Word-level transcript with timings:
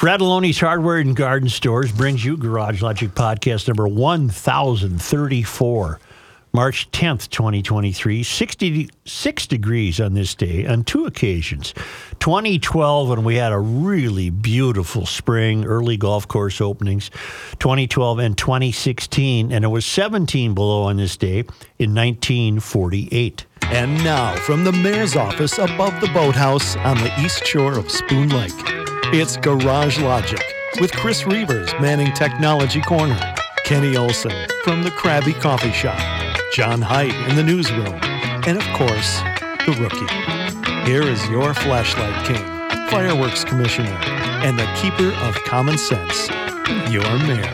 Fratallone's 0.00 0.58
Hardware 0.58 0.96
and 0.96 1.14
Garden 1.14 1.50
Stores 1.50 1.92
brings 1.92 2.24
you 2.24 2.38
Garage 2.38 2.80
Logic 2.80 3.10
Podcast 3.10 3.68
number 3.68 3.86
1034, 3.86 6.00
March 6.54 6.90
10th, 6.90 7.28
2023. 7.28 8.22
66 8.22 9.46
degrees 9.46 10.00
on 10.00 10.14
this 10.14 10.34
day 10.34 10.66
on 10.66 10.84
two 10.84 11.04
occasions. 11.04 11.74
2012, 12.18 13.10
when 13.10 13.24
we 13.24 13.36
had 13.36 13.52
a 13.52 13.58
really 13.58 14.30
beautiful 14.30 15.04
spring, 15.04 15.66
early 15.66 15.98
golf 15.98 16.26
course 16.26 16.62
openings. 16.62 17.10
2012 17.58 18.20
and 18.20 18.38
2016, 18.38 19.52
and 19.52 19.66
it 19.66 19.68
was 19.68 19.84
17 19.84 20.54
below 20.54 20.84
on 20.84 20.96
this 20.96 21.18
day 21.18 21.40
in 21.78 21.94
1948. 21.94 23.44
And 23.64 24.02
now, 24.02 24.34
from 24.36 24.64
the 24.64 24.72
mayor's 24.72 25.14
office 25.14 25.58
above 25.58 26.00
the 26.00 26.08
boathouse 26.14 26.74
on 26.76 26.96
the 26.96 27.12
east 27.20 27.44
shore 27.44 27.78
of 27.78 27.90
Spoon 27.90 28.30
Lake, 28.30 28.79
it's 29.12 29.36
Garage 29.36 29.98
Logic 29.98 30.40
with 30.80 30.92
Chris 30.92 31.26
Reuvers 31.26 31.72
manning 31.80 32.12
Technology 32.12 32.80
Corner, 32.80 33.18
Kenny 33.64 33.96
Olson 33.96 34.30
from 34.62 34.84
the 34.84 34.90
Krabby 34.90 35.34
Coffee 35.40 35.72
Shop, 35.72 35.98
John 36.52 36.80
Height 36.80 37.12
in 37.28 37.34
the 37.34 37.42
newsroom, 37.42 37.98
and 38.46 38.56
of 38.56 38.64
course, 38.76 39.20
the 39.66 39.76
rookie. 39.80 40.88
Here 40.88 41.02
is 41.02 41.28
your 41.28 41.54
flashlight 41.54 42.24
king, 42.24 42.44
fireworks 42.88 43.42
commissioner, 43.42 43.98
and 44.44 44.56
the 44.56 44.66
keeper 44.80 45.12
of 45.24 45.34
common 45.42 45.76
sense, 45.76 46.28
your 46.88 47.18
mayor, 47.26 47.52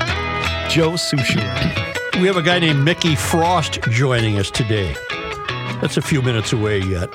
Joe 0.68 0.92
Soucheray. 0.92 2.20
We 2.20 2.26
have 2.26 2.36
a 2.36 2.42
guy 2.42 2.58
named 2.58 2.84
Mickey 2.84 3.14
Frost 3.14 3.80
joining 3.84 4.38
us 4.38 4.50
today. 4.50 4.94
That's 5.80 5.96
a 5.96 6.02
few 6.02 6.20
minutes 6.20 6.52
away 6.52 6.80
yet. 6.80 7.10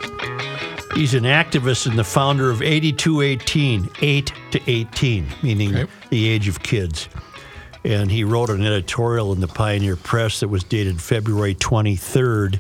He's 0.96 1.14
an 1.14 1.24
activist 1.24 1.88
and 1.88 1.98
the 1.98 2.04
founder 2.04 2.50
of 2.50 2.62
8218, 2.62 3.90
8 4.02 4.34
to 4.52 4.62
18, 4.68 5.26
meaning 5.42 5.76
Okay. 5.76 5.92
the 6.10 6.28
age 6.30 6.48
of 6.48 6.62
kids. 6.62 7.08
And 7.84 8.12
he 8.12 8.24
wrote 8.24 8.50
an 8.50 8.64
editorial 8.66 9.32
in 9.34 9.40
the 9.40 9.48
Pioneer 9.48 9.96
Press 9.96 10.42
that 10.42 10.50
was 10.50 10.64
dated 10.64 11.02
February 11.02 11.56
23rd. 11.56 12.60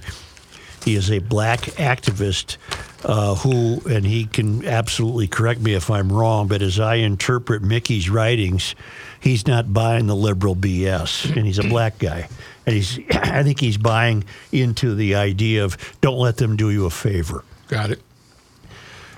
He 0.84 0.96
is 0.96 1.12
a 1.12 1.20
black 1.20 1.60
activist 1.78 2.58
uh, 3.04 3.36
who, 3.36 3.82
and 3.88 4.06
he 4.06 4.26
can 4.26 4.66
absolutely 4.66 5.28
correct 5.28 5.60
me 5.60 5.74
if 5.74 5.92
I'm 5.92 6.12
wrong, 6.12 6.48
but 6.48 6.62
as 6.64 6.80
I 6.80 6.96
interpret 6.96 7.62
Mickey's 7.62 8.10
writings, 8.10 8.74
he's 9.20 9.46
not 9.46 9.72
buying 9.74 10.08
the 10.08 10.16
liberal 10.16 10.56
BS, 10.56 11.36
and 11.36 11.46
he's 11.46 11.60
a 11.60 11.64
black 11.68 12.00
guy. 12.00 12.28
And 12.66 12.76
he's, 12.76 12.98
I 13.12 13.44
think 13.44 13.60
he's 13.60 13.78
buying 13.78 14.24
into 14.52 14.96
the 14.96 15.16
idea 15.16 15.64
of 15.66 15.78
don't 16.02 16.18
let 16.18 16.38
them 16.38 16.56
do 16.56 16.70
you 16.72 16.86
a 16.86 16.90
favor. 16.90 17.44
Got 17.68 17.92
it. 17.92 18.02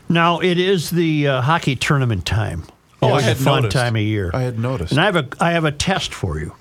Now 0.09 0.39
it 0.39 0.59
is 0.59 0.89
the 0.89 1.27
uh, 1.27 1.41
hockey 1.41 1.75
tournament 1.75 2.25
time. 2.25 2.63
Oh, 3.01 3.13
I 3.13 3.21
had 3.21 3.33
a 3.33 3.39
fun 3.39 3.63
noticed. 3.63 3.75
time 3.75 3.95
of 3.95 4.01
year. 4.01 4.31
I 4.33 4.43
had 4.43 4.57
noticed. 4.59 4.91
And 4.91 5.01
I 5.01 5.05
have 5.05 5.15
a 5.15 5.27
I 5.39 5.51
have 5.51 5.65
a 5.65 5.71
test 5.71 6.13
for 6.13 6.39
you. 6.39 6.55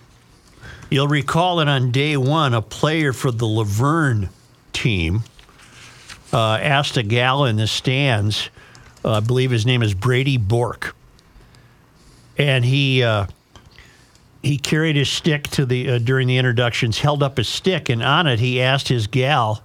You'll 0.91 1.09
recall 1.09 1.57
that 1.57 1.69
on 1.69 1.91
day 1.91 2.17
one, 2.17 2.53
a 2.53 2.61
player 2.61 3.13
for 3.13 3.31
the 3.31 3.47
Luverne 3.47 4.29
team 4.73 5.23
uh, 6.33 6.59
asked 6.61 6.97
a 6.97 7.03
gal 7.03 7.45
in 7.45 7.57
the 7.57 7.67
stands, 7.67 8.51
uh, 9.05 9.13
I 9.13 9.21
believe 9.21 9.51
his 9.51 9.67
name 9.67 9.83
is 9.83 9.95
Brady 9.95 10.37
Bork, 10.37 10.95
and 12.39 12.65
he 12.65 13.03
uh, 13.03 13.27
he 14.43 14.59
carried 14.59 14.97
his 14.97 15.09
stick 15.09 15.45
to 15.49 15.67
the 15.67 15.91
uh, 15.93 15.99
during 15.99 16.29
the 16.29 16.39
introductions, 16.39 16.99
held 16.99 17.23
up 17.23 17.37
his 17.37 17.49
stick, 17.49 17.89
and 17.89 18.03
on 18.03 18.27
it 18.27 18.39
he 18.39 18.61
asked 18.61 18.89
his 18.89 19.07
gal 19.07 19.63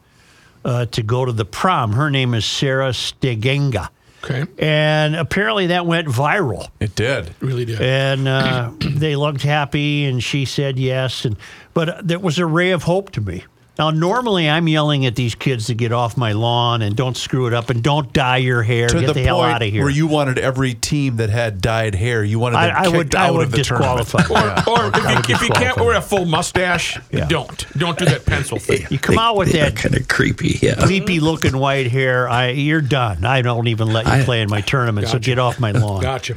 uh, 0.68 0.86
to 0.88 1.02
go 1.02 1.26
to 1.26 1.32
the 1.32 1.46
prom. 1.46 1.94
Her 1.94 2.12
name 2.12 2.34
is 2.34 2.46
Sarah 2.46 2.90
Stegenga. 2.90 3.90
Okay. 4.24 4.46
And 4.58 5.16
apparently 5.16 5.68
that 5.68 5.86
went 5.86 6.08
viral 6.08 6.70
it 6.80 6.96
did. 6.96 7.28
It 7.28 7.36
really 7.40 7.66
did. 7.66 7.80
and 7.80 8.28
uh, 8.28 8.72
they 8.80 9.16
looked 9.16 9.44
happy, 9.44 10.06
and 10.06 10.22
she 10.22 10.44
said 10.44 10.78
yes. 10.78 11.24
And 11.24 11.38
but 11.74 11.90
uh, 11.90 12.02
there 12.04 12.20
was 12.20 12.38
a 12.38 12.46
ray 12.46 12.72
of 12.72 12.84
hope 12.84 13.12
to 13.12 13.22
me. 13.22 13.46
Now, 13.78 13.92
normally 13.92 14.50
I'm 14.50 14.68
yelling 14.68 15.06
at 15.06 15.16
these 15.16 15.36
kids 15.36 15.68
to 15.68 15.76
get 15.76 15.92
off 15.92 16.18
my 16.18 16.32
lawn 16.32 16.82
and 16.82 16.96
don't 16.96 17.16
screw 17.16 17.46
it 17.46 17.54
up 17.54 17.70
and 17.70 17.84
don't 17.84 18.12
dye 18.12 18.38
your 18.38 18.64
hair. 18.64 18.88
To 18.88 19.00
get 19.00 19.08
the, 19.08 19.14
the, 19.14 19.22
hell 19.24 19.38
point 19.38 19.54
out 19.54 19.62
of 19.62 19.70
here. 19.70 19.84
where 19.84 19.92
you 19.92 20.08
wanted 20.08 20.40
every 20.40 20.74
team 20.74 21.18
that 21.18 21.30
had 21.30 21.62
dyed 21.62 21.94
hair, 21.94 22.24
you 22.24 22.40
wanted 22.40 22.56
them 22.56 22.76
I, 22.76 22.86
I 22.86 22.88
would, 22.88 23.16
out 23.16 23.28
I 23.28 23.32
would 23.32 23.46
of 23.46 23.52
the 23.52 23.64
tournament. 23.64 24.14
or 24.16 24.70
or 24.70 24.92
if, 24.94 25.30
you, 25.30 25.36
if 25.36 25.42
you 25.44 25.50
can't 25.50 25.78
wear 25.78 25.96
a 25.96 26.02
full 26.02 26.26
mustache, 26.26 27.00
Yeah. 27.12 27.26
don't. 27.28 27.66
Don't 27.78 28.00
do 28.00 28.06
that 28.06 28.26
pencil 28.26 28.58
thing. 28.58 28.88
You 28.90 28.98
come 28.98 29.20
out 29.20 29.38
with 29.38 29.52
that 29.52 29.76
kind 29.76 29.96
of 29.96 30.08
creepy. 30.08 30.58
Yeah. 30.62 30.76
creepy 30.76 31.20
looking 31.20 31.58
white 31.58 31.88
hair. 31.92 32.28
I, 32.28 32.50
you're 32.50 32.82
done. 32.82 33.26
I 33.26 33.44
don't 33.44 33.68
even 33.68 33.94
let 33.94 34.06
you 34.06 34.12
I- 34.12 34.24
play 34.24 34.42
in 34.42 34.50
my 34.50 34.62
tournament. 34.62 35.08
So 35.08 35.20
get 35.20 35.38
off 35.38 35.60
my 35.60 35.72
lawn. 35.72 36.02
Gotcha. 36.02 36.36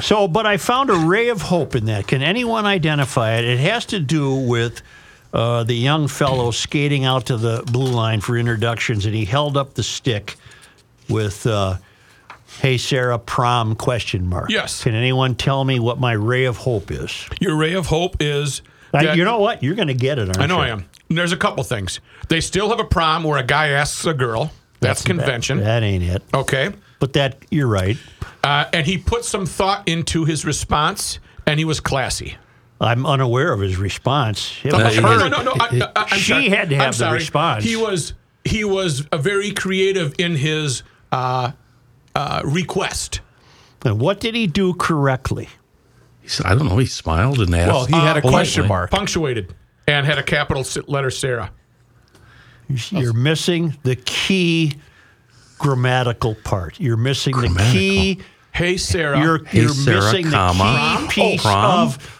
So, 0.00 0.28
but 0.28 0.46
I 0.46 0.56
found 0.58 0.90
a 0.90 0.94
ray 0.94 1.30
of 1.30 1.40
hope 1.42 1.74
in 1.74 1.86
that. 1.86 2.06
Can 2.06 2.22
anyone 2.22 2.66
identify 2.66 3.36
it? 3.38 3.44
It 3.44 3.58
has 3.60 3.86
to 3.86 3.98
do 3.98 4.34
with 4.34 4.82
uh, 5.36 5.62
the 5.64 5.74
young 5.74 6.08
fellow 6.08 6.50
skating 6.50 7.04
out 7.04 7.26
to 7.26 7.36
the 7.36 7.62
blue 7.70 7.90
line 7.90 8.20
for 8.20 8.36
introductions, 8.38 9.04
and 9.06 9.14
he 9.14 9.24
held 9.26 9.56
up 9.56 9.74
the 9.74 9.82
stick 9.82 10.36
with 11.08 11.46
uh, 11.46 11.76
"Hey 12.60 12.78
Sarah, 12.78 13.18
prom?" 13.18 13.74
question 13.76 14.28
mark. 14.28 14.50
Yes. 14.50 14.82
Can 14.82 14.94
anyone 14.94 15.34
tell 15.34 15.64
me 15.64 15.78
what 15.78 16.00
my 16.00 16.12
ray 16.12 16.46
of 16.46 16.56
hope 16.56 16.90
is? 16.90 17.28
Your 17.40 17.56
ray 17.56 17.74
of 17.74 17.86
hope 17.86 18.16
is. 18.20 18.62
I- 18.94 19.04
that- 19.04 19.16
you 19.16 19.24
know 19.24 19.38
what? 19.38 19.62
You're 19.62 19.74
going 19.74 19.88
to 19.88 19.94
get 19.94 20.18
it. 20.18 20.28
Aren't 20.28 20.38
I 20.38 20.46
know 20.46 20.56
you? 20.56 20.62
I 20.62 20.68
am. 20.68 20.84
There's 21.08 21.32
a 21.32 21.36
couple 21.36 21.62
things. 21.64 22.00
They 22.28 22.40
still 22.40 22.70
have 22.70 22.80
a 22.80 22.84
prom 22.84 23.22
where 23.24 23.38
a 23.38 23.42
guy 23.44 23.68
asks 23.68 24.04
a 24.06 24.14
girl. 24.14 24.50
That's, 24.80 25.02
convention. 25.02 25.58
That, 25.58 25.64
that 25.64 25.82
ain't 25.82 26.02
it. 26.04 26.22
okay. 26.34 26.72
But 26.98 27.12
that 27.14 27.38
you're 27.50 27.66
right. 27.68 27.96
Uh, 28.42 28.64
and 28.72 28.86
he 28.86 28.98
put 28.98 29.24
some 29.24 29.44
thought 29.46 29.86
into 29.88 30.24
his 30.24 30.44
response, 30.44 31.18
and 31.46 31.58
he 31.58 31.64
was 31.64 31.78
classy. 31.80 32.36
I'm 32.80 33.06
unaware 33.06 33.52
of 33.52 33.60
his 33.60 33.76
response. 33.76 34.60
It 34.64 34.72
No, 34.72 34.78
no, 34.78 34.84
her- 34.88 35.28
no, 35.28 35.28
no, 35.28 35.42
no, 35.42 35.52
I, 35.58 35.90
I, 35.96 36.06
I'm 36.12 36.18
She 36.18 36.32
sorry. 36.32 36.48
had 36.50 36.68
to 36.70 36.74
I'm 36.76 36.80
have 36.82 36.94
the 36.94 36.98
sorry. 36.98 37.18
response. 37.18 37.64
He 37.64 37.76
was 37.76 38.12
he 38.44 38.64
was 38.64 39.06
a 39.12 39.18
very 39.18 39.50
creative 39.52 40.14
in 40.18 40.36
his 40.36 40.82
uh, 41.10 41.52
uh, 42.14 42.42
request. 42.44 43.20
And 43.84 43.98
what 44.00 44.20
did 44.20 44.34
he 44.34 44.46
do 44.46 44.74
correctly? 44.74 45.48
He 46.20 46.28
said, 46.28 46.46
I 46.46 46.54
don't 46.54 46.68
know. 46.68 46.76
He 46.78 46.86
smiled 46.86 47.40
and 47.40 47.54
asked. 47.54 47.68
Well, 47.72 47.84
he 47.86 47.92
had 47.94 48.16
a 48.16 48.20
politely. 48.20 48.30
question 48.30 48.68
mark. 48.68 48.90
punctuated 48.90 49.54
and 49.88 50.04
had 50.06 50.18
a 50.18 50.22
capital 50.22 50.64
letter 50.86 51.10
Sarah. 51.10 51.50
You're 52.90 53.12
missing 53.12 53.76
the 53.84 53.94
key 53.96 54.74
grammatical 55.58 56.34
part. 56.34 56.80
You're 56.80 56.96
missing 56.96 57.34
the 57.36 57.48
key. 57.72 58.20
Hey 58.52 58.76
Sarah, 58.78 59.20
You're, 59.20 59.44
Hey, 59.44 59.60
you're 59.60 59.68
Sarah, 59.68 60.00
missing 60.00 60.30
comma. 60.30 60.98
the 61.02 61.08
key 61.12 61.32
piece 61.32 61.42
prom? 61.42 61.88
of. 61.88 62.15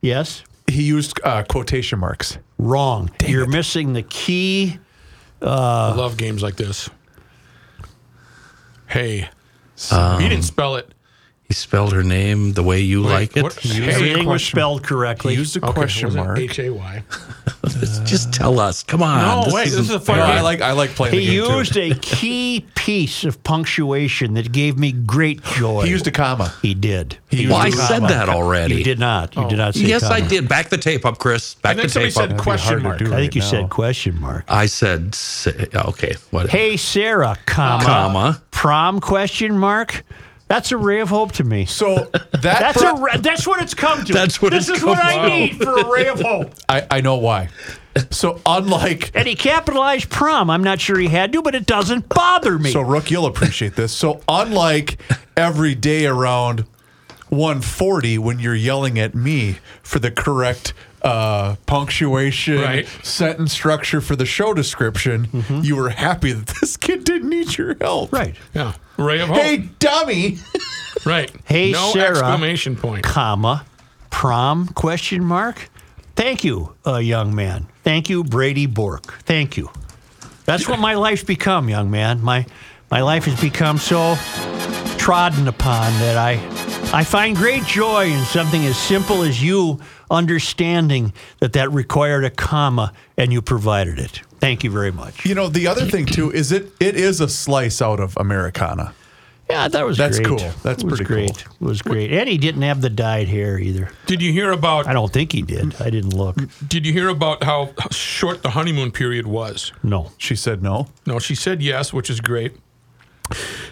Yes, 0.00 0.42
He 0.66 0.82
used 0.82 1.20
uh, 1.24 1.42
quotation 1.44 1.98
marks. 1.98 2.38
wrong. 2.58 3.10
You're 3.26 3.46
missing 3.46 3.92
the 3.92 4.02
key. 4.02 4.78
I 5.42 5.92
love 5.94 6.16
games 6.16 6.42
like 6.42 6.56
this. 6.56 6.88
Hey, 8.86 9.28
Um, 9.90 10.20
he 10.20 10.28
didn't 10.28 10.44
spell 10.44 10.76
it. 10.76 10.92
He 11.50 11.54
spelled 11.54 11.92
her 11.94 12.04
name 12.04 12.52
the 12.52 12.62
way 12.62 12.78
you 12.78 13.00
like 13.02 13.36
it. 13.36 13.42
what- 13.42 13.56
Everything 13.66 14.24
was 14.26 14.44
spelled 14.44 14.84
correctly. 14.84 15.32
He 15.34 15.40
used 15.40 15.56
a 15.56 15.64
Okay, 15.64 15.72
question 15.72 16.14
mark. 16.14 16.38
H 16.38 16.60
A 16.60 16.70
Y. 16.70 17.02
Just 18.04 18.32
tell 18.32 18.60
us. 18.60 18.84
Come 18.84 19.02
on. 19.02 19.48
No, 19.48 19.52
wait, 19.54 19.64
this 19.64 19.74
is 19.74 19.90
a 19.90 19.98
fun 19.98 20.18
No, 20.18 20.26
game. 20.26 20.36
I 20.36 20.40
like 20.42 20.60
I 20.60 20.70
like 20.72 20.90
playing 20.90 21.12
he 21.14 21.20
the 21.26 21.26
game 21.42 21.56
used 21.58 21.72
too. 21.74 21.80
a 21.80 21.94
key 21.96 22.64
piece 22.76 23.24
of 23.24 23.42
punctuation 23.42 24.34
that 24.34 24.52
gave 24.52 24.78
me 24.78 24.92
great 24.92 25.42
joy. 25.42 25.82
He 25.82 25.90
used 25.90 26.06
a 26.06 26.12
comma. 26.12 26.54
He 26.62 26.72
did. 26.72 27.18
He 27.30 27.48
Well, 27.48 27.56
I 27.56 27.66
used 27.66 27.78
said 27.78 28.02
that 28.02 28.28
already. 28.28 28.76
You 28.76 28.84
did 28.84 29.00
not. 29.00 29.34
You 29.34 29.48
did 29.48 29.58
not 29.58 29.74
say. 29.74 29.80
Yes, 29.86 30.04
I 30.04 30.20
did. 30.20 30.48
Back 30.48 30.68
the 30.68 30.78
tape 30.78 31.04
up, 31.04 31.18
Chris. 31.18 31.54
Back 31.54 31.72
And 31.72 31.80
then 31.80 31.86
the 31.86 32.10
somebody 32.10 32.12
tape 32.12 32.22
up. 32.22 32.30
said 32.30 32.38
question 32.38 32.82
mark. 32.84 32.98
do. 32.98 33.06
I 33.06 33.08
think 33.08 33.12
right 33.18 33.34
you 33.34 33.40
now. 33.40 33.46
said 33.48 33.70
question 33.70 34.20
mark. 34.20 34.44
I 34.48 34.66
said, 34.66 35.16
okay, 35.74 36.14
whatever. 36.30 36.52
Hey 36.56 36.76
Sarah, 36.76 37.36
comma, 37.46 37.84
Comma. 37.84 38.42
prom 38.52 39.00
question 39.00 39.58
mark. 39.58 40.04
That's 40.50 40.72
a 40.72 40.76
ray 40.76 41.00
of 41.00 41.08
hope 41.10 41.30
to 41.32 41.44
me. 41.44 41.64
So 41.64 42.10
that 42.12 42.42
That's 42.42 42.82
per- 42.82 42.90
a 42.90 42.94
ra- 43.00 43.16
that's 43.18 43.46
what 43.46 43.62
it's 43.62 43.72
come 43.72 44.04
to. 44.04 44.12
That's 44.12 44.42
what 44.42 44.50
this 44.50 44.68
it's 44.68 44.78
is 44.80 44.84
what 44.84 44.98
I 44.98 45.16
Wow. 45.16 45.28
need 45.28 45.56
for 45.62 45.78
a 45.78 45.88
ray 45.88 46.08
of 46.08 46.20
hope. 46.20 46.52
I, 46.68 46.84
I 46.90 47.00
know 47.00 47.16
why. 47.18 47.50
So 48.10 48.40
unlike 48.44 49.12
And 49.14 49.28
he 49.28 49.36
capitalized 49.36 50.10
prom. 50.10 50.50
I'm 50.50 50.64
not 50.64 50.80
sure 50.80 50.98
he 50.98 51.06
had 51.06 51.32
to, 51.34 51.42
but 51.42 51.54
it 51.54 51.66
doesn't 51.66 52.08
bother 52.08 52.58
me. 52.58 52.72
so 52.72 52.80
Rook, 52.80 53.12
you'll 53.12 53.26
appreciate 53.26 53.76
this. 53.76 53.92
So 53.92 54.22
unlike 54.28 55.00
every 55.36 55.76
day 55.76 56.06
around 56.06 56.64
140 57.28 58.18
when 58.18 58.40
you're 58.40 58.54
yelling 58.56 58.98
at 58.98 59.14
me 59.14 59.58
for 59.82 60.00
the 60.00 60.10
correct 60.10 60.72
uh, 61.02 61.54
punctuation, 61.66 62.60
Right. 62.60 62.88
sentence 63.02 63.52
structure 63.52 64.00
for 64.00 64.16
the 64.16 64.26
show 64.26 64.52
description, 64.52 65.28
you 65.62 65.76
were 65.76 65.90
happy 65.90 66.32
that 66.32 66.46
this 66.60 66.76
kid 66.76 67.04
didn't 67.04 67.28
need 67.30 67.56
your 67.56 67.76
help. 67.80 68.12
right. 68.12 68.34
Yeah, 68.54 68.72
ray 69.00 69.20
of 69.20 69.28
hope. 69.28 69.38
Hey, 69.38 69.56
dummy. 69.78 70.38
right. 71.04 71.30
Hey, 71.44 71.72
no 71.72 71.90
Sarah. 71.92 72.10
exclamation 72.10 72.76
point. 72.76 73.02
Comma, 73.04 73.64
prom 74.10 74.68
question 74.68 75.24
mark. 75.24 75.70
Thank 76.16 76.44
you, 76.44 76.74
uh, 76.86 76.96
young 76.96 77.34
man. 77.34 77.66
Thank 77.82 78.10
you, 78.10 78.24
Brady 78.24 78.66
Bork. 78.66 79.12
Thank 79.22 79.56
you. 79.56 79.70
That's 80.44 80.68
what 80.68 80.78
my 80.78 80.94
life's 80.94 81.24
become, 81.24 81.68
young 81.68 81.90
man. 81.90 82.20
My 82.22 82.44
my 82.90 83.00
life 83.02 83.24
has 83.24 83.40
become 83.40 83.78
so 83.78 84.16
trodden 84.98 85.48
upon 85.48 85.92
that 86.00 86.16
I 86.16 86.34
I 86.92 87.04
find 87.04 87.36
great 87.36 87.64
joy 87.64 88.06
in 88.06 88.24
something 88.24 88.66
as 88.66 88.76
simple 88.76 89.22
as 89.22 89.42
you 89.42 89.80
understanding 90.10 91.12
that 91.38 91.52
that 91.52 91.70
required 91.70 92.24
a 92.24 92.30
comma 92.30 92.92
and 93.16 93.32
you 93.32 93.40
provided 93.40 93.98
it. 94.00 94.22
Thank 94.40 94.64
you 94.64 94.70
very 94.70 94.90
much. 94.92 95.24
You 95.26 95.34
know, 95.34 95.48
the 95.48 95.66
other 95.66 95.84
thing 95.86 96.06
too 96.06 96.32
is 96.32 96.50
it 96.52 96.72
it 96.80 96.96
is 96.96 97.20
a 97.20 97.28
slice 97.28 97.82
out 97.82 98.00
of 98.00 98.16
Americana. 98.16 98.94
Yeah, 99.50 99.66
that 99.66 99.84
was 99.84 99.98
That's 99.98 100.18
great. 100.20 100.28
cool. 100.28 100.50
That's 100.62 100.84
it 100.84 100.88
was 100.88 101.00
cool. 101.00 101.06
great. 101.08 101.30
It 101.40 101.46
was 101.60 101.82
great. 101.82 102.12
And 102.12 102.28
he 102.28 102.38
didn't 102.38 102.62
have 102.62 102.80
the 102.82 102.88
dyed 102.88 103.26
hair 103.26 103.58
either. 103.58 103.90
Did 104.06 104.22
you 104.22 104.32
hear 104.32 104.52
about 104.52 104.86
I 104.86 104.92
don't 104.92 105.12
think 105.12 105.32
he 105.32 105.42
did. 105.42 105.74
I 105.80 105.90
didn't 105.90 106.14
look. 106.14 106.36
Did 106.68 106.86
you 106.86 106.92
hear 106.92 107.08
about 107.08 107.42
how 107.42 107.74
short 107.90 108.42
the 108.42 108.50
honeymoon 108.50 108.92
period 108.92 109.26
was? 109.26 109.72
No. 109.82 110.12
She 110.18 110.36
said 110.36 110.62
no. 110.62 110.86
No, 111.04 111.18
she 111.18 111.34
said 111.34 111.62
yes, 111.62 111.92
which 111.92 112.08
is 112.10 112.20
great. 112.20 112.52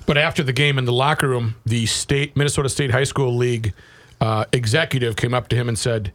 But 0.06 0.18
after 0.18 0.42
the 0.42 0.52
game 0.52 0.78
in 0.78 0.84
the 0.84 0.92
locker 0.92 1.28
room, 1.28 1.54
the 1.64 1.86
state 1.86 2.36
Minnesota 2.36 2.68
State 2.68 2.90
High 2.90 3.04
School 3.04 3.36
League 3.36 3.72
uh, 4.20 4.44
executive 4.52 5.16
came 5.16 5.32
up 5.34 5.48
to 5.48 5.56
him 5.56 5.68
and 5.68 5.78
said, 5.78 6.12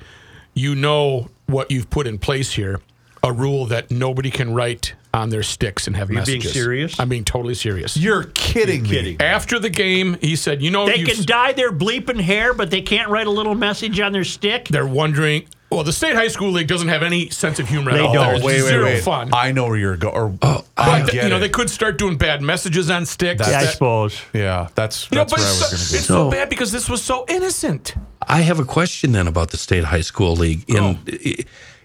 "You 0.53 0.75
know 0.75 1.29
what 1.45 1.71
you've 1.71 1.89
put 1.89 2.05
in 2.07 2.17
place 2.17 2.51
here? 2.53 2.81
A 3.25 3.31
rule 3.31 3.67
that 3.67 3.89
nobody 3.89 4.29
can 4.29 4.53
write 4.53 4.95
on 5.13 5.29
their 5.29 5.43
sticks 5.43 5.87
and 5.87 5.95
have 5.95 6.11
you 6.11 6.21
being 6.23 6.41
serious? 6.41 6.99
I'm 6.99 7.07
being 7.07 7.23
totally 7.23 7.53
serious. 7.55 7.95
You're 7.95 8.23
kidding 8.33 8.83
me. 8.83 8.89
kidding. 8.89 9.21
After 9.21 9.59
the 9.59 9.69
game, 9.69 10.17
he 10.19 10.35
said, 10.35 10.61
"You 10.61 10.71
know, 10.71 10.85
They 10.87 10.97
you 10.97 11.05
can 11.05 11.23
dye 11.23 11.53
their 11.53 11.71
bleeping 11.71 12.19
hair, 12.19 12.53
but 12.53 12.69
they 12.69 12.81
can't 12.81 13.09
write 13.09 13.27
a 13.27 13.31
little 13.31 13.55
message 13.55 13.97
on 14.01 14.11
their 14.11 14.25
stick. 14.25 14.67
they're 14.67 14.85
wondering." 14.85 15.45
Well, 15.71 15.83
the 15.83 15.93
State 15.93 16.15
High 16.15 16.27
School 16.27 16.51
League 16.51 16.67
doesn't 16.67 16.89
have 16.89 17.01
any 17.01 17.29
sense 17.29 17.57
of 17.59 17.67
humor 17.67 17.91
at 17.91 17.93
They 17.95 17.99
all. 18.01 18.13
don't. 18.13 18.27
There's 18.33 18.43
Wait, 18.43 18.61
wait, 18.61 18.67
zero 18.67 18.83
wait. 18.83 19.03
fun. 19.03 19.29
I 19.33 19.51
know 19.53 19.65
where 19.67 19.77
you're 19.77 19.97
going. 19.97 20.13
Or 20.15 20.37
oh, 20.43 20.65
I 20.77 21.01
But, 21.01 21.11
get 21.13 21.23
you 21.23 21.29
know, 21.29 21.37
it. 21.37 21.39
they 21.39 21.49
could 21.49 21.69
start 21.69 21.97
doing 21.97 22.15
bad 22.17 22.43
messages 22.43 22.91
on 22.91 23.05
sticks. 23.07 23.39
Yeah, 23.41 23.47
I 23.47 23.51
That's- 23.51 23.73
suppose. 23.73 24.21
yeah, 24.33 24.67
that's 24.75 25.07
You 25.09 25.15
know, 25.15 25.21
that's 25.23 25.31
but 25.33 25.39
where 25.39 25.47
I 25.47 25.51
it's, 25.51 25.59
was 25.61 25.69
so, 25.69 25.75
going 25.77 25.79
to 25.79 25.95
it's 25.95 26.07
go. 26.09 26.13
so 26.13 26.25
So- 26.25 26.31
bad 26.31 26.49
because 26.49 26.71
this 26.73 26.89
was 26.89 27.01
so 27.01 27.25
innocent. 27.27 27.95
I 28.27 28.41
have 28.41 28.59
a 28.59 28.65
question 28.65 29.13
then 29.13 29.25
about 29.27 29.49
the 29.49 29.57
state 29.57 29.85
high 29.85 30.01
school 30.01 30.35
league. 30.35 30.63
In 30.69 30.77
oh. 30.77 30.97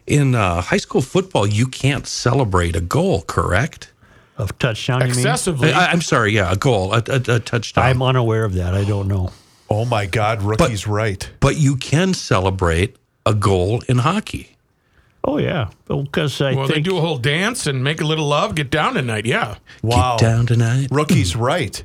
In 0.08 0.34
uh, 0.34 0.60
high 0.62 0.78
school 0.78 1.02
football, 1.02 1.46
you 1.46 1.66
can't 1.66 2.06
celebrate 2.06 2.74
a 2.74 2.80
goal, 2.80 3.22
correct? 3.22 3.92
Of 4.36 4.58
touchdown, 4.58 5.00
you 5.00 5.06
mean? 5.08 5.14
Excessively. 5.16 5.72
I, 5.72 5.86
I'm 5.90 6.00
sorry, 6.00 6.32
yeah, 6.32 6.52
a 6.52 6.56
goal, 6.56 6.92
a, 6.94 7.02
a, 7.08 7.36
a 7.36 7.40
touchdown. 7.40 7.84
I'm 7.84 8.02
unaware 8.02 8.44
of 8.44 8.54
that. 8.54 8.74
I 8.74 8.84
don't 8.84 9.08
know. 9.08 9.30
Oh 9.68 9.84
my 9.84 10.06
God, 10.06 10.42
rookie's 10.42 10.86
right. 10.86 11.28
but 11.40 11.56
you 11.56 11.76
can 11.76 12.14
celebrate 12.14 12.96
a 13.26 13.34
goal 13.34 13.82
in 13.88 13.98
hockey. 13.98 14.56
Oh 15.24 15.36
yeah, 15.38 15.68
because 15.86 16.40
I 16.40 16.54
well, 16.54 16.68
they 16.68 16.80
do 16.80 16.96
a 16.96 17.00
whole 17.00 17.18
dance 17.18 17.66
and 17.66 17.84
make 17.84 18.00
a 18.00 18.04
little 18.04 18.28
love, 18.28 18.54
get 18.54 18.70
down 18.70 18.94
tonight. 18.94 19.26
Yeah. 19.26 19.56
Wow, 19.82 20.16
Get 20.16 20.24
down 20.24 20.46
tonight. 20.46 20.88
rookie's 20.90 21.36
right. 21.36 21.84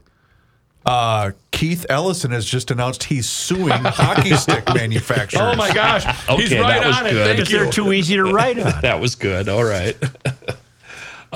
Uh, 0.86 1.32
Keith 1.52 1.86
Ellison 1.90 2.32
has 2.32 2.46
just 2.46 2.70
announced 2.72 3.04
he's 3.06 3.28
suing 3.28 3.70
hockey 3.84 4.36
stick 4.36 4.66
manufacturers. 4.74 5.42
Oh 5.42 5.56
my 5.56 5.74
gosh. 5.74 6.04
He's 6.38 6.52
Okay, 6.52 6.60
right 6.62 6.80
that 6.82 6.88
was 6.88 6.98
on 6.98 7.08
it. 7.08 7.14
Thank 7.14 7.38
because 7.38 7.52
you. 7.52 7.60
they're 7.60 7.72
too 7.72 7.94
easy 7.94 8.16
to 8.16 8.24
write 8.26 8.60
on. 8.60 8.74
That 8.82 9.00
was 9.00 9.16
good. 9.16 9.48
All 9.48 9.64
right. 9.64 9.96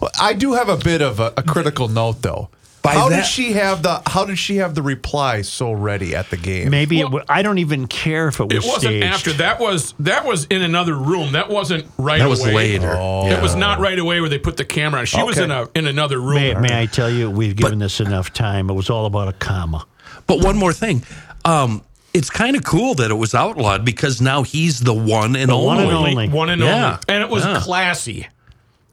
Well, 0.00 0.10
I 0.18 0.32
do 0.32 0.54
have 0.54 0.68
a 0.70 0.76
bit 0.78 1.02
of 1.02 1.20
a, 1.20 1.32
a 1.36 1.42
critical 1.42 1.88
note 1.88 2.22
though. 2.22 2.48
By 2.82 2.94
how 2.94 3.10
that- 3.10 3.16
did 3.16 3.26
she 3.26 3.52
have 3.52 3.82
the 3.82 4.00
How 4.06 4.24
did 4.24 4.38
she 4.38 4.56
have 4.56 4.74
the 4.74 4.80
reply 4.82 5.42
so 5.42 5.70
ready 5.72 6.16
at 6.16 6.30
the 6.30 6.36
game? 6.38 6.70
Maybe 6.70 6.98
it 7.00 7.04
Well- 7.04 7.10
w- 7.20 7.24
I 7.28 7.42
don't 7.42 7.58
even 7.58 7.86
care 7.86 8.28
if 8.28 8.40
it 8.40 8.44
was 8.52 8.64
It 8.64 8.66
wasn't 8.66 8.80
staged. 8.82 9.04
after. 9.04 9.32
That 9.34 9.60
was 9.60 9.92
that 10.00 10.24
was 10.24 10.44
in 10.46 10.62
another 10.62 10.94
room. 10.94 11.32
That 11.32 11.50
wasn't 11.50 11.86
right 11.98 12.20
That 12.20 12.28
was 12.30 12.40
away. 12.42 12.54
later. 12.78 12.92
It 12.92 13.42
was 13.42 13.54
not 13.54 13.80
right 13.80 13.98
away 13.98 14.20
where 14.20 14.30
they 14.30 14.38
put 14.38 14.56
the 14.56 14.64
camera 14.64 15.00
on. 15.00 15.06
She 15.06 15.22
was 15.22 15.36
in 15.38 15.50
a 15.50 15.68
in 15.74 15.86
another 15.86 16.18
room. 16.20 16.36
May, 16.36 16.54
may 16.54 16.80
I 16.80 16.86
tell 16.86 17.10
you, 17.10 17.30
we've 17.30 17.54
given 17.56 17.80
this 17.80 18.00
enough 18.00 18.32
time. 18.32 18.70
It 18.70 18.74
was 18.74 18.88
all 18.88 19.04
about 19.06 19.28
a 19.28 19.34
comma. 19.34 19.84
But 20.26 20.40
one 20.40 20.56
more 20.56 20.72
thing. 20.72 21.02
Um, 21.44 21.82
it's 22.14 22.30
kind 22.30 22.56
of 22.56 22.64
cool 22.64 22.94
that 22.94 23.10
it 23.10 23.14
was 23.14 23.34
outlawed 23.34 23.84
because 23.84 24.20
now 24.20 24.42
he's 24.42 24.80
the 24.80 24.94
one 24.94 25.36
and 25.36 25.50
only. 25.50 25.66
one 25.66 25.78
and 25.80 25.92
only. 25.92 26.28
One 26.28 26.48
and 26.50 26.62
Yeah. 26.62 26.84
only. 26.86 26.96
And 27.08 27.22
it 27.22 27.28
was 27.28 27.44
Yeah. 27.44 27.60
classy. 27.60 28.26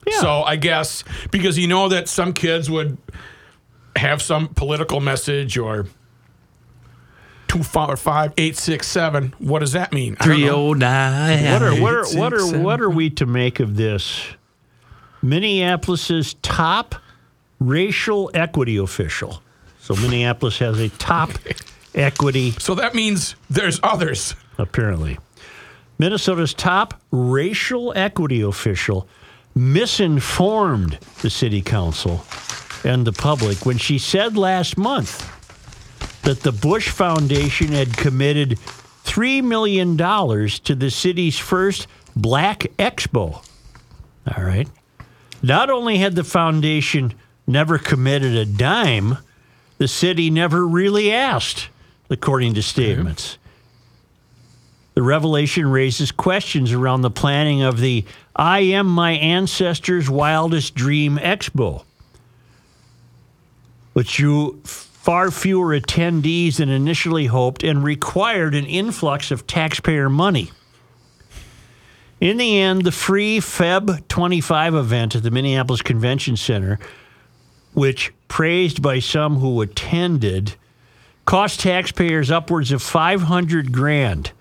Yeah. 0.06 0.20
So 0.20 0.42
I 0.42 0.56
guess 0.56 1.04
because 1.30 1.58
you 1.58 1.66
know 1.68 1.88
that 1.88 2.08
some 2.08 2.32
kids 2.32 2.70
would 2.70 2.96
have 3.96 4.22
some 4.22 4.48
political 4.48 5.00
message 5.00 5.58
or 5.58 5.86
two 7.48 7.62
five 7.62 7.98
five 7.98 8.32
eight 8.36 8.56
six 8.56 8.86
seven. 8.86 9.34
What 9.38 9.60
does 9.60 9.72
that 9.72 9.92
mean? 9.92 10.16
I 10.20 10.26
don't 10.26 10.36
309. 10.36 11.52
What 11.52 11.62
are 11.62 11.74
what 11.80 11.94
are 11.94 12.18
what 12.18 12.34
are 12.34 12.58
what 12.58 12.80
are 12.80 12.90
we 12.90 13.10
to 13.10 13.26
make 13.26 13.60
of 13.60 13.76
this? 13.76 14.22
Minneapolis's 15.22 16.34
top 16.42 16.94
racial 17.58 18.30
equity 18.34 18.76
official. 18.76 19.42
So 19.80 19.94
Minneapolis 19.96 20.58
has 20.58 20.78
a 20.78 20.88
top 20.90 21.30
equity 21.94 22.52
So 22.52 22.74
that 22.74 22.94
means 22.94 23.34
there's 23.50 23.80
others. 23.82 24.34
apparently. 24.58 25.18
Minnesota's 25.98 26.54
top 26.54 27.00
racial 27.10 27.92
equity 27.96 28.40
official 28.40 29.08
misinformed 29.56 30.98
the 31.22 31.30
city 31.30 31.60
council 31.60 32.18
and 32.84 33.06
the 33.06 33.12
public 33.12 33.66
when 33.66 33.78
she 33.78 33.98
said 33.98 34.36
last 34.36 34.76
month 34.76 35.34
that 36.22 36.40
the 36.40 36.52
Bush 36.52 36.88
Foundation 36.88 37.68
had 37.68 37.96
committed 37.96 38.58
$3 39.04 39.42
million 39.42 39.96
to 39.96 40.74
the 40.74 40.90
city's 40.90 41.38
first 41.38 41.86
Black 42.14 42.60
Expo. 42.78 43.44
All 44.36 44.44
right. 44.44 44.68
Not 45.42 45.70
only 45.70 45.98
had 45.98 46.14
the 46.14 46.24
foundation 46.24 47.14
never 47.46 47.78
committed 47.78 48.34
a 48.34 48.44
dime, 48.44 49.18
the 49.78 49.88
city 49.88 50.28
never 50.30 50.66
really 50.66 51.12
asked, 51.12 51.68
according 52.10 52.54
to 52.54 52.62
statements. 52.62 53.32
Mm-hmm. 53.32 53.42
The 54.94 55.02
revelation 55.02 55.70
raises 55.70 56.10
questions 56.10 56.72
around 56.72 57.02
the 57.02 57.10
planning 57.10 57.62
of 57.62 57.78
the 57.78 58.04
I 58.34 58.60
Am 58.60 58.86
My 58.86 59.12
Ancestors' 59.12 60.10
Wildest 60.10 60.74
Dream 60.74 61.18
Expo, 61.18 61.84
which 63.92 64.16
drew 64.16 64.60
far 64.64 65.30
fewer 65.30 65.78
attendees 65.78 66.56
than 66.56 66.68
initially 66.68 67.26
hoped 67.26 67.62
and 67.64 67.82
required 67.82 68.54
an 68.54 68.66
influx 68.66 69.30
of 69.30 69.46
taxpayer 69.46 70.10
money. 70.10 70.50
In 72.20 72.36
the 72.36 72.58
end, 72.58 72.82
the 72.82 72.92
free 72.92 73.38
Feb 73.38 74.06
25 74.08 74.74
event 74.74 75.16
at 75.16 75.22
the 75.22 75.30
Minneapolis 75.30 75.82
Convention 75.82 76.36
Center, 76.36 76.78
which 77.74 78.12
praised 78.26 78.82
by 78.82 78.98
some 78.98 79.36
who 79.36 79.60
attended, 79.60 80.56
cost 81.24 81.60
taxpayers 81.60 82.30
upwards 82.30 82.72
of 82.72 82.82
500 82.82 83.72
grand 83.72 84.32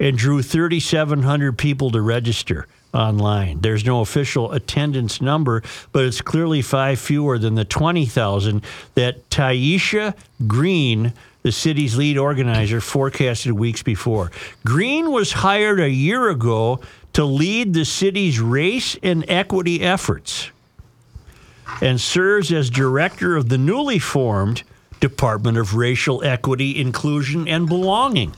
and 0.00 0.16
drew 0.16 0.42
3,700 0.42 1.58
people 1.58 1.90
to 1.90 2.00
register 2.00 2.66
online. 2.94 3.60
There's 3.60 3.84
no 3.84 4.00
official 4.00 4.52
attendance 4.52 5.20
number, 5.20 5.62
but 5.92 6.04
it's 6.04 6.20
clearly 6.20 6.62
five 6.62 6.98
fewer 6.98 7.38
than 7.38 7.54
the 7.54 7.64
20,000 7.64 8.62
that 8.94 9.28
Tyeastia 9.30 10.14
Green, 10.46 11.12
the 11.42 11.52
city's 11.52 11.96
lead 11.96 12.18
organizer, 12.18 12.80
forecasted 12.80 13.52
weeks 13.52 13.82
before. 13.82 14.30
Green 14.64 15.10
was 15.10 15.32
hired 15.32 15.80
a 15.80 15.90
year 15.90 16.28
ago 16.28 16.80
to 17.12 17.24
lead 17.24 17.74
the 17.74 17.84
city's 17.84 18.40
race 18.40 18.96
and 19.02 19.24
equity 19.28 19.82
efforts 19.82 20.50
and 21.80 22.00
serves 22.00 22.52
as 22.52 22.70
director 22.70 23.36
of 23.36 23.48
the 23.48 23.58
newly 23.58 23.98
formed 23.98 24.62
Department 25.00 25.58
of 25.58 25.74
Racial 25.74 26.22
Equity, 26.24 26.80
Inclusion, 26.80 27.46
and 27.46 27.68
Belonging. 27.68 28.34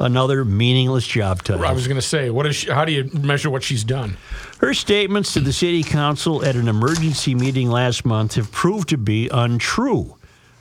Another 0.00 0.44
meaningless 0.44 1.06
job 1.06 1.42
title. 1.42 1.64
I 1.64 1.72
was 1.72 1.88
going 1.88 1.96
to 1.96 2.06
say, 2.06 2.30
what 2.30 2.46
is 2.46 2.54
she, 2.56 2.70
how 2.70 2.84
do 2.84 2.92
you 2.92 3.10
measure 3.12 3.50
what 3.50 3.64
she's 3.64 3.82
done? 3.82 4.16
Her 4.60 4.72
statements 4.72 5.32
to 5.32 5.40
the 5.40 5.52
city 5.52 5.82
council 5.82 6.44
at 6.44 6.54
an 6.54 6.68
emergency 6.68 7.34
meeting 7.34 7.68
last 7.68 8.04
month 8.04 8.34
have 8.36 8.52
proved 8.52 8.88
to 8.90 8.98
be 8.98 9.28
untrue. 9.28 10.16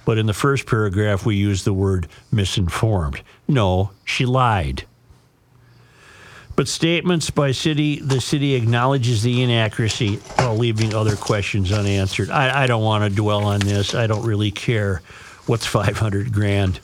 But 0.05 0.17
in 0.17 0.25
the 0.25 0.33
first 0.33 0.65
paragraph, 0.65 1.25
we 1.25 1.35
use 1.35 1.65
the 1.65 1.73
word 1.73 2.07
misinformed. 2.31 3.21
No, 3.47 3.91
she 4.05 4.25
lied. 4.25 4.85
But 6.55 6.67
statements 6.67 7.29
by 7.29 7.51
city, 7.51 7.99
the 7.99 8.19
city 8.19 8.55
acknowledges 8.55 9.21
the 9.21 9.43
inaccuracy 9.43 10.15
while 10.37 10.55
leaving 10.55 10.95
other 10.95 11.15
questions 11.15 11.71
unanswered. 11.71 12.31
I, 12.31 12.63
I 12.63 12.67
don't 12.67 12.83
want 12.83 13.03
to 13.03 13.15
dwell 13.15 13.43
on 13.43 13.59
this. 13.59 13.93
I 13.93 14.07
don't 14.07 14.25
really 14.25 14.49
care. 14.49 15.03
What's 15.45 15.67
500 15.67 16.33
grand? 16.33 16.79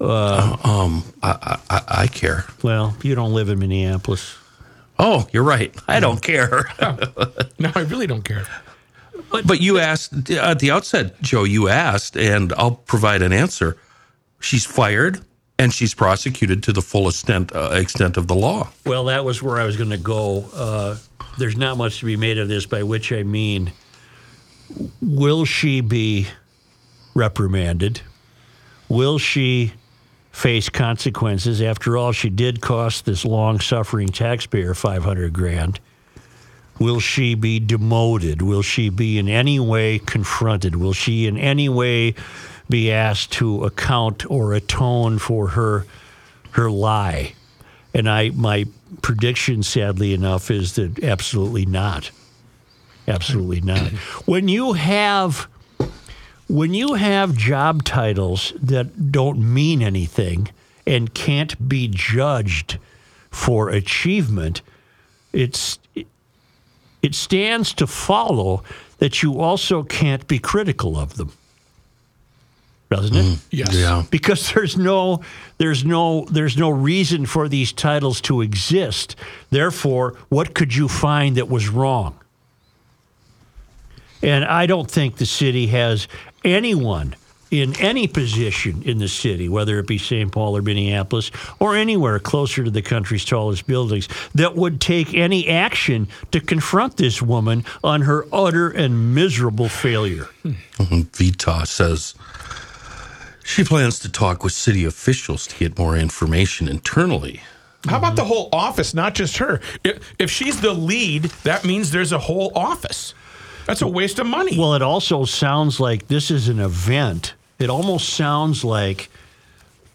Um, 0.00 1.04
I, 1.22 1.58
I, 1.70 1.82
I 2.02 2.06
care. 2.08 2.44
Well, 2.62 2.96
you 3.02 3.14
don't 3.14 3.32
live 3.32 3.48
in 3.48 3.58
Minneapolis. 3.58 4.36
Oh, 4.98 5.26
you're 5.32 5.42
right. 5.42 5.74
I 5.88 6.00
don't 6.00 6.22
care. 6.22 6.68
No, 7.58 7.72
I 7.74 7.80
really 7.80 8.06
don't 8.06 8.22
care. 8.22 8.44
but 9.30 9.60
you 9.62 9.78
asked 9.78 10.28
at 10.30 10.58
the 10.58 10.70
outset, 10.70 11.20
Joe. 11.22 11.44
You 11.44 11.68
asked, 11.68 12.14
and 12.16 12.52
I'll 12.58 12.72
provide 12.76 13.22
an 13.22 13.32
answer. 13.32 13.78
She's 14.40 14.66
fired, 14.66 15.20
and 15.58 15.72
she's 15.72 15.94
prosecuted 15.94 16.62
to 16.64 16.72
the 16.74 16.82
full 16.82 17.08
extent 17.08 17.50
uh, 17.54 17.70
extent 17.72 18.18
of 18.18 18.26
the 18.26 18.34
law. 18.34 18.68
Well, 18.84 19.04
that 19.06 19.24
was 19.24 19.42
where 19.42 19.58
I 19.58 19.64
was 19.64 19.78
going 19.78 19.88
to 19.88 19.96
go. 19.96 20.44
Uh, 20.54 20.96
there's 21.38 21.56
not 21.56 21.78
much 21.78 22.00
to 22.00 22.04
be 22.04 22.16
made 22.16 22.36
of 22.36 22.48
this, 22.48 22.66
by 22.66 22.82
which 22.82 23.10
I 23.10 23.22
mean, 23.22 23.72
will 25.00 25.46
she 25.46 25.80
be 25.80 26.26
reprimanded? 27.14 28.02
Will 28.90 29.18
she 29.18 29.72
face 30.36 30.68
consequences. 30.68 31.62
After 31.62 31.96
all, 31.96 32.12
she 32.12 32.28
did 32.28 32.60
cost 32.60 33.06
this 33.06 33.24
long 33.24 33.58
suffering 33.58 34.08
taxpayer 34.08 34.74
500 34.74 35.32
grand. 35.32 35.80
Will 36.78 37.00
she 37.00 37.34
be 37.34 37.58
demoted? 37.58 38.42
Will 38.42 38.60
she 38.60 38.90
be 38.90 39.16
in 39.16 39.30
any 39.30 39.58
way 39.58 39.98
confronted? 39.98 40.76
Will 40.76 40.92
she 40.92 41.26
in 41.26 41.38
any 41.38 41.70
way 41.70 42.14
be 42.68 42.92
asked 42.92 43.32
to 43.32 43.64
account 43.64 44.30
or 44.30 44.52
atone 44.52 45.18
for 45.18 45.48
her 45.48 45.86
her 46.50 46.70
lie? 46.70 47.32
And 47.94 48.06
I 48.06 48.28
my 48.28 48.66
prediction 49.00 49.62
sadly 49.62 50.12
enough 50.12 50.50
is 50.50 50.74
that 50.74 51.02
absolutely 51.02 51.64
not. 51.64 52.10
Absolutely 53.08 53.62
not. 53.62 53.90
When 54.26 54.48
you 54.48 54.74
have 54.74 55.48
when 56.48 56.74
you 56.74 56.94
have 56.94 57.36
job 57.36 57.84
titles 57.84 58.52
that 58.60 59.10
don't 59.10 59.38
mean 59.38 59.82
anything 59.82 60.48
and 60.86 61.12
can't 61.12 61.68
be 61.68 61.88
judged 61.88 62.78
for 63.30 63.68
achievement, 63.68 64.62
it's 65.32 65.78
it 67.02 67.14
stands 67.14 67.72
to 67.74 67.86
follow 67.86 68.62
that 68.98 69.22
you 69.22 69.40
also 69.40 69.82
can't 69.82 70.26
be 70.26 70.38
critical 70.38 70.98
of 70.98 71.16
them. 71.16 71.32
Doesn't 72.90 73.16
it? 73.16 73.24
Mm, 73.24 73.38
yes. 73.50 73.74
Yeah. 73.74 74.04
because 74.10 74.52
there's 74.52 74.76
no 74.76 75.20
there's 75.58 75.84
no 75.84 76.24
there's 76.30 76.56
no 76.56 76.70
reason 76.70 77.26
for 77.26 77.48
these 77.48 77.72
titles 77.72 78.20
to 78.22 78.40
exist. 78.40 79.16
Therefore, 79.50 80.16
what 80.28 80.54
could 80.54 80.74
you 80.74 80.86
find 80.86 81.36
that 81.36 81.48
was 81.48 81.68
wrong? 81.68 82.18
And 84.22 84.44
I 84.44 84.66
don't 84.66 84.90
think 84.90 85.16
the 85.16 85.26
city 85.26 85.66
has 85.68 86.08
anyone 86.46 87.14
in 87.50 87.78
any 87.80 88.08
position 88.08 88.82
in 88.82 88.98
the 88.98 89.08
city, 89.08 89.48
whether 89.48 89.78
it 89.78 89.86
be 89.86 89.98
St. 89.98 90.32
Paul 90.32 90.56
or 90.56 90.62
Minneapolis 90.62 91.30
or 91.58 91.76
anywhere 91.76 92.18
closer 92.18 92.64
to 92.64 92.70
the 92.70 92.82
country's 92.82 93.24
tallest 93.24 93.66
buildings, 93.66 94.08
that 94.34 94.56
would 94.56 94.80
take 94.80 95.14
any 95.14 95.48
action 95.48 96.08
to 96.32 96.40
confront 96.40 96.96
this 96.96 97.22
woman 97.22 97.64
on 97.84 98.02
her 98.02 98.26
utter 98.32 98.68
and 98.68 99.14
miserable 99.14 99.68
failure. 99.68 100.24
Hmm. 100.42 100.52
Vetaw 100.78 101.66
says 101.66 102.14
she 103.44 103.62
plans 103.62 103.98
to 104.00 104.10
talk 104.10 104.42
with 104.42 104.52
city 104.52 104.84
officials 104.84 105.46
to 105.46 105.56
get 105.56 105.78
more 105.78 105.96
information 105.96 106.68
internally. 106.68 107.42
How 107.86 107.98
about 107.98 108.16
the 108.16 108.24
whole 108.24 108.48
office, 108.52 108.94
not 108.94 109.14
just 109.14 109.36
her? 109.36 109.60
If, 109.84 110.14
if 110.18 110.28
she's 110.28 110.60
the 110.60 110.72
lead, 110.72 111.24
that 111.44 111.64
means 111.64 111.92
there's 111.92 112.10
a 112.10 112.18
whole 112.18 112.50
office. 112.56 113.14
That's 113.66 113.82
a 113.82 113.88
waste 113.88 114.18
of 114.18 114.26
money. 114.26 114.58
Well, 114.58 114.74
it 114.74 114.82
also 114.82 115.24
sounds 115.24 115.80
like 115.80 116.06
this 116.06 116.30
is 116.30 116.48
an 116.48 116.60
event. 116.60 117.34
It 117.58 117.68
almost 117.68 118.10
sounds 118.10 118.64
like 118.64 119.10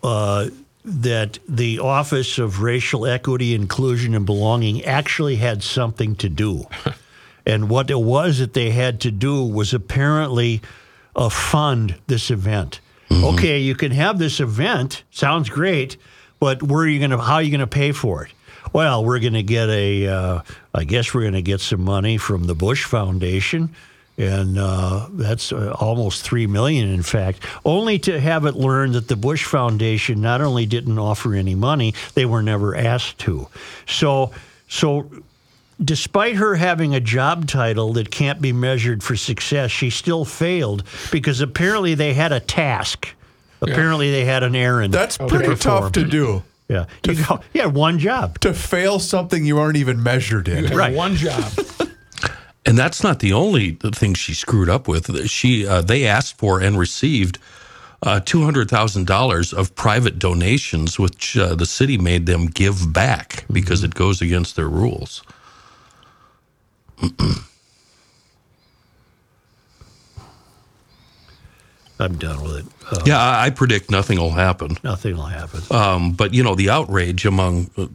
uh, 0.03 0.49
that 0.83 1.39
the 1.47 1.79
Office 1.79 2.37
of 2.37 2.61
Racial 2.61 3.05
Equity, 3.05 3.55
Inclusion, 3.55 4.13
and 4.13 4.25
Belonging 4.25 4.83
actually 4.83 5.37
had 5.37 5.63
something 5.63 6.15
to 6.17 6.27
do. 6.27 6.65
and 7.45 7.69
what 7.69 7.89
it 7.89 7.99
was 7.99 8.39
that 8.39 8.53
they 8.53 8.71
had 8.71 8.99
to 9.01 9.11
do 9.11 9.43
was 9.43 9.73
apparently 9.73 10.61
uh, 11.15 11.29
fund 11.29 11.95
this 12.07 12.29
event. 12.29 12.79
Okay, 13.11 13.59
you 13.59 13.75
can 13.75 13.91
have 13.91 14.19
this 14.19 14.39
event. 14.39 15.03
Sounds 15.11 15.49
great, 15.49 15.97
but 16.39 16.63
where 16.63 16.83
are 16.83 16.87
you 16.87 16.99
going 16.99 17.11
to? 17.11 17.17
How 17.17 17.35
are 17.35 17.41
you 17.41 17.51
going 17.51 17.59
to 17.59 17.67
pay 17.67 17.91
for 17.91 18.23
it? 18.25 18.31
Well, 18.71 19.03
we're 19.03 19.19
going 19.19 19.33
to 19.33 19.43
get 19.43 19.69
a. 19.69 20.07
Uh, 20.07 20.41
I 20.73 20.83
guess 20.83 21.13
we're 21.13 21.21
going 21.21 21.33
to 21.33 21.41
get 21.41 21.61
some 21.61 21.81
money 21.81 22.17
from 22.17 22.45
the 22.45 22.55
Bush 22.55 22.85
Foundation, 22.85 23.75
and 24.17 24.57
uh, 24.57 25.07
that's 25.11 25.51
uh, 25.51 25.75
almost 25.79 26.23
three 26.23 26.47
million. 26.47 26.89
In 26.89 27.03
fact, 27.03 27.39
only 27.65 27.99
to 27.99 28.19
have 28.19 28.45
it 28.45 28.55
learned 28.55 28.93
that 28.93 29.07
the 29.07 29.15
Bush 29.15 29.45
Foundation 29.45 30.21
not 30.21 30.41
only 30.41 30.65
didn't 30.65 30.97
offer 30.97 31.33
any 31.33 31.55
money, 31.55 31.93
they 32.13 32.25
were 32.25 32.41
never 32.41 32.75
asked 32.75 33.19
to. 33.19 33.47
So, 33.85 34.31
so 34.69 35.09
despite 35.83 36.35
her 36.35 36.55
having 36.55 36.95
a 36.95 36.99
job 36.99 37.47
title 37.47 37.93
that 37.93 38.11
can't 38.11 38.41
be 38.41 38.53
measured 38.53 39.03
for 39.03 39.15
success, 39.15 39.71
she 39.71 39.89
still 39.89 40.25
failed 40.25 40.83
because 41.11 41.41
apparently 41.41 41.95
they 41.95 42.13
had 42.13 42.31
a 42.31 42.39
task. 42.39 43.09
Apparently 43.61 44.09
they 44.09 44.25
had 44.25 44.41
an 44.43 44.55
errand. 44.55 44.93
That's 44.93 45.17
to 45.17 45.27
pretty 45.27 45.45
perform. 45.45 45.83
tough 45.83 45.91
to 45.93 46.05
do. 46.05 46.43
Yeah, 46.71 46.85
you 47.05 47.25
go, 47.25 47.41
yeah, 47.53 47.65
one 47.65 47.99
job. 47.99 48.39
To 48.39 48.53
fail 48.53 48.99
something 48.99 49.43
you 49.45 49.59
aren't 49.59 49.77
even 49.77 50.01
measured 50.01 50.47
in. 50.47 50.65
You 50.65 50.77
right. 50.77 50.95
one 50.95 51.15
job. 51.15 51.51
And 52.63 52.77
that's 52.77 53.03
not 53.03 53.19
the 53.19 53.33
only 53.33 53.71
thing 53.71 54.13
she 54.13 54.33
screwed 54.33 54.69
up 54.69 54.87
with. 54.87 55.27
She 55.27 55.65
uh, 55.65 55.81
they 55.81 56.05
asked 56.05 56.37
for 56.37 56.59
and 56.61 56.77
received 56.77 57.39
uh, 58.03 58.19
two 58.19 58.43
hundred 58.43 58.69
thousand 58.69 59.07
dollars 59.07 59.51
of 59.51 59.73
private 59.73 60.19
donations, 60.19 60.99
which 60.99 61.35
uh, 61.35 61.55
the 61.55 61.65
city 61.65 61.97
made 61.97 62.27
them 62.27 62.45
give 62.45 62.93
back 62.93 63.45
because 63.51 63.83
it 63.83 63.95
goes 63.95 64.21
against 64.21 64.55
their 64.55 64.69
rules. 64.69 65.23
I'm 72.01 72.17
done 72.17 72.41
with 72.43 72.57
it. 72.57 72.65
Uh, 72.91 73.03
Yeah, 73.05 73.19
I, 73.19 73.45
I 73.45 73.49
predict 73.51 73.89
nothing 73.91 74.17
will 74.19 74.31
happen. 74.31 74.77
nothing 74.83 75.15
will 75.15 75.25
happen. 75.25 75.61
Um, 75.71 76.13
but 76.13 76.33
you 76.33 76.43
know, 76.43 76.55
the 76.55 76.69
outrage 76.69 77.25
among 77.25 77.69
uh, 77.77 77.87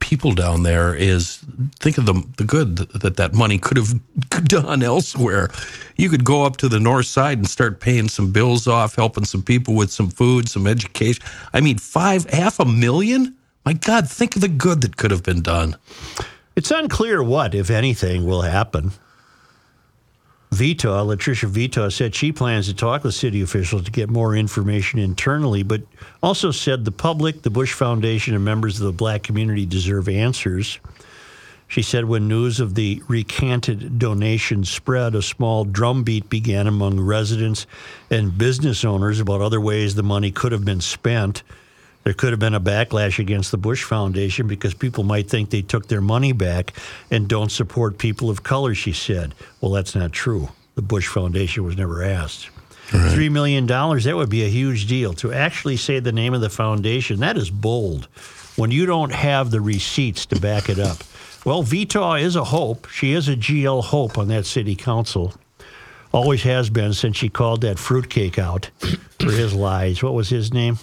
people 0.00 0.32
down 0.32 0.62
there 0.62 0.94
is 0.94 1.38
think 1.78 1.96
of 1.98 2.06
the 2.06 2.14
the 2.36 2.44
good 2.44 2.76
that 2.78 3.16
that 3.16 3.32
money 3.34 3.58
could 3.58 3.76
have 3.76 3.92
done 4.44 4.82
elsewhere. 4.82 5.50
You 5.96 6.08
could 6.08 6.24
go 6.24 6.44
up 6.44 6.56
to 6.58 6.68
the 6.68 6.80
north 6.80 7.06
side 7.06 7.38
and 7.38 7.48
start 7.48 7.80
paying 7.80 8.08
some 8.08 8.32
bills 8.32 8.66
off, 8.66 8.96
helping 8.96 9.24
some 9.24 9.42
people 9.42 9.74
with 9.74 9.90
some 9.92 10.10
food, 10.10 10.48
some 10.48 10.66
education. 10.66 11.22
I 11.52 11.60
mean, 11.60 11.78
five 11.78 12.28
half 12.30 12.58
a 12.60 12.64
million. 12.64 13.36
My 13.64 13.74
God, 13.74 14.08
think 14.08 14.34
of 14.36 14.40
the 14.42 14.48
good 14.48 14.80
that 14.80 14.96
could 14.96 15.10
have 15.10 15.22
been 15.22 15.42
done. 15.42 15.76
It's 16.56 16.70
unclear 16.70 17.22
what, 17.22 17.54
if 17.54 17.70
anything, 17.70 18.24
will 18.26 18.42
happen. 18.42 18.92
Vetaw, 20.50 21.06
LaTrisha 21.06 21.48
Vetaw, 21.48 21.92
said 21.92 22.14
she 22.14 22.32
plans 22.32 22.66
to 22.66 22.74
talk 22.74 23.04
with 23.04 23.14
city 23.14 23.40
officials 23.40 23.84
to 23.84 23.90
get 23.90 24.10
more 24.10 24.34
information 24.34 24.98
internally, 24.98 25.62
but 25.62 25.82
also 26.22 26.50
said 26.50 26.84
the 26.84 26.90
public, 26.90 27.42
the 27.42 27.50
Bush 27.50 27.72
Foundation, 27.72 28.34
and 28.34 28.44
members 28.44 28.80
of 28.80 28.86
the 28.86 28.92
black 28.92 29.22
community 29.22 29.64
deserve 29.64 30.08
answers. 30.08 30.80
She 31.68 31.82
said 31.82 32.06
when 32.06 32.26
news 32.26 32.58
of 32.58 32.74
the 32.74 33.00
recanted 33.06 34.00
donation 34.00 34.64
spread, 34.64 35.14
a 35.14 35.22
small 35.22 35.64
drumbeat 35.64 36.28
began 36.28 36.66
among 36.66 36.98
residents 36.98 37.64
and 38.10 38.36
business 38.36 38.84
owners 38.84 39.20
about 39.20 39.40
other 39.40 39.60
ways 39.60 39.94
the 39.94 40.02
money 40.02 40.32
could 40.32 40.50
have 40.50 40.64
been 40.64 40.80
spent. 40.80 41.44
There 42.04 42.14
could 42.14 42.30
have 42.30 42.40
been 42.40 42.54
a 42.54 42.60
backlash 42.60 43.18
against 43.18 43.50
the 43.50 43.58
Bush 43.58 43.84
Foundation 43.84 44.46
because 44.46 44.72
people 44.74 45.04
might 45.04 45.28
think 45.28 45.50
they 45.50 45.62
took 45.62 45.88
their 45.88 46.00
money 46.00 46.32
back 46.32 46.72
and 47.10 47.28
don't 47.28 47.52
support 47.52 47.98
people 47.98 48.30
of 48.30 48.42
color, 48.42 48.74
she 48.74 48.92
said. 48.92 49.34
Well, 49.60 49.72
that's 49.72 49.94
not 49.94 50.12
true. 50.12 50.48
The 50.76 50.82
Bush 50.82 51.08
Foundation 51.08 51.64
was 51.64 51.76
never 51.76 52.02
asked. 52.02 52.48
Three 52.88 53.28
million 53.28 53.66
dollars, 53.66 54.02
that 54.04 54.16
would 54.16 54.30
be 54.30 54.42
a 54.44 54.48
huge 54.48 54.88
deal. 54.88 55.12
To 55.14 55.32
actually 55.32 55.76
say 55.76 56.00
the 56.00 56.10
name 56.10 56.34
of 56.34 56.40
the 56.40 56.50
foundation, 56.50 57.20
that 57.20 57.36
is 57.36 57.48
bold 57.48 58.08
when 58.56 58.72
you 58.72 58.84
don't 58.84 59.12
have 59.12 59.52
the 59.52 59.60
receipts 59.60 60.26
to 60.26 60.40
back 60.40 60.68
it 60.68 60.80
up. 60.80 60.98
Well, 61.44 61.62
Vetaw 61.62 62.20
is 62.20 62.34
a 62.34 62.44
hope. 62.44 62.88
She 62.88 63.12
is 63.12 63.28
a 63.28 63.36
GL 63.36 63.84
hope 63.84 64.18
on 64.18 64.26
that 64.28 64.44
city 64.44 64.74
council. 64.74 65.34
Always 66.12 66.42
has 66.42 66.68
been 66.68 66.92
since 66.92 67.16
she 67.16 67.28
called 67.28 67.60
that 67.60 67.78
fruitcake 67.78 68.38
out 68.38 68.70
for 69.20 69.30
his 69.30 69.54
lies. 69.54 70.02
What 70.02 70.14
was 70.14 70.28
his 70.28 70.52
name? 70.52 70.78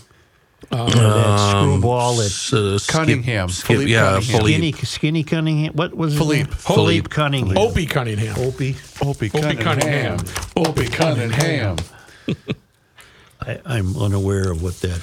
That 0.70 1.50
screwball 1.52 2.16
that 2.18 2.26
S- 2.26 2.54
uh, 2.54 2.78
Cunningham. 2.88 3.50
Skip, 3.50 3.68
Phillipe 3.68 3.90
yeah, 3.90 4.12
Cunningham. 4.14 4.22
Phillipe. 4.40 4.56
skinny, 4.56 4.72
skinny 4.86 5.24
Cunningham. 5.24 5.74
What 5.74 5.96
was 5.96 6.12
his 6.14 6.20
Phillipe. 6.22 6.48
name? 6.48 6.56
Phillipe. 6.56 7.10
Cunningham. 7.10 7.58
Opie 7.58 7.86
Cunningham. 7.86 8.36
Opie. 8.40 8.76
Opie 9.02 9.32
Opie 9.34 9.56
Cunningham. 9.56 10.20
Opie 10.56 10.88
Cunningham. 10.88 11.78
I, 13.40 13.60
I'm 13.66 13.96
unaware 13.98 14.52
of 14.52 14.62
what 14.64 14.80
that 14.82 15.00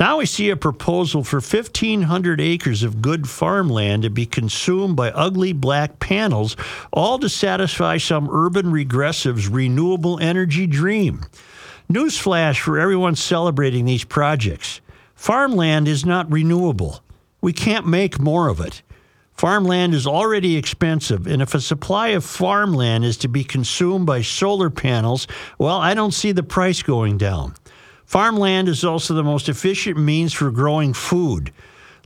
Now 0.00 0.18
we 0.18 0.26
see 0.26 0.50
a 0.50 0.56
proposal 0.56 1.22
for 1.22 1.36
1,500 1.36 2.40
acres 2.40 2.82
of 2.82 3.00
good 3.00 3.28
farmland 3.28 4.02
to 4.02 4.10
be 4.10 4.26
consumed 4.26 4.96
by 4.96 5.10
ugly 5.10 5.52
black 5.52 6.00
panels, 6.00 6.56
all 6.92 7.18
to 7.20 7.28
satisfy 7.28 7.98
some 7.98 8.28
urban 8.28 8.72
regressive's 8.72 9.46
renewable 9.46 10.18
energy 10.18 10.66
dream. 10.66 11.24
Newsflash 11.88 12.58
for 12.58 12.78
everyone 12.78 13.14
celebrating 13.14 13.84
these 13.84 14.04
projects 14.04 14.80
farmland 15.14 15.86
is 15.86 16.04
not 16.04 16.30
renewable. 16.30 17.00
We 17.40 17.52
can't 17.52 17.86
make 17.86 18.18
more 18.18 18.48
of 18.48 18.60
it. 18.60 18.82
Farmland 19.34 19.94
is 19.94 20.06
already 20.06 20.56
expensive, 20.56 21.26
and 21.26 21.42
if 21.42 21.54
a 21.54 21.60
supply 21.60 22.08
of 22.08 22.24
farmland 22.24 23.04
is 23.04 23.16
to 23.18 23.28
be 23.28 23.42
consumed 23.42 24.06
by 24.06 24.22
solar 24.22 24.70
panels, 24.70 25.26
well, 25.58 25.78
I 25.78 25.92
don't 25.94 26.14
see 26.14 26.30
the 26.30 26.44
price 26.44 26.82
going 26.82 27.18
down. 27.18 27.54
Farmland 28.06 28.68
is 28.68 28.84
also 28.84 29.12
the 29.12 29.24
most 29.24 29.48
efficient 29.48 29.98
means 29.98 30.32
for 30.32 30.52
growing 30.52 30.92
food. 30.92 31.52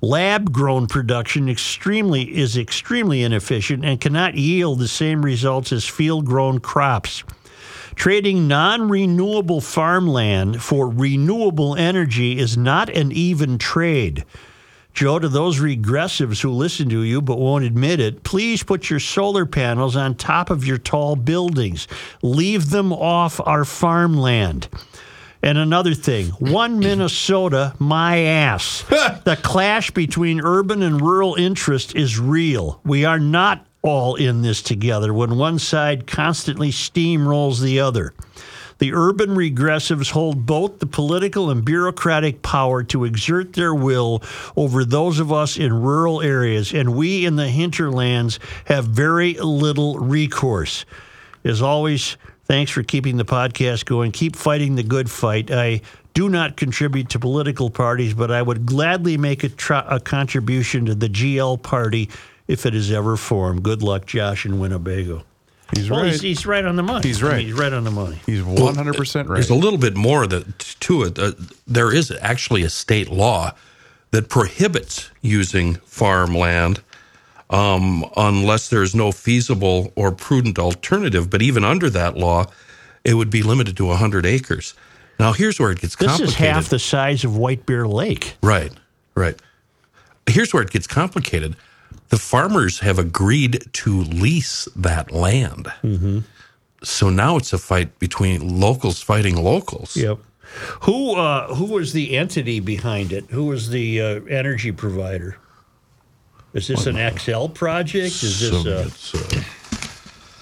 Lab 0.00 0.52
grown 0.52 0.86
production 0.86 1.48
extremely 1.48 2.34
is 2.34 2.56
extremely 2.56 3.22
inefficient 3.22 3.84
and 3.84 4.00
cannot 4.00 4.34
yield 4.34 4.78
the 4.78 4.88
same 4.88 5.24
results 5.24 5.70
as 5.72 5.84
field 5.84 6.24
grown 6.24 6.60
crops. 6.60 7.24
Trading 7.94 8.46
non 8.46 8.88
renewable 8.88 9.60
farmland 9.60 10.62
for 10.62 10.88
renewable 10.88 11.74
energy 11.74 12.38
is 12.38 12.56
not 12.56 12.88
an 12.88 13.10
even 13.10 13.58
trade. 13.58 14.24
Joe, 14.94 15.18
to 15.18 15.28
those 15.28 15.60
regressives 15.60 16.40
who 16.40 16.50
listen 16.50 16.88
to 16.88 17.02
you 17.02 17.22
but 17.22 17.38
won't 17.38 17.64
admit 17.64 18.00
it, 18.00 18.24
please 18.24 18.62
put 18.62 18.90
your 18.90 18.98
solar 18.98 19.46
panels 19.46 19.94
on 19.94 20.14
top 20.16 20.50
of 20.50 20.66
your 20.66 20.78
tall 20.78 21.14
buildings. 21.14 21.86
Leave 22.22 22.70
them 22.70 22.92
off 22.92 23.40
our 23.46 23.64
farmland. 23.64 24.68
And 25.42 25.56
another 25.56 25.94
thing, 25.94 26.26
one 26.30 26.78
Minnesota, 26.80 27.74
my 27.78 28.18
ass. 28.18 28.82
the 28.88 29.38
clash 29.42 29.90
between 29.92 30.40
urban 30.42 30.82
and 30.82 31.00
rural 31.00 31.36
interest 31.36 31.94
is 31.94 32.18
real. 32.18 32.80
We 32.84 33.04
are 33.04 33.20
not 33.20 33.66
all 33.82 34.16
in 34.16 34.42
this 34.42 34.62
together 34.62 35.14
when 35.14 35.38
one 35.38 35.58
side 35.58 36.06
constantly 36.06 36.70
steamrolls 36.70 37.60
the 37.62 37.80
other. 37.80 38.12
The 38.78 38.94
urban 38.94 39.30
regressives 39.30 40.10
hold 40.10 40.46
both 40.46 40.78
the 40.78 40.86
political 40.86 41.50
and 41.50 41.64
bureaucratic 41.64 42.42
power 42.42 42.84
to 42.84 43.04
exert 43.04 43.52
their 43.54 43.74
will 43.74 44.22
over 44.56 44.84
those 44.84 45.18
of 45.18 45.32
us 45.32 45.56
in 45.56 45.72
rural 45.72 46.22
areas, 46.22 46.72
and 46.72 46.94
we 46.94 47.26
in 47.26 47.36
the 47.36 47.48
hinterlands 47.48 48.38
have 48.66 48.84
very 48.84 49.34
little 49.34 49.98
recourse. 49.98 50.84
As 51.44 51.60
always, 51.60 52.16
thanks 52.44 52.70
for 52.70 52.82
keeping 52.82 53.16
the 53.16 53.24
podcast 53.24 53.84
going. 53.84 54.12
Keep 54.12 54.36
fighting 54.36 54.76
the 54.76 54.82
good 54.84 55.10
fight. 55.10 55.50
I 55.50 55.80
do 56.14 56.28
not 56.28 56.56
contribute 56.56 57.08
to 57.10 57.18
political 57.18 57.70
parties, 57.70 58.14
but 58.14 58.30
I 58.30 58.42
would 58.42 58.66
gladly 58.66 59.16
make 59.16 59.44
a, 59.44 59.48
tr- 59.48 59.74
a 59.74 60.00
contribution 60.00 60.86
to 60.86 60.94
the 60.94 61.08
GL 61.08 61.62
party 61.62 62.10
if 62.46 62.64
it 62.64 62.74
is 62.74 62.90
ever 62.90 63.16
formed. 63.16 63.62
Good 63.62 63.82
luck, 63.82 64.06
Josh 64.06 64.46
in 64.46 64.58
Winnebago. 64.58 65.24
He's 65.74 65.90
Well, 65.90 66.00
right. 66.02 66.12
he's, 66.12 66.20
he's 66.22 66.46
right 66.46 66.64
on 66.64 66.76
the 66.76 66.82
money. 66.82 67.06
He's 67.06 67.22
I 67.22 67.26
mean, 67.26 67.32
right. 67.32 67.44
he's 67.46 67.52
right 67.54 67.72
on 67.72 67.84
the 67.84 67.90
money. 67.90 68.20
He's 68.26 68.40
100% 68.40 69.14
right. 69.16 69.34
There's 69.34 69.50
a 69.50 69.54
little 69.54 69.78
bit 69.78 69.96
more 69.96 70.26
that, 70.26 70.58
to 70.80 71.02
it. 71.04 71.18
Uh, 71.18 71.32
there 71.66 71.94
is 71.94 72.10
actually 72.22 72.62
a 72.62 72.70
state 72.70 73.10
law 73.10 73.52
that 74.10 74.28
prohibits 74.28 75.10
using 75.20 75.74
farmland 75.84 76.80
um, 77.50 78.04
unless 78.16 78.68
there's 78.68 78.94
no 78.94 79.12
feasible 79.12 79.92
or 79.96 80.12
prudent 80.12 80.58
alternative. 80.58 81.28
But 81.30 81.42
even 81.42 81.64
under 81.64 81.90
that 81.90 82.16
law, 82.16 82.46
it 83.04 83.14
would 83.14 83.30
be 83.30 83.42
limited 83.42 83.76
to 83.78 83.86
100 83.86 84.26
acres. 84.26 84.74
Now, 85.20 85.32
here's 85.32 85.58
where 85.58 85.70
it 85.70 85.80
gets 85.80 85.96
This 85.96 86.08
complicated. 86.08 86.28
is 86.28 86.34
half 86.34 86.68
the 86.68 86.78
size 86.78 87.24
of 87.24 87.36
White 87.36 87.66
Bear 87.66 87.86
Lake. 87.88 88.36
Right, 88.42 88.72
right. 89.14 89.40
Here's 90.26 90.52
where 90.54 90.62
it 90.62 90.70
gets 90.70 90.86
complicated. 90.86 91.56
The 92.08 92.18
farmers 92.18 92.80
have 92.80 92.98
agreed 92.98 93.68
to 93.74 94.02
lease 94.02 94.66
that 94.76 95.10
land. 95.12 95.66
Mm-hmm. 95.82 96.20
So 96.82 97.10
now 97.10 97.36
it's 97.36 97.52
a 97.52 97.58
fight 97.58 97.98
between 97.98 98.60
locals 98.60 99.02
fighting 99.02 99.36
locals. 99.36 99.96
Yep. 99.96 100.18
Who 100.82 101.14
uh, 101.14 101.54
who 101.54 101.66
was 101.66 101.92
the 101.92 102.16
entity 102.16 102.60
behind 102.60 103.12
it? 103.12 103.24
Who 103.30 103.46
was 103.46 103.68
the 103.68 104.00
uh, 104.00 104.20
energy 104.24 104.72
provider? 104.72 105.36
Is 106.54 106.68
this 106.68 106.86
an 106.86 106.96
Xcel 106.96 107.52
project? 107.52 108.22
Is 108.22 108.40
this 108.40 108.62
So 108.62 108.78
it's, 108.78 109.14
uh, 109.14 109.42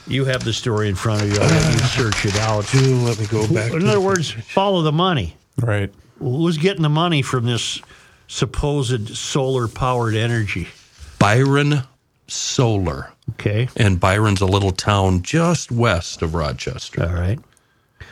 you 0.06 0.24
have 0.24 0.44
the 0.44 0.52
story 0.52 0.88
in 0.88 0.94
front 0.94 1.22
of 1.22 1.32
you? 1.32 1.38
I'll 1.40 1.48
let 1.48 1.72
you 1.72 1.80
search 1.80 2.24
it 2.26 2.36
out. 2.38 2.72
let 2.74 3.18
me 3.18 3.26
go 3.26 3.52
back. 3.52 3.72
In 3.72 3.86
other 3.88 4.00
words, 4.00 4.30
follow 4.30 4.82
the 4.82 4.92
money. 4.92 5.36
right. 5.60 5.92
Who's 6.20 6.56
getting 6.56 6.82
the 6.82 6.88
money 6.88 7.20
from 7.20 7.44
this 7.44 7.82
supposed 8.28 9.16
solar 9.16 9.68
powered 9.68 10.14
energy? 10.14 10.68
Byron 11.26 11.82
Solar. 12.28 13.10
Okay. 13.30 13.68
And 13.76 13.98
Byron's 13.98 14.40
a 14.40 14.46
little 14.46 14.70
town 14.70 15.22
just 15.22 15.72
west 15.72 16.22
of 16.22 16.34
Rochester. 16.36 17.02
All 17.02 17.14
right. 17.14 17.40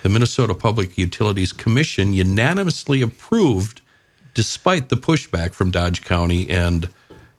The 0.03 0.09
Minnesota 0.09 0.53
Public 0.53 0.98
Utilities 0.98 1.53
Commission 1.53 2.12
unanimously 2.12 3.03
approved, 3.03 3.83
despite 4.35 4.88
the 4.88 4.96
pushback 4.96 5.53
from 5.53 5.70
Dodge 5.70 6.03
County 6.03 6.50
and 6.50 6.88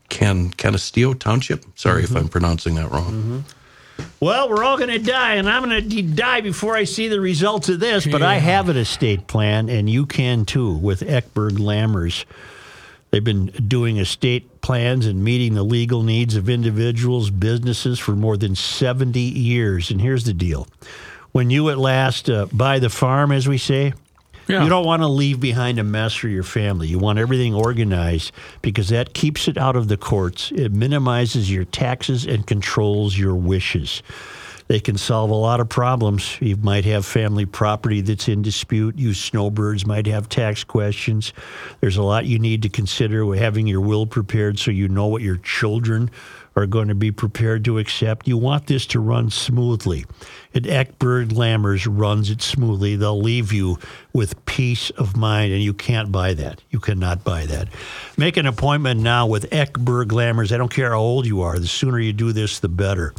Can 0.07 0.51
Canisteo 0.51 1.19
Township. 1.19 1.65
Sorry 1.77 2.03
if 2.03 2.11
mm-hmm. 2.11 2.19
I'm 2.19 2.29
pronouncing 2.29 2.75
that 2.75 2.89
wrong. 2.89 3.11
Mm-hmm. 3.11 4.05
Well, 4.21 4.47
we're 4.47 4.63
all 4.63 4.77
going 4.77 4.91
to 4.91 4.99
die, 4.99 5.35
and 5.35 5.49
I'm 5.49 5.65
going 5.65 5.89
to 5.89 6.01
die 6.03 6.39
before 6.39 6.77
I 6.77 6.85
see 6.85 7.09
the 7.09 7.19
results 7.19 7.67
of 7.67 7.81
this. 7.81 8.07
But 8.07 8.21
I 8.21 8.35
have 8.35 8.69
an 8.69 8.77
estate 8.77 9.27
plan, 9.27 9.67
and 9.67 9.89
you 9.89 10.05
can 10.05 10.45
too 10.45 10.73
with 10.73 11.01
Eckberg 11.01 11.57
Lammers. 11.57 12.23
They've 13.15 13.23
been 13.23 13.45
doing 13.45 13.95
estate 13.95 14.59
plans 14.59 15.05
and 15.05 15.23
meeting 15.23 15.53
the 15.53 15.63
legal 15.63 16.03
needs 16.03 16.35
of 16.35 16.49
individuals, 16.49 17.29
businesses 17.29 17.97
for 17.97 18.11
more 18.11 18.35
than 18.35 18.55
70 18.55 19.17
years. 19.21 19.89
And 19.89 20.01
here's 20.01 20.25
the 20.25 20.33
deal 20.33 20.67
when 21.31 21.49
you 21.49 21.69
at 21.69 21.77
last 21.77 22.29
uh, 22.29 22.47
buy 22.51 22.79
the 22.79 22.89
farm, 22.89 23.31
as 23.31 23.47
we 23.47 23.57
say, 23.57 23.93
Yeah. 24.49 24.63
you 24.63 24.69
don't 24.69 24.85
want 24.85 25.01
to 25.01 25.07
leave 25.07 25.39
behind 25.39 25.79
a 25.79 25.83
mess 25.85 26.13
for 26.13 26.27
your 26.27 26.43
family. 26.43 26.89
You 26.89 26.99
want 26.99 27.17
everything 27.17 27.53
organized 27.53 28.33
because 28.61 28.89
that 28.89 29.13
keeps 29.13 29.47
it 29.47 29.57
out 29.57 29.77
of 29.77 29.87
the 29.87 29.95
courts. 29.95 30.51
It 30.51 30.73
minimizes 30.73 31.49
your 31.49 31.63
taxes 31.63 32.25
and 32.25 32.45
controls 32.45 33.17
your 33.17 33.35
wishes. 33.35 34.03
They 34.67 34.79
can 34.79 34.97
solve 34.97 35.29
a 35.29 35.35
lot 35.35 35.59
of 35.59 35.69
problems. 35.69 36.39
You 36.41 36.57
might 36.57 36.85
have 36.85 37.05
family 37.05 37.45
property 37.45 38.01
that's 38.01 38.27
in 38.27 38.41
dispute. 38.41 38.97
You 38.97 39.13
snowbirds 39.13 39.85
might 39.85 40.07
have 40.07 40.27
tax 40.27 40.63
questions. 40.63 41.33
There's 41.81 41.97
a 41.97 42.03
lot 42.03 42.25
you 42.25 42.39
need 42.39 42.63
to 42.63 42.69
consider 42.69 43.33
having 43.35 43.67
your 43.67 43.81
will 43.81 44.07
prepared 44.07 44.57
so 44.57 44.71
you 44.71 44.87
know 44.87 45.07
what 45.07 45.21
your 45.21 45.37
children 45.37 46.09
are 46.55 46.65
going 46.65 46.87
to 46.87 46.95
be 46.95 47.11
prepared 47.11 47.65
to 47.65 47.77
accept. 47.79 48.27
You 48.27 48.37
want 48.37 48.67
this 48.67 48.85
to 48.87 48.99
run 48.99 49.29
smoothly. 49.29 50.05
And 50.53 50.63
Eckberg 50.65 51.29
Lammers 51.29 51.85
runs 51.89 52.29
it 52.29 52.41
smoothly. 52.41 52.95
They'll 52.95 53.19
leave 53.19 53.51
you 53.51 53.77
with 54.13 54.45
peace 54.45 54.89
of 54.91 55.17
mind, 55.17 55.51
and 55.51 55.61
you 55.61 55.73
can't 55.73 56.13
buy 56.13 56.33
that. 56.35 56.61
You 56.69 56.79
cannot 56.79 57.25
buy 57.25 57.45
that. 57.47 57.67
Make 58.17 58.37
an 58.37 58.45
appointment 58.45 59.01
now 59.01 59.27
with 59.27 59.49
Eckberg 59.49 60.07
Lammers. 60.11 60.53
I 60.53 60.57
don't 60.57 60.73
care 60.73 60.91
how 60.91 60.99
old 60.99 61.25
you 61.25 61.41
are. 61.41 61.59
The 61.59 61.67
sooner 61.67 61.99
you 61.99 62.13
do 62.13 62.31
this, 62.31 62.59
the 62.59 62.69
better. 62.69 63.13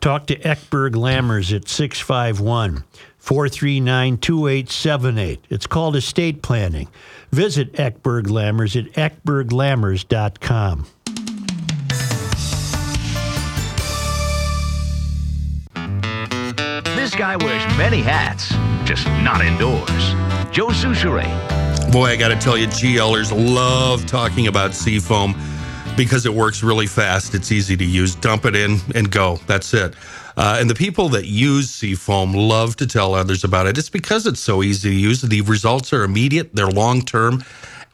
Talk 0.00 0.26
to 0.26 0.36
Eckberg 0.36 0.92
Lammers 0.92 1.54
at 1.56 1.68
651 1.68 2.84
439 3.16 4.18
2878. 4.18 5.44
It's 5.48 5.66
called 5.66 5.96
estate 5.96 6.42
planning. 6.42 6.88
Visit 7.32 7.72
Eckberg 7.72 8.24
Lammers 8.24 8.76
at 8.78 8.92
eckberglammers.com. 8.92 10.86
This 17.14 17.20
guy 17.20 17.36
wears 17.36 17.64
many 17.78 18.00
hats, 18.00 18.48
just 18.84 19.06
not 19.22 19.40
indoors. 19.40 19.86
Joe 20.50 20.70
Soucheray. 20.70 21.30
Boy, 21.92 22.06
I 22.06 22.16
got 22.16 22.30
to 22.30 22.36
tell 22.36 22.58
you, 22.58 22.66
GLers 22.66 23.30
love 23.54 24.04
talking 24.04 24.48
about 24.48 24.74
Seafoam 24.74 25.32
because 25.96 26.26
it 26.26 26.34
works 26.34 26.64
really 26.64 26.88
fast. 26.88 27.36
It's 27.36 27.52
easy 27.52 27.76
to 27.76 27.84
use. 27.84 28.16
Dump 28.16 28.46
it 28.46 28.56
in 28.56 28.78
and 28.96 29.12
go. 29.12 29.38
That's 29.46 29.72
it. 29.74 29.94
Uh, 30.36 30.56
and 30.58 30.68
the 30.68 30.74
people 30.74 31.08
that 31.10 31.26
use 31.26 31.70
Seafoam 31.70 32.32
love 32.32 32.74
to 32.78 32.86
tell 32.88 33.14
others 33.14 33.44
about 33.44 33.68
it. 33.68 33.78
It's 33.78 33.90
because 33.90 34.26
it's 34.26 34.40
so 34.40 34.64
easy 34.64 34.90
to 34.90 34.96
use. 34.96 35.22
The 35.22 35.42
results 35.42 35.92
are 35.92 36.02
immediate, 36.02 36.52
they're 36.56 36.66
long 36.66 37.00
term, 37.00 37.44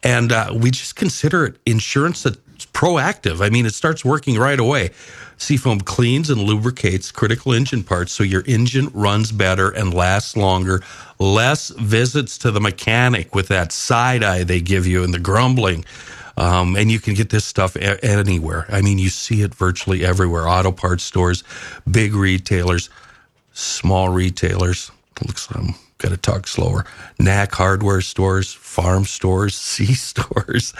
and 0.01 0.31
uh, 0.31 0.51
we 0.51 0.71
just 0.71 0.95
consider 0.95 1.45
it 1.45 1.57
insurance 1.67 2.25
that's 2.61 2.71
proactive. 2.71 3.43
I 3.43 3.49
mean, 3.49 3.65
it 3.65 3.73
starts 3.73 4.05
working 4.05 4.37
right 4.37 4.59
away. 4.59 4.91
Seafoam 5.37 5.81
cleans 5.81 6.29
and 6.29 6.41
lubricates 6.41 7.11
critical 7.11 7.53
engine 7.53 7.83
parts 7.83 8.11
so 8.11 8.23
your 8.23 8.43
engine 8.45 8.89
runs 8.93 9.31
better 9.31 9.71
and 9.71 9.93
lasts 9.93 10.37
longer. 10.37 10.81
Less 11.17 11.69
visits 11.69 12.37
to 12.39 12.51
the 12.51 12.59
mechanic 12.61 13.33
with 13.33 13.47
that 13.47 13.71
side 13.71 14.23
eye 14.23 14.43
they 14.43 14.61
give 14.61 14.85
you 14.85 15.03
and 15.03 15.13
the 15.13 15.19
grumbling. 15.19 15.85
Um, 16.37 16.75
and 16.75 16.91
you 16.91 16.99
can 16.99 17.13
get 17.13 17.29
this 17.29 17.45
stuff 17.45 17.75
a- 17.75 18.03
anywhere. 18.05 18.65
I 18.69 18.81
mean, 18.81 18.99
you 18.99 19.09
see 19.09 19.41
it 19.41 19.53
virtually 19.53 20.05
everywhere 20.05 20.47
auto 20.47 20.71
parts 20.71 21.03
stores, 21.03 21.43
big 21.89 22.13
retailers, 22.13 22.89
small 23.53 24.09
retailers. 24.09 24.91
Looks 25.25 25.51
like 25.51 25.63
I'm 25.63 25.75
got 26.01 26.09
to 26.09 26.17
talk 26.17 26.47
slower. 26.47 26.85
Knack 27.19 27.53
hardware 27.53 28.01
stores, 28.01 28.53
farm 28.53 29.05
stores, 29.05 29.55
sea 29.71 29.93
stores. 29.93 30.73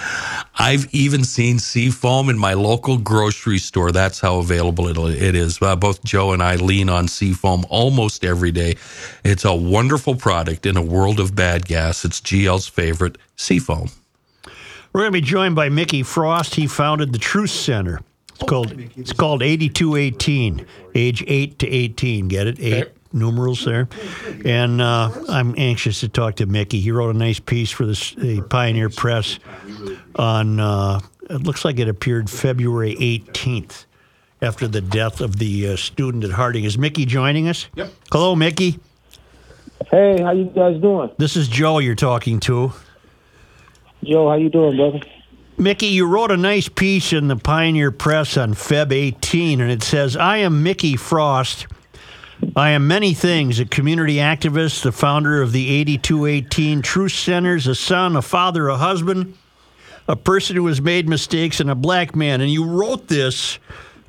I've 0.57 0.93
even 0.93 1.23
seen 1.23 1.59
Seafoam 1.59 2.29
in 2.29 2.37
my 2.37 2.53
local 2.53 2.97
grocery 2.97 3.59
store. 3.59 3.91
That's 3.91 4.19
how 4.19 4.39
available 4.39 4.87
it, 4.87 5.21
it 5.21 5.35
is. 5.35 5.61
Uh, 5.61 5.75
both 5.75 6.03
Joe 6.03 6.31
and 6.31 6.41
I 6.41 6.55
lean 6.55 6.89
on 6.89 7.07
Seafoam 7.07 7.65
almost 7.69 8.25
every 8.25 8.51
day. 8.51 8.75
It's 9.23 9.45
a 9.45 9.55
wonderful 9.55 10.15
product 10.15 10.65
in 10.65 10.75
a 10.77 10.81
world 10.81 11.19
of 11.19 11.35
bad 11.35 11.65
gas. 11.65 12.03
It's 12.03 12.19
GL's 12.19 12.67
favorite, 12.67 13.17
Seafoam. 13.35 13.89
We're 14.93 15.01
going 15.01 15.13
to 15.13 15.21
be 15.21 15.21
joined 15.21 15.55
by 15.55 15.69
Mickey 15.69 16.03
Frost. 16.03 16.55
He 16.55 16.67
founded 16.67 17.13
the 17.13 17.19
Truce 17.19 17.53
Center. 17.53 18.01
It's 18.35 18.43
called 18.49 18.73
it's 18.97 19.13
called 19.13 19.43
8218, 19.43 20.65
age 20.95 21.23
8 21.27 21.59
to 21.59 21.67
18. 21.67 22.27
Get 22.27 22.47
it? 22.47 22.59
Eight 22.59 22.83
Okay. 22.83 22.91
Numerals 23.13 23.65
there. 23.65 23.87
And 24.45 24.81
uh, 24.81 25.11
I'm 25.29 25.55
anxious 25.57 26.01
to 26.01 26.09
talk 26.09 26.35
to 26.35 26.45
Mickey. 26.45 26.79
He 26.79 26.91
wrote 26.91 27.15
a 27.15 27.17
nice 27.17 27.39
piece 27.39 27.71
for 27.71 27.85
the, 27.85 28.13
the 28.17 28.41
Pioneer 28.49 28.89
Press 28.89 29.39
on, 30.15 30.59
uh, 30.59 30.99
it 31.29 31.43
looks 31.43 31.63
like 31.65 31.79
it 31.79 31.87
appeared 31.87 32.29
February 32.29 32.95
18th 32.95 33.85
after 34.41 34.67
the 34.67 34.81
death 34.81 35.21
of 35.21 35.37
the 35.37 35.69
uh, 35.69 35.75
student 35.75 36.23
at 36.23 36.31
Harding. 36.31 36.63
Is 36.63 36.77
Mickey 36.77 37.05
joining 37.05 37.47
us? 37.47 37.67
Yep. 37.75 37.91
Hello, 38.11 38.35
Mickey. 38.35 38.79
Hey, 39.89 40.21
how 40.21 40.31
you 40.31 40.45
guys 40.45 40.79
doing? 40.81 41.11
This 41.17 41.35
is 41.35 41.47
Joe 41.47 41.79
you're 41.79 41.95
talking 41.95 42.39
to. 42.41 42.71
Joe, 44.03 44.29
how 44.29 44.35
you 44.35 44.49
doing, 44.49 44.77
brother? 44.77 45.01
Mickey, 45.57 45.87
you 45.87 46.07
wrote 46.07 46.31
a 46.31 46.37
nice 46.37 46.67
piece 46.67 47.13
in 47.13 47.27
the 47.27 47.35
Pioneer 47.35 47.91
Press 47.91 48.35
on 48.35 48.53
Feb 48.53 48.91
18, 48.91 49.61
and 49.61 49.69
it 49.69 49.83
says, 49.83 50.17
I 50.17 50.37
am 50.37 50.63
Mickey 50.63 50.95
Frost. 50.95 51.67
I 52.55 52.71
am 52.71 52.87
many 52.87 53.13
things 53.13 53.59
a 53.59 53.65
community 53.65 54.15
activist, 54.15 54.83
the 54.83 54.91
founder 54.91 55.41
of 55.41 55.51
the 55.51 55.69
8218 55.69 56.81
Truth 56.81 57.13
Centers, 57.13 57.67
a 57.67 57.75
son, 57.75 58.15
a 58.15 58.21
father, 58.21 58.67
a 58.67 58.77
husband, 58.77 59.37
a 60.07 60.15
person 60.15 60.55
who 60.55 60.67
has 60.67 60.81
made 60.81 61.07
mistakes, 61.07 61.59
and 61.59 61.69
a 61.69 61.75
black 61.75 62.15
man. 62.15 62.41
And 62.41 62.51
you 62.51 62.65
wrote 62.65 63.07
this 63.07 63.59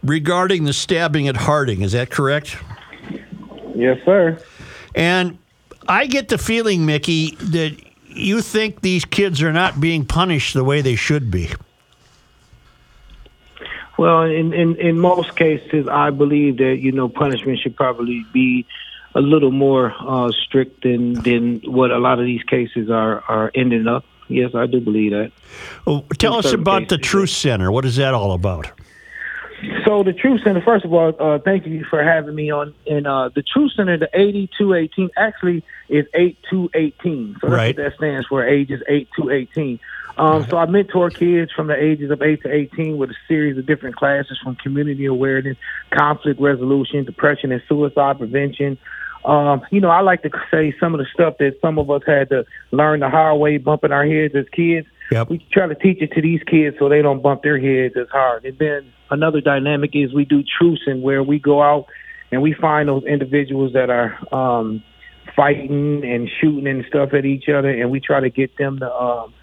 regarding 0.03 0.65
the 0.65 0.73
stabbing 0.73 1.29
at 1.29 1.37
Harding. 1.37 1.83
Is 1.83 1.93
that 1.93 2.11
correct? 2.11 2.57
Yes, 3.75 3.99
sir. 4.05 4.39
And 4.95 5.39
I 5.89 6.07
get 6.07 6.29
the 6.29 6.39
feeling, 6.39 6.85
Mickey, 6.87 7.37
that 7.37 7.77
you 8.09 8.43
think 8.43 8.81
these 8.81 9.05
kids 9.05 9.43
are 9.43 9.53
not 9.53 9.81
being 9.81 10.05
punished 10.05 10.55
the 10.55 10.65
way 10.65 10.81
they 10.81 10.97
should 10.97 11.31
be. 11.31 11.51
Well, 14.03 14.23
in, 14.23 14.53
in 14.53 14.75
in 14.81 14.99
most 14.99 15.37
cases, 15.37 15.87
I 15.87 16.11
believe 16.11 16.57
that 16.57 16.79
you 16.81 16.91
know 16.91 17.09
punishment 17.09 17.61
should 17.61 17.77
probably 17.77 18.27
be 18.33 18.67
a 19.15 19.21
little 19.21 19.53
more 19.53 19.95
uh, 20.01 20.33
strict 20.33 20.83
than 20.83 21.13
than 21.23 21.61
what 21.61 21.93
a 21.93 21.99
lot 21.99 22.19
of 22.19 22.25
these 22.25 22.43
cases 22.43 22.91
are 22.91 23.21
are 23.29 23.53
ending 23.55 23.87
up. 23.87 24.05
Yes, 24.27 24.57
I 24.57 24.67
do 24.67 24.81
believe 24.81 25.13
that. 25.13 25.31
Well, 25.87 26.05
tell 26.19 26.33
In 26.33 26.45
us 26.45 26.53
about 26.53 26.89
the 26.89 26.99
Truce 26.99 27.37
Center. 27.37 27.71
What 27.71 27.85
is 27.85 27.95
that 27.95 28.13
all 28.13 28.33
about? 28.33 28.73
So 29.85 30.03
the 30.03 30.13
Truce 30.13 30.43
Center, 30.45 30.61
first 30.63 30.85
of 30.85 30.93
all, 30.93 31.15
uh, 31.19 31.39
thank 31.45 31.67
you 31.67 31.85
for 31.89 32.03
having 32.03 32.35
me 32.35 32.51
on. 32.51 32.75
And 32.87 33.07
uh, 33.07 33.31
the 33.35 33.43
Truce 33.43 33.75
Center, 33.77 33.97
the 33.97 34.09
8218, 34.13 35.11
actually 35.17 35.63
is 35.89 36.07
8218. 36.15 37.37
So 37.41 37.49
that's 37.49 37.53
Right. 37.53 37.77
what 37.77 37.85
that 37.85 37.95
stands 37.97 38.27
for, 38.27 38.45
ages 38.47 38.83
8 38.89 39.09
to 39.21 39.31
18. 39.31 39.79
Um, 40.19 40.45
So 40.51 40.57
I 40.57 40.67
mentor 40.67 41.11
kids 41.11 41.53
from 41.53 41.69
the 41.69 41.77
ages 41.77 42.11
of 42.11 42.23
8 42.23 42.43
to 42.43 42.53
18 42.53 42.97
with 42.99 43.11
a 43.11 43.17
series 43.29 43.57
of 43.57 43.67
different 43.67 43.97
classes 43.97 44.39
from 44.43 44.57
community 44.57 45.07
awareness, 45.07 45.57
conflict 45.97 46.41
resolution, 46.41 47.05
depression 47.05 47.53
and 47.53 47.63
suicide 47.69 48.19
prevention. 48.19 48.79
Um, 49.25 49.63
you 49.71 49.81
know, 49.81 49.89
I 49.91 50.01
like 50.01 50.23
to 50.23 50.31
say 50.51 50.75
some 50.81 50.95
of 50.95 50.99
the 50.99 51.07
stuff 51.15 51.39
that 51.39 51.57
some 51.61 51.79
of 51.79 51.89
us 51.91 52.03
had 52.07 52.29
to 52.31 52.45
learn 52.73 53.01
the 53.01 53.09
hard 53.09 53.39
way, 53.39 53.57
bumping 53.59 53.93
our 53.93 54.05
heads 54.05 54.35
as 54.35 54.47
kids 54.49 54.89
Yep. 55.13 55.31
we 55.31 55.47
try 55.53 55.67
to 55.67 55.75
teach 55.75 56.01
it 56.01 56.13
to 56.13 56.23
these 56.23 56.41
kids 56.45 56.77
so 56.79 56.89
they 56.89 57.03
don't 57.03 57.23
bump 57.23 57.43
their 57.43 57.59
heads 57.59 57.95
as 57.97 58.09
hard. 58.11 58.45
And 58.45 58.59
then 58.59 58.93
another 59.11 59.41
dynamic 59.41 59.91
is 59.95 60.13
we 60.13 60.25
do 60.25 60.43
trucing 60.43 61.03
where 61.03 61.23
we 61.23 61.39
go 61.39 61.63
out 61.63 61.87
and 62.31 62.43
we 62.43 62.55
find 62.55 62.89
those 62.89 63.05
individuals 63.05 63.75
that 63.75 63.91
are 63.91 64.19
um, 64.35 64.83
fighting 65.37 66.03
and 66.05 66.29
shooting 66.41 66.67
and 66.67 66.85
stuff 66.89 67.13
at 67.13 67.25
each 67.25 67.49
other, 67.49 67.69
and 67.69 67.91
we 67.91 68.01
try 68.01 68.21
to 68.21 68.31
get 68.31 68.57
them 68.57 68.79
to, 68.79 68.91
um, 68.91 69.35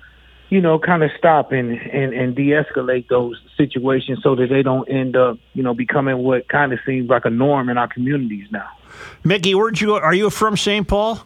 you 0.49 0.59
know, 0.59 0.79
kind 0.79 1.03
of 1.03 1.11
stop 1.17 1.51
and, 1.51 1.71
and, 1.71 2.13
and 2.13 2.35
de-escalate 2.35 3.07
those 3.07 3.39
situations 3.57 4.19
so 4.23 4.35
that 4.35 4.47
they 4.49 4.63
don't 4.63 4.89
end 4.89 5.15
up, 5.15 5.37
you 5.53 5.61
know, 5.61 5.75
becoming 5.75 6.17
what 6.17 6.49
kind 6.49 6.73
of 6.73 6.79
seems 6.85 7.09
like 7.09 7.25
a 7.25 7.29
norm 7.29 7.69
in 7.69 7.77
our 7.77 7.87
communities 7.87 8.47
now. 8.51 8.67
Mickey, 9.23 9.53
where'd 9.53 9.79
you 9.79 9.87
go? 9.87 9.99
Are 9.99 10.13
you 10.13 10.31
from 10.31 10.57
St. 10.57 10.87
Paul? 10.87 11.21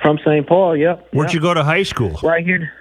From 0.00 0.18
St. 0.24 0.46
Paul, 0.46 0.76
yep. 0.76 1.08
Where'd 1.12 1.28
yep. 1.28 1.34
you 1.34 1.40
go 1.40 1.52
to 1.52 1.62
high 1.62 1.82
school? 1.82 2.18
right 2.22 2.44
here. 2.44 2.72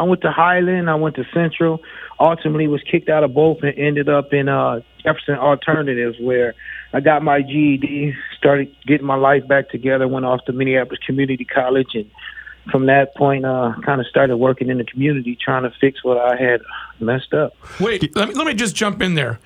I 0.00 0.04
went 0.04 0.22
to 0.22 0.32
Highland. 0.32 0.88
I 0.88 0.94
went 0.94 1.16
to 1.16 1.24
Central. 1.34 1.82
Ultimately, 2.18 2.66
was 2.66 2.82
kicked 2.90 3.10
out 3.10 3.22
of 3.22 3.34
both 3.34 3.58
and 3.62 3.78
ended 3.78 4.08
up 4.08 4.32
in 4.32 4.48
uh, 4.48 4.80
Jefferson 5.02 5.34
Alternatives, 5.34 6.16
where 6.18 6.54
I 6.94 7.00
got 7.00 7.22
my 7.22 7.42
GED, 7.42 8.14
started 8.38 8.74
getting 8.86 9.06
my 9.06 9.16
life 9.16 9.46
back 9.46 9.68
together. 9.68 10.08
Went 10.08 10.24
off 10.24 10.42
to 10.46 10.52
Minneapolis 10.52 11.00
Community 11.06 11.44
College, 11.44 11.88
and 11.92 12.10
from 12.72 12.86
that 12.86 13.14
point, 13.14 13.44
uh, 13.44 13.74
kind 13.84 14.00
of 14.00 14.06
started 14.06 14.38
working 14.38 14.70
in 14.70 14.78
the 14.78 14.84
community, 14.84 15.36
trying 15.38 15.64
to 15.64 15.72
fix 15.78 16.02
what 16.02 16.16
I 16.16 16.42
had 16.42 16.62
messed 16.98 17.34
up. 17.34 17.54
Wait, 17.78 18.16
let 18.16 18.30
me, 18.30 18.34
let 18.34 18.46
me 18.46 18.54
just 18.54 18.74
jump 18.74 19.02
in 19.02 19.16
there. 19.16 19.38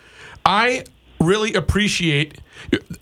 I 0.46 0.84
really 1.20 1.54
appreciate 1.54 2.38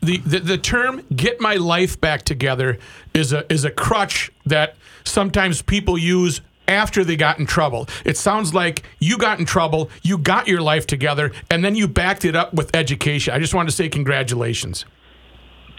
the, 0.00 0.16
the 0.24 0.38
the 0.38 0.56
term 0.56 1.02
"get 1.14 1.38
my 1.38 1.56
life 1.56 2.00
back 2.00 2.22
together" 2.22 2.78
is 3.12 3.34
a 3.34 3.50
is 3.52 3.66
a 3.66 3.70
crutch 3.70 4.32
that 4.46 4.74
sometimes 5.04 5.60
people 5.60 5.98
use 5.98 6.40
after 6.72 7.04
they 7.04 7.16
got 7.16 7.38
in 7.38 7.46
trouble. 7.46 7.88
It 8.04 8.16
sounds 8.16 8.54
like 8.54 8.82
you 8.98 9.18
got 9.18 9.38
in 9.38 9.44
trouble, 9.44 9.90
you 10.02 10.18
got 10.18 10.48
your 10.48 10.60
life 10.60 10.86
together, 10.86 11.32
and 11.50 11.64
then 11.64 11.74
you 11.74 11.86
backed 11.86 12.24
it 12.24 12.34
up 12.34 12.54
with 12.54 12.74
education. 12.74 13.34
I 13.34 13.38
just 13.38 13.54
wanted 13.54 13.70
to 13.70 13.76
say 13.76 13.88
congratulations. 13.88 14.84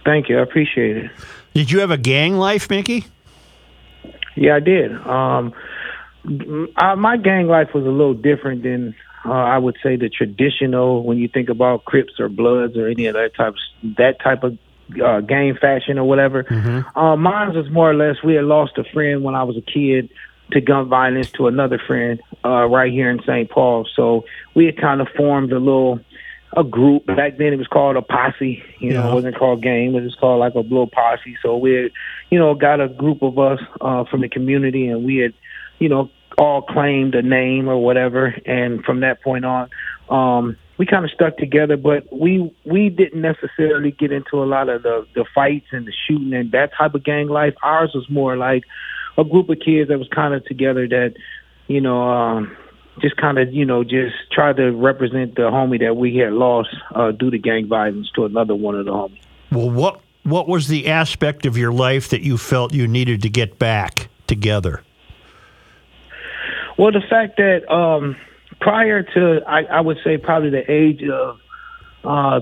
Thank 0.05 0.29
you. 0.29 0.39
I 0.39 0.41
appreciate 0.41 0.97
it. 0.97 1.11
Did 1.53 1.71
you 1.71 1.79
have 1.79 1.91
a 1.91 1.97
gang 1.97 2.37
life, 2.37 2.69
Mickey? 2.69 3.05
Yeah, 4.35 4.55
I 4.55 4.59
did. 4.59 4.91
Um, 4.91 5.53
m- 6.25 6.69
I, 6.75 6.95
my 6.95 7.17
gang 7.17 7.47
life 7.47 7.69
was 7.73 7.85
a 7.85 7.89
little 7.89 8.13
different 8.15 8.63
than 8.63 8.95
uh, 9.25 9.31
I 9.31 9.57
would 9.57 9.77
say 9.81 9.95
the 9.95 10.09
traditional 10.09 11.03
when 11.03 11.17
you 11.17 11.27
think 11.27 11.49
about 11.49 11.85
Crips 11.85 12.19
or 12.19 12.27
Bloods 12.29 12.75
or 12.75 12.87
any 12.87 13.05
of 13.05 13.13
that 13.13 13.35
type 13.35 13.53
that 13.97 14.19
type 14.21 14.43
of 14.43 14.57
uh, 15.03 15.21
gang 15.21 15.55
fashion 15.59 15.97
or 15.97 16.03
whatever. 16.03 16.45
Uh, 16.95 17.15
mine 17.15 17.55
was 17.55 17.69
more 17.71 17.89
or 17.89 17.95
less 17.95 18.17
we 18.23 18.33
had 18.35 18.43
lost 18.43 18.77
a 18.77 18.83
friend 18.93 19.23
when 19.23 19.35
I 19.35 19.43
was 19.43 19.55
a 19.55 19.61
kid 19.61 20.09
to 20.51 20.61
gun 20.61 20.87
violence 20.87 21.31
to 21.31 21.47
another 21.47 21.79
friend 21.79 22.21
uh, 22.45 22.65
right 22.65 22.91
here 22.91 23.09
in 23.09 23.21
St. 23.23 23.49
Paul. 23.49 23.87
So 23.95 24.25
we 24.53 24.65
had 24.65 24.77
kind 24.77 25.01
of 25.01 25.07
formed 25.15 25.51
a 25.51 25.59
little 25.59 25.99
a 26.55 26.63
group. 26.63 27.05
Back 27.07 27.37
then 27.37 27.53
it 27.53 27.57
was 27.57 27.67
called 27.67 27.95
a 27.95 28.01
posse. 28.01 28.63
You 28.79 28.93
know, 28.93 29.09
it 29.09 29.13
wasn't 29.13 29.37
called 29.37 29.61
gang. 29.63 29.95
It 29.95 30.03
was 30.03 30.15
called 30.15 30.39
like 30.39 30.53
a 30.53 30.59
little 30.59 30.87
posse. 30.87 31.37
So 31.41 31.57
we 31.57 31.73
had, 31.73 31.91
you 32.29 32.39
know, 32.39 32.53
got 32.53 32.79
a 32.79 32.87
group 32.87 33.23
of 33.23 33.39
us 33.39 33.59
uh, 33.81 34.03
from 34.05 34.21
the 34.21 34.29
community 34.29 34.87
and 34.87 35.03
we 35.03 35.17
had, 35.17 35.33
you 35.79 35.89
know, 35.89 36.09
all 36.37 36.61
claimed 36.61 37.15
a 37.15 37.21
name 37.21 37.67
or 37.67 37.77
whatever. 37.77 38.35
And 38.45 38.83
from 38.83 39.01
that 39.01 39.21
point 39.21 39.45
on, 39.45 39.69
um, 40.09 40.57
we 40.77 40.85
kind 40.85 41.05
of 41.05 41.11
stuck 41.11 41.37
together, 41.37 41.77
but 41.77 42.11
we 42.11 42.53
we 42.65 42.89
didn't 42.89 43.21
necessarily 43.21 43.91
get 43.91 44.11
into 44.11 44.41
a 44.41 44.45
lot 44.45 44.69
of 44.69 44.83
the 44.83 45.05
the 45.13 45.25
fights 45.33 45.67
and 45.71 45.85
the 45.85 45.93
shooting 46.07 46.33
and 46.33 46.51
that 46.51 46.71
type 46.77 46.95
of 46.95 47.03
gang 47.03 47.27
life. 47.27 47.53
Ours 47.61 47.91
was 47.93 48.09
more 48.09 48.35
like 48.35 48.63
a 49.17 49.23
group 49.23 49.49
of 49.49 49.59
kids 49.59 49.89
that 49.89 49.97
was 49.97 50.07
kind 50.09 50.33
of 50.33 50.45
together 50.45 50.87
that, 50.87 51.15
you 51.67 51.81
know, 51.81 52.01
um, 52.09 52.57
just 53.01 53.17
kind 53.17 53.39
of 53.39 53.51
you 53.51 53.65
know 53.65 53.83
just 53.83 54.15
try 54.31 54.53
to 54.53 54.71
represent 54.71 55.35
the 55.35 55.43
homie 55.43 55.79
that 55.79 55.95
we 55.97 56.15
had 56.17 56.31
lost 56.31 56.69
uh, 56.93 57.11
due 57.11 57.31
to 57.31 57.39
gang 57.39 57.67
violence 57.67 58.11
to 58.15 58.25
another 58.25 58.53
one 58.53 58.75
of 58.75 58.85
the 58.85 58.91
homies. 58.91 59.19
Well, 59.51 59.71
what 59.71 60.01
what 60.23 60.47
was 60.47 60.67
the 60.67 60.87
aspect 60.87 61.45
of 61.45 61.57
your 61.57 61.71
life 61.71 62.09
that 62.09 62.21
you 62.21 62.37
felt 62.37 62.73
you 62.73 62.87
needed 62.87 63.21
to 63.23 63.29
get 63.29 63.59
back 63.59 64.09
together? 64.27 64.83
Well, 66.77 66.91
the 66.91 67.01
fact 67.07 67.37
that 67.37 67.71
um, 67.71 68.15
prior 68.59 69.03
to, 69.03 69.41
I, 69.47 69.63
I 69.63 69.81
would 69.81 69.97
say, 70.03 70.17
probably 70.17 70.49
the 70.49 70.71
age 70.71 71.03
of 71.03 71.39
uh, 72.03 72.41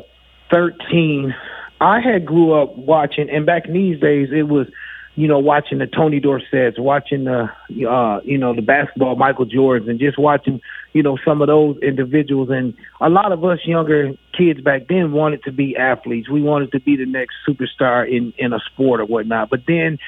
13, 0.52 1.36
I 1.82 2.00
had 2.00 2.26
grew 2.26 2.54
up 2.54 2.78
watching, 2.78 3.30
and 3.30 3.46
back 3.46 3.68
in 3.68 3.74
these 3.74 4.00
days, 4.00 4.30
it 4.32 4.44
was, 4.44 4.68
you 5.16 5.28
know, 5.28 5.40
watching 5.40 5.80
the 5.80 5.88
Tony 5.88 6.20
Dorsetts, 6.20 6.80
watching 6.80 7.26
the, 7.26 7.50
uh, 7.90 8.22
you 8.24 8.38
know, 8.38 8.56
the 8.56 8.62
basketball 8.62 9.16
Michael 9.16 9.46
Jordans, 9.46 9.90
and 9.90 10.00
just 10.00 10.18
watching, 10.18 10.62
you 10.94 11.04
know, 11.04 11.18
some 11.26 11.42
of 11.42 11.48
those 11.48 11.78
individuals. 11.82 12.50
And 12.50 12.74
a 13.02 13.10
lot 13.10 13.32
of 13.32 13.44
us 13.44 13.60
younger 13.66 14.14
kids 14.38 14.62
back 14.62 14.88
then 14.88 15.12
wanted 15.12 15.44
to 15.44 15.52
be 15.52 15.76
athletes. 15.76 16.30
We 16.30 16.42
wanted 16.42 16.72
to 16.72 16.80
be 16.80 16.96
the 16.96 17.06
next 17.06 17.36
superstar 17.48 18.10
in 18.10 18.34
in 18.38 18.54
a 18.54 18.60
sport 18.60 19.02
or 19.02 19.06
whatnot. 19.06 19.50
But 19.50 19.66
then 19.68 20.00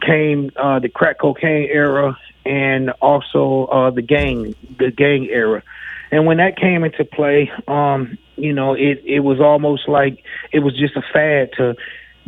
came 0.00 0.50
uh, 0.56 0.78
the 0.78 0.88
crack 0.88 1.18
cocaine 1.18 1.68
era 1.70 2.16
and 2.44 2.90
also 3.02 3.66
uh, 3.66 3.90
the 3.90 4.02
gang 4.02 4.54
the 4.78 4.90
gang 4.90 5.26
era. 5.30 5.62
And 6.10 6.26
when 6.26 6.38
that 6.38 6.56
came 6.56 6.84
into 6.84 7.04
play, 7.04 7.50
um, 7.68 8.18
you 8.36 8.52
know, 8.52 8.74
it 8.74 9.02
it 9.06 9.20
was 9.20 9.40
almost 9.40 9.88
like 9.88 10.22
it 10.52 10.60
was 10.60 10.76
just 10.76 10.96
a 10.96 11.02
fad 11.12 11.52
to 11.56 11.76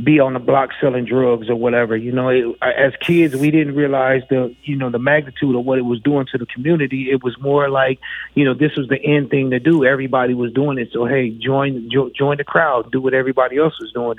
be 0.03 0.21
on 0.21 0.33
the 0.33 0.39
block 0.39 0.71
selling 0.81 1.05
drugs 1.05 1.49
or 1.49 1.55
whatever. 1.55 1.97
You 1.97 2.13
know, 2.13 2.29
it, 2.29 2.57
as 2.63 2.93
kids, 3.01 3.35
we 3.37 3.51
didn't 3.51 3.75
realize 3.75 4.23
the 4.31 4.55
you 4.65 4.77
know 4.77 4.91
the 4.91 4.99
magnitude 4.99 5.55
of 5.55 5.65
what 5.65 5.79
it 5.79 5.83
was 5.83 6.01
doing 6.01 6.27
to 6.33 6.39
the 6.39 6.47
community. 6.47 7.11
It 7.11 7.23
was 7.23 7.39
more 7.41 7.69
like, 7.69 7.99
you 8.35 8.45
know, 8.45 8.55
this 8.55 8.77
was 8.77 8.89
the 8.89 9.03
end 9.03 9.31
thing 9.31 9.51
to 9.51 9.61
do. 9.61 9.85
Everybody 9.85 10.35
was 10.35 10.53
doing 10.53 10.79
it, 10.79 10.91
so 10.93 11.05
hey, 11.05 11.31
join 11.31 11.91
jo- 11.91 12.11
join 12.17 12.39
the 12.39 12.45
crowd, 12.45 12.91
do 12.91 13.01
what 13.01 13.15
everybody 13.15 13.59
else 13.59 13.79
was 13.81 13.93
doing. 13.93 14.19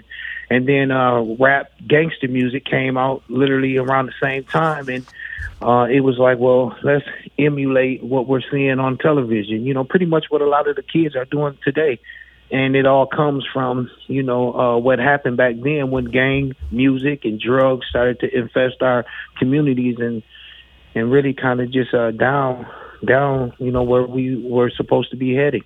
And 0.49 0.67
then 0.67 0.91
uh, 0.91 1.21
rap 1.39 1.71
gangster 1.87 2.27
music 2.27 2.65
came 2.65 2.97
out 2.97 3.23
literally 3.27 3.77
around 3.77 4.07
the 4.07 4.13
same 4.21 4.43
time, 4.43 4.89
and 4.89 5.05
uh, 5.61 5.87
it 5.89 6.01
was 6.01 6.17
like, 6.17 6.37
well, 6.37 6.77
let's 6.83 7.05
emulate 7.39 8.03
what 8.03 8.27
we're 8.27 8.41
seeing 8.51 8.79
on 8.79 8.97
television. 8.97 9.65
You 9.65 9.73
know, 9.73 9.83
pretty 9.83 10.05
much 10.05 10.25
what 10.29 10.41
a 10.41 10.47
lot 10.47 10.67
of 10.67 10.75
the 10.75 10.83
kids 10.83 11.15
are 11.15 11.25
doing 11.25 11.57
today 11.63 11.99
and 12.53 12.75
it 12.75 12.85
all 12.85 13.07
comes 13.07 13.43
from 13.51 13.89
you 14.07 14.23
know 14.23 14.53
uh, 14.53 14.77
what 14.77 14.99
happened 14.99 15.35
back 15.35 15.55
then 15.61 15.89
when 15.89 16.05
gang 16.05 16.55
music 16.71 17.25
and 17.25 17.41
drugs 17.41 17.87
started 17.89 18.19
to 18.19 18.37
infest 18.37 18.81
our 18.81 19.05
communities 19.37 19.97
and 19.99 20.23
and 20.95 21.11
really 21.11 21.33
kind 21.33 21.59
of 21.59 21.71
just 21.71 21.93
uh, 21.93 22.11
down 22.11 22.65
down 23.03 23.51
you 23.57 23.71
know 23.71 23.83
where 23.83 24.05
we 24.05 24.37
were 24.37 24.69
supposed 24.69 25.09
to 25.09 25.17
be 25.17 25.35
heading. 25.35 25.63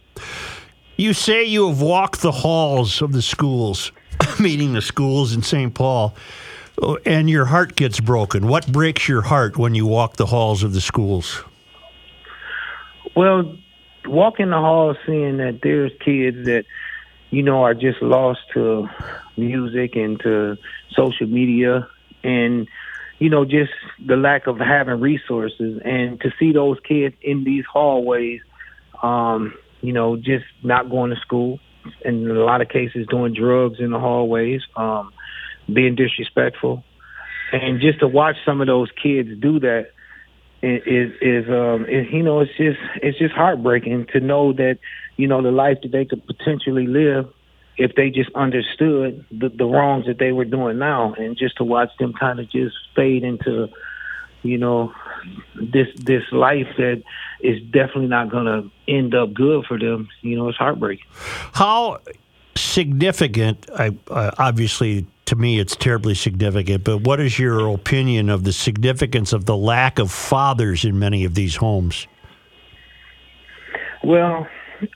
You 0.96 1.14
say 1.14 1.44
you 1.44 1.68
have 1.68 1.82
walked 1.82 2.22
the 2.22 2.32
halls 2.32 3.04
of 3.04 3.12
the 3.12 3.22
schools, 3.22 3.92
meaning 4.40 4.74
the 4.74 4.82
schools 4.82 5.34
in 5.34 5.44
St. 5.44 5.76
Paul, 5.76 6.16
and 7.06 7.30
your 7.30 7.46
heart 7.46 7.76
gets 7.76 8.00
broken. 8.00 8.48
What 8.48 8.72
breaks 8.72 9.08
your 9.08 9.22
heart 9.22 9.58
when 9.58 9.76
you 9.76 9.86
walk 9.86 10.16
the 10.16 10.26
halls 10.26 10.64
of 10.64 10.74
the 10.74 10.82
schools? 10.82 11.44
Well, 13.16 13.58
walking 14.08 14.50
the 14.50 14.58
halls, 14.58 14.98
seeing 15.06 15.38
that 15.38 15.60
there's 15.62 15.92
kids 16.04 16.46
that 16.46 16.66
you 17.30 17.44
know 17.44 17.64
are 17.64 17.74
just 17.74 18.02
lost 18.02 18.40
to 18.54 18.88
music 19.36 19.96
and 19.96 20.20
to 20.22 20.58
social 20.96 21.28
media 21.28 21.88
and 22.24 22.68
you 23.20 23.30
know 23.30 23.46
just 23.46 23.72
the 24.06 24.16
lack 24.16 24.48
of 24.48 24.58
having 24.58 25.00
resources. 25.00 25.82
And 25.84 26.20
to 26.22 26.32
see 26.40 26.52
those 26.52 26.78
kids 26.88 27.16
in 27.22 27.44
these 27.44 27.66
hallways 27.66 28.42
um 29.04 29.54
you 29.82 29.94
know 29.94 30.16
just 30.18 30.46
not 30.64 30.90
going 30.90 31.12
to 31.12 31.18
school 31.18 31.60
and 32.04 32.28
in 32.28 32.36
a 32.36 32.44
lot 32.44 32.62
of 32.62 32.70
cases 32.70 33.06
doing 33.08 33.34
drugs 33.34 33.80
in 33.80 33.92
the 33.92 34.00
hallways 34.00 34.62
um 34.76 35.12
being 35.72 35.96
disrespectful. 35.96 36.84
And 37.52 37.80
just 37.80 38.00
to 38.00 38.08
watch 38.08 38.36
some 38.46 38.62
of 38.62 38.68
those 38.68 38.90
kids 39.02 39.30
do 39.40 39.60
that 39.62 39.92
is 40.62 41.12
is 41.22 41.50
um 41.50 41.86
is, 41.86 42.08
you 42.12 42.24
know 42.24 42.40
it's 42.40 42.56
just 42.58 42.80
it's 43.02 43.18
just 43.18 43.34
heartbreaking 43.34 44.08
to 44.08 44.20
know 44.20 44.54
that 44.54 44.80
you 45.16 45.28
know 45.28 45.42
the 45.42 45.52
life 45.52 45.78
that 45.84 45.92
they 45.92 46.06
could 46.06 46.26
potentially 46.26 46.88
live 46.88 47.32
if 47.78 47.94
they 47.94 48.10
just 48.10 48.32
understood 48.34 49.24
the, 49.32 49.50
the 49.50 49.66
wrongs 49.66 50.08
that 50.08 50.18
they 50.18 50.32
were 50.32 50.46
doing 50.46 50.80
now 50.80 51.14
and 51.14 51.38
just 51.38 51.58
to 51.58 51.64
watch 51.64 51.92
them 52.00 52.12
kind 52.14 52.40
of 52.40 52.50
just 52.50 52.76
fade 52.96 53.24
into 53.24 53.68
you 54.42 54.58
know 54.58 54.94
this 55.56 55.88
this 55.96 56.24
life 56.32 56.68
that 56.78 57.04
is 57.42 57.62
definitely 57.66 58.08
not 58.08 58.30
going 58.30 58.46
to 58.46 58.72
end 58.88 59.14
up 59.14 59.34
good 59.34 59.66
for 59.66 59.78
them 59.78 60.08
you 60.22 60.36
know 60.36 60.48
it's 60.50 60.58
heartbreaking. 60.58 61.06
How 61.54 62.00
significant 62.56 63.70
I, 63.78 63.96
uh, 64.10 64.32
obviously 64.40 65.06
to 65.28 65.36
me 65.36 65.60
it's 65.60 65.76
terribly 65.76 66.16
significant 66.16 66.84
but 66.84 67.00
what 67.00 67.20
is 67.20 67.38
your 67.38 67.74
opinion 67.74 68.30
of 68.30 68.44
the 68.44 68.54
significance 68.54 69.34
of 69.34 69.46
the 69.46 69.56
lack 69.56 70.00
of 70.00 70.12
fathers 70.12 70.84
in 70.84 70.98
many 70.98 71.26
of 71.26 71.36
these 71.36 71.56
homes? 71.56 72.08
Well 74.04 74.48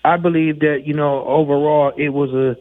i 0.04 0.18
believe 0.18 0.60
that 0.60 0.84
you 0.86 0.94
know 0.94 1.26
overall 1.26 1.92
it 1.98 2.10
was 2.10 2.32
a 2.34 2.56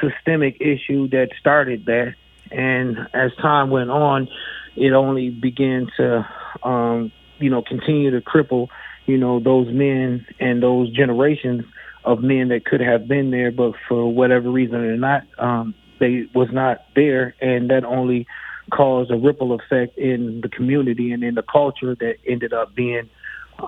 systemic 0.00 0.60
issue 0.60 1.08
that 1.08 1.28
started 1.38 1.86
that. 1.86 2.14
And 2.50 2.96
as 3.12 3.32
time 3.40 3.70
went 3.70 3.90
on 3.90 4.28
it 4.76 4.92
only 4.92 5.30
began 5.30 5.88
to 5.96 6.26
um 6.62 7.12
you 7.38 7.50
know 7.50 7.62
continue 7.62 8.10
to 8.10 8.20
cripple 8.20 8.68
you 9.06 9.18
know 9.18 9.40
those 9.40 9.68
men 9.72 10.26
and 10.38 10.62
those 10.62 10.90
generations 10.90 11.64
of 12.04 12.20
men 12.20 12.48
that 12.48 12.64
could 12.64 12.80
have 12.80 13.08
been 13.08 13.32
there. 13.32 13.50
But 13.50 13.72
for 13.88 14.12
whatever 14.12 14.50
reason 14.50 14.76
or 14.76 14.96
not 14.96 15.22
um 15.38 15.74
they 15.98 16.26
was 16.34 16.48
not 16.52 16.84
there 16.94 17.34
and 17.40 17.70
that 17.70 17.84
only 17.84 18.26
caused 18.70 19.10
a 19.10 19.16
ripple 19.16 19.52
effect 19.52 19.96
in 19.96 20.40
the 20.40 20.48
community 20.48 21.12
and 21.12 21.22
in 21.22 21.34
the 21.34 21.42
culture 21.42 21.94
that 21.94 22.16
ended 22.26 22.52
up 22.52 22.74
being 22.74 23.08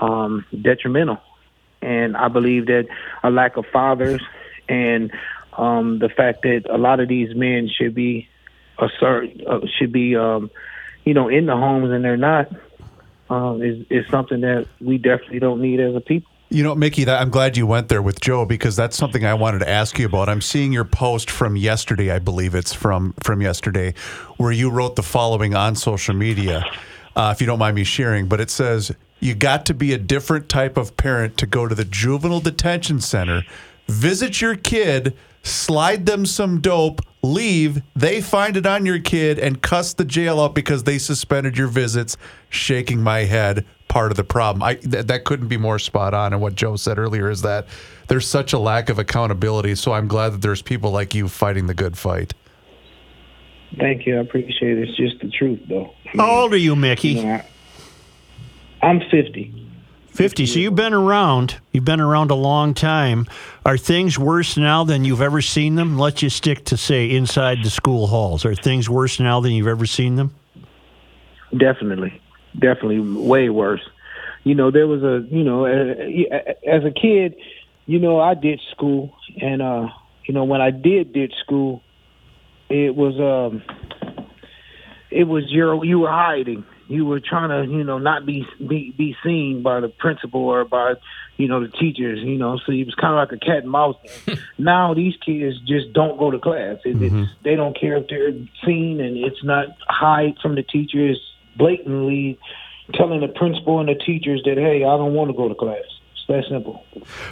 um 0.00 0.44
detrimental. 0.62 1.18
And 1.80 2.16
i 2.16 2.28
believe 2.28 2.66
that 2.66 2.88
a 3.22 3.30
lack 3.30 3.56
of 3.56 3.64
fathers 3.72 4.22
and 4.68 5.10
um 5.56 5.98
the 5.98 6.08
fact 6.08 6.42
that 6.42 6.62
a 6.70 6.78
lot 6.78 7.00
of 7.00 7.08
these 7.08 7.34
men 7.34 7.68
should 7.68 7.94
be 7.94 8.28
assert 8.78 9.28
uh, 9.46 9.60
should 9.78 9.92
be 9.92 10.16
um 10.16 10.50
you 11.04 11.14
know 11.14 11.28
in 11.28 11.46
the 11.46 11.56
homes 11.56 11.90
and 11.90 12.04
they're 12.04 12.16
not 12.16 12.48
um 13.30 13.62
is 13.62 13.84
is 13.90 14.04
something 14.10 14.40
that 14.42 14.66
we 14.80 14.98
definitely 14.98 15.38
don't 15.38 15.60
need 15.60 15.80
as 15.80 15.94
a 15.94 16.00
people 16.00 16.30
You 16.50 16.62
know, 16.62 16.74
Mickey, 16.74 17.04
that, 17.04 17.20
I'm 17.20 17.28
glad 17.28 17.58
you 17.58 17.66
went 17.66 17.88
there 17.88 18.00
with 18.00 18.22
Joe 18.22 18.46
because 18.46 18.74
that's 18.74 18.96
something 18.96 19.22
I 19.22 19.34
wanted 19.34 19.58
to 19.58 19.68
ask 19.68 19.98
you 19.98 20.06
about. 20.06 20.30
I'm 20.30 20.40
seeing 20.40 20.72
your 20.72 20.86
post 20.86 21.30
from 21.30 21.56
yesterday, 21.56 22.10
I 22.10 22.20
believe 22.20 22.54
it's 22.54 22.72
from 22.72 23.12
from 23.22 23.42
yesterday, 23.42 23.92
where 24.38 24.50
you 24.50 24.70
wrote 24.70 24.96
the 24.96 25.02
following 25.02 25.54
on 25.54 25.76
social 25.76 26.14
media. 26.14 26.64
Uh, 27.14 27.32
if 27.34 27.42
you 27.42 27.46
don't 27.46 27.58
mind 27.58 27.76
me 27.76 27.84
sharing, 27.84 28.28
but 28.28 28.40
it 28.40 28.48
says 28.48 28.94
you 29.20 29.34
got 29.34 29.66
to 29.66 29.74
be 29.74 29.92
a 29.92 29.98
different 29.98 30.48
type 30.48 30.78
of 30.78 30.96
parent 30.96 31.36
to 31.36 31.46
go 31.46 31.68
to 31.68 31.74
the 31.74 31.84
juvenile 31.84 32.40
detention 32.40 33.00
center, 33.00 33.42
visit 33.86 34.40
your 34.40 34.56
kid, 34.56 35.14
slide 35.42 36.06
them 36.06 36.24
some 36.24 36.60
dope, 36.60 37.02
leave, 37.22 37.82
they 37.94 38.22
find 38.22 38.56
it 38.56 38.64
on 38.64 38.86
your 38.86 39.00
kid, 39.00 39.38
and 39.38 39.60
cuss 39.60 39.92
the 39.92 40.04
jail 40.04 40.40
out 40.40 40.54
because 40.54 40.84
they 40.84 40.96
suspended 40.98 41.58
your 41.58 41.68
visits. 41.68 42.16
Shaking 42.48 43.02
my 43.02 43.20
head 43.24 43.66
part 43.88 44.10
of 44.12 44.16
the 44.16 44.24
problem. 44.24 44.62
I 44.62 44.74
th- 44.74 45.06
that 45.06 45.24
couldn't 45.24 45.48
be 45.48 45.56
more 45.56 45.78
spot 45.78 46.14
on. 46.14 46.32
And 46.32 46.40
what 46.40 46.54
Joe 46.54 46.76
said 46.76 46.98
earlier 46.98 47.30
is 47.30 47.42
that 47.42 47.66
there's 48.08 48.26
such 48.26 48.52
a 48.52 48.58
lack 48.58 48.88
of 48.88 48.98
accountability. 48.98 49.74
So 49.74 49.92
I'm 49.92 50.08
glad 50.08 50.32
that 50.34 50.42
there's 50.42 50.62
people 50.62 50.90
like 50.90 51.14
you 51.14 51.28
fighting 51.28 51.66
the 51.66 51.74
good 51.74 51.96
fight. 51.98 52.34
thank 53.78 54.06
you. 54.06 54.16
I 54.16 54.20
appreciate 54.20 54.78
it. 54.78 54.88
It's 54.88 54.96
just 54.96 55.20
the 55.20 55.30
truth 55.30 55.60
though. 55.68 55.92
How 56.06 56.42
old 56.42 56.54
are 56.54 56.58
you 56.58 56.76
mickey? 56.76 57.08
You 57.10 57.24
know, 57.24 57.32
I, 57.34 57.44
i'm 58.80 59.00
50 59.10 59.68
50 60.18 60.46
so 60.46 60.58
you've 60.58 60.74
been 60.74 60.94
around. 60.94 61.60
You've 61.70 61.84
been 61.84 62.00
around 62.00 62.32
a 62.32 62.34
long 62.34 62.74
time. 62.74 63.26
Are 63.64 63.76
things 63.76 64.18
worse 64.18 64.56
now 64.56 64.82
than 64.82 65.04
you've 65.04 65.22
ever 65.22 65.40
seen 65.40 65.76
them? 65.76 65.96
Let's 65.96 66.20
just 66.20 66.36
stick 66.36 66.64
to 66.66 66.76
say 66.76 67.10
inside 67.10 67.58
the 67.62 67.70
school 67.70 68.08
halls. 68.08 68.44
Are 68.44 68.54
things 68.56 68.90
worse 68.90 69.20
now 69.20 69.38
than 69.38 69.52
you've 69.52 69.68
ever 69.68 69.86
seen 69.86 70.16
them? 70.16 70.34
Definitely, 71.56 72.20
definitely 72.54 73.00
way 73.00 73.48
worse. 73.48 73.82
You 74.44 74.54
know, 74.54 74.70
there 74.70 74.86
was 74.86 75.02
a 75.02 75.26
you 75.30 75.44
know, 75.44 75.64
as 75.64 76.84
a 76.84 76.90
kid, 76.90 77.36
you 77.86 77.98
know, 77.98 78.20
I 78.20 78.34
did 78.34 78.60
school, 78.70 79.16
and 79.40 79.60
uh, 79.60 79.88
you 80.24 80.34
know, 80.34 80.44
when 80.44 80.60
I 80.60 80.70
did 80.70 81.12
did 81.12 81.34
school, 81.42 81.82
it 82.68 82.94
was 82.94 83.18
um, 83.18 83.62
it 85.10 85.24
was 85.24 85.44
your 85.50 85.84
you 85.84 86.00
were 86.00 86.10
hiding. 86.10 86.64
You 86.86 87.04
were 87.04 87.20
trying 87.20 87.50
to, 87.50 87.70
you 87.70 87.84
know, 87.84 87.98
not 87.98 88.24
be 88.24 88.46
be 88.66 88.94
be 88.96 89.14
seen 89.22 89.62
by 89.62 89.80
the 89.80 89.88
principal 89.88 90.40
or 90.40 90.64
by, 90.64 90.94
you 91.36 91.46
know, 91.46 91.60
the 91.60 91.68
teachers. 91.68 92.20
You 92.20 92.38
know, 92.38 92.58
so 92.64 92.72
it 92.72 92.84
was 92.84 92.94
kind 92.94 93.12
of 93.12 93.16
like 93.16 93.32
a 93.32 93.44
cat 93.44 93.62
and 93.62 93.70
mouse. 93.70 93.96
now 94.58 94.94
these 94.94 95.14
kids 95.24 95.58
just 95.66 95.92
don't 95.92 96.18
go 96.18 96.30
to 96.30 96.38
class. 96.38 96.78
It, 96.86 97.02
it's, 97.02 97.30
they 97.44 97.56
don't 97.56 97.78
care 97.78 97.96
if 97.96 98.08
they're 98.08 98.32
seen, 98.64 99.00
and 99.00 99.18
it's 99.18 99.44
not 99.44 99.68
hide 99.86 100.38
from 100.40 100.54
the 100.54 100.62
teachers 100.62 101.18
blatantly 101.58 102.38
telling 102.94 103.20
the 103.20 103.28
principal 103.28 103.80
and 103.80 103.88
the 103.88 103.94
teachers 103.94 104.40
that, 104.44 104.56
hey, 104.56 104.84
I 104.84 104.96
don't 104.96 105.12
want 105.12 105.30
to 105.30 105.36
go 105.36 105.48
to 105.48 105.54
class. 105.54 105.82
It's 106.12 106.24
that 106.28 106.44
simple. 106.48 106.82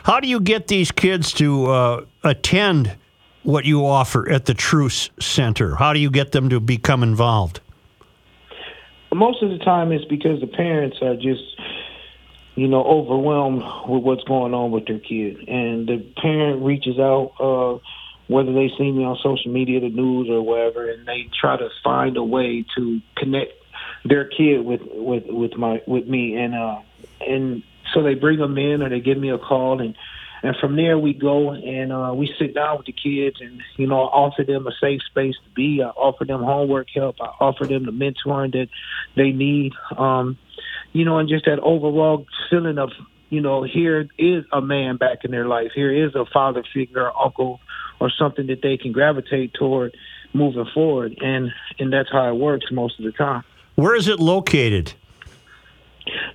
How 0.03 0.21
do 0.21 0.29
you 0.29 0.41
get 0.41 0.69
these 0.69 0.93
kids 0.93 1.33
to 1.35 1.67
uh, 1.67 2.05
attend 2.25 2.97
what 3.43 3.65
you 3.65 3.87
offer 3.87 4.29
at 4.29 4.45
the 4.45 4.55
Truce 4.55 5.09
Center? 5.21 5.77
How 5.77 5.93
do 5.93 5.99
you 5.99 6.11
get 6.11 6.33
them 6.33 6.51
to 6.51 6.61
become 6.61 7.03
involved? 7.03 7.61
Most 9.15 9.43
of 9.43 9.51
the 9.51 9.59
time, 9.59 9.93
it's 9.93 10.05
because 10.05 10.41
the 10.41 10.47
parents 10.47 10.99
are 11.01 11.15
just, 11.15 11.43
you 12.55 12.69
know, 12.69 12.83
overwhelmed 12.85 13.63
with 13.89 14.03
what's 14.03 14.25
going 14.25 14.53
on 14.53 14.73
with 14.73 14.87
their 14.87 14.99
kid, 14.99 15.49
and 15.49 15.89
the 15.89 16.05
parent 16.21 16.63
reaches 16.63 16.99
out, 16.99 17.33
uh, 17.41 17.79
whether 18.27 18.53
they 18.53 18.69
see 18.77 18.91
me 18.91 19.05
on 19.05 19.17
social 19.23 19.53
media, 19.53 19.81
the 19.81 19.89
news, 19.89 20.29
or 20.29 20.43
whatever, 20.43 20.91
and 20.91 21.07
they 21.07 21.31
try 21.41 21.57
to 21.57 21.71
find 21.83 22.17
a 22.19 22.23
way 22.23 22.67
to 22.77 23.01
connect 23.17 23.53
their 24.09 24.27
kid 24.27 24.65
with 24.65 24.81
with 24.85 25.25
with 25.29 25.57
my 25.57 25.83
with 25.87 26.07
me, 26.07 26.37
and 26.37 26.55
uh, 26.55 26.81
and 27.21 27.63
so 27.93 28.03
they 28.03 28.15
bring 28.15 28.39
them 28.39 28.59
in, 28.59 28.83
or 28.83 28.89
they 28.89 29.01
give 29.01 29.19
me 29.19 29.31
a 29.31 29.39
call, 29.39 29.81
and 29.81 29.95
and 30.43 30.57
from 30.57 30.77
there 30.77 30.99
we 30.99 31.15
go 31.15 31.51
and 31.51 31.93
uh, 31.93 32.13
we 32.15 32.33
sit 32.39 32.55
down 32.55 32.77
with 32.77 32.87
the 32.87 32.93
kids 32.93 33.41
and 33.41 33.63
you 33.77 33.87
know 33.87 34.03
I 34.03 34.07
offer 34.07 34.45
them 34.45 34.67
a 34.67 34.73
safe 34.81 35.01
space 35.11 35.35
to 35.45 35.51
be. 35.55 35.83
I 35.83 35.89
offer 35.89 36.25
them 36.25 36.43
homework 36.43 36.89
help. 36.95 37.17
I 37.21 37.33
offer 37.41 37.65
them 37.65 37.87
the 37.87 37.93
mentoring 37.93 38.53
that 38.53 38.69
they 39.17 39.33
need. 39.33 39.73
Um, 39.97 40.39
you 40.93 41.05
know, 41.05 41.19
and 41.19 41.29
just 41.29 41.47
that 41.47 41.59
overall 41.61 42.27
feeling 42.51 42.79
of 42.79 42.91
you 43.29 43.41
know 43.41 43.63
here 43.63 44.09
is 44.19 44.45
a 44.53 44.61
man 44.61 44.99
back 44.99 45.25
in 45.25 45.31
their 45.31 45.47
life. 45.47 45.73
Here 45.75 46.07
is 46.07 46.15
a 46.15 46.25
father 46.27 46.63
figure, 46.73 47.11
or 47.11 47.25
uncle, 47.25 47.61
or 47.99 48.11
something 48.11 48.47
that 48.49 48.63
they 48.63 48.77
can 48.77 48.93
gravitate 48.93 49.55
toward 49.55 49.97
moving 50.33 50.67
forward. 50.73 51.19
And 51.21 51.51
and 51.79 51.93
that's 51.93 52.13
how 52.13 52.29
it 52.29 52.37
works 52.37 52.67
most 52.71 52.99
of 52.99 53.05
the 53.05 53.13
time. 53.13 53.43
Where 53.77 53.95
is 53.95 54.09
it 54.09 54.19
located? 54.19 54.95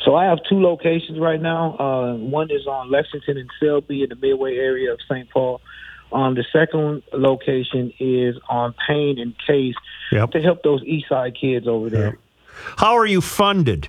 So 0.05 0.15
I 0.15 0.25
have 0.25 0.39
two 0.47 0.61
locations 0.61 1.19
right 1.19 1.41
now. 1.41 1.75
Uh, 1.77 2.15
one 2.15 2.49
is 2.51 2.65
on 2.67 2.89
Lexington 2.89 3.37
and 3.37 3.49
Selby 3.59 4.03
in 4.03 4.09
the 4.09 4.15
Midway 4.15 4.55
area 4.55 4.93
of 4.93 4.99
St. 5.07 5.29
Paul. 5.29 5.61
Um, 6.11 6.35
the 6.35 6.45
second 6.51 7.03
location 7.13 7.93
is 7.99 8.35
on 8.49 8.73
Payne 8.87 9.19
and 9.19 9.35
Case 9.45 9.75
Yep. 10.11 10.31
to 10.31 10.41
help 10.41 10.63
those 10.63 10.83
East 10.83 11.07
Side 11.07 11.35
kids 11.39 11.67
over 11.67 11.89
there. 11.89 12.17
How 12.77 12.97
are 12.97 13.05
you 13.05 13.21
funded? 13.21 13.87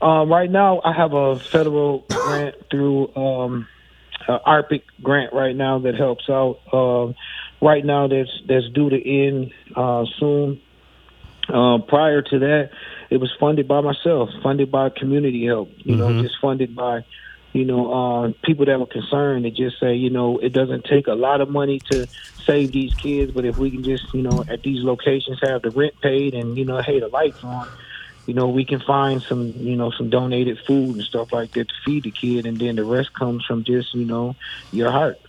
Um, 0.00 0.30
right 0.30 0.50
now, 0.50 0.80
I 0.84 0.92
have 0.92 1.12
a 1.12 1.38
federal 1.38 2.04
grant 2.08 2.54
through 2.70 3.14
um, 3.14 3.68
uh, 4.26 4.38
ARPIC 4.46 4.82
grant 5.02 5.32
right 5.32 5.54
now 5.54 5.78
that 5.80 5.94
helps 5.94 6.28
out. 6.30 6.58
Um, 6.72 7.14
right 7.60 7.84
now, 7.84 8.06
that's 8.06 8.30
that's 8.46 8.68
due 8.70 8.90
to 8.90 9.08
end 9.08 9.52
uh, 9.74 10.04
soon. 10.18 10.60
Uh, 11.48 11.78
prior 11.78 12.22
to 12.22 12.38
that, 12.40 12.70
it 13.10 13.18
was 13.18 13.32
funded 13.38 13.68
by 13.68 13.80
myself, 13.80 14.30
funded 14.42 14.70
by 14.70 14.88
community 14.90 15.46
help. 15.46 15.70
You 15.78 15.96
know, 15.96 16.22
just 16.22 16.38
funded 16.40 16.74
by 16.74 17.04
you 17.52 17.64
know 17.64 17.92
uh, 17.92 18.32
people 18.42 18.66
that 18.66 18.78
were 18.78 18.86
concerned. 18.86 19.46
and 19.46 19.54
just 19.54 19.78
say, 19.78 19.94
you 19.94 20.10
know, 20.10 20.38
it 20.38 20.52
doesn't 20.52 20.84
take 20.84 21.06
a 21.06 21.14
lot 21.14 21.40
of 21.40 21.48
money 21.48 21.80
to 21.90 22.06
save 22.44 22.72
these 22.72 22.94
kids, 22.94 23.32
but 23.32 23.44
if 23.44 23.58
we 23.58 23.70
can 23.70 23.82
just, 23.82 24.12
you 24.14 24.22
know, 24.22 24.44
at 24.48 24.62
these 24.62 24.82
locations 24.82 25.38
have 25.42 25.62
the 25.62 25.70
rent 25.70 25.94
paid 26.00 26.34
and 26.34 26.56
you 26.56 26.64
know, 26.64 26.80
hey, 26.80 27.00
the 27.00 27.08
lights 27.08 27.42
on 27.44 27.68
you 28.26 28.34
know, 28.34 28.48
we 28.48 28.64
can 28.64 28.80
find 28.80 29.22
some, 29.22 29.52
you 29.56 29.76
know, 29.76 29.90
some 29.92 30.10
donated 30.10 30.58
food 30.66 30.96
and 30.96 31.02
stuff 31.02 31.32
like 31.32 31.52
that 31.52 31.68
to 31.68 31.74
feed 31.84 32.02
the 32.02 32.10
kid, 32.10 32.44
and 32.44 32.58
then 32.58 32.76
the 32.76 32.84
rest 32.84 33.12
comes 33.14 33.44
from 33.44 33.64
just, 33.64 33.94
you 33.94 34.04
know, 34.04 34.34
your 34.72 34.90
heart. 34.90 35.20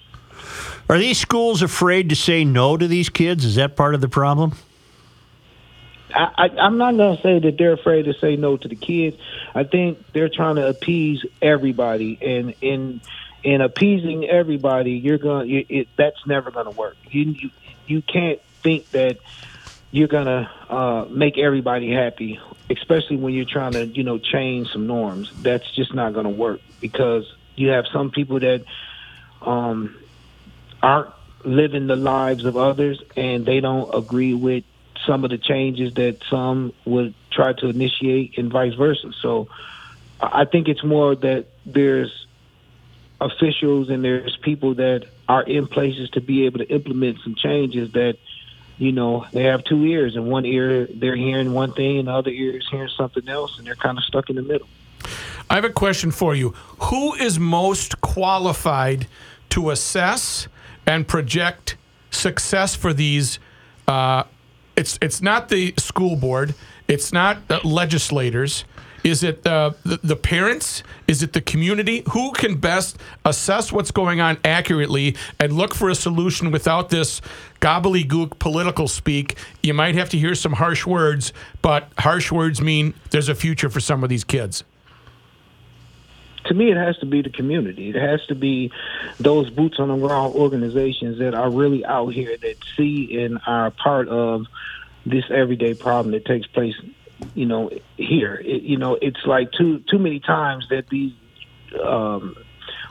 Are 0.90 0.98
these 0.98 1.20
schools 1.20 1.62
afraid 1.62 2.10
to 2.10 2.16
say 2.16 2.44
no 2.44 2.76
to 2.76 2.88
these 2.88 3.10
kids? 3.10 3.46
Is 3.46 3.56
that 3.56 3.76
part 3.76 3.94
of 3.94 4.02
the 4.02 4.10
problem? 4.10 4.54
I, 6.14 6.28
I, 6.38 6.62
I'm 6.62 6.78
not 6.78 6.96
gonna 6.98 7.18
say 7.22 7.40
that 7.40 7.56
they're 7.58 7.74
afraid 7.74 8.04
to 8.04 8.14
say 8.22 8.36
no 8.36 8.58
to 8.58 8.68
the 8.68 8.76
kids. 8.76 9.18
I 9.54 9.64
think 9.64 10.06
they're 10.14 10.30
trying 10.30 10.56
to 10.56 10.68
appease 10.68 11.20
everybody, 11.42 12.18
and 12.22 12.56
in 12.62 13.02
in 13.44 13.62
appeasing 13.62 14.26
everybody, 14.26 14.92
you're 14.92 15.18
gonna 15.18 15.46
it, 15.48 15.88
that's 15.98 16.20
never 16.26 16.52
gonna 16.52 16.72
work. 16.72 16.98
You 17.10 17.36
you 17.38 17.50
you 17.86 18.02
can't 18.02 18.40
think 18.64 18.92
that 18.92 19.18
you're 19.92 20.08
gonna 20.08 20.50
uh, 20.70 21.06
make 21.10 21.38
everybody 21.38 21.92
happy, 21.92 22.40
especially 22.70 23.18
when 23.18 23.34
you're 23.34 23.46
trying 23.46 23.74
to 23.74 23.86
you 23.86 24.04
know 24.04 24.18
change 24.18 24.68
some 24.72 24.88
norms. 24.88 25.32
That's 25.44 25.70
just 25.76 25.94
not 25.94 26.14
gonna 26.14 26.30
work 26.30 26.62
because 26.80 27.24
you 27.56 27.70
have 27.70 27.86
some 27.92 28.12
people 28.12 28.40
that 28.40 28.64
um, 29.42 29.96
aren't 30.82 31.14
living 31.44 31.88
the 31.88 31.96
lives 31.96 32.46
of 32.46 32.58
others, 32.58 33.02
and 33.16 33.46
they 33.46 33.60
don't 33.60 33.94
agree 33.94 34.34
with 34.34 34.64
some 35.06 35.24
of 35.24 35.30
the 35.30 35.38
changes 35.38 35.94
that 35.96 36.22
some 36.30 36.74
would 36.86 37.14
try 37.32 37.54
to 37.54 37.68
initiate, 37.68 38.38
and 38.38 38.52
vice 38.52 38.74
versa. 38.74 39.12
So, 39.22 39.48
I 40.20 40.46
think 40.46 40.68
it's 40.68 40.84
more 40.84 41.16
that 41.16 41.46
there's 41.66 42.26
officials 43.22 43.90
and 43.90 44.04
there's 44.04 44.38
people 44.38 44.76
that 44.76 45.08
are 45.28 45.44
in 45.44 45.68
places 45.68 46.10
to 46.12 46.22
be 46.22 46.46
able 46.46 46.60
to 46.60 46.70
implement 46.70 47.20
some 47.24 47.36
changes 47.36 47.92
that 47.94 48.18
you 48.78 48.92
know 48.92 49.26
they 49.34 49.44
have 49.44 49.64
two 49.64 49.84
ears 49.86 50.16
and 50.16 50.28
one 50.28 50.46
ear 50.46 50.86
they're 50.86 51.16
hearing 51.16 51.52
one 51.52 51.74
thing 51.74 51.98
and 51.98 52.08
the 52.08 52.12
other 52.12 52.30
ear 52.30 52.58
is 52.58 52.68
hearing 52.70 52.92
something 52.96 53.28
else 53.28 53.58
and 53.58 53.66
they're 53.66 53.76
kind 53.76 53.98
of 53.98 54.04
stuck 54.04 54.30
in 54.30 54.36
the 54.36 54.44
middle 54.44 54.68
I 55.50 55.56
have 55.56 55.64
a 55.64 55.70
question 55.70 56.12
for 56.12 56.36
you. 56.36 56.50
Who 56.80 57.14
is 57.14 57.40
most 57.40 58.02
qualified 58.02 59.08
to 59.50 59.70
assess 59.70 60.48
and 60.86 61.08
project 61.08 61.78
success 62.12 62.76
for 62.76 62.94
these? 62.94 63.40
Uh, 63.88 64.24
it's 64.78 64.98
it's 65.02 65.22
not 65.22 65.50
the 65.50 65.74
school 65.78 66.16
board. 66.16 66.54
It's 66.88 67.12
not 67.12 67.48
the 67.48 67.60
legislators. 67.68 68.64
Is 69.04 69.24
it 69.24 69.44
the, 69.44 69.74
the 69.86 70.16
parents? 70.16 70.84
Is 71.08 71.24
it 71.24 71.32
the 71.32 71.40
community? 71.40 72.04
Who 72.10 72.34
can 72.34 72.56
best 72.56 72.98
assess 73.24 73.72
what's 73.72 73.92
going 73.92 74.20
on 74.20 74.38
accurately 74.44 75.16
and 75.40 75.54
look 75.54 75.74
for 75.74 75.90
a 75.90 75.96
solution 75.96 76.52
without 76.52 76.90
this 76.90 77.22
gobbledygook 77.62 78.40
political 78.40 78.88
speak? 78.88 79.38
You 79.64 79.74
might 79.74 79.96
have 79.96 80.10
to 80.10 80.18
hear 80.18 80.36
some 80.36 80.54
harsh 80.54 80.86
words, 80.86 81.32
but 81.62 81.90
harsh 82.00 82.32
words 82.32 82.60
mean 82.60 82.96
there's 83.12 83.30
a 83.30 83.36
future 83.36 83.70
for 83.70 83.80
some 83.80 84.04
of 84.04 84.10
these 84.10 84.26
kids. 84.26 84.66
To 86.46 86.54
me, 86.54 86.72
it 86.72 86.78
has 86.78 86.98
to 87.00 87.06
be 87.06 87.22
the 87.22 87.30
community. 87.30 87.90
It 87.90 87.96
has 87.96 88.26
to 88.28 88.36
be 88.36 88.72
those 89.20 89.50
boots 89.50 89.80
on 89.80 89.90
the 89.90 89.98
ground 89.98 90.36
organizations 90.36 91.20
that 91.20 91.34
are 91.34 91.50
really 91.50 91.86
out 91.86 92.08
here 92.10 92.38
that 92.38 92.58
see 92.76 93.22
and 93.22 93.40
are 93.46 93.72
part 93.72 94.08
of 94.08 94.46
this 95.06 95.26
everyday 95.30 95.74
problem 95.74 96.12
that 96.14 96.26
takes 96.26 96.48
place. 96.48 96.76
You 97.34 97.48
know, 97.48 97.72
here. 97.98 98.36
It, 98.36 98.62
you 98.62 98.78
know, 98.78 98.98
it's 99.02 99.26
like 99.26 99.52
too 99.52 99.80
too 99.90 99.98
many 99.98 100.20
times 100.20 100.68
that 100.70 100.88
these, 100.88 101.14
um, 101.84 102.36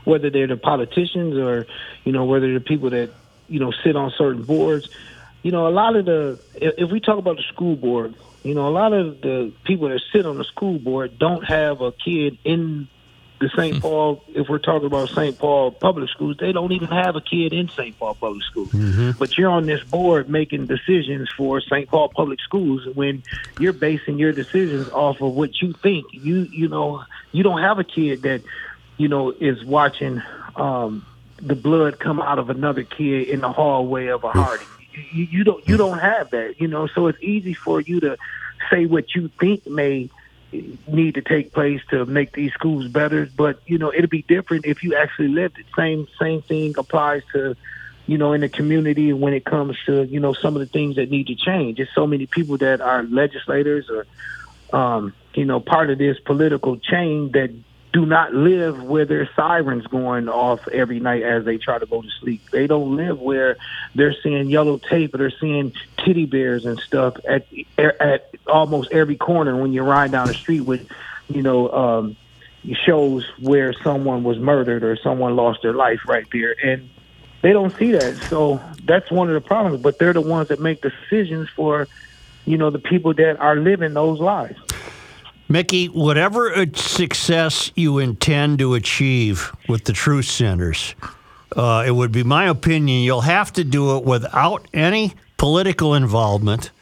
whether 0.05 0.31
they're 0.31 0.49
the 0.49 0.57
politicians 0.57 1.37
or, 1.37 1.67
you 2.05 2.11
know, 2.11 2.25
whether 2.25 2.51
they're 2.51 2.59
people 2.59 2.91
that 2.91 3.11
you 3.47 3.61
know 3.61 3.73
sit 3.85 3.95
on 3.95 4.13
certain 4.19 4.43
boards. 4.43 4.89
You 5.43 5.53
know, 5.53 5.69
a 5.69 5.71
lot 5.71 5.95
of 5.95 6.07
the 6.07 6.41
if 6.57 6.91
we 6.91 6.99
talk 6.99 7.19
about 7.19 7.37
the 7.37 7.45
school 7.45 7.77
board, 7.77 8.17
you 8.43 8.55
know, 8.55 8.69
a 8.69 8.71
lot 8.71 8.93
of 8.93 9.21
the 9.21 9.53
people 9.65 9.89
that 9.89 10.01
sit 10.13 10.27
on 10.27 10.39
the 10.39 10.45
school 10.45 10.81
board 10.81 11.19
don't 11.19 11.45
have 11.45 11.81
a 11.81 11.93
kid 11.93 12.39
in 12.45 12.89
the 13.39 13.51
St. 13.51 13.77
Hmm. 13.77 13.81
Paul, 13.81 14.25
if 14.29 14.49
we're 14.49 14.59
talking 14.59 14.87
about 14.87 15.11
St. 15.11 15.39
Paul 15.39 15.71
public 15.71 16.09
schools, 16.11 16.37
they 16.39 16.53
don't 16.53 16.73
even 16.73 16.89
have 16.89 17.17
a 17.17 17.21
kid 17.21 17.53
in 17.53 17.69
St. 17.69 17.99
Paul 17.99 18.15
public 18.15 18.43
schools. 18.45 18.71
Mm-hmm. 18.71 19.13
But 19.19 19.37
you're 19.37 19.51
on 19.51 19.67
this 19.67 19.83
board 19.85 20.31
making 20.31 20.67
decisions 20.67 21.29
for 21.37 21.61
St. 21.61 21.89
Paul 21.89 22.09
public 22.09 22.41
schools 22.41 22.87
when 22.95 23.23
you're 23.61 23.75
basing 23.75 24.19
your 24.19 24.33
decisions 24.33 24.89
off 24.89 25.21
of 25.21 25.35
what 25.35 25.61
you 25.61 25.73
think. 25.75 26.07
You 26.13 26.49
you 26.51 26.69
know 26.69 27.05
you 27.33 27.43
don't 27.43 27.61
have 27.61 27.79
a 27.79 27.85
kid 27.85 28.23
that 28.23 28.43
you 28.97 29.09
know 29.09 29.33
is 29.33 29.63
watching 29.65 30.23
um, 30.57 31.05
the 31.41 31.55
blood 31.57 31.99
come 31.99 32.21
out 32.21 32.39
of 32.39 32.49
another 32.49 32.85
kid 32.85 33.29
in 33.29 33.41
the 33.41 33.53
hallway 33.53 34.07
of 34.07 34.25
a 34.25 34.31
Harding. 34.31 34.67
You, 35.13 35.25
you 35.25 35.45
don't 35.45 35.69
you 35.69 35.75
mm. 35.75 35.79
don't 35.79 35.99
have 35.99 36.31
that. 36.31 36.59
You 36.59 36.69
know, 36.69 36.87
so 36.87 37.09
it's 37.09 37.23
easy 37.23 37.53
for 37.53 37.81
you 37.81 38.01
to 38.01 38.17
say 38.71 38.87
what 38.87 39.15
you 39.15 39.29
think 39.39 39.67
may 39.67 40.09
need 40.53 41.15
to 41.15 41.23
take 41.23 41.53
place 41.53 41.81
to 41.91 42.07
make 42.07 42.33
these 42.33 42.53
schools 42.53 42.89
better. 42.89 43.29
But 43.37 43.61
you 43.67 43.79
know, 43.79 43.93
it'll 43.93 44.09
be 44.09 44.23
different 44.23 44.65
if 44.67 44.83
you 44.83 44.97
actually 44.97 45.29
lived 45.29 45.59
it. 45.59 45.67
Same 45.77 46.07
same 46.21 46.43
thing 46.43 46.75
applies 46.79 47.23
to 47.33 47.57
you 48.07 48.19
know 48.19 48.33
in 48.33 48.41
the 48.41 48.49
community 48.49 49.13
when 49.13 49.35
it 49.35 49.45
comes 49.45 49.77
to 49.87 50.05
you 50.05 50.21
know 50.21 50.35
some 50.35 50.57
of 50.57 50.61
the 50.61 50.73
things 50.73 50.97
that 50.97 51.11
need 51.11 51.27
to 51.29 51.35
change. 51.35 51.79
There's 51.79 51.89
so 51.95 52.07
many 52.07 52.27
people 52.27 52.59
that 52.59 52.81
are 52.81 53.03
legislators 53.03 53.89
or 53.91 54.07
um, 54.79 55.15
you 55.35 55.45
know 55.45 55.61
part 55.61 55.91
of 55.91 55.99
this 55.99 56.17
political 56.25 56.77
chain 56.77 57.31
that 57.33 57.51
do 57.97 58.05
not 58.05 58.35
live 58.35 58.83
where 58.83 59.07
there's 59.07 59.29
sirens 59.35 59.87
going 59.87 60.29
off 60.29 60.69
every 60.69 61.01
night 61.01 61.23
as 61.23 61.47
they 61.47 61.57
try 61.57 61.79
to 61.79 61.87
go 61.87 62.03
to 62.03 62.11
sleep. 62.21 62.43
They 62.51 62.67
don't 62.67 62.95
live 62.95 63.19
where 63.19 63.57
they're 63.95 64.15
seeing 64.23 64.51
yellow 64.51 64.77
tape 64.77 65.15
or 65.15 65.17
they're 65.17 65.31
seeing 65.31 65.73
teddy 65.97 66.27
bears 66.27 66.67
and 66.67 66.79
stuff 66.79 67.17
at 67.27 67.47
at 67.79 68.35
almost 68.47 68.93
every 68.93 69.17
corner 69.17 69.57
when 69.57 69.73
you're 69.73 69.85
riding 69.85 70.13
down 70.13 70.27
the 70.27 70.35
street 70.35 70.61
with, 70.61 70.87
you 71.29 71.41
know, 71.41 71.71
um, 71.71 72.17
shows 72.85 73.25
where 73.39 73.73
someone 73.73 74.25
was 74.25 74.39
murdered 74.39 74.85
or 74.85 74.97
someone 74.97 75.35
lost 75.35 75.63
their 75.63 75.73
life 75.73 76.01
right 76.07 76.27
there, 76.31 76.55
and 76.63 76.91
they 77.41 77.55
don't 77.55 77.75
see 77.79 77.93
that. 77.93 78.15
So 78.29 78.61
that's 78.85 79.11
one 79.11 79.29
of 79.29 79.35
the 79.43 79.49
problems. 79.49 79.81
But 79.81 79.99
they're 79.99 80.13
the 80.13 80.21
ones 80.21 80.49
that 80.49 80.61
make 80.61 80.83
decisions 80.83 81.49
for, 81.49 81.89
you 82.45 82.59
know, 82.59 82.69
the 82.69 82.79
people 82.79 83.15
that 83.15 83.41
are 83.41 83.57
living 83.57 83.95
those 83.95 84.21
lives. 84.21 84.61
Mickey, 85.49 85.87
whatever 85.87 86.67
success 86.75 87.71
you 87.77 87.99
intend 87.99 88.59
to 88.59 88.75
achieve 88.75 89.53
with 89.69 89.85
the 89.85 89.93
Truce 89.93 90.31
Centers, 90.31 90.97
uh, 91.55 91.85
it 91.87 91.93
would 91.93 92.11
be 92.11 92.25
my 92.25 92.49
opinion 92.49 93.03
you'll 93.03 93.21
have 93.21 93.53
to 93.53 93.63
do 93.63 93.97
it 93.97 94.05
without 94.05 94.67
any 94.75 95.15
political 95.37 95.95
involvement, 95.95 96.73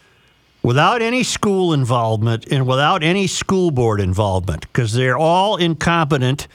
without 0.63 1.03
any 1.03 1.23
school 1.23 1.75
involvement, 1.75 2.47
and 2.51 2.67
without 2.67 3.03
any 3.03 3.27
school 3.27 3.71
board 3.71 4.01
involvement 4.01 4.63
because 4.63 4.95
they're 4.95 5.19
all 5.19 5.57
incompetent. 5.57 6.49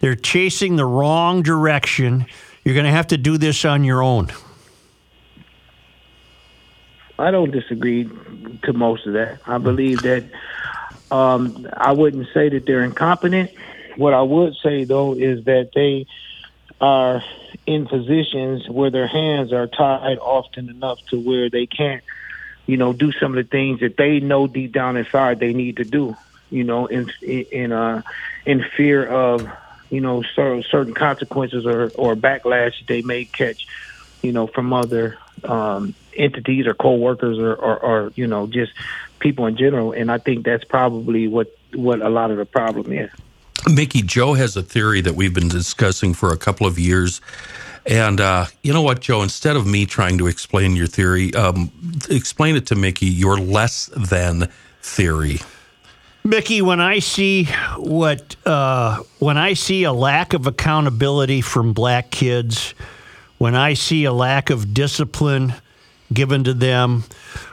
They're 0.00 0.16
chasing 0.16 0.74
the 0.74 0.84
wrong 0.84 1.42
direction. 1.42 2.26
You're 2.64 2.74
going 2.74 2.86
to 2.86 2.92
have 2.92 3.06
to 3.08 3.16
do 3.16 3.38
this 3.38 3.64
on 3.64 3.84
your 3.84 4.02
own. 4.02 4.32
I 7.18 7.30
don't 7.30 7.50
disagree 7.50 8.10
to 8.64 8.72
most 8.72 9.06
of 9.06 9.14
that. 9.14 9.38
I 9.46 9.58
believe 9.58 10.02
that 10.02 10.24
um, 11.10 11.68
I 11.72 11.92
wouldn't 11.92 12.26
say 12.34 12.48
that 12.48 12.64
they're 12.66 12.84
incompetent. 12.84 13.50
What 13.96 14.14
I 14.14 14.22
would 14.22 14.54
say 14.62 14.84
though 14.84 15.14
is 15.14 15.44
that 15.44 15.70
they 15.74 16.06
are 16.80 17.22
in 17.66 17.86
positions 17.86 18.68
where 18.68 18.90
their 18.90 19.06
hands 19.06 19.52
are 19.52 19.66
tied 19.66 20.18
often 20.18 20.68
enough 20.68 20.98
to 21.10 21.18
where 21.18 21.48
they 21.48 21.66
can't, 21.66 22.02
you 22.66 22.76
know, 22.76 22.92
do 22.92 23.12
some 23.20 23.36
of 23.36 23.44
the 23.44 23.48
things 23.48 23.80
that 23.80 23.96
they 23.96 24.20
know 24.20 24.46
deep 24.46 24.72
down 24.72 24.96
inside 24.96 25.40
they 25.40 25.52
need 25.52 25.76
to 25.78 25.84
do. 25.84 26.16
You 26.50 26.64
know, 26.64 26.86
in 26.86 27.10
in 27.22 27.72
uh, 27.72 28.02
in 28.44 28.64
fear 28.76 29.06
of 29.06 29.48
you 29.90 30.00
know 30.00 30.22
certain 30.34 30.94
consequences 30.94 31.66
or 31.66 31.90
or 31.94 32.14
backlash 32.14 32.72
they 32.86 33.02
may 33.02 33.24
catch, 33.24 33.66
you 34.22 34.32
know, 34.32 34.46
from 34.46 34.72
other 34.72 35.18
um, 35.44 35.94
entities 36.16 36.66
or 36.66 36.74
co-workers 36.74 37.38
or, 37.38 37.54
or, 37.54 37.78
or 37.78 38.12
you 38.14 38.26
know 38.26 38.46
just 38.46 38.72
people 39.18 39.46
in 39.46 39.56
general. 39.56 39.92
And 39.92 40.10
I 40.10 40.18
think 40.18 40.44
that's 40.44 40.64
probably 40.64 41.28
what 41.28 41.56
what 41.74 42.00
a 42.00 42.08
lot 42.08 42.30
of 42.30 42.38
the 42.38 42.46
problem 42.46 42.92
is. 42.92 43.10
Mickey, 43.68 44.02
Joe 44.02 44.34
has 44.34 44.56
a 44.56 44.62
theory 44.62 45.00
that 45.00 45.14
we've 45.14 45.34
been 45.34 45.48
discussing 45.48 46.14
for 46.14 46.32
a 46.32 46.36
couple 46.36 46.66
of 46.66 46.78
years. 46.78 47.20
And 47.86 48.20
uh, 48.20 48.46
you 48.62 48.72
know 48.72 48.82
what, 48.82 49.00
Joe? 49.00 49.22
Instead 49.22 49.56
of 49.56 49.66
me 49.66 49.86
trying 49.86 50.18
to 50.18 50.26
explain 50.26 50.74
your 50.76 50.86
theory, 50.86 51.32
um, 51.34 51.70
explain 52.10 52.56
it 52.56 52.66
to 52.66 52.74
Mickey, 52.74 53.06
your 53.06 53.38
less 53.38 53.86
than 53.96 54.48
theory. 54.82 55.38
Mickey, 56.24 56.60
when 56.60 56.80
I 56.80 56.98
see 56.98 57.44
what 57.76 58.34
uh, 58.44 59.02
when 59.20 59.38
I 59.38 59.52
see 59.52 59.84
a 59.84 59.92
lack 59.92 60.32
of 60.32 60.48
accountability 60.48 61.40
from 61.40 61.72
black 61.72 62.10
kids, 62.10 62.74
when 63.38 63.54
I 63.54 63.74
see 63.74 64.04
a 64.04 64.12
lack 64.12 64.50
of 64.50 64.74
discipline 64.74 65.54
given 66.12 66.42
to 66.44 66.54
them, 66.54 67.04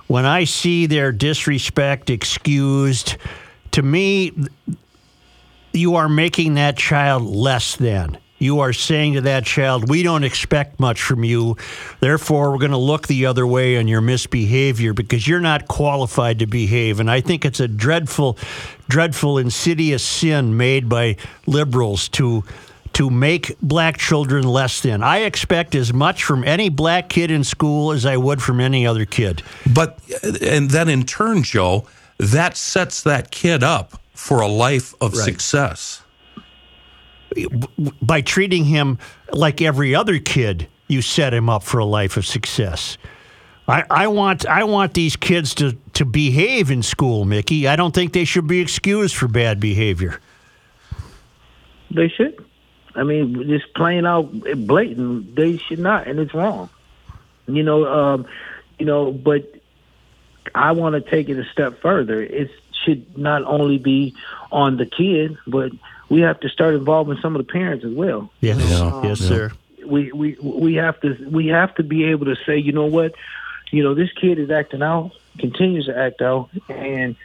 when 0.07 0.25
I 0.25 0.43
see 0.43 0.85
their 0.85 1.11
disrespect 1.11 2.09
excused, 2.09 3.17
to 3.71 3.81
me, 3.81 4.31
you 5.71 5.95
are 5.95 6.09
making 6.09 6.55
that 6.55 6.77
child 6.77 7.23
less 7.23 7.75
than. 7.75 8.17
You 8.43 8.59
are 8.59 8.73
saying 8.73 9.13
to 9.13 9.21
that 9.21 9.45
child, 9.45 9.89
we 9.89 10.03
don't 10.03 10.25
expect 10.25 10.77
much 10.77 11.01
from 11.01 11.23
you. 11.23 11.55
Therefore, 12.01 12.51
we're 12.51 12.57
going 12.57 12.71
to 12.71 12.77
look 12.77 13.07
the 13.07 13.25
other 13.25 13.47
way 13.47 13.77
on 13.77 13.87
your 13.87 14.01
misbehavior 14.01 14.93
because 14.93 15.25
you're 15.25 15.39
not 15.39 15.69
qualified 15.69 16.39
to 16.39 16.45
behave. 16.45 16.99
And 16.99 17.09
I 17.09 17.21
think 17.21 17.45
it's 17.45 17.61
a 17.61 17.69
dreadful, 17.69 18.37
dreadful, 18.89 19.37
insidious 19.37 20.03
sin 20.03 20.57
made 20.57 20.89
by 20.89 21.15
liberals 21.47 22.09
to 22.09 22.43
to 22.93 23.09
make 23.09 23.57
black 23.61 23.97
children 23.97 24.43
less 24.43 24.81
than. 24.81 25.01
I 25.03 25.19
expect 25.19 25.75
as 25.75 25.93
much 25.93 26.23
from 26.23 26.43
any 26.43 26.69
black 26.69 27.09
kid 27.09 27.31
in 27.31 27.43
school 27.43 27.91
as 27.91 28.05
I 28.05 28.17
would 28.17 28.41
from 28.41 28.59
any 28.59 28.85
other 28.85 29.05
kid. 29.05 29.41
But, 29.73 29.99
and 30.41 30.69
then 30.69 30.89
in 30.89 31.03
turn, 31.03 31.43
Joe, 31.43 31.85
that 32.17 32.55
sets 32.55 33.01
that 33.03 33.31
kid 33.31 33.63
up 33.63 33.99
for 34.13 34.41
a 34.41 34.47
life 34.47 34.93
of 35.01 35.13
Right. 35.13 35.25
success. 35.25 35.99
by 38.01 38.21
treating 38.21 38.65
him 38.65 38.99
like 39.31 39.59
every 39.59 39.95
other 39.95 40.19
kid, 40.19 40.67
you 40.87 41.01
set 41.01 41.33
him 41.33 41.49
up 41.49 41.63
for 41.63 41.79
a 41.79 41.85
life 41.85 42.15
of 42.15 42.27
success. 42.27 42.97
I, 43.67 43.83
I 43.89 44.07
want 44.07 44.45
I 44.45 44.65
want 44.65 44.93
these 44.93 45.15
kids 45.15 45.55
to, 45.55 45.75
to 45.93 46.05
behave 46.05 46.69
in 46.69 46.83
school, 46.83 47.25
Mickey. 47.25 47.67
I 47.67 47.75
don't 47.75 47.91
think 47.95 48.13
they 48.13 48.25
should 48.25 48.45
be 48.45 48.59
excused 48.59 49.15
for 49.15 49.27
bad 49.27 49.59
behavior. 49.59 50.19
They 51.89 52.07
should. 52.09 52.43
I 52.95 53.03
mean, 53.03 53.47
just 53.47 53.73
plain 53.73 54.05
out 54.05 54.31
blatant, 54.55 55.35
they 55.35 55.57
should 55.57 55.79
not, 55.79 56.07
and 56.07 56.19
it's 56.19 56.33
wrong. 56.33 56.69
You 57.47 57.63
know, 57.63 57.85
um, 57.85 58.25
you 58.79 58.85
know, 58.85 59.11
but 59.11 59.51
I 60.53 60.71
want 60.73 60.93
to 60.95 61.01
take 61.09 61.29
it 61.29 61.37
a 61.37 61.45
step 61.51 61.81
further. 61.81 62.21
It 62.21 62.51
should 62.85 63.17
not 63.17 63.43
only 63.43 63.77
be 63.77 64.13
on 64.51 64.77
the 64.77 64.85
kid, 64.85 65.37
but 65.47 65.71
we 66.09 66.21
have 66.21 66.39
to 66.41 66.49
start 66.49 66.75
involving 66.75 67.17
some 67.21 67.35
of 67.35 67.45
the 67.45 67.51
parents 67.51 67.83
as 67.85 67.93
well. 67.93 68.31
Yes, 68.41 68.59
Yeah. 68.69 69.03
yes, 69.03 69.19
sir. 69.19 69.51
we 69.85 70.11
we 70.11 70.37
we 70.41 70.75
have 70.75 70.99
to 71.01 71.17
we 71.29 71.47
have 71.47 71.73
to 71.75 71.83
be 71.83 72.05
able 72.05 72.25
to 72.25 72.35
say, 72.45 72.57
you 72.57 72.71
know 72.71 72.85
what, 72.85 73.15
you 73.71 73.83
know 73.83 73.93
this 73.95 74.11
kid 74.13 74.37
is 74.39 74.51
acting 74.51 74.81
out, 74.83 75.11
continues 75.39 75.87
to 75.87 75.97
act 75.97 76.21
out, 76.21 76.49
and 76.69 77.15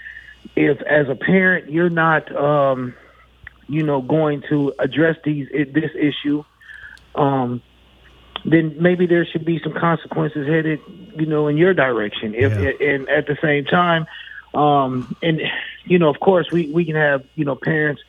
if 0.56 0.80
as 0.82 1.08
a 1.08 1.14
parent 1.14 1.70
you're 1.70 1.90
not, 1.90 2.34
um, 2.34 2.94
you 3.68 3.82
know, 3.82 4.00
going 4.00 4.42
to 4.48 4.74
address 4.78 5.16
these 5.24 5.48
this 5.50 5.90
issue, 5.94 6.44
um, 7.14 7.62
then 8.44 8.76
maybe 8.80 9.06
there 9.06 9.26
should 9.26 9.44
be 9.44 9.60
some 9.62 9.74
consequences 9.74 10.46
headed, 10.46 10.80
you 11.16 11.26
know, 11.26 11.48
in 11.48 11.56
your 11.56 11.74
direction. 11.74 12.34
If 12.34 12.52
and 12.80 13.08
at 13.08 13.26
the 13.26 13.36
same 13.42 13.64
time, 13.64 14.06
um, 14.54 15.14
and 15.22 15.40
you 15.84 15.98
know, 15.98 16.08
of 16.08 16.20
course, 16.20 16.50
we 16.50 16.68
we 16.68 16.84
can 16.84 16.96
have 16.96 17.24
you 17.34 17.44
know 17.44 17.54
parents 17.54 18.02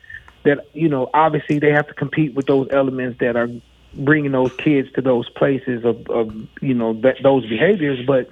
that 0.44 0.66
you 0.72 0.88
know 0.88 1.10
obviously 1.12 1.58
they 1.58 1.70
have 1.70 1.86
to 1.88 1.94
compete 1.94 2.34
with 2.34 2.46
those 2.46 2.68
elements 2.70 3.18
that 3.20 3.36
are 3.36 3.48
bringing 3.92 4.32
those 4.32 4.52
kids 4.58 4.90
to 4.92 5.02
those 5.02 5.28
places 5.30 5.84
of, 5.84 6.08
of 6.08 6.34
you 6.60 6.74
know 6.74 6.94
that, 6.94 7.16
those 7.22 7.46
behaviors 7.46 8.04
but 8.06 8.28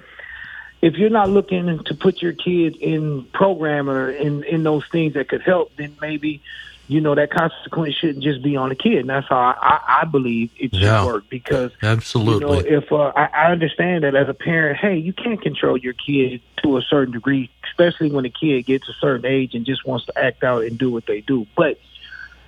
if 0.81 0.93
you're 0.95 1.09
not 1.09 1.29
looking 1.29 1.83
to 1.83 1.93
put 1.93 2.21
your 2.21 2.31
kid 2.31 2.77
in 2.77 3.25
program 3.33 3.89
or 3.89 4.09
in 4.09 4.43
in 4.43 4.63
those 4.63 4.83
things 4.91 5.13
that 5.13 5.27
could 5.27 5.41
help 5.41 5.71
then 5.75 5.95
maybe 6.01 6.41
you 6.89 6.99
know 6.99 7.13
that 7.15 7.29
consequence 7.31 7.95
shouldn't 7.95 8.23
just 8.23 8.41
be 8.41 8.57
on 8.57 8.69
the 8.69 8.75
kid 8.75 8.97
and 8.97 9.09
that's 9.09 9.27
how 9.29 9.37
i 9.37 9.55
i, 9.61 10.01
I 10.01 10.05
believe 10.05 10.49
it 10.57 10.73
should 10.73 10.81
Yeah. 10.81 11.05
work 11.05 11.23
because 11.29 11.71
Absolutely. 11.83 12.33
you 12.33 12.39
know, 12.39 12.59
if 12.59 12.91
uh, 12.91 13.13
I, 13.15 13.25
I 13.25 13.51
understand 13.51 14.03
that 14.03 14.15
as 14.15 14.27
a 14.27 14.33
parent, 14.33 14.77
hey, 14.77 14.97
you 14.97 15.13
can't 15.13 15.41
control 15.41 15.77
your 15.77 15.93
kid 15.93 16.41
to 16.63 16.77
a 16.77 16.81
certain 16.81 17.13
degree, 17.13 17.49
especially 17.65 18.09
when 18.11 18.25
a 18.25 18.29
kid 18.29 18.65
gets 18.65 18.89
a 18.89 18.93
certain 18.99 19.25
age 19.25 19.53
and 19.53 19.65
just 19.65 19.85
wants 19.85 20.05
to 20.07 20.17
act 20.17 20.43
out 20.43 20.63
and 20.65 20.77
do 20.77 20.89
what 20.91 21.05
they 21.05 21.21
do. 21.21 21.45
But 21.55 21.79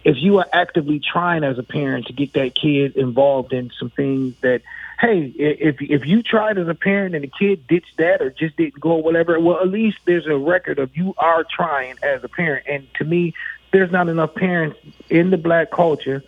if 0.04 0.18
you 0.18 0.39
are 0.39 0.48
actively 0.52 1.00
trying 1.00 1.44
as 1.44 1.60
a 1.60 1.64
parent 1.64 2.08
to 2.08 2.14
get 2.14 2.34
that 2.34 2.56
kid 2.56 2.96
involved 2.96 3.54
in 3.54 3.72
some 3.80 3.92
things 3.92 4.34
that, 4.42 4.62
hey, 5.00 5.32
if 5.38 5.76
if 5.82 6.06
you 6.08 6.24
tried 6.24 6.58
as 6.58 6.68
a 6.68 6.74
parent 6.74 7.14
and 7.14 7.24
the 7.24 7.32
kid 7.39 7.68
ditched 7.68 7.98
that 7.98 8.22
or 8.22 8.32
just 8.32 8.58
didn't 8.58 8.80
go 8.80 8.94
or 8.94 9.04
whatever, 9.04 9.39
well, 9.39 9.60
at 9.60 9.68
least 9.68 10.00
there's 10.06 10.26
a 10.26 10.36
record 10.38 10.80
of 10.80 10.96
you 10.98 11.14
are 11.18 11.44
trying 11.44 11.96
as 12.02 12.24
a 12.24 12.28
parent. 12.30 12.66
And 12.68 12.88
to 12.96 13.04
me, 13.04 13.34
there's 13.72 13.91
not 13.91 14.09
enough 14.09 14.36
parents 14.36 14.78
in 15.09 15.30
the 15.30 15.38
black 15.38 15.72
culture 15.72 16.24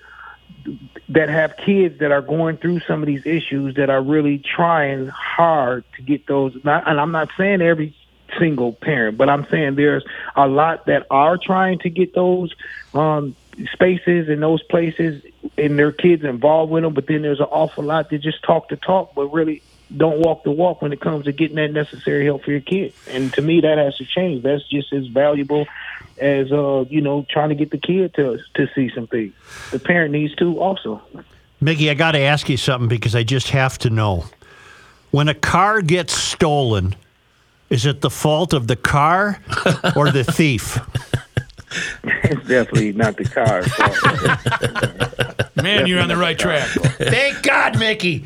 that 1.10 1.30
have 1.30 1.56
kids 1.58 2.00
that 2.00 2.12
are 2.12 2.22
going 2.22 2.58
through 2.58 2.80
some 2.88 3.02
of 3.02 3.08
these 3.08 3.26
issues 3.26 3.76
that 3.76 3.90
are 3.90 4.02
really 4.02 4.40
trying 4.40 5.08
hard 5.08 5.84
to 5.96 6.02
get 6.02 6.26
those. 6.28 6.58
Not, 6.64 6.88
and 6.88 7.00
I'm 7.00 7.12
not 7.12 7.30
saying 7.38 7.62
every 7.62 7.96
single 8.40 8.74
parent, 8.74 9.18
but 9.18 9.30
I'm 9.30 9.46
saying 9.50 9.76
there's 9.76 10.06
a 10.36 10.48
lot 10.48 10.86
that 10.86 11.06
are 11.12 11.38
trying 11.38 11.80
to 11.80 11.90
get 11.90 12.16
those 12.16 12.54
um, 12.94 13.36
spaces 13.74 14.30
and 14.30 14.42
those 14.42 14.64
places 14.64 15.24
and 15.58 15.78
their 15.78 15.92
kids 15.92 16.24
involved 16.24 16.72
with 16.72 16.84
them. 16.84 16.94
But 16.94 17.08
then 17.08 17.22
there's 17.22 17.40
an 17.40 17.48
awful 17.52 17.84
lot 17.84 18.10
that 18.10 18.20
just 18.20 18.42
talk 18.44 18.70
the 18.70 18.78
talk, 18.78 19.14
but 19.16 19.28
really 19.28 19.62
don't 19.96 20.20
walk 20.20 20.44
the 20.44 20.52
walk 20.52 20.82
when 20.82 20.92
it 20.92 21.02
comes 21.02 21.26
to 21.26 21.32
getting 21.32 21.56
that 21.58 21.72
necessary 21.72 22.26
help 22.26 22.44
for 22.44 22.52
your 22.52 22.62
kid. 22.62 22.94
And 23.10 23.32
to 23.34 23.42
me, 23.42 23.62
that 23.62 23.78
has 23.78 23.98
to 23.98 24.06
change. 24.06 24.44
That's 24.44 24.68
just 24.68 24.92
as 24.94 25.08
valuable 25.08 25.68
as 26.20 26.52
uh, 26.52 26.86
you 26.90 27.02
know 27.02 27.26
trying 27.30 27.50
to 27.50 27.56
get 27.56 27.72
the 27.72 27.78
kid 27.78 28.14
to 28.16 28.40
to 28.56 28.68
see 28.76 28.90
something. 28.94 29.34
The 29.72 29.80
parent 29.80 30.12
needs 30.12 30.36
to 30.36 30.60
also. 30.60 31.02
Mickey, 31.62 31.90
I 31.90 31.94
got 31.94 32.12
to 32.12 32.20
ask 32.20 32.50
you 32.50 32.58
something 32.58 32.90
because 32.90 33.16
I 33.16 33.24
just 33.24 33.50
have 33.50 33.78
to 33.80 33.90
know. 33.90 34.26
When 35.12 35.30
a 35.30 35.34
car 35.34 35.82
gets 35.82 36.14
stolen, 36.14 36.96
is 37.70 37.86
it 37.86 38.02
the 38.02 38.10
fault 38.10 38.52
of 38.52 38.68
the 38.68 38.76
car 38.76 39.40
or 39.96 40.12
the 40.12 40.24
thief? 40.24 40.80
It's 42.04 42.48
definitely 42.48 42.94
not 42.94 43.18
the 43.18 43.26
car. 43.26 43.64
Man, 45.64 45.88
you're 45.88 46.02
on 46.02 46.10
the 46.10 46.18
right 46.18 46.38
track. 46.38 46.68
Thank 46.68 47.42
God, 47.42 47.80
Mickey. 47.80 48.26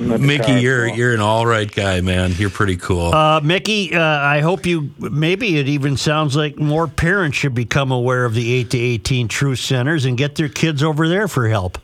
Mickey, 0.00 0.60
you're 0.60 0.86
you're 0.86 1.14
an 1.14 1.20
all 1.20 1.44
right 1.44 1.70
guy, 1.70 2.00
man. 2.00 2.32
You're 2.38 2.50
pretty 2.50 2.76
cool. 2.76 3.12
Uh, 3.12 3.40
Mickey, 3.40 3.94
uh, 3.94 4.00
I 4.00 4.40
hope 4.40 4.64
you. 4.64 4.92
Maybe 4.98 5.58
it 5.58 5.68
even 5.68 5.96
sounds 5.96 6.36
like 6.36 6.56
more 6.56 6.86
parents 6.86 7.36
should 7.36 7.54
become 7.54 7.90
aware 7.90 8.24
of 8.24 8.34
the 8.34 8.52
eight 8.52 8.70
to 8.70 8.78
eighteen 8.78 9.26
Truce 9.28 9.60
Centers 9.60 10.04
and 10.04 10.16
get 10.16 10.36
their 10.36 10.48
kids 10.48 10.82
over 10.82 11.08
there 11.08 11.26
for 11.26 11.48
help. 11.48 11.78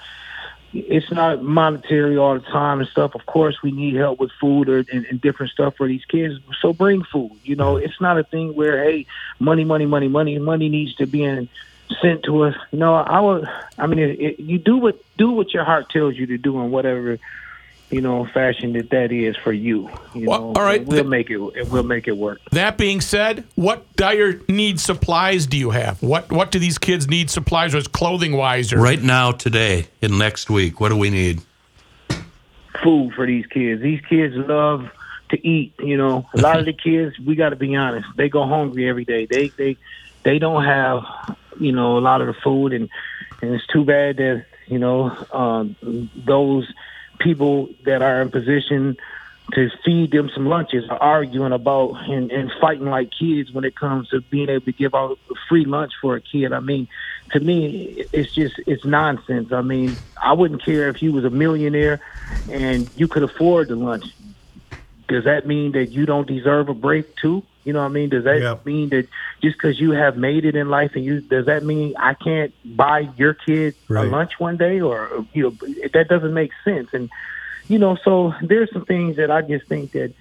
it's 0.73 1.11
not 1.11 1.43
monetary 1.43 2.17
all 2.17 2.35
the 2.35 2.41
time 2.41 2.81
and 2.81 2.89
stuff. 2.89 3.15
Of 3.15 3.27
course, 3.27 3.63
we 3.63 3.71
need 3.71 3.95
help 3.95 4.19
with 4.19 4.31
food 4.33 4.69
or 4.69 4.79
and, 4.79 5.07
and 5.07 5.21
different 5.21 5.53
stuff 5.53 5.77
for 5.77 5.87
these 5.87 6.05
kids. 6.05 6.39
So 6.61 6.73
bring 6.73 7.03
food. 7.05 7.33
You 7.45 7.57
know, 7.57 7.75
mm-hmm. 7.75 7.85
it's 7.85 8.01
not 8.01 8.19
a 8.19 8.25
thing 8.25 8.55
where 8.55 8.83
hey, 8.85 9.07
money, 9.39 9.65
money, 9.65 9.87
money, 9.87 10.09
money, 10.09 10.39
money 10.39 10.69
needs 10.69 10.95
to 10.97 11.07
be 11.07 11.23
in, 11.23 11.49
sent 12.01 12.25
to 12.25 12.45
us. 12.45 12.57
No, 12.73 12.95
I 12.95 13.21
would. 13.21 13.49
I 13.79 13.87
mean, 13.87 13.99
it, 13.99 14.21
it, 14.21 14.41
you 14.41 14.59
do 14.59 14.77
what 14.77 15.03
do 15.17 15.31
what 15.31 15.55
your 15.55 15.65
heart 15.65 15.91
tells 15.91 16.17
you 16.17 16.27
to 16.27 16.39
do, 16.39 16.61
and 16.61 16.71
whatever 16.71 17.19
you 17.91 18.01
know 18.01 18.27
fashion 18.27 18.73
that 18.75 18.91
that 18.91 19.13
is 19.13 19.37
for 19.37 19.53
you. 19.53 19.89
You 20.15 20.29
Well, 20.29 20.41
know, 20.41 20.47
all 20.57 20.63
right. 20.63 20.81
and 20.81 20.89
we'll 20.89 21.05
make 21.05 21.31
it. 21.31 21.39
We'll 21.71 21.83
make 21.83 22.09
it 22.09 22.17
work. 22.17 22.41
That 22.51 22.77
being 22.77 23.01
said, 23.01 23.45
what 23.55 23.85
dire 23.97 24.41
need 24.49 24.81
supplies 24.81 25.47
do 25.47 25.57
you 25.57 25.71
have? 25.71 26.03
What 26.03 26.31
what 26.33 26.51
do 26.51 26.59
these 26.59 26.79
kids 26.79 27.09
need 27.09 27.31
supplies 27.31 27.75
wise, 27.75 27.87
clothing 27.89 28.33
wise 28.37 28.73
or 28.73 28.79
Right 28.79 29.03
now, 29.03 29.33
today, 29.33 29.87
and 30.03 30.19
next 30.19 30.51
week, 30.51 30.81
what 30.81 30.89
do 30.91 30.97
we 30.97 31.11
need? 31.11 31.43
food 32.83 33.13
for 33.15 33.27
these 33.27 33.47
kids. 33.47 33.81
These 33.83 34.01
kids 34.03 34.35
love 34.37 34.91
to 35.31 35.47
eat. 35.49 35.73
You 35.79 35.97
know, 35.97 36.29
a 36.35 36.41
lot 36.41 36.59
of 36.59 36.67
the 36.67 36.73
kids, 36.73 37.19
we 37.19 37.35
got 37.35 37.51
to 37.51 37.57
be 37.57 37.75
honest, 37.75 38.07
they 38.17 38.29
go 38.29 38.47
hungry 38.47 38.89
every 38.89 39.05
day. 39.05 39.27
They 39.27 39.49
they 39.49 39.77
they 40.25 40.39
don't 40.39 40.65
have 40.65 41.03
you 41.59 41.73
know 41.73 41.99
a 41.99 42.01
lot 42.01 42.21
of 42.21 42.27
the 42.27 42.35
food, 42.35 42.73
and 42.73 42.89
and 43.43 43.55
it's 43.55 43.67
too 43.69 43.85
bad 43.85 44.17
that 44.19 44.45
you 44.67 44.79
know 44.79 45.11
um, 45.33 45.77
those 46.27 46.71
people 47.19 47.69
that 47.85 48.03
are 48.03 48.23
in 48.23 48.31
position 48.31 48.97
to 49.53 49.71
feed 49.85 50.11
them 50.11 50.29
some 50.35 50.47
lunches 50.47 50.85
are 50.91 51.01
arguing 51.01 51.53
about 51.53 51.93
and, 52.09 52.31
and 52.33 52.51
fighting 52.61 52.87
like 52.87 53.11
kids 53.17 53.53
when 53.53 53.65
it 53.65 53.77
comes 53.77 54.09
to 54.09 54.21
being 54.23 54.49
able 54.49 54.65
to 54.65 54.73
give 54.73 54.95
out 54.95 55.19
free 55.49 55.65
lunch 55.65 55.93
for 56.01 56.17
a 56.17 56.21
kid. 56.21 56.53
I 56.53 56.61
mean, 56.61 56.89
to 57.31 57.41
me, 57.41 58.05
it's 58.13 58.35
just 58.35 58.55
it's 58.67 58.85
nonsense. 58.85 59.53
I 59.53 59.63
mean, 59.63 59.99
I 60.21 60.33
wouldn't 60.33 60.65
care 60.65 60.89
if 60.89 61.01
you 61.01 61.13
was 61.13 61.25
a 61.25 61.31
millionaire 61.31 62.01
and 62.49 62.91
you 62.97 63.07
could 63.07 63.23
afford 63.23 63.69
the 63.69 63.77
lunch. 63.77 64.05
Does 65.09 65.25
that 65.25 65.47
mean 65.47 65.73
that 65.73 65.93
you 65.93 66.07
don't 66.07 66.27
deserve 66.27 66.69
a 66.69 66.75
break 66.75 67.15
too? 67.17 67.45
You 67.67 67.73
know 67.73 67.81
what 67.81 67.87
I 67.87 67.89
mean? 67.89 68.11
Does 68.11 68.23
that 68.25 68.39
Yep. 68.41 68.65
mean 68.65 68.91
that 68.91 69.09
just 69.43 69.57
because 69.59 69.81
you 69.81 69.91
have 69.91 70.17
made 70.17 70.45
it 70.45 70.55
in 70.55 70.69
life 70.71 70.93
and 70.95 71.05
you 71.05 71.21
does 71.21 71.47
that 71.47 71.65
mean 71.65 71.95
I 71.99 72.15
can't 72.15 72.55
buy 72.65 73.11
your 73.19 73.35
kid 73.35 73.75
Right. 73.89 74.07
a 74.07 74.11
lunch 74.11 74.33
one 74.39 74.57
day 74.57 74.81
or 74.81 75.27
you 75.35 75.43
know 75.43 75.57
that 75.93 76.07
doesn't 76.09 76.33
make 76.33 76.53
sense 76.65 76.89
and 76.93 77.11
you 77.67 77.79
know 77.79 77.97
so 78.05 78.33
there's 78.41 78.71
some 78.73 78.85
things 78.85 79.17
that 79.17 79.33
I 79.33 79.43
just 79.43 79.67
think 79.69 79.93
that 79.93 80.15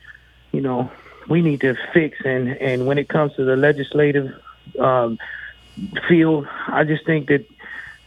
you 0.51 0.61
know 0.61 0.89
we 1.29 1.43
need 1.43 1.61
to 1.61 1.75
fix 1.93 2.17
and 2.25 2.49
and 2.49 2.87
when 2.87 2.97
it 2.97 3.09
comes 3.09 3.33
to 3.35 3.45
the 3.45 3.55
legislative 3.55 4.27
um, 4.79 5.19
field 6.09 6.47
I 6.67 6.83
just 6.83 7.05
think 7.05 7.27
that 7.27 7.45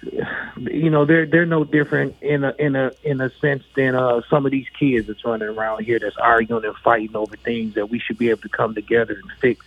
you 0.02 0.90
know 0.90 1.04
they're 1.04 1.26
they're 1.26 1.46
no 1.46 1.64
different 1.64 2.16
in 2.20 2.44
a 2.44 2.54
in 2.58 2.76
a 2.76 2.92
in 3.02 3.20
a 3.20 3.30
sense 3.40 3.64
than 3.76 3.94
uh 3.94 4.20
some 4.30 4.46
of 4.46 4.52
these 4.52 4.66
kids 4.78 5.08
that's 5.08 5.24
running 5.24 5.48
around 5.48 5.84
here 5.84 5.98
that's 5.98 6.16
arguing 6.16 6.64
and 6.64 6.76
fighting 6.76 7.16
over 7.16 7.36
things 7.36 7.74
that 7.74 7.90
we 7.90 7.98
should 7.98 8.18
be 8.18 8.30
able 8.30 8.40
to 8.42 8.48
come 8.48 8.74
together 8.74 9.14
and 9.14 9.32
fix. 9.40 9.64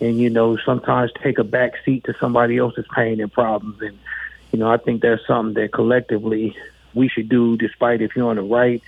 And 0.00 0.20
you 0.20 0.28
know 0.28 0.58
sometimes 0.64 1.12
take 1.22 1.38
a 1.38 1.44
back 1.44 1.72
seat 1.84 2.04
to 2.04 2.14
somebody 2.20 2.58
else's 2.58 2.86
pain 2.94 3.20
and 3.20 3.32
problems. 3.32 3.80
And 3.80 3.98
you 4.52 4.58
know 4.58 4.70
I 4.70 4.76
think 4.76 5.02
that's 5.02 5.26
something 5.26 5.54
that 5.54 5.72
collectively 5.72 6.56
we 6.94 7.08
should 7.08 7.28
do 7.28 7.56
despite 7.56 8.02
if 8.02 8.14
you're 8.14 8.28
on 8.28 8.36
the 8.36 8.42
right 8.42 8.82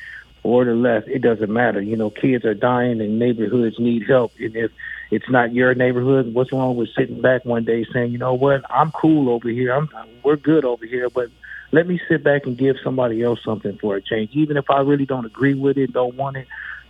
or 0.47 0.65
the 0.65 0.75
left 0.75 1.09
it 1.09 1.21
doesn't 1.21 1.53
matter 1.53 1.81
you 1.81 1.97
know 1.97 2.11
kids 2.11 2.45
are 2.45 2.55
dying 2.55 3.01
and 3.01 3.19
neighborhoods 3.19 3.79
need 3.79 4.07
help 4.09 4.33
and 4.39 4.57
if 4.57 4.71
it's 5.11 5.29
not 5.31 5.55
your 5.55 5.75
neighborhood. 5.75 6.35
What's 6.35 6.53
wrong 6.53 6.77
with 6.77 6.89
sitting 6.97 7.21
back 7.21 7.45
one 7.45 7.65
day 7.65 7.87
saying, 7.93 8.13
you 8.13 8.19
know 8.19 8.35
what, 8.35 8.63
I'm 8.71 8.91
cool 8.93 9.31
over 9.31 9.49
here. 9.49 9.73
I'm 9.73 9.89
we're 10.23 10.37
good 10.37 10.65
over 10.65 10.85
here, 10.85 11.09
but 11.09 11.31
let 11.73 11.87
me 11.87 12.01
sit 12.09 12.25
back 12.25 12.47
and 12.47 12.57
give 12.57 12.77
somebody 12.83 13.23
else 13.23 13.41
something 13.45 13.79
for 13.79 13.97
a 13.97 14.03
change, 14.03 14.31
even 14.33 14.57
if 14.57 14.71
I 14.71 14.81
really 14.81 15.07
don't 15.07 15.27
agree 15.27 15.55
with 15.55 15.79
it, 15.79 15.93
don't 15.93 16.17
want 16.17 16.37
it. 16.37 16.49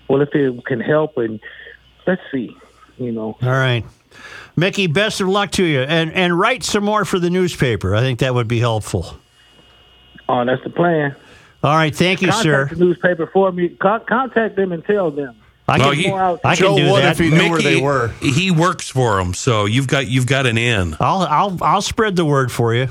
Well, 0.08 0.22
if 0.22 0.34
it 0.34 0.64
can 0.64 0.80
help, 0.80 1.18
and 1.18 1.40
let's 2.06 2.22
see, 2.30 2.56
you 2.96 3.12
know. 3.12 3.36
All 3.42 3.48
right. 3.48 3.84
Mickey, 4.54 4.86
best 4.86 5.20
of 5.20 5.28
luck 5.28 5.50
to 5.52 5.64
you. 5.64 5.80
And 5.80 6.12
and 6.12 6.38
write 6.38 6.62
some 6.62 6.84
more 6.84 7.04
for 7.04 7.18
the 7.18 7.28
newspaper. 7.28 7.94
I 7.94 8.00
think 8.00 8.20
that 8.20 8.34
would 8.34 8.48
be 8.48 8.60
helpful. 8.60 9.18
Oh, 10.28 10.44
that's 10.44 10.62
the 10.64 10.70
plan. 10.70 11.14
All 11.62 11.74
right. 11.74 11.94
Thank 11.94 12.22
you, 12.22 12.28
Contact 12.28 12.42
sir. 12.70 12.74
the 12.76 12.84
newspaper 12.84 13.26
for 13.26 13.50
me. 13.52 13.70
Con- 13.70 14.04
contact 14.08 14.56
them 14.56 14.72
and 14.72 14.84
tell 14.84 15.10
them. 15.10 15.36
I 15.68 15.78
Well, 15.78 15.90
can, 15.90 15.98
he- 15.98 16.08
More 16.08 16.20
out. 16.20 16.40
I 16.44 16.54
Joe 16.54 16.76
can 16.76 16.84
do 16.86 16.92
would 16.92 17.02
that. 17.02 17.12
if 17.12 17.18
he 17.18 17.30
knew 17.30 17.50
where 17.50 17.60
they 17.60 17.80
were. 17.80 18.08
He 18.20 18.50
works 18.52 18.88
for 18.88 19.16
them, 19.16 19.34
so 19.34 19.64
you've 19.64 19.88
got 19.88 20.06
you've 20.06 20.26
got 20.26 20.46
an 20.46 20.58
in. 20.58 20.96
I'll 21.00 21.22
I'll 21.22 21.58
I'll 21.62 21.82
spread 21.82 22.14
the 22.14 22.24
word 22.24 22.52
for 22.52 22.72
you. 22.74 22.88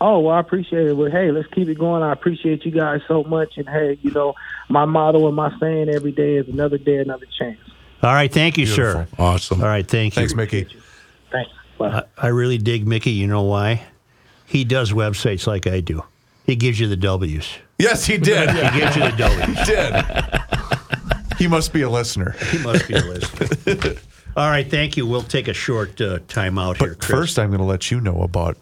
Oh, 0.00 0.18
well, 0.18 0.34
I 0.34 0.40
appreciate 0.40 0.86
it. 0.88 0.94
Well, 0.94 1.10
hey, 1.10 1.30
let's 1.30 1.48
keep 1.54 1.68
it 1.68 1.78
going. 1.78 2.02
I 2.02 2.12
appreciate 2.12 2.66
you 2.66 2.70
guys 2.70 3.00
so 3.08 3.22
much. 3.24 3.56
And 3.56 3.66
hey, 3.66 3.98
you 4.02 4.10
know, 4.10 4.34
my 4.68 4.84
motto 4.84 5.26
and 5.26 5.34
my 5.36 5.58
saying 5.58 5.88
every 5.88 6.12
day 6.12 6.34
is 6.36 6.48
another 6.48 6.76
day, 6.76 6.98
another 6.98 7.24
chance. 7.38 7.58
All 8.02 8.12
right. 8.12 8.30
Thank 8.30 8.58
you, 8.58 8.66
sir. 8.66 9.06
Awesome. 9.18 9.62
All 9.62 9.68
right. 9.68 9.86
Thank 9.86 10.14
you. 10.16 10.20
Thanks, 10.20 10.34
Mickey. 10.34 10.66
Thanks. 11.30 11.50
Bye. 11.78 12.04
I 12.18 12.26
really 12.26 12.58
dig 12.58 12.86
Mickey. 12.86 13.12
You 13.12 13.26
know 13.26 13.44
why? 13.44 13.84
He 14.44 14.64
does 14.64 14.92
websites 14.92 15.46
like 15.46 15.66
I 15.66 15.80
do. 15.80 16.02
He 16.44 16.56
gives 16.56 16.78
you 16.78 16.86
the 16.88 16.96
W's. 16.96 17.46
Yes, 17.78 18.04
he 18.04 18.18
did. 18.18 18.50
He 18.50 18.78
gives 18.80 18.96
you 18.96 19.02
the 19.02 19.14
W's. 19.16 19.58
He 19.58 19.64
did. 19.64 21.38
He 21.38 21.48
must 21.48 21.72
be 21.72 21.82
a 21.82 21.90
listener. 21.90 22.36
He 22.50 22.58
must 22.58 22.86
be 22.86 22.94
a 22.94 23.02
listener. 23.02 23.94
All 24.36 24.48
right. 24.50 24.68
Thank 24.68 24.96
you. 24.96 25.06
We'll 25.06 25.22
take 25.22 25.48
a 25.48 25.52
short 25.54 26.00
uh, 26.00 26.18
time 26.28 26.58
out 26.58 26.76
here, 26.78 26.90
But 26.90 26.98
Chris. 27.00 27.10
first, 27.10 27.38
I'm 27.38 27.48
going 27.48 27.58
to 27.58 27.64
let 27.64 27.90
you 27.90 28.00
know 28.00 28.22
about 28.22 28.56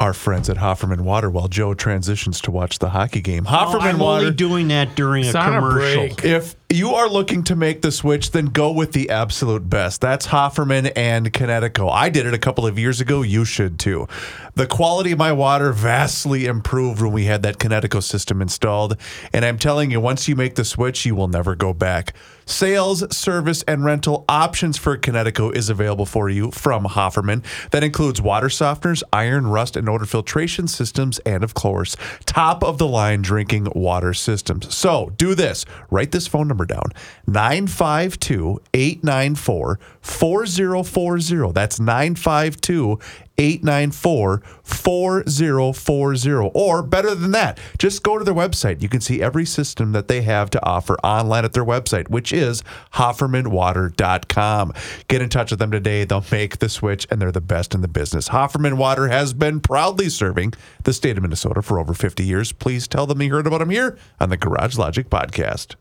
our 0.00 0.12
friends 0.12 0.50
at 0.50 0.56
Hofferman 0.56 1.02
Water 1.02 1.30
while 1.30 1.46
Joe 1.48 1.72
transitions 1.72 2.40
to 2.42 2.50
watch 2.50 2.78
the 2.80 2.90
hockey 2.90 3.20
game. 3.20 3.46
Oh, 3.46 3.50
Hofferman 3.50 3.80
I'm 3.82 3.98
Water. 3.98 4.24
only 4.26 4.36
doing 4.36 4.68
that 4.68 4.94
during 4.96 5.24
a 5.24 5.28
It's 5.28 5.34
on 5.36 5.52
a 5.54 5.56
commercial. 5.58 6.06
break. 6.08 6.24
If 6.24 6.56
you 6.68 6.90
are 6.94 7.08
looking 7.08 7.44
to 7.44 7.56
make 7.56 7.80
the 7.80 7.92
switch, 7.92 8.32
then 8.32 8.46
go 8.46 8.72
with 8.72 8.92
the 8.92 9.08
absolute 9.10 9.70
best. 9.70 10.00
That's 10.00 10.26
Hofferman 10.26 10.92
and 10.96 11.32
Kinetico. 11.32 11.90
I 11.90 12.08
did 12.08 12.26
it 12.26 12.34
a 12.34 12.38
couple 12.38 12.66
of 12.66 12.78
years 12.78 13.00
ago. 13.00 13.22
You 13.22 13.44
should 13.44 13.78
too. 13.78 14.08
The 14.56 14.66
quality 14.66 15.12
of 15.12 15.18
my 15.18 15.32
water 15.32 15.72
vastly 15.72 16.46
improved 16.46 17.00
when 17.00 17.12
we 17.12 17.24
had 17.26 17.42
that 17.42 17.58
Kinetico 17.58 18.02
system 18.02 18.42
installed. 18.42 18.96
And 19.32 19.44
I'm 19.44 19.58
telling 19.58 19.90
you, 19.92 20.00
once 20.00 20.26
you 20.28 20.34
make 20.34 20.56
the 20.56 20.64
switch, 20.64 21.06
you 21.06 21.14
will 21.14 21.28
never 21.28 21.54
go 21.54 21.72
back. 21.72 22.14
Sales, 22.46 23.16
service, 23.16 23.62
and 23.66 23.84
rental 23.84 24.24
options 24.28 24.76
for 24.76 24.96
Kinetico 24.96 25.54
is 25.54 25.70
available 25.70 26.06
for 26.06 26.28
you 26.28 26.50
from 26.50 26.84
Hofferman. 26.84 27.44
That 27.70 27.84
includes 27.84 28.20
water 28.20 28.48
softeners, 28.48 29.02
iron, 29.12 29.46
rust, 29.46 29.76
and 29.76 29.88
odor 29.88 30.06
filtration 30.06 30.68
systems, 30.68 31.18
and 31.20 31.42
of 31.42 31.54
course, 31.54 31.96
top 32.26 32.62
of 32.62 32.78
the 32.78 32.86
line 32.86 33.22
drinking 33.22 33.68
water 33.74 34.14
systems. 34.14 34.74
So 34.74 35.12
do 35.16 35.34
this. 35.34 35.64
Write 35.90 36.12
this 36.12 36.26
phone 36.26 36.48
number 36.48 36.66
down 36.66 36.92
952 37.26 38.60
894 38.74 39.78
4040. 40.00 41.52
That's 41.52 41.80
952 41.80 42.98
894 43.38 44.42
4040. 44.62 46.50
Or 46.54 46.82
better 46.82 47.14
than 47.14 47.32
that, 47.32 47.58
just 47.78 48.02
go 48.02 48.18
to 48.18 48.24
their 48.24 48.34
website. 48.34 48.82
You 48.82 48.88
can 48.88 49.00
see 49.00 49.22
every 49.22 49.44
system 49.44 49.92
that 49.92 50.08
they 50.08 50.22
have 50.22 50.50
to 50.50 50.64
offer 50.64 50.94
online 51.04 51.44
at 51.44 51.52
their 51.52 51.64
website, 51.64 52.08
which 52.08 52.32
is 52.32 52.62
HoffermanWater.com. 52.94 54.72
Get 55.08 55.22
in 55.22 55.28
touch 55.28 55.50
with 55.50 55.58
them 55.58 55.70
today. 55.70 56.04
They'll 56.04 56.24
make 56.30 56.58
the 56.58 56.68
switch, 56.68 57.06
and 57.10 57.20
they're 57.20 57.32
the 57.32 57.40
best 57.40 57.74
in 57.74 57.80
the 57.80 57.88
business. 57.88 58.28
Hofferman 58.28 58.74
Water 58.74 59.08
has 59.08 59.32
been 59.32 59.60
proudly 59.60 60.08
serving 60.08 60.54
the 60.84 60.92
state 60.92 61.16
of 61.16 61.22
Minnesota 61.22 61.62
for 61.62 61.78
over 61.78 61.94
50 61.94 62.24
years. 62.24 62.52
Please 62.52 62.88
tell 62.88 63.06
them 63.06 63.20
you 63.22 63.32
heard 63.32 63.46
about 63.46 63.58
them 63.58 63.70
here 63.70 63.98
on 64.20 64.28
the 64.30 64.36
Garage 64.36 64.76
Logic 64.78 65.08
Podcast. 65.08 65.74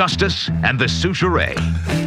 Justice, 0.00 0.48
and 0.64 0.78
the 0.78 0.86
Soucheray. 0.86 1.54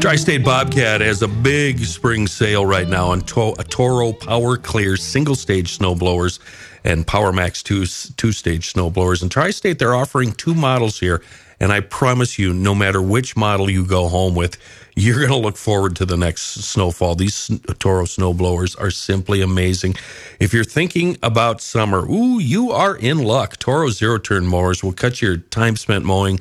Tri 0.02 0.16
State 0.16 0.44
Bobcat 0.44 1.00
has 1.02 1.22
a 1.22 1.28
big 1.28 1.78
spring 1.78 2.26
sale 2.26 2.66
right 2.66 2.88
now 2.88 3.12
on 3.12 3.22
to- 3.22 3.54
Toro 3.70 4.14
Power 4.14 4.58
Clear 4.58 4.98
single 4.98 5.36
stage 5.36 5.74
snow 5.74 5.94
blowers 5.94 6.40
and 6.84 7.06
PowerMax 7.06 7.62
two 7.62 7.86
two 8.16 8.32
stage 8.32 8.74
snowblowers. 8.74 9.22
And 9.22 9.32
Tri-State, 9.32 9.78
they're 9.78 9.94
offering 9.94 10.32
two 10.32 10.56
models 10.56 11.00
here, 11.00 11.22
and 11.60 11.72
I 11.72 11.82
promise 11.82 12.40
you, 12.40 12.52
no 12.52 12.74
matter 12.74 13.00
which 13.00 13.36
model 13.38 13.70
you 13.70 13.86
go 13.86 14.08
home 14.08 14.34
with, 14.34 14.58
you're 14.96 15.20
going 15.20 15.30
to 15.30 15.38
look 15.38 15.56
forward 15.56 15.96
to 15.98 16.06
the 16.06 16.18
next 16.18 16.64
snowfall. 16.64 17.14
These 17.14 17.52
Toro 17.78 18.06
snowblowers 18.06 18.76
are 18.82 18.90
simply 18.90 19.42
amazing. 19.42 19.96
If 20.40 20.52
you're 20.52 20.64
thinking 20.64 21.16
about 21.22 21.62
summer, 21.62 22.10
ooh, 22.10 22.40
you 22.40 22.72
are 22.72 22.96
in 22.96 23.20
luck. 23.20 23.60
Toro 23.60 23.90
zero 23.90 24.18
turn 24.18 24.48
mowers 24.48 24.84
will 24.84 24.94
cut 24.94 25.22
your 25.22 25.38
time 25.38 25.76
spent 25.76 26.04
mowing. 26.06 26.40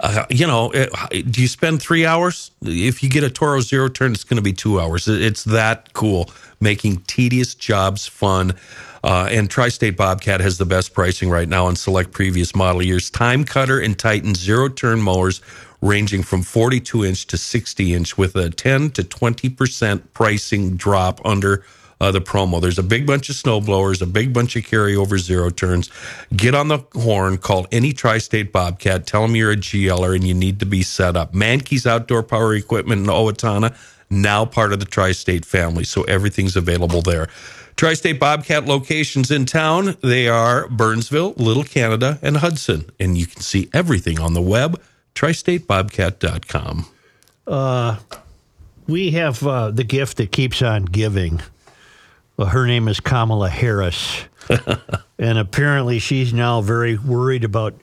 Uh, 0.00 0.26
you 0.30 0.46
know, 0.46 0.70
it, 0.72 1.32
do 1.32 1.42
you 1.42 1.48
spend 1.48 1.82
three 1.82 2.06
hours? 2.06 2.52
If 2.62 3.02
you 3.02 3.10
get 3.10 3.24
a 3.24 3.30
Toro 3.30 3.60
zero 3.60 3.88
turn, 3.88 4.12
it's 4.12 4.24
going 4.24 4.36
to 4.36 4.42
be 4.42 4.52
two 4.52 4.80
hours. 4.80 5.08
It's 5.08 5.44
that 5.44 5.92
cool, 5.94 6.30
making 6.60 7.02
tedious 7.02 7.54
jobs 7.54 8.06
fun. 8.06 8.54
Uh, 9.04 9.28
and 9.30 9.50
Tri 9.50 9.68
State 9.68 9.96
Bobcat 9.96 10.40
has 10.40 10.58
the 10.58 10.66
best 10.66 10.94
pricing 10.94 11.30
right 11.30 11.48
now 11.48 11.66
on 11.66 11.76
select 11.76 12.12
previous 12.12 12.54
model 12.54 12.82
years. 12.82 13.10
Time 13.10 13.44
Cutter 13.44 13.80
and 13.80 13.98
Titan 13.98 14.34
zero 14.34 14.68
turn 14.68 15.00
mowers 15.00 15.40
ranging 15.80 16.22
from 16.22 16.42
42 16.42 17.04
inch 17.04 17.26
to 17.28 17.38
60 17.38 17.94
inch 17.94 18.18
with 18.18 18.36
a 18.36 18.50
10 18.50 18.90
to 18.92 19.02
20% 19.02 20.02
pricing 20.12 20.76
drop 20.76 21.20
under 21.24 21.64
uh, 22.00 22.10
the 22.10 22.20
promo. 22.20 22.60
There's 22.60 22.78
a 22.78 22.82
big 22.82 23.06
bunch 23.06 23.28
of 23.28 23.36
snow 23.36 23.60
blowers, 23.60 24.02
a 24.02 24.06
big 24.06 24.32
bunch 24.32 24.56
of 24.56 24.64
carryover 24.64 25.18
zero 25.18 25.50
turns. 25.50 25.90
Get 26.34 26.54
on 26.54 26.68
the 26.68 26.78
horn, 26.94 27.38
call 27.38 27.66
any 27.72 27.92
tri 27.92 28.18
state 28.18 28.52
Bobcat, 28.52 29.06
tell 29.06 29.22
them 29.22 29.36
you're 29.36 29.52
a 29.52 29.56
GLer 29.56 30.14
and 30.14 30.24
you 30.24 30.34
need 30.34 30.60
to 30.60 30.66
be 30.66 30.82
set 30.82 31.16
up. 31.16 31.32
Mankey's 31.32 31.86
Outdoor 31.86 32.22
Power 32.22 32.54
Equipment 32.54 33.02
in 33.02 33.06
Owatonna, 33.06 33.76
now 34.10 34.44
part 34.44 34.72
of 34.72 34.80
the 34.80 34.86
tri 34.86 35.12
state 35.12 35.44
family. 35.44 35.84
So 35.84 36.02
everything's 36.04 36.56
available 36.56 37.02
there. 37.02 37.28
Tri 37.76 37.94
State 37.94 38.18
Bobcat 38.18 38.64
locations 38.64 39.30
in 39.30 39.46
town, 39.46 39.96
they 40.00 40.26
are 40.28 40.66
Burnsville, 40.66 41.34
Little 41.36 41.62
Canada, 41.62 42.18
and 42.22 42.38
Hudson. 42.38 42.90
And 42.98 43.16
you 43.16 43.24
can 43.24 43.40
see 43.40 43.70
everything 43.72 44.18
on 44.18 44.34
the 44.34 44.42
web, 44.42 44.82
tristatebobcat.com. 45.14 46.86
We 48.88 49.12
have 49.12 49.46
uh, 49.46 49.70
the 49.70 49.84
gift 49.84 50.16
that 50.16 50.32
keeps 50.32 50.60
on 50.60 50.86
giving. 50.86 51.40
Well, 52.38 52.46
her 52.46 52.66
name 52.66 52.86
is 52.88 53.00
Kamala 53.00 53.50
Harris. 53.50 54.22
and 55.18 55.38
apparently 55.38 55.98
she's 55.98 56.32
now 56.32 56.60
very 56.62 56.96
worried 56.96 57.42
about 57.44 57.74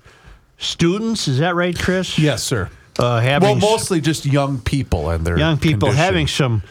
students. 0.58 1.28
Is 1.28 1.40
that 1.40 1.54
right, 1.56 1.78
Chris? 1.78 2.18
Yes, 2.18 2.42
sir. 2.42 2.70
Uh, 2.98 3.20
having 3.20 3.60
Well, 3.60 3.72
mostly 3.72 4.00
just 4.00 4.26
young 4.26 4.60
people 4.62 5.10
and 5.10 5.28
their 5.28 5.38
young 5.38 5.58
people 5.58 5.90
condition. 5.90 5.98
having 6.06 6.28
some 6.28 6.64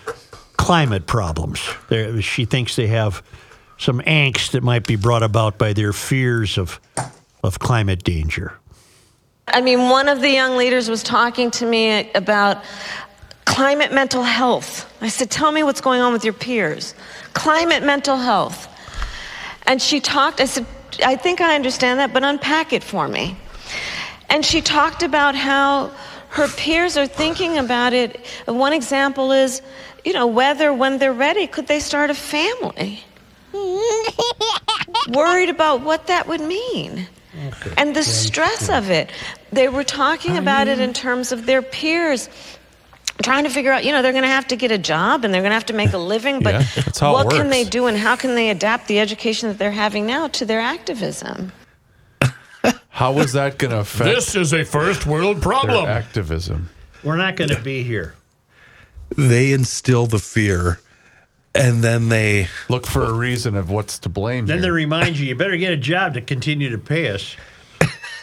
climate 0.57 1.07
problems. 1.07 1.61
There, 1.91 2.23
she 2.23 2.47
thinks 2.47 2.75
they 2.75 2.87
have 2.87 3.23
some 3.77 4.01
angst 4.01 4.53
that 4.53 4.63
might 4.63 4.87
be 4.87 4.97
brought 4.97 5.23
about 5.23 5.59
by 5.59 5.75
their 5.75 5.93
fears 5.93 6.57
of 6.57 6.81
of 7.43 7.59
climate 7.59 8.03
danger. 8.03 8.55
I 9.49 9.61
mean, 9.61 9.91
one 9.91 10.09
of 10.09 10.23
the 10.23 10.31
young 10.31 10.57
leaders 10.57 10.89
was 10.89 11.03
talking 11.03 11.51
to 11.51 11.67
me 11.67 12.11
about 12.15 12.65
climate 13.45 13.93
mental 13.93 14.23
health. 14.23 14.91
I 15.01 15.09
said, 15.09 15.31
Tell 15.31 15.53
me 15.53 15.63
what's 15.63 15.81
going 15.81 16.01
on 16.01 16.13
with 16.13 16.25
your 16.25 16.35
peers. 16.35 16.95
Climate 17.33 17.83
mental 17.83 18.17
health. 18.17 18.69
And 19.67 19.81
she 19.81 20.01
talked, 20.01 20.41
I 20.41 20.45
said, 20.47 20.67
I 21.05 21.17
think 21.17 21.41
I 21.41 21.55
understand 21.55 22.01
that, 22.01 22.13
but 22.13 22.23
unpack 22.23 22.73
it 22.73 22.85
for 22.85 23.09
me. 23.09 23.37
And 24.29 24.45
she 24.45 24.61
talked 24.61 25.03
about 25.03 25.35
how 25.35 25.91
her 26.31 26.49
peers 26.49 26.97
are 26.97 27.07
thinking 27.07 27.59
about 27.59 27.93
it. 27.93 28.27
One 28.47 28.73
example 28.73 29.33
is, 29.33 29.63
you 30.05 30.13
know, 30.13 30.27
whether 30.27 30.73
when 30.73 30.99
they're 30.99 31.13
ready, 31.13 31.47
could 31.47 31.67
they 31.67 31.81
start 31.81 32.11
a 32.11 32.15
family? 32.15 33.03
Worried 35.09 35.49
about 35.49 35.83
what 35.83 36.09
that 36.09 36.27
would 36.27 36.41
mean. 36.41 37.07
And 37.77 37.95
the 37.95 38.03
stress 38.03 38.69
of 38.69 38.91
it. 38.91 39.11
They 39.53 39.69
were 39.69 39.85
talking 39.85 40.37
about 40.37 40.69
it 40.69 40.81
in 40.81 40.93
terms 40.93 41.33
of 41.33 41.47
their 41.47 41.63
peers 41.63 42.29
trying 43.23 43.45
to 43.45 43.51
figure 43.51 43.73
out, 43.73 43.85
you 43.85 43.93
know, 43.93 44.03
they're 44.03 44.13
going 44.13 44.25
to 44.25 44.29
have 44.29 44.49
to 44.49 44.57
get 44.57 44.71
a 44.71 44.79
job 44.79 45.25
and 45.25 45.33
they're 45.33 45.43
going 45.43 45.51
to 45.51 45.55
have 45.55 45.67
to 45.67 45.73
make 45.73 45.93
a 45.93 45.99
living, 46.15 46.41
but 46.41 46.55
Yeah, 46.55 46.67
that's 46.77 46.99
how 46.99 47.11
it 47.19 47.25
what 47.25 47.35
can 47.35 47.51
they 47.51 47.65
do 47.65 47.87
and 47.87 47.97
how 47.97 48.17
can 48.17 48.35
they 48.35 48.51
adapt 48.51 48.89
the 48.89 48.99
education 49.01 49.49
that 49.49 49.59
they're 49.59 49.71
having 49.73 50.07
now 50.07 50.29
to 50.29 50.45
their 50.45 50.61
activism? 50.61 51.53
How 52.89 53.19
is 53.19 53.33
that 53.33 53.59
going 53.59 53.73
to 53.73 53.81
affect 53.81 54.05
This 54.05 54.35
is 54.37 54.55
a 54.55 54.65
first 54.65 55.05
world 55.05 55.43
problem. 55.43 55.87
activism? 55.87 56.71
We're 57.03 57.17
not 57.17 57.37
going 57.37 57.51
to 57.51 57.61
be 57.61 57.83
here. 57.83 58.15
They 59.17 59.53
instill 59.53 60.07
the 60.07 60.21
fear 60.21 60.79
and 61.55 61.85
then 61.85 62.09
they 62.09 62.49
Look 62.69 62.87
for 62.87 63.05
a 63.05 63.13
reason 63.13 63.57
of 63.57 63.71
what's 63.71 63.99
to 64.01 64.09
blame. 64.09 64.47
Then 64.47 64.61
they 64.61 64.71
remind 64.71 65.17
you, 65.19 65.27
you 65.27 65.35
better 65.35 65.57
get 65.57 65.73
a 65.73 65.77
job 65.77 66.15
to 66.15 66.21
continue 66.21 66.71
to 66.71 66.79
pay 66.79 67.11
us. 67.11 67.37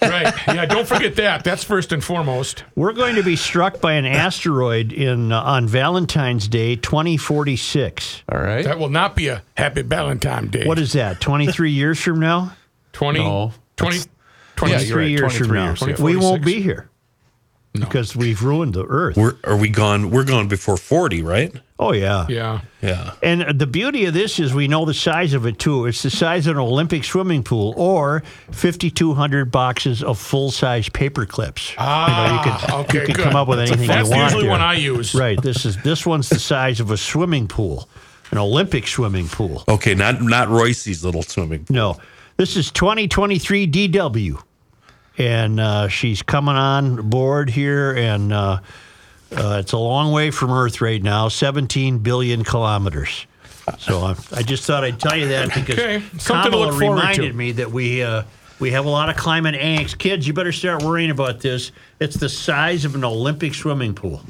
Right. 0.01 0.33
Yeah, 0.47 0.65
don't 0.65 0.87
forget 0.87 1.15
that. 1.17 1.43
That's 1.43 1.63
first 1.63 1.91
and 1.91 2.03
foremost. 2.03 2.63
We're 2.75 2.93
going 2.93 3.15
to 3.15 3.23
be 3.23 3.35
struck 3.35 3.81
by 3.81 3.93
an 3.93 4.05
asteroid 4.05 4.91
in 4.91 5.31
uh, 5.31 5.41
on 5.41 5.67
Valentine's 5.67 6.47
Day 6.47 6.75
2046. 6.75 8.23
All 8.31 8.39
right. 8.39 8.63
That 8.65 8.79
will 8.79 8.89
not 8.89 9.15
be 9.15 9.27
a 9.27 9.43
happy 9.57 9.81
Valentine 9.83 10.47
Day. 10.47 10.65
What 10.65 10.79
is 10.79 10.93
that? 10.93 11.21
23 11.21 11.71
years 11.71 11.99
from 11.99 12.19
now? 12.19 12.53
20? 12.93 13.19
No, 13.19 13.53
20? 13.77 13.97
that's- 13.97 14.07
20 14.57 14.71
Yeah, 14.73 14.77
23 14.79 15.01
right, 15.01 15.09
years 15.09 15.37
from 15.37 15.47
now. 15.55 15.63
years, 15.65 15.81
yeah. 15.81 15.95
we 16.05 16.15
won't 16.17 16.45
be 16.45 16.61
here 16.61 16.87
because 17.73 18.15
we've 18.15 18.43
ruined 18.43 18.73
the 18.75 18.85
Earth. 18.85 19.17
we're 19.17 19.35
are 19.43 19.55
we 19.57 19.69
gone 19.69 20.11
we're 20.11 20.25
gone 20.25 20.47
before 20.47 20.77
40, 20.77 21.23
right? 21.23 21.51
Oh 21.81 21.91
yeah. 21.91 22.25
Yeah. 22.29 22.61
Yeah. 22.81 23.13
And 23.21 23.59
the 23.59 23.67
beauty 23.67 24.05
of 24.05 24.13
this 24.13 24.39
is 24.39 24.53
we 24.53 24.67
know 24.67 24.85
the 24.85 24.93
size 24.93 25.33
of 25.33 25.45
it 25.45 25.59
too. 25.59 25.85
It's 25.87 26.01
the 26.03 26.09
size 26.09 26.47
of 26.47 26.55
an 26.55 26.61
Olympic 26.61 27.03
swimming 27.03 27.43
pool 27.43 27.73
or 27.75 28.23
5,200 28.51 29.51
boxes 29.51 30.01
of 30.03 30.17
full 30.17 30.51
size 30.51 30.87
paper 30.87 31.25
clips. 31.25 31.73
Ah, 31.77 32.37
you 32.37 32.51
can, 32.51 32.79
okay, 32.81 32.99
you 32.99 33.05
can 33.07 33.15
good. 33.15 33.23
come 33.23 33.35
up 33.35 33.47
with 33.47 33.59
anything 33.59 33.87
That's 33.87 34.09
you 34.09 34.15
want. 34.15 34.23
usually 34.25 34.43
there. 34.43 34.51
one 34.51 34.61
I 34.61 34.75
use. 34.75 35.13
Right. 35.13 35.41
This 35.41 35.65
is 35.65 35.75
this 35.83 36.05
one's 36.05 36.29
the 36.29 36.39
size 36.39 36.79
of 36.79 36.91
a 36.91 36.97
swimming 36.97 37.47
pool, 37.47 37.89
an 38.31 38.37
Olympic 38.37 38.87
swimming 38.87 39.27
pool. 39.27 39.63
Okay, 39.67 39.93
not 39.95 40.21
not 40.21 40.47
Royce's 40.49 41.03
little 41.03 41.23
swimming. 41.23 41.65
Pool. 41.65 41.75
No, 41.75 41.97
this 42.37 42.55
is 42.55 42.71
2023 42.71 43.67
DW, 43.67 44.41
and 45.17 45.59
uh, 45.59 45.87
she's 45.87 46.21
coming 46.23 46.55
on 46.55 47.09
board 47.09 47.49
here, 47.49 47.91
and 47.95 48.31
uh, 48.33 48.59
uh, 49.31 49.57
it's 49.59 49.71
a 49.71 49.77
long 49.77 50.11
way 50.11 50.31
from 50.31 50.51
Earth 50.51 50.81
right 50.81 51.01
now, 51.01 51.27
17 51.27 51.99
billion 51.99 52.43
kilometers. 52.43 53.25
So 53.79 53.99
I, 53.99 54.15
I 54.35 54.41
just 54.43 54.65
thought 54.65 54.83
I'd 54.83 54.99
tell 54.99 55.15
you 55.15 55.27
that 55.29 55.53
because 55.53 55.77
Okay, 55.79 55.99
something 56.17 56.51
to 56.51 56.57
Kamala 56.57 56.65
look 56.71 56.79
forward 56.79 56.95
to. 57.01 57.07
reminded 57.07 57.35
me 57.35 57.51
that 57.53 57.71
we 57.71 58.03
uh, 58.03 58.23
we 58.59 58.71
have 58.71 58.85
a 58.85 58.89
lot 58.89 59.09
of 59.09 59.15
climate 59.15 59.55
angst. 59.55 59.97
Kids, 59.97 60.27
you 60.27 60.33
better 60.33 60.51
start 60.51 60.83
worrying 60.83 61.11
about 61.11 61.39
this. 61.39 61.71
It's 61.99 62.15
the 62.15 62.29
size 62.29 62.85
of 62.85 62.95
an 62.95 63.03
Olympic 63.03 63.53
swimming 63.53 63.93
pool. 63.93 64.21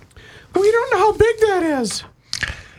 We 0.54 0.72
don't 0.72 0.92
know 0.92 0.98
how 1.00 1.12
big 1.14 1.40
that 1.40 1.64
is. 1.82 2.04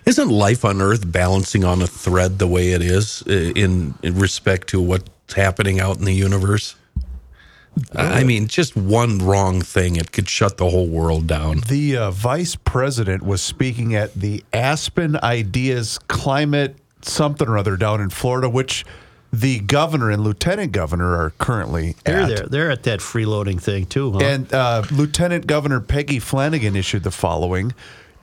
Isn't 0.04 0.28
life 0.28 0.64
on 0.64 0.80
Earth 0.82 1.10
balancing 1.10 1.64
on 1.64 1.80
a 1.80 1.86
thread 1.86 2.38
the 2.38 2.46
way 2.48 2.72
it 2.72 2.82
is 2.82 3.22
uh, 3.28 3.32
in, 3.32 3.94
in 4.02 4.18
respect 4.18 4.68
to 4.68 4.80
what's 4.80 5.34
happening 5.34 5.80
out 5.80 5.98
in 5.98 6.04
the 6.04 6.12
universe? 6.14 6.74
I 7.94 8.24
mean, 8.24 8.48
just 8.48 8.76
one 8.76 9.18
wrong 9.18 9.62
thing, 9.62 9.96
it 9.96 10.12
could 10.12 10.28
shut 10.28 10.56
the 10.58 10.68
whole 10.68 10.86
world 10.86 11.26
down. 11.26 11.60
The 11.68 11.96
uh, 11.96 12.10
vice 12.10 12.54
president 12.54 13.22
was 13.22 13.40
speaking 13.42 13.94
at 13.94 14.14
the 14.14 14.44
Aspen 14.52 15.16
Ideas 15.22 15.98
Climate 16.08 16.76
something 17.00 17.48
or 17.48 17.58
other 17.58 17.76
down 17.76 18.00
in 18.00 18.10
Florida, 18.10 18.48
which 18.48 18.84
the 19.32 19.60
governor 19.60 20.10
and 20.10 20.22
lieutenant 20.22 20.72
governor 20.72 21.16
are 21.16 21.30
currently 21.38 21.96
They're 22.04 22.20
at. 22.20 22.28
there. 22.28 22.46
They're 22.46 22.70
at 22.70 22.82
that 22.84 23.00
freeloading 23.00 23.60
thing 23.60 23.86
too, 23.86 24.12
huh? 24.12 24.18
And 24.18 24.52
uh, 24.52 24.84
Lieutenant 24.90 25.46
Governor 25.46 25.80
Peggy 25.80 26.18
Flanagan 26.18 26.76
issued 26.76 27.02
the 27.02 27.10
following 27.10 27.72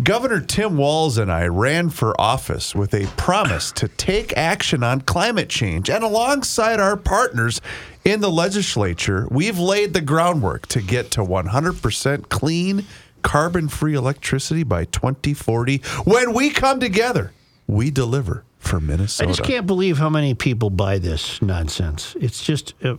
Governor 0.01 0.39
Tim 0.39 0.77
Walz 0.77 1.17
and 1.17 1.29
I 1.29 1.47
ran 1.47 1.89
for 1.89 2.19
office 2.21 2.73
with 2.73 2.93
a 2.93 3.07
promise 3.17 3.71
to 3.73 3.89
take 3.89 4.37
action 4.37 4.81
on 4.81 5.01
climate 5.01 5.49
change. 5.49 5.89
And 5.89 6.05
alongside 6.05 6.79
our 6.79 6.95
partners 6.95 7.59
in 8.05 8.21
the 8.21 8.29
legislature, 8.31 9.27
we've 9.29 9.59
laid 9.59 9.93
the 9.93 10.01
groundwork 10.01 10.67
to 10.67 10.81
get 10.81 11.11
to 11.11 11.21
100% 11.21 12.29
clean, 12.29 12.85
carbon 13.21 13.67
free 13.67 13.93
electricity 13.93 14.63
by 14.63 14.85
2040. 14.85 15.77
When 16.05 16.33
we 16.33 16.49
come 16.49 16.79
together, 16.79 17.33
we 17.67 17.91
deliver 17.91 18.43
for 18.59 18.79
Minnesota. 18.79 19.29
I 19.29 19.33
just 19.33 19.43
can't 19.43 19.67
believe 19.67 19.97
how 19.97 20.09
many 20.09 20.33
people 20.33 20.69
buy 20.69 20.97
this 20.97 21.41
nonsense. 21.41 22.15
It's 22.19 22.43
just, 22.43 22.73
uh, 22.83 22.97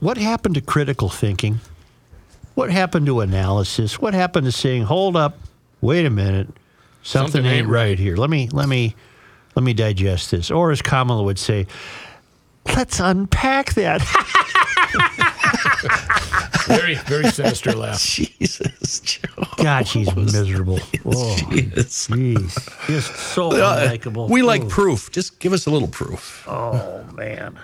what 0.00 0.16
happened 0.16 0.54
to 0.54 0.60
critical 0.60 1.08
thinking? 1.08 1.60
What 2.54 2.70
happened 2.70 3.06
to 3.06 3.20
analysis? 3.20 4.00
What 4.00 4.14
happened 4.14 4.46
to 4.46 4.52
saying, 4.52 4.84
"Hold 4.84 5.16
up, 5.16 5.38
wait 5.80 6.06
a 6.06 6.10
minute, 6.10 6.48
something, 7.02 7.32
Something 7.32 7.44
ain't 7.46 7.54
ain't 7.58 7.68
right 7.68 7.90
right." 7.90 7.98
here. 7.98 8.16
Let 8.16 8.30
me, 8.30 8.48
let 8.52 8.68
me, 8.68 8.96
let 9.54 9.62
me 9.62 9.72
digest 9.74 10.32
this." 10.32 10.50
Or 10.50 10.72
as 10.72 10.82
Kamala 10.82 11.22
would 11.22 11.38
say, 11.38 11.66
"Let's 12.76 13.00
unpack 13.00 13.74
that." 13.74 14.02
Very, 16.66 16.94
very 16.96 17.30
sinister 17.30 17.72
laugh. 17.72 18.00
Jesus, 18.04 19.00
Joe. 19.00 19.44
God, 19.56 19.86
she's 19.88 20.14
miserable. 20.14 20.78
Oh, 21.06 21.36
Yes. 21.50 22.08
jeez, 22.08 22.86
just 22.86 23.14
so 23.16 23.50
Uh, 23.52 23.86
unlikable. 23.88 24.28
we 24.28 24.42
like 24.42 24.62
Ooh. 24.64 24.68
proof. 24.68 25.10
Just 25.10 25.38
give 25.38 25.52
us 25.52 25.66
a 25.66 25.70
little 25.70 25.88
proof. 25.88 26.44
Oh 26.46 27.04
man. 27.14 27.58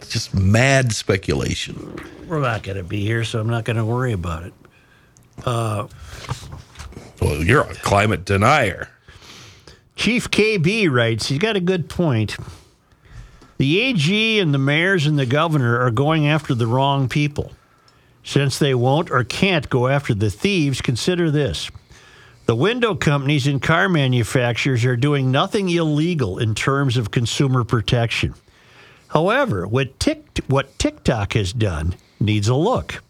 It's 0.00 0.10
just 0.10 0.34
mad 0.34 0.92
speculation. 0.92 1.94
We're 2.26 2.40
not 2.40 2.62
going 2.62 2.76
to 2.78 2.82
be 2.84 3.04
here, 3.04 3.22
so 3.24 3.40
I'm 3.40 3.48
not 3.48 3.64
going 3.64 3.76
to 3.76 3.84
worry 3.84 4.12
about 4.12 4.42
it. 4.44 4.52
Uh, 5.44 5.86
Well, 7.20 7.42
you're 7.44 7.60
a 7.62 7.74
climate 7.76 8.24
denier. 8.24 8.88
Chief 9.96 10.30
KB 10.30 10.90
writes, 10.90 11.28
he's 11.28 11.38
got 11.38 11.54
a 11.56 11.60
good 11.60 11.88
point. 11.88 12.36
The 13.60 13.78
AG 13.78 14.40
and 14.40 14.54
the 14.54 14.58
mayors 14.58 15.04
and 15.04 15.18
the 15.18 15.26
governor 15.26 15.78
are 15.80 15.90
going 15.90 16.26
after 16.26 16.54
the 16.54 16.66
wrong 16.66 17.10
people. 17.10 17.52
Since 18.24 18.58
they 18.58 18.74
won't 18.74 19.10
or 19.10 19.22
can't 19.22 19.68
go 19.68 19.86
after 19.86 20.14
the 20.14 20.30
thieves, 20.30 20.80
consider 20.80 21.30
this. 21.30 21.70
The 22.46 22.54
window 22.54 22.94
companies 22.94 23.46
and 23.46 23.60
car 23.60 23.90
manufacturers 23.90 24.86
are 24.86 24.96
doing 24.96 25.30
nothing 25.30 25.68
illegal 25.68 26.38
in 26.38 26.54
terms 26.54 26.96
of 26.96 27.10
consumer 27.10 27.62
protection. 27.62 28.32
However, 29.08 29.68
what, 29.68 30.08
what 30.46 30.78
TikTok 30.78 31.34
has 31.34 31.52
done 31.52 31.96
needs 32.18 32.48
a 32.48 32.54
look. 32.54 33.02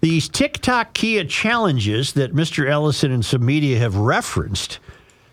These 0.00 0.28
TikTok 0.28 0.92
Kia 0.92 1.22
challenges 1.22 2.14
that 2.14 2.34
Mr. 2.34 2.68
Ellison 2.68 3.12
and 3.12 3.24
some 3.24 3.46
media 3.46 3.78
have 3.78 3.94
referenced 3.94 4.80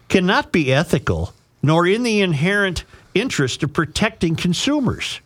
cannot 0.07 0.51
be 0.51 0.71
ethical 0.71 1.33
nor 1.63 1.87
in 1.87 2.03
the 2.03 2.21
inherent 2.21 2.83
interest 3.13 3.63
of 3.63 3.73
protecting 3.73 4.35
consumers. 4.35 5.21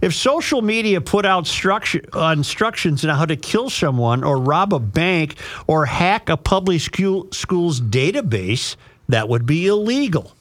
If 0.00 0.14
social 0.14 0.62
media 0.62 1.00
put 1.00 1.24
out 1.24 1.48
instructions 1.48 3.04
on 3.04 3.16
how 3.16 3.24
to 3.24 3.36
kill 3.36 3.70
someone 3.70 4.24
or 4.24 4.36
rob 4.36 4.74
a 4.74 4.80
bank 4.80 5.36
or 5.68 5.86
hack 5.86 6.28
a 6.28 6.36
public 6.36 6.80
school, 6.80 7.28
school's 7.30 7.80
database, 7.80 8.74
that 9.08 9.28
would 9.28 9.46
be 9.46 9.68
illegal. 9.68 10.32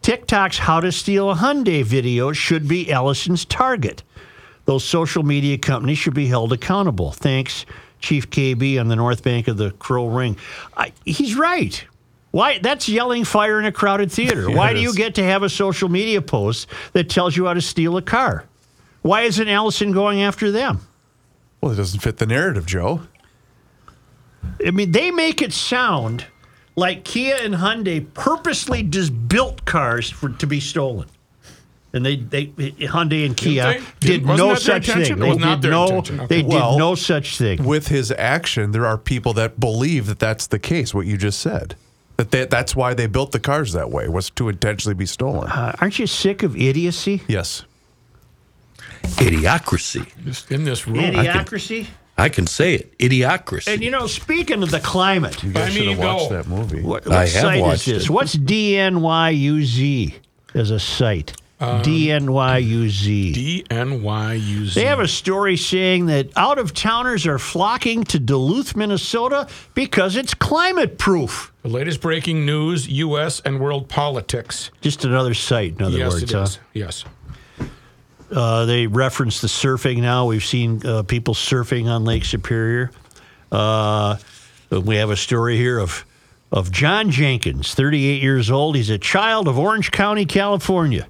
TikTok's 0.00 0.58
How 0.58 0.80
to 0.80 0.90
Steal 0.90 1.30
a 1.30 1.34
Hyundai 1.34 1.84
video 1.84 2.32
should 2.32 2.66
be 2.66 2.90
Ellison's 2.90 3.44
target. 3.44 4.02
Those 4.64 4.84
social 4.84 5.22
media 5.22 5.58
companies 5.58 5.98
should 5.98 6.14
be 6.14 6.26
held 6.26 6.52
accountable. 6.52 7.12
Thanks, 7.12 7.66
Chief 8.00 8.30
KB 8.30 8.80
on 8.80 8.88
the 8.88 8.96
north 8.96 9.22
bank 9.22 9.48
of 9.48 9.56
the 9.56 9.72
Crow 9.72 10.06
Ring. 10.06 10.36
I, 10.76 10.92
he's 11.04 11.34
right. 11.34 11.84
Why? 12.38 12.60
That's 12.60 12.88
yelling 12.88 13.24
fire 13.24 13.58
in 13.58 13.64
a 13.64 13.72
crowded 13.72 14.12
theater. 14.12 14.48
Yeah, 14.48 14.56
Why 14.58 14.72
do 14.72 14.78
you 14.78 14.94
get 14.94 15.16
to 15.16 15.24
have 15.24 15.42
a 15.42 15.48
social 15.48 15.88
media 15.88 16.22
post 16.22 16.68
that 16.92 17.10
tells 17.10 17.36
you 17.36 17.46
how 17.46 17.54
to 17.54 17.60
steal 17.60 17.96
a 17.96 18.02
car? 18.02 18.44
Why 19.02 19.22
isn't 19.22 19.48
Ellison 19.48 19.90
going 19.90 20.22
after 20.22 20.52
them? 20.52 20.86
Well, 21.60 21.72
it 21.72 21.74
doesn't 21.74 21.98
fit 21.98 22.18
the 22.18 22.26
narrative, 22.26 22.64
Joe. 22.64 23.00
I 24.64 24.70
mean, 24.70 24.92
they 24.92 25.10
make 25.10 25.42
it 25.42 25.52
sound 25.52 26.26
like 26.76 27.02
Kia 27.02 27.34
and 27.42 27.54
Hyundai 27.54 28.06
purposely 28.14 28.84
just 28.84 29.28
built 29.28 29.64
cars 29.64 30.08
for 30.08 30.28
to 30.28 30.46
be 30.46 30.60
stolen. 30.60 31.08
And 31.92 32.06
they, 32.06 32.14
they 32.14 32.46
Hyundai 32.46 33.26
and 33.26 33.36
Kia 33.36 33.80
did 33.98 34.24
no 34.24 34.54
such 34.54 34.86
thing. 34.86 35.18
They 35.18 35.34
did 35.34 35.62
no, 35.64 36.02
they 36.02 36.44
Well- 36.44 36.74
did 36.74 36.78
no 36.78 36.94
such 36.94 37.36
thing. 37.36 37.64
With 37.64 37.88
his 37.88 38.12
action, 38.12 38.70
there 38.70 38.86
are 38.86 38.96
people 38.96 39.32
that 39.32 39.58
believe 39.58 40.06
that 40.06 40.20
that's 40.20 40.46
the 40.46 40.60
case. 40.60 40.94
What 40.94 41.06
you 41.06 41.16
just 41.16 41.40
said, 41.40 41.74
that 42.18 42.30
they, 42.32 42.44
that's 42.44 42.76
why 42.76 42.92
they 42.94 43.06
built 43.06 43.32
the 43.32 43.40
cars 43.40 43.72
that 43.72 43.90
way 43.90 44.08
was 44.08 44.28
to 44.30 44.48
intentionally 44.50 44.94
be 44.94 45.06
stolen. 45.06 45.48
Uh, 45.50 45.74
aren't 45.80 45.98
you 45.98 46.06
sick 46.06 46.42
of 46.42 46.54
idiocy? 46.56 47.22
yes. 47.28 47.64
Idiocracy. 49.02 50.06
Just 50.24 50.50
in 50.52 50.64
this 50.64 50.86
room. 50.86 50.96
Idiocracy? 50.98 51.86
I 52.18 52.28
can 52.28 52.46
say 52.46 52.74
it. 52.74 52.98
Idiocracy. 52.98 53.72
And 53.72 53.82
you 53.82 53.90
know, 53.90 54.06
speaking 54.06 54.62
of 54.62 54.70
the 54.70 54.80
climate, 54.80 55.42
You 55.42 55.52
guys 55.52 55.68
I 55.68 55.70
should 55.70 55.86
have 55.88 55.98
watched 55.98 56.30
go. 56.30 56.36
that 56.36 56.48
movie. 56.48 56.82
what, 56.82 57.06
what 57.06 57.14
I 57.16 57.20
have 57.20 57.28
site 57.30 57.56
is 57.58 57.62
watched 57.62 57.86
this? 57.86 58.04
it. 58.04 58.10
What's 58.10 58.34
DNYUZ 58.36 60.14
as 60.54 60.70
a 60.70 60.80
site? 60.80 61.32
Um, 61.60 61.82
DNYUZ. 61.82 63.34
DNYUZ. 63.66 64.74
They 64.74 64.84
have 64.84 65.00
a 65.00 65.08
story 65.08 65.56
saying 65.56 66.06
that 66.06 66.30
out 66.36 66.56
of 66.58 66.72
towners 66.72 67.26
are 67.26 67.38
flocking 67.38 68.04
to 68.04 68.20
Duluth, 68.20 68.76
Minnesota 68.76 69.48
because 69.74 70.14
it's 70.14 70.34
climate 70.34 70.98
proof. 70.98 71.52
the 71.62 71.68
latest 71.68 72.00
breaking 72.00 72.46
news, 72.46 72.88
U.S. 72.88 73.40
and 73.40 73.58
world 73.58 73.88
politics. 73.88 74.70
Just 74.82 75.04
another 75.04 75.34
site, 75.34 75.74
in 75.78 75.82
other 75.82 75.98
yes, 75.98 76.12
words. 76.12 76.22
it 76.22 76.32
huh? 76.32 76.42
is. 76.42 76.58
Yes. 76.74 77.04
Uh, 78.30 78.64
they 78.66 78.86
reference 78.86 79.40
the 79.40 79.48
surfing 79.48 80.00
now. 80.00 80.26
We've 80.26 80.44
seen 80.44 80.86
uh, 80.86 81.02
people 81.02 81.34
surfing 81.34 81.86
on 81.86 82.04
Lake 82.04 82.24
Superior. 82.24 82.92
Uh, 83.50 84.18
we 84.70 84.96
have 84.96 85.10
a 85.10 85.16
story 85.16 85.56
here 85.56 85.78
of 85.78 86.04
of 86.50 86.70
John 86.72 87.10
Jenkins, 87.10 87.74
38 87.74 88.22
years 88.22 88.50
old. 88.50 88.74
He's 88.74 88.88
a 88.88 88.96
child 88.96 89.48
of 89.48 89.58
Orange 89.58 89.90
County, 89.90 90.24
California. 90.24 91.06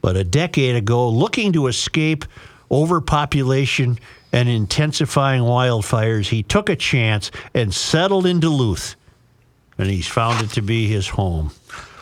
But 0.00 0.16
a 0.16 0.24
decade 0.24 0.76
ago, 0.76 1.08
looking 1.08 1.52
to 1.52 1.66
escape 1.66 2.24
overpopulation 2.70 3.98
and 4.32 4.48
intensifying 4.48 5.42
wildfires, 5.42 6.28
he 6.28 6.42
took 6.42 6.68
a 6.68 6.76
chance 6.76 7.30
and 7.54 7.74
settled 7.74 8.26
in 8.26 8.40
Duluth. 8.40 8.96
And 9.78 9.88
he's 9.88 10.06
found 10.06 10.44
it 10.44 10.50
to 10.50 10.62
be 10.62 10.86
his 10.86 11.08
home. 11.08 11.52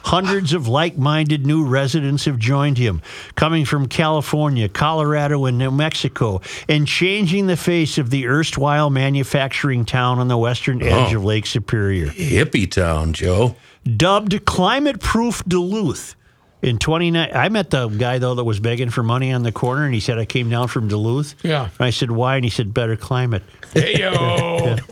Hundreds 0.05 0.55
of 0.55 0.67
like 0.67 0.97
minded 0.97 1.45
new 1.45 1.67
residents 1.67 2.25
have 2.25 2.39
joined 2.39 2.79
him, 2.79 3.03
coming 3.35 3.67
from 3.67 3.87
California, 3.87 4.69
Colorado, 4.69 5.45
and 5.45 5.59
New 5.59 5.71
Mexico, 5.71 6.41
and 6.67 6.87
changing 6.87 7.47
the 7.47 7.59
face 7.59 7.99
of 7.99 8.09
the 8.09 8.27
erstwhile 8.27 8.89
manufacturing 8.89 9.85
town 9.85 10.19
on 10.19 10.29
the 10.29 10.39
western 10.39 10.83
oh. 10.83 10.87
edge 10.87 11.13
of 11.13 11.25
Lake 11.25 11.45
Superior. 11.45 12.07
Hippie 12.07 12.71
town, 12.71 13.13
Joe. 13.13 13.57
Dubbed 13.85 14.45
climate 14.47 15.01
proof 15.01 15.45
Duluth. 15.47 16.15
In 16.61 16.79
29, 16.79 17.31
I 17.33 17.49
met 17.49 17.71
the 17.71 17.89
guy 17.89 18.19
though 18.19 18.35
that 18.35 18.45
was 18.45 18.59
begging 18.61 18.91
for 18.91 19.03
money 19.03 19.33
on 19.33 19.43
the 19.43 19.53
corner, 19.53 19.85
and 19.85 19.95
he 19.95 20.01
said, 20.01 20.19
I 20.19 20.25
came 20.25 20.51
down 20.51 20.69
from 20.69 20.89
Duluth. 20.89 21.35
Yeah. 21.45 21.65
And 21.65 21.87
I 21.87 21.91
said, 21.91 22.11
Why? 22.11 22.37
And 22.37 22.45
he 22.45 22.51
said, 22.51 22.75
Better 22.75 22.97
climate. 22.97 23.43
Hey, 23.73 23.99
yo. 23.99 24.77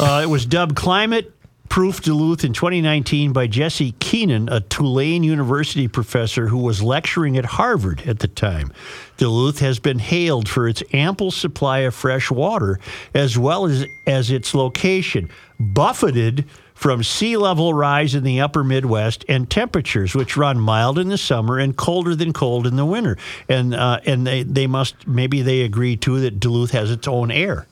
Uh, 0.00 0.20
it 0.22 0.28
was 0.28 0.46
dubbed 0.46 0.76
Climate 0.76 1.32
Proof 1.68 2.00
Duluth 2.00 2.44
in 2.44 2.52
2019 2.52 3.32
by 3.32 3.46
Jesse 3.46 3.92
Keenan, 3.98 4.48
a 4.48 4.60
Tulane 4.60 5.22
University 5.22 5.86
professor 5.86 6.48
who 6.48 6.58
was 6.58 6.82
lecturing 6.82 7.36
at 7.36 7.44
Harvard 7.44 8.02
at 8.06 8.20
the 8.20 8.28
time. 8.28 8.72
Duluth 9.16 9.58
has 9.58 9.78
been 9.78 9.98
hailed 9.98 10.48
for 10.48 10.66
its 10.66 10.82
ample 10.92 11.30
supply 11.30 11.80
of 11.80 11.94
fresh 11.94 12.30
water 12.30 12.78
as 13.12 13.36
well 13.36 13.66
as, 13.66 13.84
as 14.06 14.30
its 14.30 14.54
location, 14.54 15.30
buffeted 15.60 16.46
from 16.78 17.02
sea 17.02 17.36
level 17.36 17.74
rise 17.74 18.14
in 18.14 18.22
the 18.22 18.40
upper 18.40 18.62
Midwest 18.62 19.24
and 19.28 19.50
temperatures 19.50 20.14
which 20.14 20.36
run 20.36 20.60
mild 20.60 20.96
in 20.96 21.08
the 21.08 21.18
summer 21.18 21.58
and 21.58 21.76
colder 21.76 22.14
than 22.14 22.32
cold 22.32 22.68
in 22.68 22.76
the 22.76 22.84
winter. 22.84 23.18
And 23.48 23.74
uh, 23.74 23.98
and 24.06 24.24
they, 24.24 24.44
they 24.44 24.68
must 24.68 25.04
maybe 25.04 25.42
they 25.42 25.62
agree 25.62 25.96
too 25.96 26.20
that 26.20 26.38
Duluth 26.38 26.70
has 26.70 26.92
its 26.92 27.08
own 27.08 27.32
air. 27.32 27.66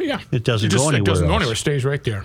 yeah. 0.00 0.20
It 0.30 0.44
doesn't 0.44 0.70
just, 0.70 0.82
go 0.82 0.88
It 0.88 1.04
doesn't 1.04 1.24
anywhere 1.24 1.28
go 1.28 1.34
anywhere. 1.34 1.52
It 1.52 1.56
stays 1.56 1.84
right 1.84 2.02
there. 2.04 2.24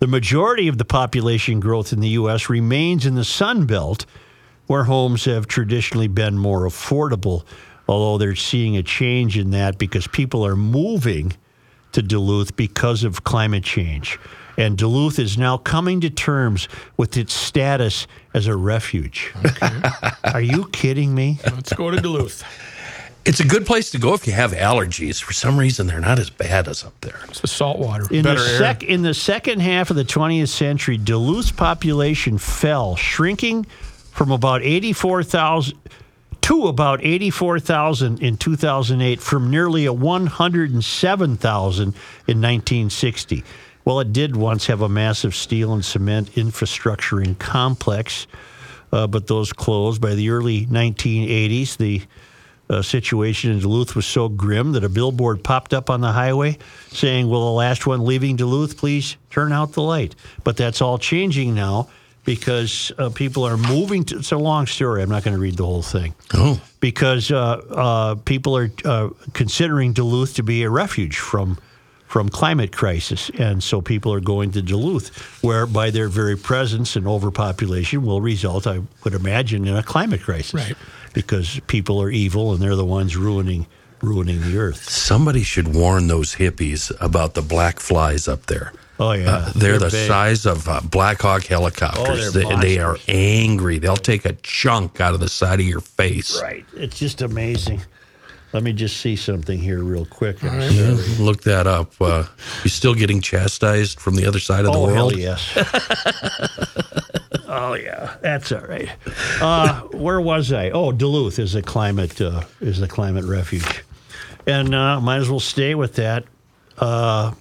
The 0.00 0.06
majority 0.06 0.68
of 0.68 0.76
the 0.76 0.84
population 0.84 1.60
growth 1.60 1.94
in 1.94 2.00
the 2.00 2.10
U.S. 2.10 2.50
remains 2.50 3.06
in 3.06 3.14
the 3.14 3.24
Sun 3.24 3.64
Belt, 3.64 4.04
where 4.66 4.84
homes 4.84 5.24
have 5.24 5.46
traditionally 5.46 6.08
been 6.08 6.36
more 6.36 6.66
affordable, 6.66 7.44
although 7.88 8.18
they're 8.18 8.36
seeing 8.36 8.76
a 8.76 8.82
change 8.82 9.38
in 9.38 9.50
that 9.52 9.78
because 9.78 10.06
people 10.06 10.44
are 10.44 10.56
moving 10.56 11.32
to 11.92 12.02
Duluth 12.02 12.54
because 12.54 13.02
of 13.02 13.24
climate 13.24 13.64
change. 13.64 14.18
And 14.56 14.76
Duluth 14.76 15.18
is 15.18 15.38
now 15.38 15.56
coming 15.56 16.00
to 16.02 16.10
terms 16.10 16.68
with 16.96 17.16
its 17.16 17.32
status 17.32 18.06
as 18.34 18.46
a 18.46 18.56
refuge. 18.56 19.32
are 20.24 20.40
you 20.40 20.68
kidding 20.68 21.14
me? 21.14 21.38
Let's 21.44 21.72
go 21.72 21.90
to 21.90 22.00
Duluth. 22.00 22.44
It's 23.24 23.38
a 23.38 23.46
good 23.46 23.66
place 23.66 23.90
to 23.92 23.98
go 23.98 24.14
if 24.14 24.26
you 24.26 24.32
have 24.32 24.50
allergies. 24.50 25.22
For 25.22 25.32
some 25.32 25.56
reason, 25.56 25.86
they're 25.86 26.00
not 26.00 26.18
as 26.18 26.28
bad 26.28 26.66
as 26.66 26.82
up 26.84 27.00
there. 27.02 27.20
It's 27.28 27.40
the 27.40 27.46
salt 27.46 27.78
water. 27.78 28.04
In 28.10 28.24
the, 28.24 28.34
Better 28.34 28.64
air. 28.64 28.76
in 28.82 29.02
the 29.02 29.14
second 29.14 29.60
half 29.60 29.90
of 29.90 29.96
the 29.96 30.04
20th 30.04 30.48
century, 30.48 30.96
Duluth's 30.98 31.52
population 31.52 32.36
fell, 32.36 32.96
shrinking 32.96 33.64
from 34.10 34.32
about 34.32 34.62
84,000 34.62 35.78
to 36.42 36.66
about 36.66 37.04
84,000 37.04 38.20
in 38.20 38.36
2008 38.36 39.20
from 39.20 39.50
nearly 39.50 39.86
a 39.86 39.92
107,000 39.92 41.82
in 41.84 41.92
1960. 41.94 43.44
Well, 43.84 44.00
it 44.00 44.12
did 44.12 44.36
once 44.36 44.66
have 44.66 44.80
a 44.80 44.88
massive 44.88 45.34
steel 45.34 45.72
and 45.72 45.84
cement 45.84 46.36
infrastructure 46.38 47.20
and 47.20 47.38
complex, 47.38 48.26
uh, 48.92 49.06
but 49.06 49.26
those 49.26 49.52
closed 49.52 50.00
by 50.00 50.14
the 50.14 50.30
early 50.30 50.66
1980s. 50.66 51.76
The 51.76 52.02
uh, 52.70 52.80
situation 52.80 53.50
in 53.50 53.58
Duluth 53.58 53.94
was 53.94 54.06
so 54.06 54.28
grim 54.28 54.72
that 54.72 54.84
a 54.84 54.88
billboard 54.88 55.42
popped 55.44 55.74
up 55.74 55.90
on 55.90 56.00
the 56.00 56.12
highway 56.12 56.58
saying, 56.88 57.28
Will 57.28 57.44
the 57.44 57.52
last 57.52 57.86
one 57.86 58.04
leaving 58.04 58.36
Duluth 58.36 58.76
please 58.76 59.16
turn 59.30 59.52
out 59.52 59.72
the 59.72 59.82
light? 59.82 60.14
But 60.44 60.56
that's 60.56 60.80
all 60.80 60.96
changing 60.96 61.54
now 61.54 61.88
because 62.24 62.92
uh, 62.98 63.10
people 63.10 63.44
are 63.44 63.56
moving 63.56 64.04
to. 64.04 64.18
It's 64.18 64.32
a 64.32 64.38
long 64.38 64.66
story. 64.66 65.02
I'm 65.02 65.10
not 65.10 65.24
going 65.24 65.34
to 65.36 65.40
read 65.40 65.56
the 65.56 65.66
whole 65.66 65.82
thing. 65.82 66.14
Oh, 66.34 66.60
Because 66.80 67.30
uh, 67.30 67.36
uh, 67.70 68.14
people 68.16 68.56
are 68.56 68.70
uh, 68.84 69.10
considering 69.32 69.92
Duluth 69.92 70.34
to 70.34 70.42
be 70.42 70.62
a 70.62 70.70
refuge 70.70 71.18
from 71.18 71.58
from 72.12 72.28
climate 72.28 72.72
crisis. 72.72 73.30
And 73.38 73.62
so 73.62 73.80
people 73.80 74.12
are 74.12 74.20
going 74.20 74.50
to 74.50 74.60
Duluth, 74.60 75.08
where 75.42 75.64
by 75.64 75.88
their 75.88 76.08
very 76.08 76.36
presence 76.36 76.94
and 76.94 77.06
overpopulation 77.06 78.04
will 78.04 78.20
result, 78.20 78.66
I 78.66 78.82
would 79.02 79.14
imagine, 79.14 79.66
in 79.66 79.74
a 79.74 79.82
climate 79.82 80.20
crisis. 80.20 80.52
Right. 80.52 80.76
Because 81.14 81.58
people 81.68 82.02
are 82.02 82.10
evil 82.10 82.52
and 82.52 82.60
they're 82.60 82.76
the 82.76 82.84
ones 82.84 83.16
ruining 83.16 83.66
ruining 84.02 84.42
the 84.42 84.58
earth. 84.58 84.90
Somebody 84.90 85.42
should 85.42 85.74
warn 85.74 86.08
those 86.08 86.34
hippies 86.34 86.92
about 87.00 87.32
the 87.32 87.40
black 87.40 87.80
flies 87.80 88.28
up 88.28 88.44
there. 88.44 88.74
Oh 88.98 89.12
yeah. 89.12 89.30
Uh, 89.30 89.52
they're, 89.54 89.78
the 89.78 89.86
big. 89.86 90.06
size 90.06 90.44
of 90.44 90.68
uh, 90.68 90.80
Black 90.82 91.22
Hawk 91.22 91.44
helicopters. 91.44 92.26
Oh, 92.26 92.30
they're 92.30 92.56
they, 92.56 92.74
they 92.74 92.78
are 92.78 92.98
angry. 93.08 93.78
They'll 93.78 93.96
take 93.96 94.26
a 94.26 94.34
chunk 94.42 95.00
out 95.00 95.14
of 95.14 95.20
the 95.20 95.28
side 95.28 95.60
of 95.60 95.66
your 95.66 95.80
face. 95.80 96.42
Right. 96.42 96.66
It's 96.74 96.98
just 96.98 97.22
amazing. 97.22 97.80
Let 98.52 98.62
me 98.62 98.72
just 98.74 98.98
see 98.98 99.16
something 99.16 99.58
here 99.58 99.82
real 99.82 100.04
quick. 100.04 100.42
I'm 100.44 100.60
Yeah. 100.60 100.96
Look 101.18 101.42
that 101.44 101.66
up. 101.66 101.92
Uh, 102.00 102.24
you 102.64 102.70
still 102.70 102.94
getting 102.94 103.20
chastised 103.22 103.98
from 103.98 104.14
the 104.14 104.26
other 104.26 104.38
side 104.40 104.66
of 104.66 104.72
the 104.72 104.78
Oh 104.78 104.82
world? 104.82 104.94
hell 104.94 105.18
yes. 105.18 105.42
oh 107.48 107.74
yeah, 107.74 108.14
that's 108.20 108.52
all 108.52 108.60
right. 108.60 108.90
Uh, 109.40 109.80
where 109.92 110.20
was 110.20 110.52
I? 110.52 110.70
Oh, 110.70 110.92
Duluth 110.92 111.38
is 111.38 111.54
a 111.54 111.62
climate 111.62 112.20
uh, 112.20 112.42
is 112.60 112.80
a 112.82 112.88
climate 112.88 113.24
refuge, 113.24 113.84
and 114.46 114.74
uh, 114.74 115.00
might 115.00 115.18
as 115.18 115.30
well 115.30 115.40
stay 115.40 115.74
with 115.74 115.94
that. 115.94 116.24
Uh, 116.78 117.32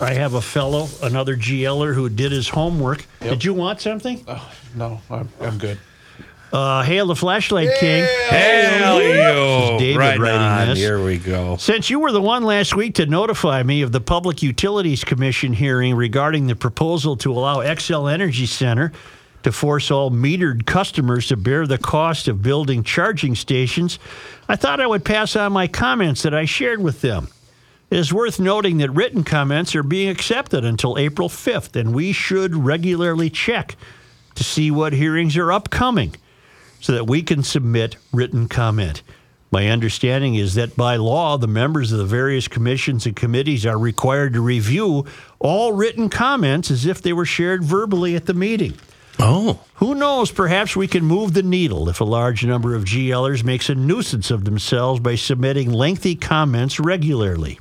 I 0.00 0.14
have 0.14 0.34
a 0.34 0.40
fellow, 0.40 0.88
another 1.02 1.36
GLer, 1.36 1.92
who 1.94 2.08
did 2.08 2.30
his 2.30 2.48
homework. 2.48 3.04
Did 3.20 3.44
you 3.44 3.52
want 3.52 3.80
something? 3.80 4.24
No, 4.76 5.00
I'm, 5.10 5.28
I'm 5.40 5.58
good. 5.58 5.78
Uh, 6.52 6.82
hail 6.82 7.06
the 7.06 7.16
flashlight 7.16 7.68
king. 7.78 8.06
Hell 8.28 9.02
yo! 9.02 9.78
David 9.78 9.98
right 9.98 10.18
writing 10.18 10.40
on. 10.40 10.68
this. 10.68 10.78
Here 10.78 11.02
we 11.04 11.18
go. 11.18 11.56
Since 11.58 11.90
you 11.90 12.00
were 12.00 12.10
the 12.10 12.22
one 12.22 12.42
last 12.42 12.74
week 12.74 12.94
to 12.94 13.06
notify 13.06 13.62
me 13.62 13.82
of 13.82 13.92
the 13.92 14.00
Public 14.00 14.42
Utilities 14.42 15.04
Commission 15.04 15.52
hearing 15.52 15.94
regarding 15.94 16.46
the 16.46 16.56
proposal 16.56 17.16
to 17.18 17.32
allow 17.32 17.56
Xcel 17.56 18.10
Energy 18.10 18.46
Center 18.46 18.92
to 19.42 19.52
force 19.52 19.90
all 19.90 20.10
metered 20.10 20.64
customers 20.64 21.28
to 21.28 21.36
bear 21.36 21.66
the 21.66 21.78
cost 21.78 22.28
of 22.28 22.42
building 22.42 22.82
charging 22.82 23.34
stations, 23.34 23.98
I 24.48 24.56
thought 24.56 24.80
I 24.80 24.86
would 24.86 25.04
pass 25.04 25.36
on 25.36 25.52
my 25.52 25.66
comments 25.66 26.22
that 26.22 26.34
I 26.34 26.46
shared 26.46 26.82
with 26.82 27.02
them. 27.02 27.28
It 27.90 27.98
is 27.98 28.12
worth 28.12 28.40
noting 28.40 28.78
that 28.78 28.90
written 28.90 29.22
comments 29.22 29.74
are 29.74 29.82
being 29.82 30.08
accepted 30.08 30.64
until 30.64 30.98
April 30.98 31.28
5th, 31.28 31.76
and 31.76 31.94
we 31.94 32.12
should 32.12 32.54
regularly 32.54 33.30
check 33.30 33.76
to 34.34 34.44
see 34.44 34.70
what 34.70 34.92
hearings 34.92 35.36
are 35.36 35.52
upcoming 35.52 36.14
so 36.80 36.92
that 36.92 37.06
we 37.06 37.22
can 37.22 37.42
submit 37.42 37.96
written 38.12 38.48
comment. 38.48 39.02
My 39.50 39.68
understanding 39.68 40.34
is 40.34 40.54
that 40.54 40.76
by 40.76 40.96
law, 40.96 41.38
the 41.38 41.48
members 41.48 41.90
of 41.90 41.98
the 41.98 42.04
various 42.04 42.48
commissions 42.48 43.06
and 43.06 43.16
committees 43.16 43.64
are 43.64 43.78
required 43.78 44.34
to 44.34 44.42
review 44.42 45.06
all 45.38 45.72
written 45.72 46.10
comments 46.10 46.70
as 46.70 46.84
if 46.84 47.00
they 47.00 47.14
were 47.14 47.24
shared 47.24 47.64
verbally 47.64 48.14
at 48.14 48.26
the 48.26 48.34
meeting. 48.34 48.74
Oh, 49.20 49.58
Who 49.76 49.96
knows, 49.96 50.30
perhaps 50.30 50.76
we 50.76 50.86
can 50.86 51.04
move 51.04 51.32
the 51.32 51.42
needle 51.42 51.88
if 51.88 52.00
a 52.00 52.04
large 52.04 52.44
number 52.44 52.74
of 52.74 52.84
GLers 52.84 53.42
makes 53.42 53.68
a 53.68 53.74
nuisance 53.74 54.30
of 54.30 54.44
themselves 54.44 55.00
by 55.00 55.16
submitting 55.16 55.72
lengthy 55.72 56.14
comments 56.14 56.78
regularly. 56.78 57.58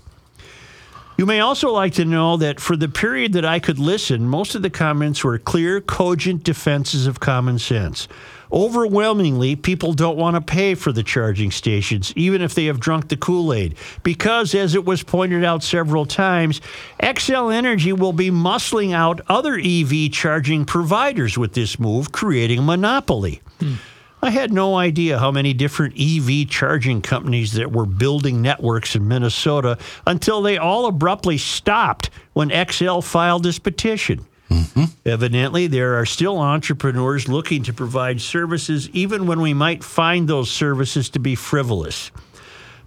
You 1.18 1.26
may 1.26 1.40
also 1.40 1.72
like 1.72 1.94
to 1.94 2.06
know 2.06 2.38
that 2.38 2.60
for 2.60 2.78
the 2.78 2.88
period 2.88 3.34
that 3.34 3.46
I 3.46 3.58
could 3.58 3.80
listen, 3.80 4.28
most 4.28 4.54
of 4.54 4.62
the 4.62 4.70
comments 4.70 5.24
were 5.24 5.40
clear, 5.40 5.82
cogent 5.82 6.44
defenses 6.44 7.08
of 7.08 7.20
common 7.20 7.58
sense. 7.58 8.08
Overwhelmingly, 8.52 9.56
people 9.56 9.94
don't 9.94 10.18
want 10.18 10.36
to 10.36 10.42
pay 10.42 10.76
for 10.76 10.92
the 10.92 11.04
charging 11.04 11.52
stations, 11.52 12.14
even 12.16 12.42
if 12.42 12.56
they 12.56 12.66
have 12.66 12.80
drunk 12.80 13.10
the 13.10 13.18
Kool 13.18 13.54
Aid, 13.54 13.76
because, 14.04 14.56
as 14.56 14.76
it 14.76 14.86
was 14.86 15.04
pointed 15.04 15.44
out 15.44 15.64
several 15.64 16.06
times, 16.06 16.62
Xcel 17.02 17.54
Energy 17.54 17.94
will 17.94 18.14
be 18.14 18.32
muscling 18.32 18.94
out 18.94 19.22
other 19.28 19.60
EV 19.62 20.12
charging 20.12 20.66
providers 20.66 21.38
with 21.38 21.54
this 21.54 21.80
move, 21.80 22.12
creating 22.12 22.60
a 22.60 22.64
monopoly. 22.64 23.42
Hmm. 23.60 23.76
I 24.22 24.32
had 24.32 24.52
no 24.52 24.76
idea 24.76 25.20
how 25.20 25.32
many 25.32 25.54
different 25.54 25.94
EV 26.00 26.50
charging 26.50 27.02
companies 27.02 27.54
that 27.54 27.72
were 27.72 27.86
building 27.86 28.42
networks 28.42 28.96
in 28.96 29.08
Minnesota 29.08 29.78
until 30.08 30.42
they 30.42 30.58
all 30.58 30.88
abruptly 30.88 31.38
stopped 31.38 32.10
when 32.34 32.50
Xcel 32.50 33.04
filed 33.04 33.44
this 33.44 33.60
petition. 33.60 34.26
Mm-hmm. 34.50 34.86
Evidently, 35.06 35.68
there 35.68 36.00
are 36.00 36.06
still 36.06 36.40
entrepreneurs 36.40 37.28
looking 37.28 37.64
to 37.64 37.74
provide 37.74 38.22
services 38.22 38.90
even 38.92 39.28
when 39.28 39.42
we 39.42 39.54
might 39.54 39.84
find 39.84 40.28
those 40.28 40.50
services 40.50 41.10
to 41.10 41.20
be 41.20 41.36
frivolous. 41.36 42.12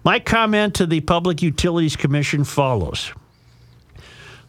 My 0.03 0.19
comment 0.19 0.75
to 0.75 0.87
the 0.87 1.01
Public 1.01 1.41
Utilities 1.41 1.95
Commission 1.95 2.43
follows. 2.43 3.11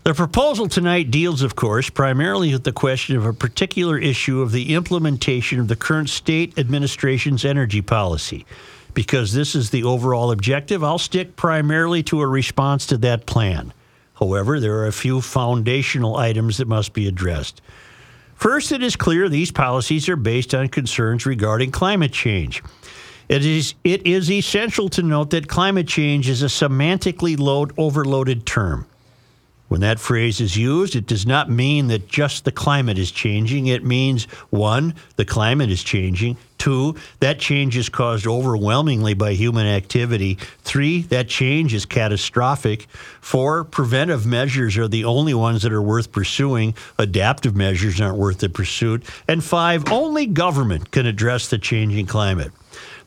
The 0.04 0.14
proposal 0.14 0.66
tonight 0.66 1.12
deals, 1.12 1.42
of 1.42 1.54
course, 1.54 1.88
primarily 1.88 2.52
with 2.52 2.64
the 2.64 2.72
question 2.72 3.16
of 3.16 3.24
a 3.24 3.32
particular 3.32 3.98
issue 3.98 4.40
of 4.40 4.50
the 4.50 4.74
implementation 4.74 5.60
of 5.60 5.68
the 5.68 5.76
current 5.76 6.08
state 6.08 6.58
administration's 6.58 7.44
energy 7.44 7.82
policy. 7.82 8.44
Because 8.94 9.32
this 9.32 9.54
is 9.54 9.70
the 9.70 9.84
overall 9.84 10.32
objective, 10.32 10.82
I'll 10.82 10.98
stick 10.98 11.36
primarily 11.36 12.02
to 12.04 12.20
a 12.20 12.26
response 12.26 12.86
to 12.86 12.96
that 12.98 13.26
plan. 13.26 13.72
However, 14.22 14.60
there 14.60 14.78
are 14.78 14.86
a 14.86 14.92
few 14.92 15.20
foundational 15.20 16.16
items 16.16 16.58
that 16.58 16.68
must 16.68 16.92
be 16.92 17.08
addressed. 17.08 17.60
First, 18.36 18.70
it 18.70 18.80
is 18.80 18.94
clear 18.94 19.28
these 19.28 19.50
policies 19.50 20.08
are 20.08 20.14
based 20.14 20.54
on 20.54 20.68
concerns 20.68 21.26
regarding 21.26 21.72
climate 21.72 22.12
change. 22.12 22.62
It 23.28 23.44
is, 23.44 23.74
it 23.82 24.06
is 24.06 24.30
essential 24.30 24.88
to 24.90 25.02
note 25.02 25.30
that 25.30 25.48
climate 25.48 25.88
change 25.88 26.28
is 26.28 26.40
a 26.40 26.46
semantically 26.46 27.36
load, 27.36 27.72
overloaded 27.76 28.46
term. 28.46 28.86
When 29.66 29.80
that 29.80 29.98
phrase 29.98 30.40
is 30.40 30.56
used, 30.56 30.94
it 30.94 31.08
does 31.08 31.26
not 31.26 31.50
mean 31.50 31.88
that 31.88 32.06
just 32.06 32.44
the 32.44 32.52
climate 32.52 32.98
is 32.98 33.10
changing. 33.10 33.66
It 33.66 33.84
means 33.84 34.26
one, 34.50 34.94
the 35.16 35.24
climate 35.24 35.70
is 35.70 35.82
changing. 35.82 36.36
Two, 36.62 36.94
that 37.18 37.40
change 37.40 37.76
is 37.76 37.88
caused 37.88 38.24
overwhelmingly 38.24 39.14
by 39.14 39.32
human 39.32 39.66
activity. 39.66 40.38
Three, 40.62 41.02
that 41.02 41.26
change 41.26 41.74
is 41.74 41.84
catastrophic. 41.84 42.82
Four, 43.20 43.64
preventive 43.64 44.26
measures 44.26 44.78
are 44.78 44.86
the 44.86 45.04
only 45.04 45.34
ones 45.34 45.62
that 45.62 45.72
are 45.72 45.82
worth 45.82 46.12
pursuing. 46.12 46.76
Adaptive 47.00 47.56
measures 47.56 48.00
aren't 48.00 48.16
worth 48.16 48.38
the 48.38 48.48
pursuit. 48.48 49.02
And 49.26 49.42
five, 49.42 49.90
only 49.90 50.24
government 50.26 50.92
can 50.92 51.04
address 51.04 51.48
the 51.48 51.58
changing 51.58 52.06
climate. 52.06 52.52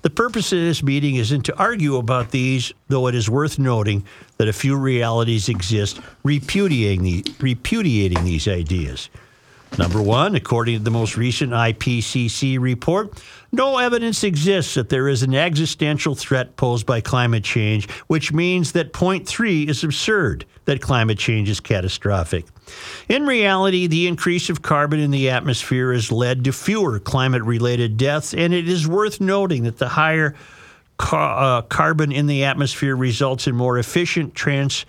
The 0.02 0.10
purpose 0.10 0.52
of 0.52 0.60
this 0.60 0.84
meeting 0.84 1.16
isn't 1.16 1.44
to 1.44 1.58
argue 1.58 1.96
about 1.96 2.32
these, 2.32 2.74
though 2.90 3.08
it 3.08 3.16
is 3.16 3.30
worth 3.30 3.58
noting 3.58 4.04
that 4.36 4.50
a 4.50 4.54
few 4.54 4.76
realities 4.76 5.48
exist 5.48 6.02
repudiating, 6.24 7.04
the, 7.04 7.26
repudiating 7.40 8.26
these 8.26 8.50
ideas. 8.50 9.10
Number 9.78 10.02
one, 10.02 10.36
according 10.36 10.78
to 10.78 10.84
the 10.84 10.92
most 10.92 11.18
recent 11.18 11.52
IPCC 11.52 12.60
report, 12.60 13.22
no 13.56 13.78
evidence 13.78 14.24
exists 14.24 14.76
that 14.76 14.90
there 14.90 15.08
is 15.08 15.24
an 15.24 15.34
existential 15.34 16.16
threat 16.16 16.56
posed 16.58 16.86
by 16.86 17.02
climate 17.02 17.44
change, 17.44 17.90
which 18.08 18.32
means 18.32 18.74
that 18.74 18.94
point 18.94 19.28
three 19.28 19.64
is 19.64 19.84
absurd, 19.84 20.46
that 20.66 20.82
climate 20.82 21.18
change 21.18 21.50
is 21.50 21.60
catastrophic. 21.60 22.46
In 23.10 23.26
reality, 23.26 23.88
the 23.88 24.08
increase 24.08 24.50
of 24.50 24.62
carbon 24.62 25.00
in 25.00 25.12
the 25.12 25.30
atmosphere 25.30 25.94
has 25.94 26.12
led 26.12 26.44
to 26.44 26.52
fewer 26.52 27.00
climate 27.00 27.44
related 27.44 27.98
deaths, 27.98 28.34
and 28.34 28.54
it 28.54 28.68
is 28.68 28.88
worth 28.88 29.22
noting 29.22 29.64
that 29.64 29.78
the 29.78 29.90
higher 29.90 30.36
uh, 31.00 31.62
carbon 31.64 32.12
in 32.12 32.28
the 32.28 32.44
atmosphere 32.44 32.96
results 32.96 33.48
in 33.48 33.56
more 33.56 33.78
efficient 33.78 34.36
trans- 34.36 34.86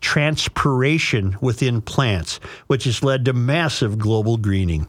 transpiration 0.00 1.36
within 1.40 1.82
plants, 1.82 2.40
which 2.66 2.84
has 2.84 3.02
led 3.02 3.24
to 3.24 3.32
massive 3.32 3.98
global 3.98 4.36
greening. 4.36 4.86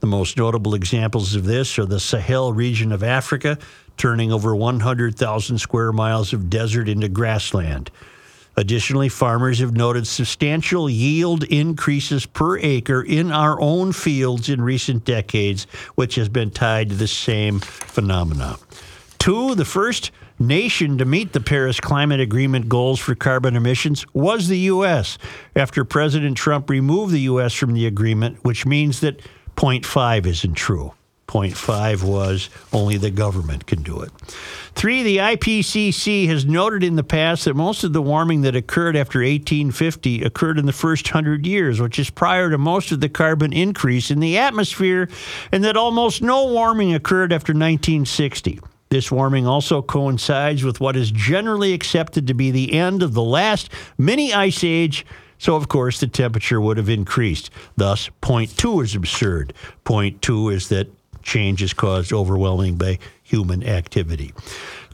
The 0.00 0.06
most 0.06 0.36
notable 0.36 0.74
examples 0.74 1.34
of 1.34 1.44
this 1.44 1.78
are 1.78 1.84
the 1.84 2.00
Sahel 2.00 2.52
region 2.52 2.92
of 2.92 3.02
Africa, 3.02 3.58
turning 3.96 4.32
over 4.32 4.54
100,000 4.54 5.58
square 5.58 5.92
miles 5.92 6.32
of 6.32 6.48
desert 6.48 6.88
into 6.88 7.08
grassland. 7.08 7.90
Additionally, 8.56 9.08
farmers 9.08 9.60
have 9.60 9.72
noted 9.72 10.06
substantial 10.06 10.90
yield 10.90 11.44
increases 11.44 12.26
per 12.26 12.58
acre 12.58 13.02
in 13.02 13.30
our 13.30 13.60
own 13.60 13.92
fields 13.92 14.48
in 14.48 14.60
recent 14.60 15.04
decades, 15.04 15.64
which 15.94 16.16
has 16.16 16.28
been 16.28 16.50
tied 16.50 16.88
to 16.88 16.94
the 16.96 17.06
same 17.06 17.60
phenomena. 17.60 18.56
Two, 19.18 19.54
the 19.54 19.64
first 19.64 20.10
nation 20.40 20.98
to 20.98 21.04
meet 21.04 21.32
the 21.32 21.40
Paris 21.40 21.78
Climate 21.80 22.20
Agreement 22.20 22.68
goals 22.68 22.98
for 23.00 23.14
carbon 23.14 23.56
emissions 23.56 24.04
was 24.12 24.48
the 24.48 24.58
U.S. 24.58 25.18
after 25.54 25.84
President 25.84 26.36
Trump 26.36 26.70
removed 26.70 27.12
the 27.12 27.20
U.S. 27.22 27.54
from 27.54 27.74
the 27.74 27.86
agreement, 27.86 28.38
which 28.44 28.66
means 28.66 29.00
that 29.00 29.20
0.5 29.58 30.24
isn't 30.24 30.54
true. 30.54 30.92
0.5 31.26 32.04
was 32.04 32.48
only 32.72 32.96
the 32.96 33.10
government 33.10 33.66
can 33.66 33.82
do 33.82 34.00
it. 34.00 34.10
Three, 34.76 35.02
the 35.02 35.16
IPCC 35.16 36.28
has 36.28 36.46
noted 36.46 36.84
in 36.84 36.94
the 36.94 37.02
past 37.02 37.44
that 37.44 37.54
most 37.54 37.82
of 37.82 37.92
the 37.92 38.00
warming 38.00 38.42
that 38.42 38.54
occurred 38.54 38.94
after 38.94 39.18
1850 39.18 40.22
occurred 40.22 40.60
in 40.60 40.66
the 40.66 40.72
first 40.72 41.08
hundred 41.08 41.44
years, 41.44 41.80
which 41.80 41.98
is 41.98 42.08
prior 42.08 42.48
to 42.50 42.56
most 42.56 42.92
of 42.92 43.00
the 43.00 43.08
carbon 43.08 43.52
increase 43.52 44.12
in 44.12 44.20
the 44.20 44.38
atmosphere, 44.38 45.08
and 45.50 45.64
that 45.64 45.76
almost 45.76 46.22
no 46.22 46.46
warming 46.46 46.94
occurred 46.94 47.32
after 47.32 47.50
1960. 47.50 48.60
This 48.90 49.10
warming 49.10 49.48
also 49.48 49.82
coincides 49.82 50.62
with 50.62 50.78
what 50.78 50.94
is 50.94 51.10
generally 51.10 51.74
accepted 51.74 52.28
to 52.28 52.34
be 52.34 52.52
the 52.52 52.74
end 52.74 53.02
of 53.02 53.12
the 53.12 53.24
last 53.24 53.70
mini 53.98 54.32
ice 54.32 54.62
age, 54.62 55.04
so 55.38 55.56
of 55.56 55.68
course 55.68 56.00
the 56.00 56.06
temperature 56.06 56.60
would 56.60 56.76
have 56.76 56.88
increased. 56.88 57.50
Thus, 57.76 58.10
point 58.20 58.56
two 58.56 58.80
is 58.80 58.94
absurd. 58.94 59.54
Point 59.84 60.20
two 60.20 60.48
is 60.50 60.68
that 60.68 60.88
change 61.22 61.62
is 61.62 61.72
caused 61.72 62.12
overwhelming 62.12 62.76
by 62.76 62.98
human 63.22 63.62
activity. 63.62 64.32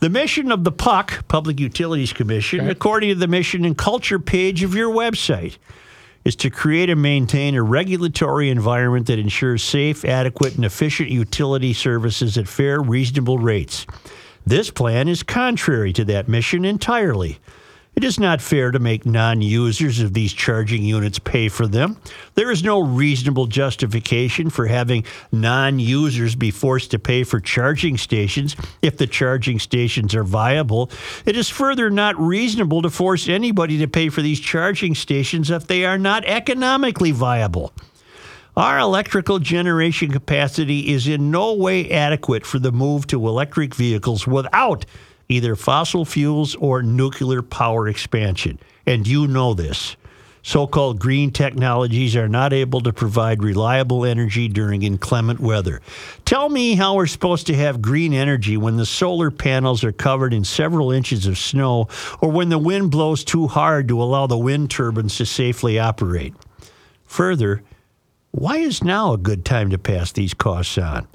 The 0.01 0.11
mission 0.11 0.51
of 0.51 0.65
the 0.65 0.73
PUC, 0.73 1.27
Public 1.29 1.61
Utilities 1.61 2.13
Commission, 2.13 2.69
according 2.69 3.11
to 3.11 3.15
the 3.15 3.29
mission 3.29 3.65
and 3.65 3.79
culture 3.79 4.19
page 4.19 4.63
of 4.63 4.75
your 4.75 4.93
website, 4.93 5.57
is 6.25 6.35
to 6.37 6.51
create 6.51 6.91
and 6.91 7.01
maintain 7.01 7.55
a 7.55 7.63
regulatory 7.63 8.51
environment 8.51 9.07
that 9.07 9.19
ensures 9.19 9.63
safe, 9.63 10.05
adequate, 10.05 10.57
and 10.57 10.65
efficient 10.65 11.11
utility 11.11 11.73
services 11.73 12.37
at 12.39 12.49
fair, 12.49 12.81
reasonable 12.81 13.39
rates. 13.39 13.87
This 14.47 14.71
plan 14.71 15.09
is 15.09 15.23
contrary 15.23 15.93
to 15.95 16.05
that 16.07 16.29
mission 16.29 16.65
entirely. 16.65 17.39
It 17.97 18.03
is 18.03 18.19
not 18.19 18.43
fair 18.43 18.73
to 18.73 18.81
make 18.81 19.07
non 19.07 19.41
users 19.41 20.01
of 20.01 20.15
these 20.15 20.33
charging 20.33 20.83
units 20.83 21.21
pay 21.21 21.49
for 21.49 21.69
them. 21.69 21.97
There 22.35 22.51
is 22.51 22.65
no 22.65 22.81
reasonable 22.81 23.47
justification 23.47 24.51
for 24.51 24.67
having 24.67 25.05
non 25.31 25.79
users 25.79 26.35
be 26.35 26.51
forced 26.51 26.91
to 26.91 26.99
pay 26.99 27.23
for 27.23 27.39
charging 27.39 27.97
stations 27.97 28.57
if 28.83 28.97
the 28.97 29.07
charging 29.07 29.61
stations 29.61 30.15
are 30.15 30.25
viable. 30.25 30.91
It 31.25 31.37
is 31.37 31.49
further 31.49 31.89
not 31.89 32.19
reasonable 32.19 32.83
to 32.83 32.91
force 32.91 33.29
anybody 33.29 33.79
to 33.79 33.87
pay 33.87 34.09
for 34.09 34.23
these 34.23 34.41
charging 34.41 34.97
stations 34.97 35.51
if 35.51 35.69
they 35.69 35.85
are 35.85 35.99
not 35.99 36.25
economically 36.25 37.13
viable. 37.13 37.73
Our 38.57 38.79
electrical 38.79 39.41
generation 39.41 40.11
capacity 40.13 40.93
is 40.93 41.09
in 41.09 41.31
no 41.31 41.55
way 41.55 41.91
adequate 41.91 42.47
for 42.47 42.61
the 42.61 42.71
move 42.71 43.07
to 43.09 43.27
electric 43.27 43.75
vehicles 43.75 44.27
without 44.27 44.85
either 45.29 45.57
fossil 45.57 46.05
fuels 46.05 46.55
or 46.57 46.83
nuclear 46.83 47.43
power 47.43 47.89
expansion. 47.89 48.59
And 48.87 49.07
you 49.07 49.27
know 49.27 49.55
this. 49.55 49.97
So 50.47 50.67
called 50.67 51.01
green 51.01 51.31
technologies 51.31 52.15
are 52.17 52.29
not 52.29 52.53
able 52.53 52.83
to 52.83 52.93
provide 52.93 53.43
reliable 53.43 54.05
energy 54.05 54.47
during 54.47 54.83
inclement 54.83 55.41
weather. 55.41 55.81
Tell 56.27 56.51
me 56.51 56.75
how 56.75 56.97
we're 56.97 57.07
supposed 57.07 57.47
to 57.47 57.55
have 57.55 57.81
green 57.81 58.13
energy 58.13 58.59
when 58.59 58.77
the 58.77 58.85
solar 58.85 59.31
panels 59.31 59.83
are 59.85 59.93
covered 59.93 60.35
in 60.35 60.45
several 60.45 60.93
inches 60.93 61.27
of 61.27 61.39
snow 61.39 61.89
or 62.21 62.31
when 62.31 62.51
the 62.51 62.59
wind 62.59 62.91
blows 62.91 63.25
too 63.25 63.47
hard 63.47 63.89
to 63.89 64.03
allow 64.03 64.27
the 64.27 64.37
wind 64.37 64.71
turbines 64.71 65.17
to 65.17 65.25
safely 65.25 65.79
operate. 65.79 66.35
Further, 67.05 67.63
why 68.31 68.59
is 68.59 68.85
now 68.85 69.15
a 69.15 69.19
good 69.19 69.47
time 69.47 69.71
to 69.71 69.79
pass 69.79 70.13
these 70.13 70.35
costs 70.35 70.77
on? 70.77 71.09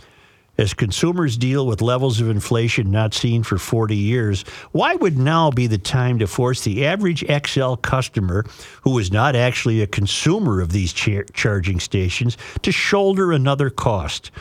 As 0.60 0.74
consumers 0.74 1.38
deal 1.38 1.66
with 1.66 1.82
levels 1.82 2.20
of 2.20 2.28
inflation 2.28 2.92
not 2.92 3.14
seen 3.14 3.44
for 3.44 3.58
40 3.58 3.96
years, 3.96 4.42
why 4.74 4.94
would 4.94 5.18
now 5.18 5.52
be 5.52 5.68
the 5.68 5.78
time 5.78 6.20
to 6.20 6.28
force 6.28 6.66
the 6.66 6.86
average 6.86 7.22
Xcel 7.22 7.82
customer, 7.82 8.44
who 8.82 9.00
is 9.00 9.10
not 9.10 9.38
actually 9.38 9.82
a 9.82 9.88
consumer 9.88 10.60
of 10.60 10.74
these 10.74 10.92
char- 10.92 11.24
charging 11.32 11.80
stations, 11.80 12.36
to 12.62 12.74
shoulder 12.74 13.32
another 13.32 13.70
cost? 13.70 14.32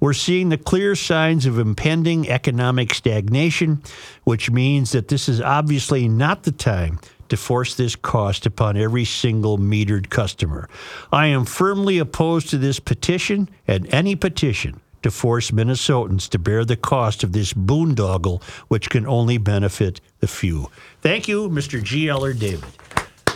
We're 0.00 0.14
seeing 0.14 0.48
the 0.48 0.58
clear 0.58 0.96
signs 0.96 1.46
of 1.46 1.60
impending 1.60 2.28
economic 2.28 2.92
stagnation, 2.92 3.80
which 4.24 4.50
means 4.50 4.90
that 4.90 5.06
this 5.06 5.28
is 5.28 5.40
obviously 5.40 6.08
not 6.08 6.42
the 6.42 6.50
time 6.50 6.98
to 7.28 7.36
force 7.36 7.76
this 7.76 7.94
cost 7.94 8.46
upon 8.46 8.76
every 8.76 9.04
single 9.04 9.58
metered 9.58 10.10
customer. 10.10 10.68
I 11.12 11.26
am 11.26 11.44
firmly 11.44 11.98
opposed 11.98 12.50
to 12.50 12.58
this 12.58 12.80
petition 12.80 13.48
and 13.68 13.86
any 13.94 14.16
petition 14.16 14.80
to 15.02 15.10
force 15.10 15.50
Minnesotans 15.50 16.28
to 16.30 16.38
bear 16.38 16.64
the 16.64 16.76
cost 16.76 17.22
of 17.22 17.32
this 17.32 17.52
boondoggle, 17.52 18.42
which 18.68 18.90
can 18.90 19.06
only 19.06 19.38
benefit 19.38 20.00
the 20.20 20.26
few. 20.26 20.70
Thank 21.00 21.28
you, 21.28 21.48
Mr. 21.48 21.80
GLer 21.80 22.38
David. 22.38 22.68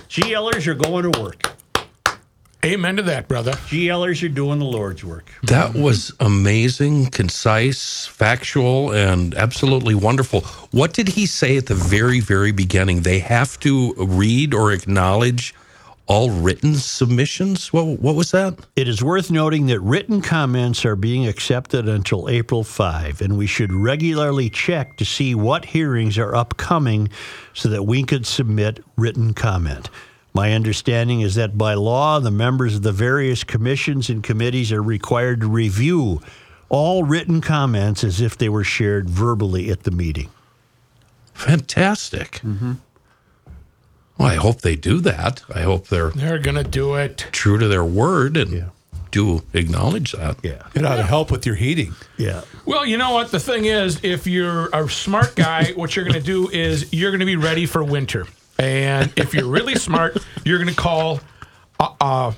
GLers 0.08 0.66
are 0.66 0.74
going 0.74 1.10
to 1.10 1.20
work. 1.20 1.52
Amen 2.64 2.96
to 2.96 3.02
that, 3.02 3.26
brother. 3.26 3.52
GLers 3.52 4.22
are 4.24 4.28
doing 4.28 4.60
the 4.60 4.64
Lord's 4.64 5.02
work. 5.02 5.32
That 5.42 5.74
was 5.74 6.12
amazing, 6.20 7.06
concise, 7.06 8.06
factual, 8.06 8.92
and 8.92 9.34
absolutely 9.34 9.96
wonderful. 9.96 10.42
What 10.70 10.92
did 10.92 11.08
he 11.08 11.26
say 11.26 11.56
at 11.56 11.66
the 11.66 11.74
very, 11.74 12.20
very 12.20 12.52
beginning? 12.52 13.02
They 13.02 13.18
have 13.18 13.58
to 13.60 13.94
read 13.94 14.54
or 14.54 14.70
acknowledge 14.70 15.56
all 16.12 16.28
written 16.28 16.74
submissions? 16.74 17.72
What, 17.72 17.98
what 18.00 18.14
was 18.14 18.32
that? 18.32 18.58
It 18.76 18.86
is 18.86 19.02
worth 19.02 19.30
noting 19.30 19.64
that 19.68 19.80
written 19.80 20.20
comments 20.20 20.84
are 20.84 20.94
being 20.94 21.26
accepted 21.26 21.88
until 21.88 22.28
April 22.28 22.64
5, 22.64 23.22
and 23.22 23.38
we 23.38 23.46
should 23.46 23.72
regularly 23.72 24.50
check 24.50 24.98
to 24.98 25.06
see 25.06 25.34
what 25.34 25.64
hearings 25.64 26.18
are 26.18 26.36
upcoming 26.36 27.08
so 27.54 27.70
that 27.70 27.84
we 27.84 28.02
could 28.02 28.26
submit 28.26 28.84
written 28.94 29.32
comment. 29.32 29.88
My 30.34 30.52
understanding 30.52 31.22
is 31.22 31.34
that 31.36 31.56
by 31.56 31.72
law, 31.72 32.20
the 32.20 32.30
members 32.30 32.74
of 32.74 32.82
the 32.82 32.92
various 32.92 33.42
commissions 33.42 34.10
and 34.10 34.22
committees 34.22 34.70
are 34.70 34.82
required 34.82 35.40
to 35.40 35.48
review 35.48 36.20
all 36.68 37.04
written 37.04 37.40
comments 37.40 38.04
as 38.04 38.20
if 38.20 38.36
they 38.36 38.50
were 38.50 38.64
shared 38.64 39.08
verbally 39.08 39.70
at 39.70 39.84
the 39.84 39.90
meeting. 39.90 40.28
Fantastic. 41.32 42.32
Mm-hmm. 42.42 42.72
Well, 44.22 44.30
I 44.30 44.36
hope 44.36 44.60
they 44.60 44.76
do 44.76 45.00
that. 45.00 45.42
I 45.52 45.62
hope 45.62 45.88
they're 45.88 46.10
They're 46.10 46.38
going 46.38 46.56
to 46.56 46.64
do 46.64 46.94
it. 46.94 47.26
true 47.32 47.58
to 47.58 47.66
their 47.68 47.84
word 47.84 48.36
and 48.36 48.70
do 49.10 49.42
acknowledge 49.52 50.12
that. 50.12 50.36
Yeah. 50.42 50.62
It 50.74 50.84
ought 50.86 50.96
to 50.96 51.02
help 51.02 51.30
with 51.30 51.44
your 51.44 51.56
heating. 51.56 51.94
Yeah. 52.16 52.42
Well, 52.64 52.86
you 52.86 52.96
know 52.96 53.12
what? 53.12 53.30
The 53.30 53.40
thing 53.40 53.64
is, 53.66 54.02
if 54.04 54.26
you're 54.26 54.68
a 54.72 54.88
smart 54.88 55.34
guy, 55.34 55.72
what 55.74 55.94
you're 55.96 56.04
going 56.04 56.18
to 56.18 56.26
do 56.26 56.48
is 56.48 56.92
you're 56.92 57.10
going 57.10 57.20
to 57.20 57.26
be 57.26 57.36
ready 57.36 57.66
for 57.66 57.82
winter. 57.84 58.26
And 58.58 59.12
if 59.16 59.34
you're 59.34 59.48
really 59.48 59.74
smart, 59.74 60.16
you're 60.44 60.58
going 60.58 60.70
to 60.70 60.80
call 60.80 61.20
uh, 61.80 61.88
uh, 62.00 62.32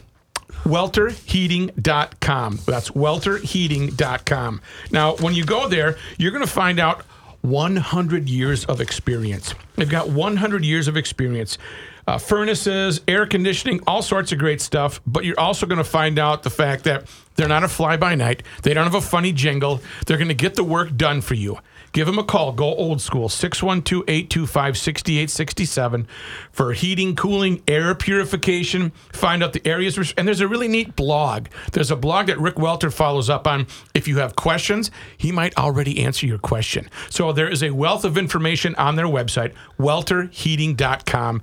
welterheating.com. 0.65 2.59
That's 2.67 2.91
welterheating.com. 2.91 4.61
Now, 4.91 5.17
when 5.17 5.35
you 5.35 5.45
go 5.45 5.69
there, 5.69 5.97
you're 6.19 6.33
going 6.33 6.45
to 6.45 6.51
find 6.51 6.81
out 6.81 7.05
100 7.45 8.29
years 8.29 8.65
of 8.65 8.81
experience. 8.81 9.55
They've 9.77 9.89
got 9.89 10.09
100 10.09 10.65
years 10.65 10.89
of 10.89 10.97
experience. 10.97 11.59
Uh, 12.07 12.19
furnaces, 12.19 13.01
air 13.07 13.27
conditioning, 13.27 13.81
all 13.87 14.03
sorts 14.03 14.33
of 14.33 14.39
great 14.39 14.61
stuff. 14.61 15.01
But 15.07 15.25
you're 15.25 15.39
also 15.39 15.67
going 15.67 15.79
to 15.79 15.85
find 15.85 16.19
out 16.19 16.43
the 16.43 16.51
fact 16.51 16.85
that 16.85 17.07
they're 17.37 17.49
not 17.49 17.65
a 17.65 17.69
fly 17.69 17.97
by 17.97 18.15
night. 18.15 18.43
They 18.63 18.73
don't 18.75 18.85
have 18.85 18.95
a 18.95 19.01
funny 19.01 19.33
jingle. 19.33 19.81
They're 20.07 20.17
going 20.17 20.29
to 20.29 20.35
get 20.35 20.55
the 20.55 20.65
work 20.65 20.97
done 20.97 21.21
for 21.21 21.35
you. 21.35 21.59
Give 21.95 22.07
them 22.07 22.19
a 22.19 22.25
call. 22.25 22.51
Go 22.53 22.75
old 22.75 23.01
school 23.01 23.29
612 23.29 24.05
825 24.09 24.77
6867 24.77 26.09
for 26.51 26.73
heating, 26.73 27.15
cooling, 27.15 27.63
air 27.69 27.95
purification. 27.95 28.91
Find 29.13 29.45
out 29.45 29.53
the 29.53 29.65
areas. 29.65 29.97
And 30.19 30.27
there's 30.27 30.41
a 30.41 30.49
really 30.49 30.67
neat 30.67 30.97
blog. 30.97 31.47
There's 31.71 31.93
a 31.93 31.97
blog 31.97 32.27
that 32.27 32.39
Rick 32.41 32.59
Welter 32.59 32.91
follows 32.91 33.31
up 33.31 33.47
on. 33.47 33.69
If 33.95 34.09
you 34.09 34.19
have 34.19 34.35
questions, 34.35 34.91
he 35.17 35.31
might 35.31 35.57
already 35.57 36.05
answer 36.05 36.27
your 36.27 36.39
question. 36.39 36.91
So 37.11 37.33
there 37.33 37.49
is 37.49 37.63
a 37.63 37.71
wealth 37.71 38.05
of 38.05 38.19
information 38.19 38.75
on 38.75 38.97
their 38.97 39.07
website, 39.07 39.55
welterheating.com. 39.79 41.43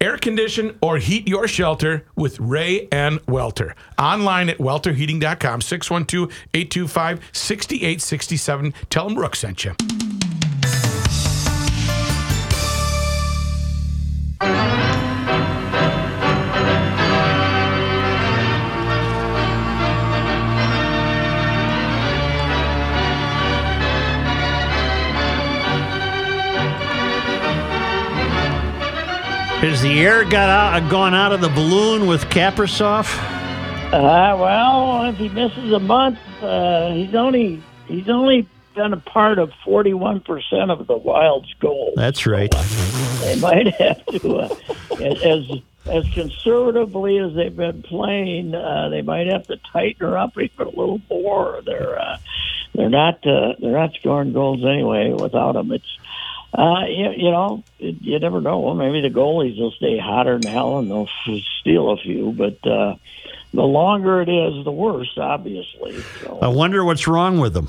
Air 0.00 0.16
condition 0.16 0.78
or 0.80 0.96
heat 0.96 1.28
your 1.28 1.46
shelter 1.46 2.06
with 2.16 2.40
Ray 2.40 2.88
and 2.90 3.20
Welter. 3.28 3.74
Online 3.98 4.48
at 4.48 4.58
welterheating.com, 4.58 5.60
612 5.60 6.30
825 6.54 7.20
6867. 7.32 8.74
Tell 8.88 9.04
them 9.06 9.14
Brooke 9.14 9.36
sent 9.36 9.64
you. 9.64 9.74
Has 29.60 29.82
the 29.82 30.00
air 30.00 30.24
got 30.24 30.48
out, 30.48 30.90
gone 30.90 31.12
out 31.12 31.32
of 31.32 31.42
the 31.42 31.50
balloon 31.50 32.06
with 32.06 32.24
Kaprizov? 32.30 33.14
Uh, 33.92 34.34
well, 34.40 35.04
if 35.04 35.18
he 35.18 35.28
misses 35.28 35.70
a 35.72 35.78
month, 35.78 36.18
uh, 36.40 36.94
he's 36.94 37.14
only 37.14 37.62
he's 37.86 38.08
only 38.08 38.48
been 38.74 38.94
a 38.94 38.96
part 38.96 39.38
of 39.38 39.52
forty 39.62 39.92
one 39.92 40.20
percent 40.20 40.70
of 40.70 40.86
the 40.86 40.96
Wild's 40.96 41.52
goals. 41.60 41.92
That's 41.94 42.26
right. 42.26 42.50
They 43.20 43.38
might 43.38 43.74
have 43.74 44.06
to, 44.06 44.38
uh, 44.38 44.56
as 44.98 45.50
as 45.84 46.08
conservatively 46.14 47.18
as 47.18 47.34
they've 47.34 47.54
been 47.54 47.82
playing, 47.82 48.54
uh, 48.54 48.88
they 48.88 49.02
might 49.02 49.26
have 49.26 49.46
to 49.48 49.58
tighten 49.58 50.08
her 50.08 50.16
up 50.16 50.38
even 50.38 50.68
a 50.68 50.70
little 50.70 51.02
more. 51.10 51.60
They're 51.66 52.00
uh, 52.00 52.16
they're 52.74 52.88
not 52.88 53.26
uh, 53.26 53.56
they're 53.58 53.72
not 53.72 53.92
scoring 53.92 54.32
goals 54.32 54.64
anyway 54.64 55.12
without 55.12 55.54
him. 55.54 55.70
It's 55.70 55.98
uh, 56.54 56.84
you, 56.86 57.10
you 57.16 57.30
know 57.30 57.62
it, 57.78 57.96
you 58.00 58.18
never 58.18 58.40
know. 58.40 58.58
Well, 58.60 58.74
maybe 58.74 59.00
the 59.00 59.08
goalies 59.14 59.58
will 59.58 59.70
stay 59.72 59.98
hotter 59.98 60.38
than 60.38 60.50
hell 60.52 60.78
and 60.78 60.90
they'll 60.90 61.08
f- 61.26 61.42
steal 61.60 61.90
a 61.90 61.96
few, 61.96 62.32
but. 62.32 62.66
Uh, 62.66 62.96
the 63.52 63.62
longer 63.62 64.22
it 64.22 64.28
is, 64.28 64.64
the 64.64 64.70
worse, 64.70 65.12
obviously. 65.18 66.00
So 66.22 66.38
I 66.40 66.46
wonder 66.46 66.84
what's 66.84 67.08
wrong 67.08 67.40
with 67.40 67.52
them. 67.52 67.66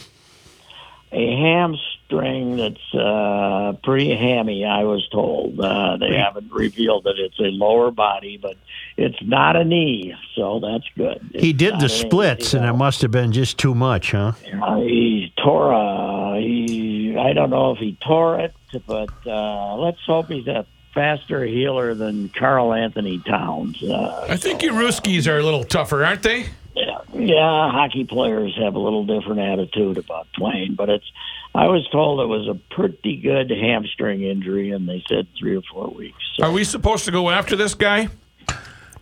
a 1.12 1.36
hamstring 1.36 2.58
that's 2.58 2.94
uh, 2.94 3.74
pretty 3.84 4.16
hammy. 4.16 4.64
I 4.64 4.84
was 4.84 5.08
told 5.10 5.60
uh, 5.60 5.98
they 5.98 6.14
haven't 6.16 6.52
revealed 6.52 7.06
that 7.06 7.16
it's 7.18 7.40
a 7.40 7.46
lower 7.50 7.90
body, 7.90 8.38
but 8.38 8.58
it's 8.96 9.18
not 9.24 9.56
a 9.56 9.64
knee, 9.66 10.14
so 10.36 10.60
that's 10.60 10.86
good. 10.96 11.32
He 11.34 11.52
did 11.52 11.80
the 11.80 11.90
splits, 11.90 12.54
and 12.54 12.64
it 12.64 12.74
must 12.74 13.02
have 13.02 13.10
been 13.12 13.32
just 13.32 13.58
too 13.58 13.74
much, 13.74 14.12
huh? 14.12 14.34
Uh, 14.62 14.76
he 14.82 15.34
tore. 15.44 15.74
Uh, 15.74 16.36
he. 16.36 17.01
I 17.18 17.34
don't 17.34 17.50
know 17.50 17.72
if 17.72 17.80
he 17.80 17.98
tore 18.02 18.40
it, 18.40 18.54
but 18.86 19.10
uh, 19.26 19.76
let's 19.78 20.00
hope 20.06 20.28
he's 20.28 20.48
a 20.48 20.66
faster 20.94 21.46
healer 21.46 21.94
than 21.94 22.30
Karl-Anthony 22.30 23.20
Towns. 23.20 23.82
Uh, 23.82 24.28
I 24.30 24.38
think 24.38 24.62
you 24.62 24.72
Ruskies 24.72 25.28
are 25.32 25.38
a 25.38 25.44
little 25.44 25.64
tougher, 25.64 26.04
aren't 26.04 26.24
they? 26.24 26.48
yeah, 26.76 27.00
yeah, 27.14 27.72
hockey 27.72 28.06
players 28.06 28.58
have 28.62 28.76
a 28.76 28.80
little 28.80 29.06
different 29.06 29.40
attitude 29.40 29.98
about 29.98 30.28
playing, 30.34 30.76
but 30.76 30.90
it's. 30.90 31.10
I 31.54 31.68
was 31.68 31.86
told 31.90 32.22
it 32.22 32.28
was 32.28 32.48
a 32.48 32.54
pretty 32.74 33.18
good 33.18 33.50
hamstring 33.50 34.24
injury, 34.24 34.72
and 34.72 34.88
they 34.88 35.04
said 35.10 35.28
three 35.38 35.58
or 35.58 35.62
four 35.70 35.90
weeks. 35.90 36.18
So, 36.38 36.46
Are 36.46 36.52
we 36.52 36.64
supposed 36.64 37.04
to 37.06 37.12
go 37.12 37.30
after 37.30 37.58
this 37.58 37.76
guy? 37.76 38.08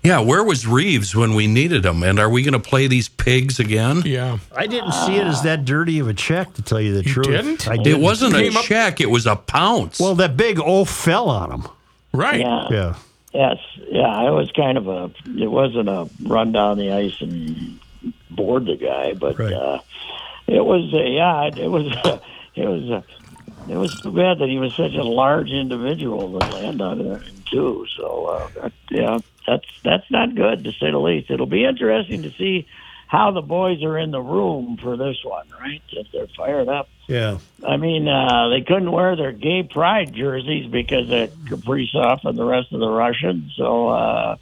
Yeah, 0.04 0.20
where 0.22 0.44
was 0.44 0.66
Reaves 0.66 1.14
when 1.16 1.36
we 1.36 1.46
needed 1.48 1.86
him? 1.86 2.04
And 2.04 2.20
are 2.20 2.30
we 2.30 2.42
going 2.42 2.54
to 2.54 2.60
play 2.70 2.88
these 2.88 3.10
pigs 3.10 3.60
again? 3.60 4.02
Yeah. 4.06 4.38
I 4.56 4.66
didn't 4.66 4.94
see 4.94 5.18
it 5.18 5.28
as 5.28 5.42
that 5.44 5.66
dirty 5.66 6.00
of 6.00 6.08
a 6.08 6.14
check, 6.14 6.54
to 6.54 6.62
tell 6.62 6.80
you 6.80 6.94
the 6.94 7.04
truth. 7.04 7.28
didn't? 7.28 7.68
I 7.68 7.74
It 7.74 7.84
didn't. 7.84 8.00
It 8.00 8.04
wasn't 8.04 8.34
a 8.36 8.40
Came 8.40 8.56
up- 8.58 8.64
check, 8.64 9.02
it 9.02 9.10
was 9.10 9.26
a 9.28 9.36
pounce. 9.36 10.00
Well, 10.00 10.16
that 10.16 10.38
big 10.38 10.60
O 10.60 10.86
fell 10.86 11.30
on 11.30 11.52
him. 11.52 11.68
Right. 12.14 12.40
yeah, 12.40 12.68
Yeah. 12.72 12.96
yes, 13.34 13.58
yeah, 13.92 14.28
it 14.28 14.32
was 14.32 14.50
kind 14.54 14.78
of 14.78 14.88
a. 14.88 15.12
It 15.38 15.52
wasn't 15.52 15.90
a 15.90 16.10
run 16.24 16.54
down 16.54 16.78
the 16.78 16.92
ice 16.94 17.20
and 17.22 17.78
board 18.32 18.66
the 18.66 18.78
guy, 18.78 19.14
but 19.14 19.38
Right. 19.38 19.54
uh, 19.54 19.80
it 20.48 20.66
was. 20.66 20.92
A, 20.94 21.08
yeah, 21.10 21.44
it, 21.44 21.60
it 21.60 21.68
was. 21.70 21.86
A, 22.06 22.22
it 22.56 22.68
was. 22.68 22.90
A, 22.90 23.04
it 23.70 23.78
was 23.78 23.96
too 24.02 24.12
bad 24.12 24.40
that 24.40 24.50
he 24.50 24.58
was 24.58 24.74
such 24.76 24.96
a 24.96 25.04
large 25.04 25.52
individual 25.52 26.32
that 26.34 26.50
landed 26.50 26.82
on 26.82 27.00
him 27.00 27.44
too. 27.52 27.86
So 27.98 28.26
uh, 28.26 28.62
that, 28.62 28.72
yeah, 28.90 29.20
that's 29.48 29.68
that's 29.84 30.10
not 30.10 30.36
good 30.36 30.64
to 30.64 30.72
say 30.74 30.92
the 30.92 30.98
least. 30.98 31.30
It'll 31.30 31.46
be 31.46 31.66
interesting 31.66 32.24
to 32.24 32.32
see 32.32 32.68
how 33.08 33.32
the 33.32 33.42
boys 33.42 33.84
are 33.84 33.98
in 33.98 34.12
the 34.12 34.22
room 34.22 34.78
for 34.78 34.96
this 34.96 35.18
one, 35.24 35.48
right? 35.60 35.82
If 35.92 36.12
they're 36.12 36.28
fired 36.38 36.70
up. 36.70 36.90
Yeah. 37.08 37.40
I 37.68 37.78
mean, 37.78 38.08
uh, 38.08 38.50
they 38.50 38.62
couldn't 38.62 38.92
wear 38.92 39.16
their 39.16 39.32
gay 39.32 39.64
pride 39.64 40.14
jerseys 40.14 40.68
because 40.68 41.10
of 41.10 41.32
Kaprizov 41.46 42.24
and 42.24 42.38
the 42.38 42.46
rest 42.46 42.72
of 42.72 42.80
the 42.80 42.90
Russians. 42.90 43.54
So 43.58 43.90
uh, 43.90 44.36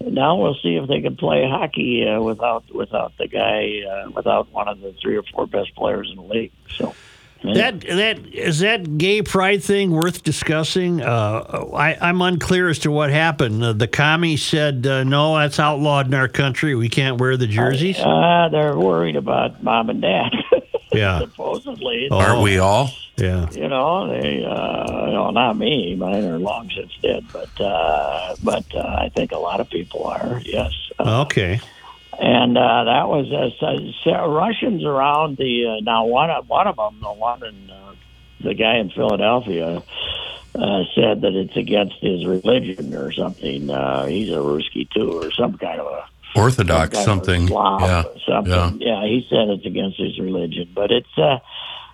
now 0.00 0.36
we'll 0.36 0.56
see 0.62 0.76
if 0.76 0.86
they 0.86 1.00
can 1.00 1.16
play 1.16 1.48
hockey 1.48 2.06
uh, 2.06 2.20
without 2.20 2.64
without 2.74 3.16
the 3.16 3.26
guy, 3.26 3.82
uh, 3.90 4.10
without 4.10 4.52
one 4.52 4.68
of 4.68 4.80
the 4.80 4.94
three 5.02 5.16
or 5.16 5.22
four 5.22 5.46
best 5.46 5.74
players 5.74 6.08
in 6.10 6.16
the 6.16 6.34
league. 6.34 6.52
So. 6.76 6.94
That 7.42 7.80
that 7.80 8.18
is 8.34 8.58
that 8.60 8.98
gay 8.98 9.22
pride 9.22 9.62
thing 9.62 9.90
worth 9.92 10.22
discussing. 10.22 11.00
Uh, 11.00 11.66
I, 11.74 11.96
I'm 12.00 12.20
unclear 12.20 12.68
as 12.68 12.78
to 12.80 12.90
what 12.90 13.10
happened. 13.10 13.64
Uh, 13.64 13.72
the 13.72 13.88
commie 13.88 14.36
said, 14.36 14.86
uh, 14.86 15.04
"No, 15.04 15.36
that's 15.38 15.58
outlawed 15.58 16.06
in 16.08 16.14
our 16.14 16.28
country. 16.28 16.74
We 16.74 16.88
can't 16.88 17.18
wear 17.18 17.36
the 17.36 17.46
jerseys." 17.46 17.98
uh, 17.98 18.48
they're 18.52 18.76
worried 18.78 19.16
about 19.16 19.62
mom 19.62 19.90
and 19.90 20.02
dad. 20.02 20.30
Yeah. 20.92 21.20
supposedly. 21.20 22.08
Oh. 22.10 22.18
Aren't 22.18 22.42
we 22.42 22.58
all? 22.58 22.90
Yeah. 23.16 23.48
you 23.52 23.68
know, 23.68 24.08
they, 24.08 24.42
uh, 24.44 25.06
you 25.06 25.12
know, 25.12 25.30
not 25.30 25.56
me, 25.56 25.94
mine 25.94 26.24
are 26.24 26.36
long 26.38 26.68
since 26.74 26.90
dead, 27.00 27.24
but, 27.32 27.60
uh, 27.60 28.34
but, 28.42 28.64
uh, 28.74 28.96
I 28.98 29.08
think 29.14 29.30
a 29.30 29.38
lot 29.38 29.60
of 29.60 29.70
people 29.70 30.04
are, 30.04 30.40
yes. 30.44 30.72
Uh, 30.98 31.20
Okay. 31.22 31.60
And, 32.20 32.56
uh, 32.56 32.84
that 32.84 33.08
was, 33.08 33.26
uh, 33.32 34.28
Russians 34.28 34.84
around 34.84 35.36
the, 35.36 35.66
uh, 35.66 35.80
now 35.82 36.04
one 36.06 36.30
of, 36.30 36.48
one 36.48 36.66
of 36.66 36.76
them, 36.76 36.98
the 37.00 37.12
one 37.12 37.42
in, 37.42 37.70
uh, 37.70 37.94
the 38.42 38.54
guy 38.54 38.76
in 38.76 38.90
Philadelphia, 38.90 39.82
uh, 40.54 40.82
said 40.94 41.20
that 41.22 41.34
it's 41.34 41.56
against 41.56 41.96
his 42.00 42.26
religion 42.26 42.94
or 42.94 43.12
something. 43.12 43.70
Uh, 43.70 44.06
he's 44.06 44.30
a 44.30 44.36
Ruski 44.36 44.90
too, 44.90 45.12
or 45.12 45.30
some 45.32 45.56
kind 45.58 45.80
of 45.80 45.86
a, 45.86 46.04
Orthodox 46.36 46.96
some 46.98 47.20
kind 47.20 47.22
of 47.22 47.28
a 47.28 47.32
something. 47.32 47.48
Slav 47.48 47.80
Yeah. 47.80 48.02
something. 48.26 48.80
Yeah. 48.80 49.04
he 49.04 49.26
said 49.28 49.48
it's 49.48 49.66
against 49.66 49.98
his 49.98 50.18
religion, 50.18 50.68
but 50.74 50.90
it's 50.90 51.18
uh, 51.18 51.38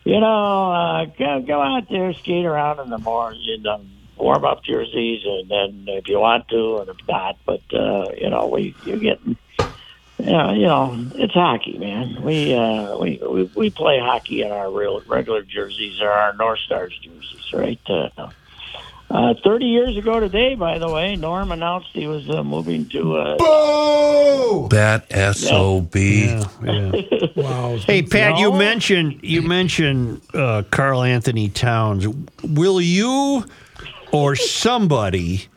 you 0.05 0.20
know, 0.20 0.72
uh, 0.72 1.05
go 1.18 1.41
go 1.41 1.61
out 1.61 1.89
there, 1.91 2.12
skate 2.14 2.47
around 2.47 2.79
in 2.81 2.91
the 2.91 2.99
morning, 2.99 3.41
you 3.43 3.61
know, 3.61 3.81
warm 4.16 4.45
up 4.45 4.62
jerseys, 4.62 5.22
and 5.24 5.51
then 5.51 5.85
if 5.89 6.09
you 6.09 6.18
want 6.20 6.49
to, 6.49 6.79
and 6.79 6.89
if 6.91 6.97
not, 7.09 7.39
but 7.45 7.62
uh, 7.74 8.07
you 8.16 8.31
know, 8.31 8.47
we 8.47 8.74
you're 8.85 8.99
getting. 8.99 9.37
Yeah, 10.19 10.53
you 10.53 10.67
know, 10.67 10.97
it's 11.17 11.35
hockey, 11.35 11.77
man. 11.79 12.23
We 12.23 12.55
uh, 12.55 12.97
we, 12.97 13.21
we 13.29 13.51
we 13.55 13.71
play 13.71 13.99
hockey 14.01 14.43
in 14.43 14.51
our 14.51 14.71
real 14.71 15.03
regular 15.07 15.43
jerseys 15.43 16.01
or 16.01 16.09
our 16.11 16.33
North 16.35 16.61
Stars 16.61 16.99
jerseys, 17.03 17.53
right? 17.53 17.81
Uh, 17.87 18.09
uh, 19.11 19.35
Thirty 19.45 19.67
years 19.67 19.97
ago 19.97 20.19
today, 20.19 20.55
by 20.55 20.79
the 20.79 20.89
way, 20.89 21.17
Norm 21.17 21.53
announced 21.53 21.89
he 21.93 22.07
was 22.07 22.29
uh, 22.31 22.43
moving 22.43 22.89
to 22.89 23.17
uh, 23.17 24.69
That 24.69 25.07
SOB. 25.37 25.95
Yeah. 25.97 26.45
yeah. 26.64 26.93
Wow. 27.37 27.77
Hey 27.77 28.03
Pat, 28.03 28.39
you 28.39 28.53
mentioned 28.53 29.21
you 29.23 29.43
mentioned 29.43 30.23
uh, 30.33 30.62
Karl-Anthony 30.71 31.51
Towns. 31.51 32.07
Will 32.43 32.81
you 32.81 33.45
or 34.12 34.35
somebody 34.35 35.49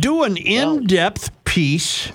do 0.00 0.24
an 0.24 0.36
in-depth 0.36 1.44
piece 1.44 2.10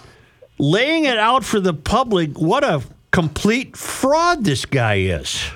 laying 0.60 1.06
it 1.06 1.18
out 1.18 1.44
for 1.44 1.60
the 1.60 1.74
public 1.74 2.38
what 2.40 2.64
a 2.64 2.82
complete 3.12 3.76
fraud 3.78 4.44
this 4.44 4.66
guy 4.66 4.96
is? 4.96 5.50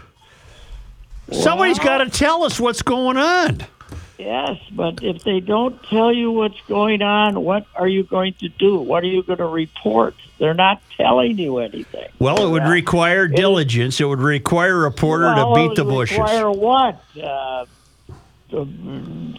Somebody's 1.31 1.79
got 1.79 1.99
to 1.99 2.09
tell 2.09 2.43
us 2.43 2.59
what's 2.59 2.81
going 2.81 3.17
on. 3.17 3.65
Yes, 4.17 4.59
but 4.71 5.01
if 5.01 5.23
they 5.23 5.39
don't 5.39 5.81
tell 5.83 6.13
you 6.13 6.31
what's 6.31 6.59
going 6.67 7.01
on, 7.01 7.43
what 7.43 7.65
are 7.75 7.87
you 7.87 8.03
going 8.03 8.33
to 8.35 8.49
do? 8.49 8.77
What 8.77 9.03
are 9.03 9.07
you 9.07 9.23
going 9.23 9.39
to 9.39 9.47
report? 9.47 10.13
They're 10.37 10.53
not 10.53 10.79
telling 10.95 11.39
you 11.39 11.57
anything. 11.57 12.07
Well, 12.19 12.45
it 12.45 12.49
would 12.51 12.69
require 12.69 13.27
diligence. 13.27 13.99
It 13.99 14.05
would 14.05 14.19
require 14.19 14.75
a 14.75 14.79
reporter 14.81 15.25
Well, 15.25 15.55
to 15.55 15.61
it 15.61 15.69
beat 15.69 15.75
the 15.75 15.85
bushes. 15.85 16.19
Require 16.19 16.51
what? 16.51 17.03
Uh, 17.19 17.65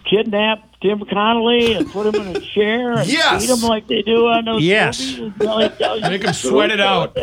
kidnap 0.05 0.72
Tim 0.83 1.01
Connelly 1.07 1.75
and 1.75 1.91
put 1.91 2.13
him 2.13 2.21
in 2.27 2.37
a 2.37 2.41
chair 2.41 2.93
and 2.93 3.07
Yes! 3.09 3.47
beat 3.47 3.51
him 3.51 3.69
like 3.69 3.87
they 3.87 4.03
do 4.03 4.27
on 4.27 4.45
those 4.45 4.63
Yes. 4.63 5.01
movies 5.17 5.33
until 5.41 5.59
he 5.61 5.69
tells 5.71 6.03
you 6.03 6.11
Make 6.11 6.25
him 6.25 6.33
sweat 6.35 6.71
it 6.71 6.81
out. 6.81 7.17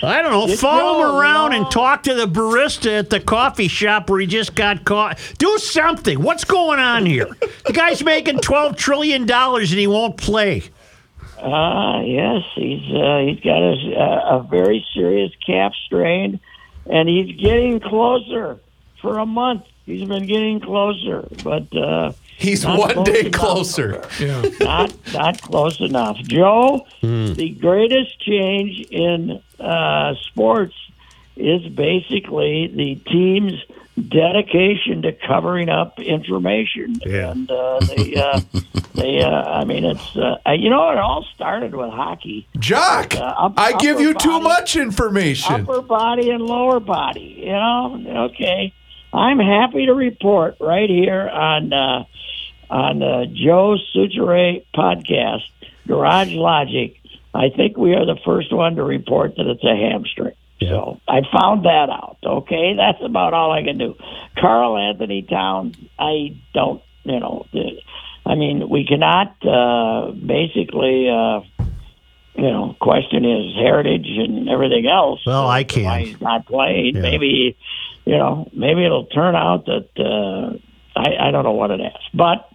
I 0.00 0.22
don't 0.22 0.30
know. 0.30 0.46
It's 0.46 0.60
Follow 0.60 1.08
him 1.08 1.16
around 1.16 1.50
no. 1.50 1.56
and 1.62 1.70
talk 1.72 2.04
to 2.04 2.14
the 2.14 2.26
barista 2.26 3.00
at 3.00 3.10
the 3.10 3.18
coffee 3.18 3.66
shop 3.66 4.08
where 4.08 4.20
he 4.20 4.26
just 4.28 4.54
got 4.54 4.84
caught. 4.84 5.18
Do 5.38 5.58
something. 5.58 6.22
What's 6.22 6.44
going 6.44 6.78
on 6.78 7.04
here? 7.04 7.28
The 7.66 7.72
guy's 7.72 8.04
making 8.04 8.38
twelve 8.38 8.76
trillion 8.76 9.26
dollars 9.26 9.72
and 9.72 9.80
he 9.80 9.88
won't 9.88 10.16
play. 10.16 10.62
Uh, 11.40 12.02
yes, 12.04 12.42
he's 12.54 12.82
uh, 12.94 13.18
he's 13.26 13.40
got 13.40 13.60
a, 13.62 14.36
a 14.38 14.46
very 14.48 14.84
serious 14.94 15.32
calf 15.46 15.72
strain, 15.86 16.38
and 16.86 17.08
he's 17.08 17.36
getting 17.40 17.80
closer. 17.80 18.58
For 19.00 19.18
a 19.18 19.26
month, 19.26 19.62
he's 19.86 20.08
been 20.08 20.26
getting 20.26 20.58
closer, 20.60 21.28
but 21.44 21.74
uh, 21.76 22.12
He's 22.38 22.62
Not 22.64 22.78
one 22.78 22.94
close 22.94 23.06
day 23.06 23.20
enough. 23.20 23.32
closer. 23.32 24.02
Yeah. 24.20 24.42
not 24.60 24.94
not 25.12 25.42
close 25.42 25.80
enough. 25.80 26.16
Joe, 26.18 26.86
the 27.02 27.50
greatest 27.60 28.20
change 28.20 28.80
in 28.90 29.42
uh, 29.58 30.14
sports 30.26 30.74
is 31.36 31.66
basically 31.68 32.68
the 32.68 32.94
team's 33.10 33.54
dedication 34.08 35.02
to 35.02 35.12
covering 35.12 35.68
up 35.68 35.98
information. 35.98 36.96
Yeah. 37.04 37.32
And 37.32 37.50
uh, 37.50 37.80
they, 37.80 38.14
uh, 38.14 38.40
they, 38.94 39.20
uh, 39.20 39.28
I 39.30 39.64
mean, 39.64 39.84
it's 39.84 40.16
uh, 40.16 40.36
you 40.52 40.70
know, 40.70 40.90
it 40.90 40.98
all 40.98 41.24
started 41.34 41.74
with 41.74 41.90
hockey. 41.90 42.46
Jock, 42.58 43.14
Uh, 43.16 43.20
up- 43.24 43.54
I 43.56 43.72
give 43.78 43.96
upper 43.96 44.02
you 44.04 44.14
too 44.14 44.40
much 44.40 44.76
information. 44.76 45.62
upper 45.62 45.82
body 45.82 46.30
and 46.30 46.42
lower 46.42 46.78
body. 46.80 47.34
You 47.40 47.52
know, 47.52 48.28
okay. 48.32 48.72
I'm 49.12 49.38
happy 49.38 49.86
to 49.86 49.94
report 49.94 50.56
right 50.60 50.88
here 50.90 51.28
on 51.28 51.72
uh, 51.72 52.04
on 52.70 53.02
uh, 53.02 53.24
Joe 53.32 53.76
Soucheray 53.94 54.64
podcast, 54.74 55.42
Garage 55.86 56.32
Logic. 56.32 56.94
I 57.34 57.50
think 57.50 57.76
we 57.76 57.94
are 57.94 58.06
the 58.06 58.18
first 58.24 58.52
one 58.52 58.76
to 58.76 58.84
report 58.84 59.36
that 59.36 59.46
it's 59.46 59.64
a 59.64 59.76
hamstring. 59.76 60.34
So 60.60 61.00
I 61.06 61.20
found 61.32 61.64
that 61.66 61.88
out. 61.88 62.18
Okay, 62.24 62.74
that's 62.76 62.98
about 63.02 63.32
all 63.32 63.52
I 63.52 63.62
can 63.62 63.78
do. 63.78 63.94
Karl-Anthony 64.38 65.22
Towns, 65.22 65.76
I 65.98 66.36
don't. 66.52 66.82
You 67.04 67.20
know, 67.20 67.46
I 68.26 68.34
mean, 68.34 68.68
we 68.68 68.84
cannot 68.86 69.36
uh, 69.46 70.10
basically. 70.12 71.08
Uh, 71.08 71.40
you 72.34 72.48
know, 72.48 72.76
question 72.80 73.24
his 73.24 73.52
heritage 73.56 74.06
and 74.06 74.48
everything 74.48 74.86
else. 74.86 75.26
Well, 75.26 75.48
I 75.48 75.62
Why 75.62 75.64
can. 75.64 76.00
he's 76.04 76.20
not 76.20 76.46
playing? 76.46 76.94
Yeah. 76.94 77.02
Maybe, 77.02 77.56
you 78.04 78.16
know, 78.16 78.48
maybe 78.52 78.84
it'll 78.84 79.06
turn 79.06 79.34
out 79.34 79.66
that 79.66 79.88
uh, 79.98 80.56
I, 80.96 81.28
I 81.28 81.30
don't 81.32 81.42
know 81.42 81.50
what 81.52 81.72
it 81.72 81.80
is, 81.80 82.00
but 82.14 82.48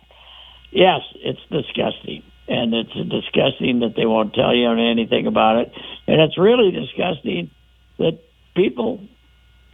yes, 0.74 1.02
it's 1.16 1.40
disgusting, 1.52 2.24
and 2.48 2.74
it's 2.74 2.94
disgusting 2.94 3.80
that 3.80 3.94
they 3.96 4.06
won't 4.06 4.34
tell 4.34 4.56
you 4.56 4.70
anything 4.72 5.28
about 5.28 5.58
it, 5.58 5.72
and 6.08 6.22
it's 6.22 6.38
really 6.38 6.72
disgusting 6.72 7.52
that 7.98 8.20
people 8.56 9.00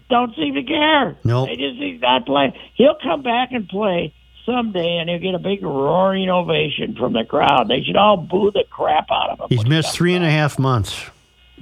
don't 0.10 0.36
seem 0.36 0.56
to 0.56 0.64
care. 0.64 1.18
Nope. 1.24 1.50
They 1.50 1.56
just 1.56 1.78
he's 1.78 2.02
not 2.02 2.26
playing. 2.26 2.54
He'll 2.76 2.98
come 3.02 3.22
back 3.22 3.50
and 3.52 3.68
play 3.68 4.14
someday, 4.46 4.98
and 4.98 5.10
he'll 5.10 5.20
get 5.20 5.36
a 5.36 5.40
big 5.40 5.62
roaring 5.64 6.30
ovation 6.30 6.96
from 6.96 7.14
the 7.14 7.24
crowd. 7.24 7.68
They 7.68 7.82
should 7.84 7.96
all 7.96 8.18
boo 8.18 8.52
the 8.52 8.64
crap 8.70 9.08
out 9.12 9.30
of 9.32 9.40
him. 9.40 9.58
He's 9.58 9.68
missed 9.68 9.94
three 9.94 10.16
and 10.16 10.26
a 10.26 10.32
half 10.32 10.58
months. 10.58 11.06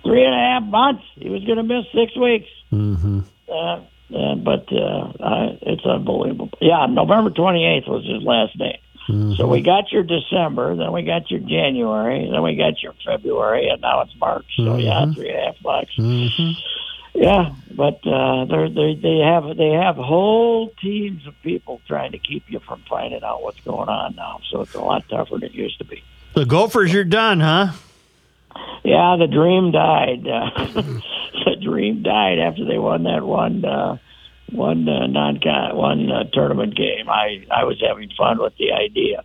three 0.04 0.24
and 0.24 0.34
a 0.34 0.38
half 0.38 0.64
months. 0.64 1.04
He 1.16 1.30
was 1.30 1.44
going 1.44 1.58
to 1.58 1.64
miss 1.64 1.86
six 1.94 2.16
weeks. 2.16 2.48
Mm-hmm. 2.72 3.20
Uh, 3.50 3.82
uh, 4.16 4.36
but 4.36 4.72
uh, 4.72 5.12
I, 5.22 5.58
it's 5.64 5.86
unbelievable. 5.86 6.50
Yeah, 6.62 6.86
November 6.86 7.30
28th 7.30 7.90
was 7.90 8.06
his 8.06 8.24
last 8.24 8.58
day. 8.58 8.80
So 9.08 9.48
we 9.48 9.62
got 9.62 9.92
your 9.92 10.04
December, 10.04 10.76
then 10.76 10.92
we 10.92 11.04
got 11.04 11.32
your 11.32 11.40
January, 11.40 12.30
then 12.30 12.42
we 12.44 12.56
got 12.56 12.82
your 12.84 12.94
February, 13.06 13.70
and 13.70 13.82
now 13.82 14.02
it's 14.02 14.16
March. 14.20 14.46
So 14.58 14.78
yeah, 14.78 15.06
three 15.14 15.30
and 15.30 15.40
a 15.40 15.46
half 15.46 15.62
bucks. 15.64 15.96
hmm 15.96 16.52
Yeah, 17.14 17.54
but 17.76 18.06
uh, 18.06 18.46
they're, 18.46 18.70
they 18.70 18.96
they 19.02 19.20
have 19.20 19.56
they 19.56 19.70
have 19.72 19.96
whole 19.96 20.70
teams 20.82 21.26
of 21.26 21.34
people 21.42 21.82
trying 21.88 22.12
to 22.12 22.20
keep 22.20 22.50
you 22.50 22.60
from 22.60 22.84
finding 22.90 23.24
out 23.24 23.42
what's 23.44 23.62
going 23.62 23.88
on 23.90 24.16
now. 24.16 24.42
So 24.52 24.62
it's 24.62 24.76
a 24.76 24.82
lot 24.82 25.08
tougher 25.10 25.36
than 25.40 25.44
it 25.44 25.54
used 25.54 25.78
to 25.78 25.86
be. 25.86 26.04
The 26.36 26.46
Gophers 26.46 26.94
are 26.94 27.04
done, 27.06 27.40
huh? 27.40 27.72
Yeah, 28.84 29.16
the 29.18 29.28
dream 29.28 29.72
died. 29.72 30.28
Uh, 30.28 30.50
the 31.46 31.56
dream 31.62 32.04
died 32.04 32.40
after 32.40 32.66
they 32.66 32.78
won 32.78 33.04
that 33.04 33.24
one 33.24 33.64
uh, 33.64 33.98
one 34.52 34.88
uh, 34.88 35.08
non 35.08 35.40
one 35.76 36.12
uh, 36.12 36.24
tournament 36.34 36.76
game. 36.76 37.10
I 37.10 37.46
I 37.52 37.64
was 37.66 37.82
having 37.86 38.10
fun 38.18 38.40
with 38.40 38.54
the 38.58 38.72
idea. 38.72 39.24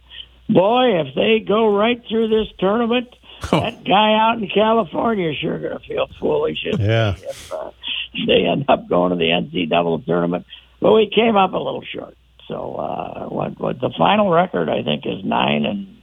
Boy, 0.49 1.01
if 1.01 1.15
they 1.15 1.41
go 1.47 1.75
right 1.75 2.03
through 2.09 2.29
this 2.29 2.49
tournament, 2.59 3.09
that 3.51 3.85
guy 3.85 4.15
out 4.15 4.39
in 4.39 4.49
California 4.49 5.31
is 5.31 5.37
sure 5.39 5.59
going 5.59 5.79
to 5.79 5.85
feel 5.87 6.09
foolish 6.21 6.59
if, 6.65 6.79
Yeah. 6.81 7.15
if 7.17 7.53
uh, 7.53 7.71
they 8.27 8.45
end 8.45 8.67
up 8.69 8.89
going 8.89 9.11
to 9.11 9.17
the 9.17 9.31
NCAA 9.31 10.05
tournament. 10.05 10.45
But 10.81 10.93
we 10.93 11.11
came 11.15 11.37
up 11.37 11.53
a 11.53 11.59
little 11.59 11.83
short. 11.83 12.17
So 12.49 12.75
uh, 12.75 13.27
what 13.29 13.59
what 13.61 13.81
the 13.81 13.91
final 13.97 14.29
record 14.31 14.69
I 14.69 14.83
think 14.83 15.07
is 15.07 15.25
nine 15.25 15.65
and 15.65 15.99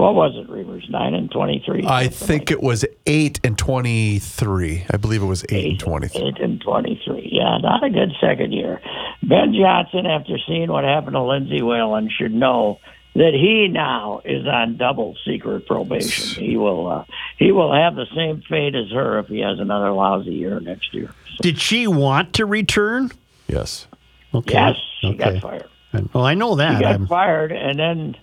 what 0.00 0.14
was 0.14 0.32
it, 0.36 0.48
Reuvers? 0.50 0.86
Nine 0.90 1.14
and 1.14 1.30
twenty 1.30 1.62
three. 1.64 1.84
I 1.86 2.08
think 2.08 2.50
it 2.50 2.62
was 2.62 2.84
eight 3.06 3.38
and 3.44 3.56
twenty-three. 3.58 4.84
I 4.90 4.96
believe 4.96 5.22
it 5.22 5.26
was 5.26 5.44
eight 5.50 5.70
and 5.72 5.80
twenty-three. 5.80 6.22
Eight 6.28 6.40
and 6.40 6.60
23. 6.60 7.28
Yeah, 7.32 7.58
not 7.58 7.84
a 7.84 7.90
good 7.90 8.12
second 8.20 8.52
year. 8.52 8.80
Ben 9.22 9.54
Johnson, 9.54 10.06
after 10.06 10.38
seeing 10.46 10.70
what 10.70 10.84
happened 10.84 11.14
to 11.14 11.22
Lindsay 11.22 11.62
Whalen, 11.62 12.10
should 12.10 12.32
know 12.32 12.78
that 13.14 13.32
he 13.34 13.66
now 13.68 14.20
is 14.24 14.46
on 14.46 14.76
double 14.76 15.16
secret 15.24 15.66
probation. 15.66 16.44
He 16.44 16.56
will 16.56 16.86
uh, 16.88 17.04
he 17.38 17.52
will 17.52 17.72
have 17.72 17.94
the 17.96 18.06
same 18.14 18.42
fate 18.48 18.74
as 18.74 18.90
her 18.92 19.18
if 19.18 19.26
he 19.26 19.40
has 19.40 19.58
another 19.58 19.90
lousy 19.92 20.30
year 20.32 20.60
next 20.60 20.94
year. 20.94 21.12
Did 21.42 21.58
she 21.58 21.86
want 21.86 22.34
to 22.34 22.46
return? 22.46 23.10
Yes. 23.48 23.86
Okay. 24.34 24.54
Yes, 24.54 24.76
she 25.00 25.08
Okay. 25.08 25.40
got 25.40 25.42
fired. 25.42 25.68
Well, 26.12 26.24
I 26.24 26.34
know 26.34 26.54
that. 26.56 26.70
She 26.70 26.74
that. 26.76 26.82
got 26.82 26.94
I'm, 26.94 27.06
fired, 27.08 27.50
and 27.52 27.78
then 27.78 28.16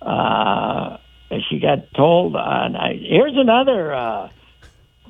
uh, 0.00 0.96
she 1.48 1.60
got 1.60 1.92
told 1.94 2.34
on. 2.36 2.76
I, 2.76 2.94
here's 2.94 3.36
another 3.36 3.94
uh, 3.94 4.28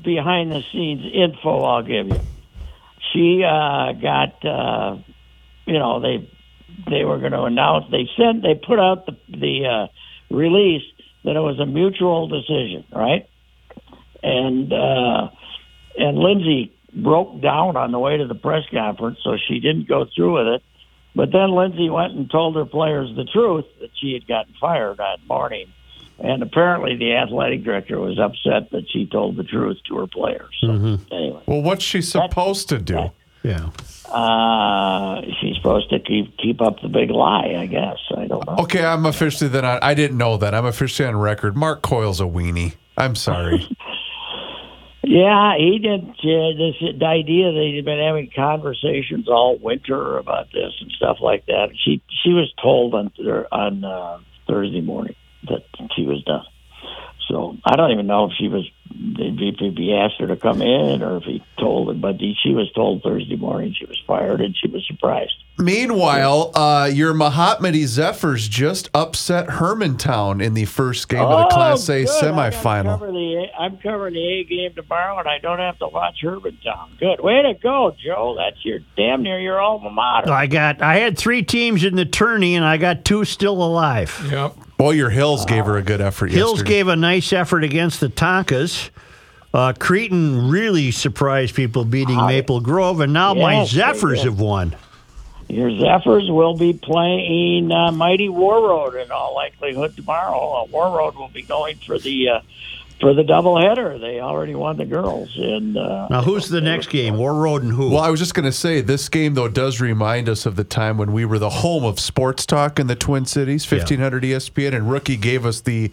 behind 0.03 0.53
the 0.53 0.63
scenes 0.73 1.03
info 1.13 1.63
I'll 1.63 1.83
give 1.83 2.07
you. 2.07 2.21
She 3.13 3.43
uh, 3.43 3.93
got, 3.93 4.45
uh, 4.45 4.99
you 5.67 5.79
know, 5.79 6.01
they 6.01 6.31
they 6.89 7.05
were 7.05 7.19
going 7.19 7.33
to 7.33 7.43
announce. 7.43 7.87
They 7.91 8.09
sent. 8.17 8.43
They 8.43 8.55
put 8.55 8.79
out 8.79 9.07
the 9.07 9.17
the 9.29 9.67
uh, 9.67 10.35
release 10.35 10.85
that 11.25 11.37
it 11.37 11.41
was 11.41 11.59
a 11.59 11.67
mutual 11.67 12.29
decision, 12.29 12.85
right? 12.95 13.29
And 14.23 14.73
uh, 14.73 15.31
and 15.97 16.19
Lindsay 16.19 16.73
broke 16.95 17.41
down 17.41 17.77
on 17.77 17.93
the 17.93 17.99
way 17.99 18.17
to 18.19 18.27
the 18.27 18.35
press 18.35 18.65
conference, 18.71 19.19
so 19.25 19.37
she 19.49 19.61
didn't 19.61 19.89
go 19.89 20.07
through 20.15 20.39
with 20.39 20.55
it. 20.55 20.63
But 21.15 21.33
then 21.33 21.51
Lindsay 21.51 21.91
went 21.91 22.15
and 22.15 22.31
told 22.31 22.55
her 22.57 22.65
players 22.65 23.11
the 23.17 23.25
truth 23.25 23.65
that 23.81 23.91
she 24.01 24.13
had 24.13 24.27
gotten 24.29 24.55
fired 24.61 24.99
that 24.99 25.19
morning. 25.29 25.73
And 26.23 26.43
apparently 26.43 26.97
the 26.97 27.15
athletic 27.15 27.65
director 27.65 27.99
was 27.99 28.19
upset 28.19 28.71
that 28.73 28.85
she 28.93 29.07
told 29.07 29.37
the 29.37 29.43
truth 29.45 29.79
to 29.89 29.97
her 29.97 30.07
players. 30.07 30.55
So 30.61 30.69
anyway, 30.71 31.43
Well, 31.47 31.63
what's 31.63 31.83
she 31.85 32.03
supposed 32.03 32.69
to 32.69 32.79
do? 32.79 33.11
yeah. 33.43 33.71
uh, 34.13 35.23
she's 35.41 35.57
supposed 35.57 35.89
to 35.91 35.99
keep 36.01 36.37
keep 36.37 36.61
up 36.61 36.81
the 36.83 36.89
big 36.89 37.11
lie, 37.11 37.55
I 37.59 37.67
guess. 37.67 37.97
I 38.17 38.27
don't 38.27 38.47
know. 38.47 38.57
Okay, 38.65 38.85
I'm 38.85 39.07
officially 39.07 39.49
then. 39.49 39.65
On, 39.65 39.79
I 39.83 39.95
didn't 39.95 40.19
know 40.19 40.37
that. 40.37 40.55
I'm 40.55 40.67
officially 40.67 41.09
on 41.09 41.17
record. 41.17 41.57
Mark 41.57 41.81
Coyle's 41.81 42.21
a 42.21 42.25
weenie. 42.25 42.75
I'm 42.99 43.15
sorry. 43.17 43.67
Yeah, 45.03 45.57
he 45.57 45.79
did. 45.79 46.03
Uh, 46.11 46.53
this 46.59 46.99
the 46.99 47.07
idea 47.07 47.51
that 47.53 47.71
he'd 47.75 47.85
been 47.87 47.99
having 47.99 48.31
conversations 48.37 49.29
all 49.29 49.57
winter 49.59 50.19
about 50.19 50.53
this 50.53 50.73
and 50.81 50.91
stuff 50.93 51.17
like 51.23 51.47
that. 51.47 51.71
She 51.85 52.03
she 52.23 52.31
was 52.35 52.53
told 52.63 52.95
on 52.95 53.11
on 53.51 53.83
uh, 53.83 54.19
Thursday 54.47 54.83
morning 54.83 55.15
that 55.49 55.65
she 55.97 56.05
was 56.07 56.23
done. 56.25 56.45
So 57.29 57.57
I 57.65 57.77
don't 57.77 57.93
even 57.93 58.07
know 58.09 58.25
if 58.27 58.33
she 58.39 58.49
was 58.49 58.69
if 58.93 59.39
he- 59.59 59.73
he 59.77 59.95
asked 59.95 60.15
her 60.19 60.27
to 60.27 60.35
come 60.37 60.61
in 60.61 61.01
or 61.03 61.19
if 61.19 61.23
he 61.23 61.41
told 61.61 61.87
her, 61.89 61.95
but 61.95 62.17
she 62.43 62.53
was 62.53 62.69
told 62.73 63.03
Thursday 63.05 63.37
morning 63.37 63.73
she 63.79 63.85
was 63.87 63.97
fired 64.05 64.41
and 64.41 64.57
she 64.57 64.67
was 64.69 64.85
surprised. 64.89 65.33
Meanwhile, 65.59 66.51
uh, 66.57 66.91
your 66.93 67.15
Mahtomedi 67.15 67.85
Zephyrs 67.87 68.49
just 68.49 68.91
upset 68.95 69.47
Hermantown 69.47 70.43
in 70.43 70.55
the 70.55 70.65
first 70.65 71.09
game 71.09 71.21
of 71.21 71.39
the 71.49 71.55
Class 71.55 71.89
A 71.89 72.03
Oh, 72.03 72.05
good. 72.05 72.11
I 72.11 72.51
gotta 72.51 72.57
semifinal. 72.57 72.85
Cover 72.99 73.13
the, 73.13 73.47
I'm 73.59 73.77
covering 73.79 74.15
the 74.15 74.27
A 74.41 74.45
game 74.45 74.73
tomorrow, 74.75 75.19
and 75.19 75.29
I 75.29 75.39
don't 75.39 75.59
have 75.61 75.79
to 75.79 75.87
watch 75.89 76.17
Hermantown. 76.25 76.99
Good, 76.99 77.21
way 77.21 77.43
to 77.43 77.55
go, 77.63 77.95
Joe. 78.05 78.35
That's 78.37 78.65
your 78.65 78.81
damn 78.97 79.23
near 79.23 79.39
your 79.39 79.61
alma 79.61 79.91
mater. 79.91 80.33
I 80.33 80.47
got. 80.47 80.83
I 80.83 80.97
had 80.97 81.17
three 81.17 81.43
teams 81.45 81.85
in 81.85 81.95
the 81.95 82.05
tourney, 82.07 82.57
and 82.57 82.65
I 82.65 82.77
got 82.77 83.05
two 83.05 83.25
still 83.25 83.63
alive. 83.63 84.27
Yep. 84.31 84.55
Boy, 84.81 84.93
your 84.93 85.11
Hills 85.11 85.45
gave 85.45 85.67
her 85.67 85.77
a 85.77 85.83
good 85.83 86.01
effort 86.01 86.31
Hills 86.31 86.53
yesterday. 86.53 86.71
gave 86.71 86.89
a 86.89 86.97
nice 86.97 87.35
effort 87.35 87.65
against 87.65 88.01
the 88.01 88.09
Tonkas. 88.09 88.89
Uh, 89.53 89.75
Cretin 89.79 90.49
really 90.49 90.91
surprised 90.91 91.55
people 91.55 91.85
beating 91.85 92.17
Maple 92.17 92.63
Grove, 92.63 93.01
and 93.01 93.13
now 93.13 93.35
my 93.35 93.57
Yes, 93.57 93.73
they 93.73 93.77
Zephyrs 93.77 94.23
have 94.23 94.41
won. 94.41 94.75
Your 95.49 95.71
Zephyrs 95.79 96.31
will 96.31 96.57
be 96.57 96.73
playing 96.73 97.71
uh, 97.71 97.93
Mighty 97.93 98.29
Warroad 98.29 99.05
in 99.05 99.11
all 99.11 99.35
likelihood 99.35 99.97
tomorrow. 99.97 100.63
Uh, 100.63 100.67
Warroad 100.69 101.15
will 101.15 101.29
be 101.29 101.43
going 101.43 101.77
for 101.77 101.99
the 101.99 102.31
uh, 102.31 102.41
for 103.01 103.15
the 103.15 103.23
doubleheader. 103.23 104.01
They 104.01 104.21
already 104.21 104.55
won 104.55 104.77
the 104.77 104.85
girls, 104.85 105.31
and 105.37 105.77
uh, 105.77 106.09
Now, 106.11 106.23
who's 106.23 106.49
the 106.49 106.61
next 106.61 106.89
game? 106.91 107.15
Warroad 107.15 107.63
and 107.63 107.73
who? 107.73 107.91
Well, 107.91 108.01
I 108.03 108.11
was 108.11 108.21
just 108.21 108.35
going 108.35 108.45
to 108.45 108.53
say 108.53 108.81
this 108.81 109.09
game 109.09 109.35
though 109.35 109.49
does 109.49 109.81
remind 109.81 110.29
us 110.29 110.47
of 110.47 110.57
the 110.57 110.65
time 110.65 110.99
when 110.99 111.13
we 111.13 111.25
were 111.25 111.39
the 111.39 111.51
home 111.51 111.85
of 111.85 111.99
sports 111.99 112.45
talk 112.47 112.79
in 112.79 112.87
the 112.87 112.97
Twin 112.97 113.25
Cities, 113.25 113.65
fifteen 113.65 114.01
hundred 114.01 114.23
ESPN, 114.25 114.75
and 114.75 114.91
Rookie 114.91 115.17
gave 115.17 115.47
us 115.47 115.61
the 115.61 115.91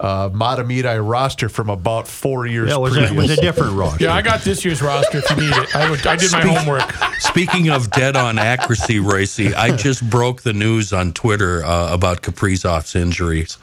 uh, 0.00 0.28
Mahtomedi 0.30 0.96
roster 1.04 1.48
from 1.48 1.68
about 1.68 2.06
four 2.06 2.46
years. 2.46 2.68
yeah, 2.68 2.76
it 2.76 2.80
was 2.80 2.96
a, 2.96 3.04
it 3.06 3.12
was 3.12 3.30
a 3.30 3.40
different 3.40 3.72
roster. 3.76 4.04
Yeah, 4.04 4.14
I 4.14 4.22
got 4.22 4.42
this 4.42 4.64
year's 4.64 4.80
roster 4.80 5.18
if 5.18 5.28
you 5.30 5.36
need 5.36 5.56
it. 5.56 5.74
I, 5.74 5.90
would, 5.90 6.06
I 6.06 6.14
did 6.14 6.30
my 6.30 6.40
homework. 6.40 6.82
Speaking 7.18 7.68
of 7.70 7.90
dead 7.90 8.14
on 8.16 8.38
accuracy, 8.38 9.00
Royce, 9.00 9.40
I 9.40 9.76
just 9.76 10.08
broke 10.08 10.42
the 10.42 10.52
news 10.52 10.92
on 10.92 11.12
Twitter 11.14 11.64
uh, 11.64 11.92
about 11.92 12.22
Kaprizov's 12.22 12.94
injuries. 12.94 13.58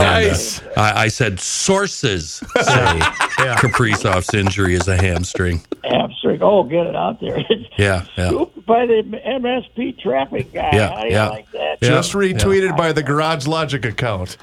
And, 0.00 0.62
uh, 0.76 0.80
I, 0.80 1.02
I 1.04 1.08
said 1.08 1.40
sources 1.40 2.34
say 2.56 2.98
Kaprizov's 3.56 4.34
injury 4.34 4.74
is 4.74 4.88
a 4.88 4.96
hamstring. 4.96 5.62
hamstring. 5.84 6.42
Oh, 6.42 6.62
get 6.64 6.86
it 6.86 6.96
out 6.96 7.20
there! 7.20 7.44
Yeah, 7.76 8.06
yeah. 8.16 8.28
Scooped 8.28 8.66
by 8.66 8.86
the 8.86 9.02
MSP 9.26 9.98
traffic 9.98 10.52
guy. 10.52 10.70
Yeah, 10.72 10.88
How 10.94 11.00
do 11.02 11.06
you 11.08 11.12
yeah. 11.12 11.28
like 11.28 11.50
that? 11.52 11.80
just 11.80 12.12
retweeted 12.12 12.76
by 12.76 12.92
the 12.92 13.02
Garage 13.02 13.46
Logic 13.46 13.84
account. 13.84 14.36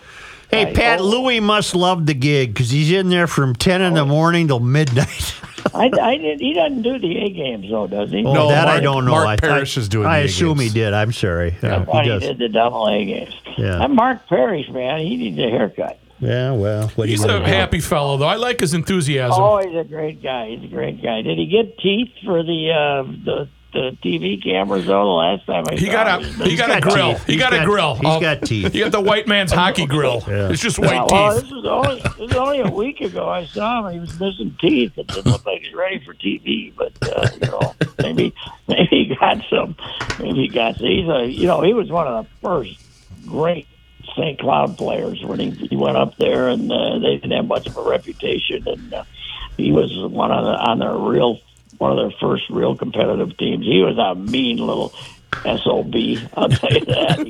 Hey, 0.51 0.73
Pat, 0.73 0.99
oh. 0.99 1.03
Louis 1.05 1.39
must 1.39 1.73
love 1.75 2.05
the 2.05 2.13
gig 2.13 2.53
because 2.53 2.69
he's 2.69 2.91
in 2.91 3.09
there 3.09 3.27
from 3.27 3.55
10 3.55 3.81
in 3.81 3.93
the 3.93 4.05
morning 4.05 4.47
till 4.47 4.59
midnight. 4.59 5.35
I, 5.73 5.89
I 6.01 6.17
did, 6.17 6.39
he 6.41 6.53
doesn't 6.53 6.81
do 6.81 6.97
the 6.99 7.17
A 7.19 7.29
games 7.29 7.69
though, 7.69 7.87
does 7.87 8.11
he? 8.11 8.25
Oh, 8.25 8.33
No, 8.33 8.47
that 8.49 8.67
I 8.67 8.79
don't 8.79 9.05
know. 9.05 9.11
Mark 9.11 9.27
I, 9.27 9.35
Parrish 9.37 9.77
I, 9.77 9.81
is 9.81 9.87
doing 9.89 10.07
I 10.07 10.17
the 10.19 10.23
A 10.23 10.25
assume 10.25 10.57
games. 10.57 10.73
he 10.73 10.79
did. 10.79 10.93
I'm 10.93 11.11
sorry. 11.13 11.55
I 11.61 11.65
Yeah, 11.67 11.85
thought 11.85 11.95
he 11.95 12.01
he 12.03 12.07
does. 12.09 12.21
did 12.23 12.37
the 12.39 12.49
double 12.49 12.87
A 12.87 13.05
games. 13.05 13.33
Yeah. 13.57 13.77
That 13.77 13.91
Mark 13.91 14.27
Parrish, 14.27 14.67
man, 14.69 14.99
he 14.99 15.15
needs 15.17 15.37
a 15.39 15.49
haircut. 15.49 15.99
Yeah, 16.19 16.51
well, 16.51 16.87
what 16.89 17.05
do 17.05 17.11
He's 17.11 17.23
you 17.23 17.29
a 17.29 17.33
want 17.33 17.45
to 17.45 17.49
happy 17.51 17.79
fellow, 17.79 18.17
though. 18.17 18.27
I 18.27 18.35
like 18.35 18.59
his 18.59 18.73
enthusiasm. 18.75 19.41
Oh, 19.41 19.57
he's 19.57 19.75
a 19.75 19.83
great 19.83 20.21
guy. 20.21 20.49
He's 20.49 20.63
a 20.63 20.67
great 20.73 21.01
guy. 21.01 21.21
Did 21.23 21.37
he 21.39 21.47
get 21.47 21.79
teeth 21.79 22.09
for 22.25 22.43
the 22.43 22.71
uh, 22.71 23.03
the 23.25 23.49
the 23.73 23.97
TV 24.03 24.41
cameras 24.43 24.85
though? 24.85 25.03
The 25.03 25.09
last 25.09 25.45
time 25.45 25.63
I 25.69 25.75
He 25.75 25.85
saw 25.87 25.91
got 25.91 26.21
him, 26.23 26.29
a 26.41 26.43
he 26.43 26.49
He's 26.51 26.59
got, 26.59 26.67
got 26.69 26.77
a 26.77 26.81
grill. 26.81 27.13
teeth. 27.13 27.25
He 27.25 27.33
He's 27.33 27.41
got, 27.41 27.53
a 27.53 27.65
grill. 27.65 27.95
he's 27.95 28.03
Oh, 28.05 28.19
got 28.21 28.41
teeth. 28.41 28.73
He 28.73 28.79
got 28.79 28.91
the 28.91 29.01
white 29.01 29.27
man's 29.27 29.51
hockey 29.51 29.85
grill. 29.85 30.23
Yeah. 30.27 30.49
It's 30.49 30.61
just 30.61 30.79
white 30.79 31.09
well, 31.11 31.33
teeth. 31.33 31.43
this 31.43 31.51
was 31.51 31.65
only 31.65 32.01
this 32.01 32.17
was 32.17 32.33
only 32.35 32.59
a 32.61 32.69
week 32.69 33.01
ago. 33.01 33.27
I 33.29 33.45
saw 33.45 33.85
him. 33.87 33.93
He 33.93 33.99
was 33.99 34.19
missing 34.19 34.55
teeth. 34.61 34.97
It 34.97 35.07
didn't 35.07 35.25
look 35.31 35.45
like 35.45 35.61
he's 35.61 35.73
ready 35.73 35.99
for 36.05 36.13
TV. 36.13 36.73
But 36.75 36.93
uh, 37.01 37.27
you 37.41 37.51
know, 37.51 37.75
maybe 37.99 38.33
maybe 38.67 38.87
he 38.89 39.15
got 39.19 39.43
some. 39.49 39.75
Maybe 40.19 40.41
he 40.43 40.47
got. 40.47 40.75
He's 40.77 41.07
a 41.09 41.25
you 41.27 41.47
know 41.47 41.61
he 41.61 41.73
was 41.73 41.89
one 41.89 42.07
of 42.07 42.25
the 42.25 42.31
first 42.47 42.79
great 43.27 43.67
St. 44.15 44.39
Cloud 44.39 44.77
players 44.77 45.23
when 45.23 45.39
he, 45.39 45.51
he 45.51 45.75
went 45.75 45.95
up 45.97 46.17
there, 46.17 46.49
and 46.49 46.71
uh, 46.71 46.99
they 46.99 47.15
didn't 47.15 47.31
have 47.31 47.45
much 47.47 47.67
of 47.67 47.77
a 47.77 47.81
reputation, 47.83 48.67
and 48.67 48.93
uh, 48.93 49.03
he 49.57 49.71
was 49.71 49.91
one 50.11 50.31
of 50.31 50.43
the 50.45 50.51
on 50.51 50.79
the 50.79 50.89
real 50.89 51.39
one 51.81 51.91
of 51.91 51.97
their 51.97 52.15
first 52.19 52.43
real 52.51 52.75
competitive 52.75 53.35
teams. 53.37 53.65
He 53.65 53.81
was 53.81 53.97
a 53.97 54.13
mean 54.13 54.57
little 54.57 54.93
sob. 55.43 55.95
I'll 56.35 56.49
tell 56.49 56.71
you 56.71 56.85
that. 56.85 57.23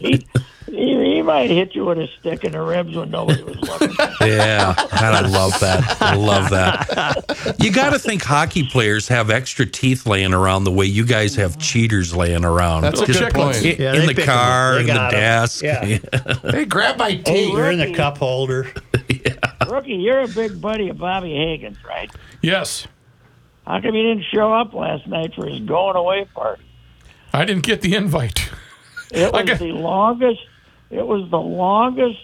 He, 0.00 0.08
he, 0.08 0.26
he, 0.66 1.14
he 1.14 1.22
might 1.22 1.48
hit 1.50 1.76
you 1.76 1.84
with 1.84 1.98
a 1.98 2.08
stick 2.18 2.42
in 2.42 2.52
the 2.52 2.60
ribs 2.60 2.96
when 2.96 3.10
nobody 3.12 3.44
was 3.44 3.56
looking. 3.60 3.94
Yeah, 4.20 4.74
and 4.78 5.14
I 5.16 5.20
love 5.20 5.60
that. 5.60 6.02
I 6.02 6.14
love 6.16 6.50
that. 6.50 7.54
You 7.60 7.70
got 7.70 7.90
to 7.92 7.98
think 8.00 8.22
hockey 8.24 8.66
players 8.66 9.06
have 9.08 9.30
extra 9.30 9.64
teeth 9.66 10.06
laying 10.06 10.34
around 10.34 10.64
the 10.64 10.72
way 10.72 10.86
you 10.86 11.04
guys 11.06 11.36
have 11.36 11.58
cheaters 11.58 12.16
laying 12.16 12.44
around. 12.44 12.82
That's 12.82 13.00
a 13.02 13.06
good 13.06 13.32
point. 13.34 13.62
in, 13.64 13.80
Yeah, 13.80 13.94
in 13.94 14.06
the 14.06 14.14
pick 14.14 14.26
'em 14.26 14.34
up. 14.34 14.40
car, 14.40 14.78
in 14.80 14.86
the 14.86 14.92
got 14.94 15.14
'em. 15.14 15.20
desk. 15.20 15.62
Yeah. 15.62 15.98
Hey, 16.50 16.64
grab 16.64 16.96
my 16.98 17.14
teeth. 17.16 17.52
You're 17.52 17.70
in 17.70 17.78
the 17.78 17.94
cup 17.94 18.18
holder. 18.18 18.72
Rookie, 19.68 19.94
you're 19.94 20.20
a 20.20 20.28
big 20.28 20.60
buddy 20.60 20.88
of 20.88 20.98
Bobby 20.98 21.32
Hagan's, 21.34 21.78
right? 21.84 22.10
Yes. 22.42 22.86
How 23.66 23.80
come 23.80 23.94
you 23.94 24.02
didn't 24.02 24.24
show 24.32 24.52
up 24.52 24.74
last 24.74 25.06
night 25.06 25.34
for 25.34 25.46
his 25.46 25.60
going 25.60 25.96
away 25.96 26.26
party? 26.34 26.62
I 27.32 27.44
didn't 27.44 27.64
get 27.64 27.80
the 27.80 27.94
invite. 27.94 28.50
It 29.10 29.32
was 29.32 29.44
got- 29.46 29.58
the 29.58 29.72
longest. 29.72 30.40
It 30.90 31.06
was 31.06 31.28
the 31.30 31.40
longest 31.40 32.20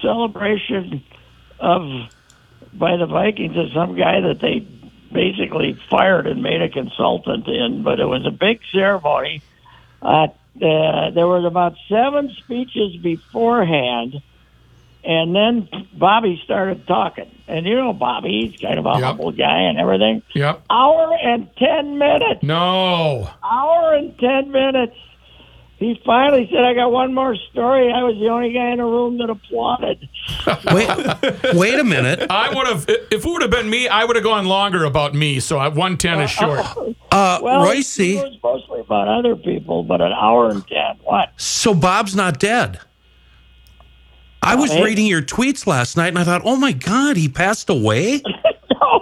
celebration 0.00 1.02
of 1.58 1.82
by 2.72 2.96
the 2.96 3.06
Vikings 3.06 3.56
of 3.56 3.70
some 3.74 3.96
guy 3.96 4.20
that 4.20 4.40
they 4.40 4.60
basically 5.12 5.78
fired 5.90 6.26
and 6.26 6.42
made 6.42 6.62
a 6.62 6.68
consultant 6.70 7.46
in. 7.48 7.82
But 7.82 8.00
it 8.00 8.06
was 8.06 8.24
a 8.24 8.30
big 8.30 8.60
ceremony. 8.72 9.42
Uh, 10.00 10.28
uh, 10.60 11.10
there 11.10 11.26
was 11.26 11.44
about 11.44 11.74
seven 11.88 12.34
speeches 12.38 12.96
beforehand, 12.96 14.22
and 15.04 15.34
then 15.34 15.68
Bobby 15.98 16.40
started 16.44 16.86
talking. 16.86 17.30
And 17.48 17.66
you 17.66 17.74
know 17.76 17.92
Bobby, 17.92 18.48
he's 18.50 18.60
kind 18.60 18.78
of 18.78 18.86
a 18.86 18.90
Yep. 18.90 19.02
humble 19.02 19.32
guy 19.32 19.62
and 19.62 19.78
everything. 19.78 20.22
Yep. 20.34 20.62
Hour 20.70 21.16
and 21.22 21.48
ten 21.58 21.98
minutes 21.98 22.42
No. 22.42 23.28
hour 23.44 23.94
and 23.94 24.18
ten 24.18 24.50
minutes. 24.50 24.96
He 25.78 26.00
finally 26.06 26.48
said, 26.52 26.62
"I 26.62 26.74
got 26.74 26.92
one 26.92 27.12
more 27.12 27.34
story." 27.50 27.92
I 27.92 28.04
was 28.04 28.14
the 28.20 28.28
only 28.28 28.52
guy 28.52 28.70
in 28.70 28.78
the 28.78 28.84
room 28.84 29.18
that 29.18 29.28
applauded. 29.30 30.08
Wait, 30.72 31.54
wait 31.56 31.78
a 31.80 31.82
minute. 31.84 32.24
I 32.30 32.54
would 32.54 32.68
have, 32.68 32.84
if 32.88 33.12
it 33.12 33.24
would 33.24 33.42
have 33.42 33.50
been 33.50 33.68
me, 33.68 33.88
I 33.88 34.04
would 34.04 34.14
have 34.14 34.24
gone 34.24 34.46
longer 34.46 34.84
about 34.84 35.12
me. 35.12 35.40
So 35.40 35.58
I 35.58 35.66
110 35.66 36.20
is 36.20 36.30
short. 36.30 36.60
Uh, 37.12 37.38
Well, 37.42 37.64
Royce, 37.64 37.98
it 37.98 38.14
was 38.24 38.38
mostly 38.42 38.80
about 38.80 39.06
other 39.06 39.36
people, 39.36 39.82
but 39.82 40.00
an 40.00 40.12
hour 40.12 40.48
and 40.48 40.66
ten. 40.66 40.96
What? 41.04 41.28
so 41.36 41.74
Bob's 41.74 42.16
not 42.16 42.38
dead. 42.38 42.78
I 44.42 44.54
was 44.56 44.74
reading 44.74 45.06
your 45.06 45.22
tweets 45.22 45.66
last 45.66 45.96
night 45.96 46.08
and 46.08 46.18
I 46.18 46.24
thought, 46.24 46.42
oh 46.44 46.56
my 46.56 46.72
God, 46.72 47.16
he 47.16 47.28
passed 47.28 47.70
away? 47.70 48.22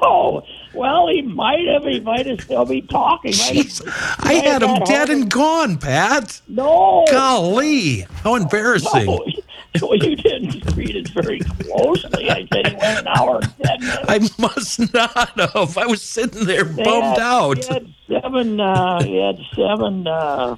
No. 0.03 0.43
Well, 0.75 1.09
he 1.09 1.23
might 1.23 1.67
have. 1.67 1.85
He 1.85 2.01
might 2.01 2.27
have 2.27 2.41
still 2.43 2.67
be 2.67 2.83
talking. 2.83 3.33
Might 3.39 3.57
have- 3.81 4.17
I 4.21 4.35
had 4.35 4.63
him 4.63 4.79
dead 4.85 5.09
and 5.09 5.31
gone, 5.31 5.79
Pat. 5.79 6.41
No. 6.49 7.05
Golly, 7.11 8.01
how 8.23 8.35
embarrassing. 8.35 9.07
No. 9.07 9.25
Well, 9.81 9.95
you 9.97 10.17
didn't 10.17 10.75
read 10.77 10.97
it 10.97 11.09
very 11.11 11.39
closely. 11.39 12.29
I 12.29 12.45
said 12.53 12.67
he 12.67 12.75
went 12.75 12.99
an 13.01 13.07
hour 13.07 13.37
and 13.41 13.55
ten 13.63 13.81
minutes. 13.81 14.05
I 14.09 14.19
must 14.43 14.93
not 14.93 15.39
have. 15.39 15.79
I 15.79 15.87
was 15.87 16.03
sitting 16.03 16.45
there 16.45 16.65
They 16.65 16.83
bummed 16.83 17.05
had- 17.05 17.19
out. 17.21 17.65
He 17.65 17.73
had 17.73 17.95
seven. 18.09 18.61
Uh, 18.61 19.03
he 19.05 19.17
had 19.17 19.39
seven. 19.55 20.07
Uh, 20.09 20.57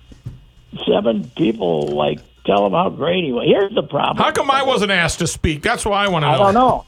seven 0.87 1.31
people 1.37 1.89
like 1.89 2.21
tell 2.45 2.67
him 2.67 2.73
how 2.73 2.91
great 2.91 3.25
he 3.25 3.33
was. 3.33 3.47
Here's 3.47 3.75
the 3.75 3.83
problem. 3.83 4.17
How 4.19 4.31
come 4.33 4.51
I 4.51 4.63
wasn't 4.63 4.91
asked 4.91 5.19
to 5.21 5.27
speak? 5.27 5.63
That's 5.63 5.85
why 5.85 6.05
I 6.05 6.09
want 6.09 6.25
to 6.25 6.29
know. 6.29 6.35
I 6.35 6.39
don't 6.39 6.55
know. 6.55 6.85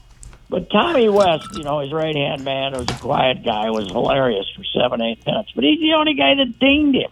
But 0.49 0.69
Tommy 0.69 1.09
West, 1.09 1.47
you 1.55 1.63
know, 1.63 1.79
his 1.79 1.91
right 1.91 2.15
hand 2.15 2.43
man, 2.45 2.73
was 2.73 2.87
a 2.89 2.93
quiet 2.99 3.43
guy, 3.43 3.69
was 3.71 3.87
hilarious 3.87 4.45
for 4.55 4.63
seven, 4.79 5.01
eight 5.01 5.25
minutes. 5.25 5.51
But 5.55 5.63
he's 5.63 5.79
the 5.79 5.93
only 5.97 6.13
guy 6.13 6.35
that 6.35 6.59
dinged 6.59 6.95
him. 6.97 7.11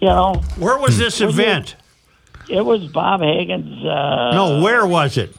You 0.00 0.08
know, 0.08 0.42
Where 0.58 0.78
was 0.78 0.98
this 0.98 1.20
event? 1.20 1.76
it 2.48 2.64
was 2.64 2.86
Bob 2.88 3.20
Hagan's. 3.20 3.84
Uh, 3.84 4.30
No, 4.32 4.62
where 4.62 4.86
was 4.86 5.16
it? 5.16 5.30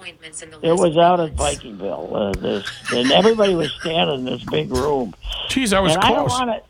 It 0.61 0.73
was 0.73 0.97
out 0.97 1.19
at 1.19 1.35
Vikingville. 1.35 2.13
Uh, 2.37 2.39
this, 2.39 2.69
and 2.93 3.11
everybody 3.11 3.55
was 3.55 3.71
standing 3.81 4.19
in 4.19 4.25
this 4.25 4.43
big 4.45 4.71
room. 4.71 5.13
Jeez, 5.49 5.73
I 5.73 5.79
was 5.79 5.95
and 5.95 6.03
I 6.03 6.09
don't 6.11 6.27
close. 6.27 6.39
want 6.39 6.49
to. 6.63 6.68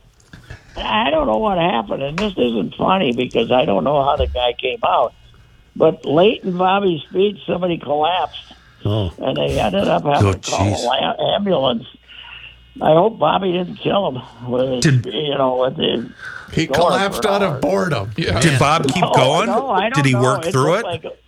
I 0.82 1.10
don't 1.10 1.28
know 1.28 1.38
what 1.38 1.58
happened, 1.58 2.04
and 2.04 2.18
this 2.18 2.34
isn't 2.38 2.76
funny 2.76 3.12
because 3.14 3.52
I 3.52 3.66
don't 3.66 3.84
know 3.84 4.04
how 4.04 4.16
the 4.16 4.28
guy 4.28 4.54
came 4.54 4.80
out. 4.86 5.14
But 5.76 6.06
late 6.06 6.44
in 6.44 6.58
Bobby's 6.58 7.02
speech, 7.04 7.38
somebody 7.46 7.78
collapsed, 7.78 8.54
Oh, 8.86 9.12
and 9.20 9.36
they 9.38 9.60
ended 9.60 9.88
up 9.88 10.04
having 10.04 10.28
Oh, 10.28 10.34
to 10.34 10.40
call 10.52 10.68
jeez. 10.74 11.02
an 11.02 11.16
ambulance. 11.36 11.86
I 12.82 12.94
hope 12.94 13.20
Bobby 13.20 13.52
didn't 13.52 13.76
kill 13.76 14.10
him. 14.12 14.50
With, 14.50 14.82
Did- 14.82 15.06
you 15.06 15.38
know, 15.38 15.58
with 15.58 15.76
the 15.78 16.12
He 16.54 16.66
collapsed 16.68 17.26
out 17.26 17.44
of 17.44 17.60
boredom. 17.62 18.12
Yeah. 18.18 18.40
Did 18.40 18.58
Bob 18.58 18.88
keep 18.88 19.04
oh, 19.04 19.08
No, 19.10 19.14
going? 19.14 19.48
no, 19.48 19.70
I 19.70 19.82
don't 19.90 19.94
Did 19.94 20.06
he 20.06 20.14
know. 20.14 20.22
work 20.22 20.46
through 20.46 20.76
it? 20.76 20.86
looked 20.86 21.04
Like, 21.06 21.20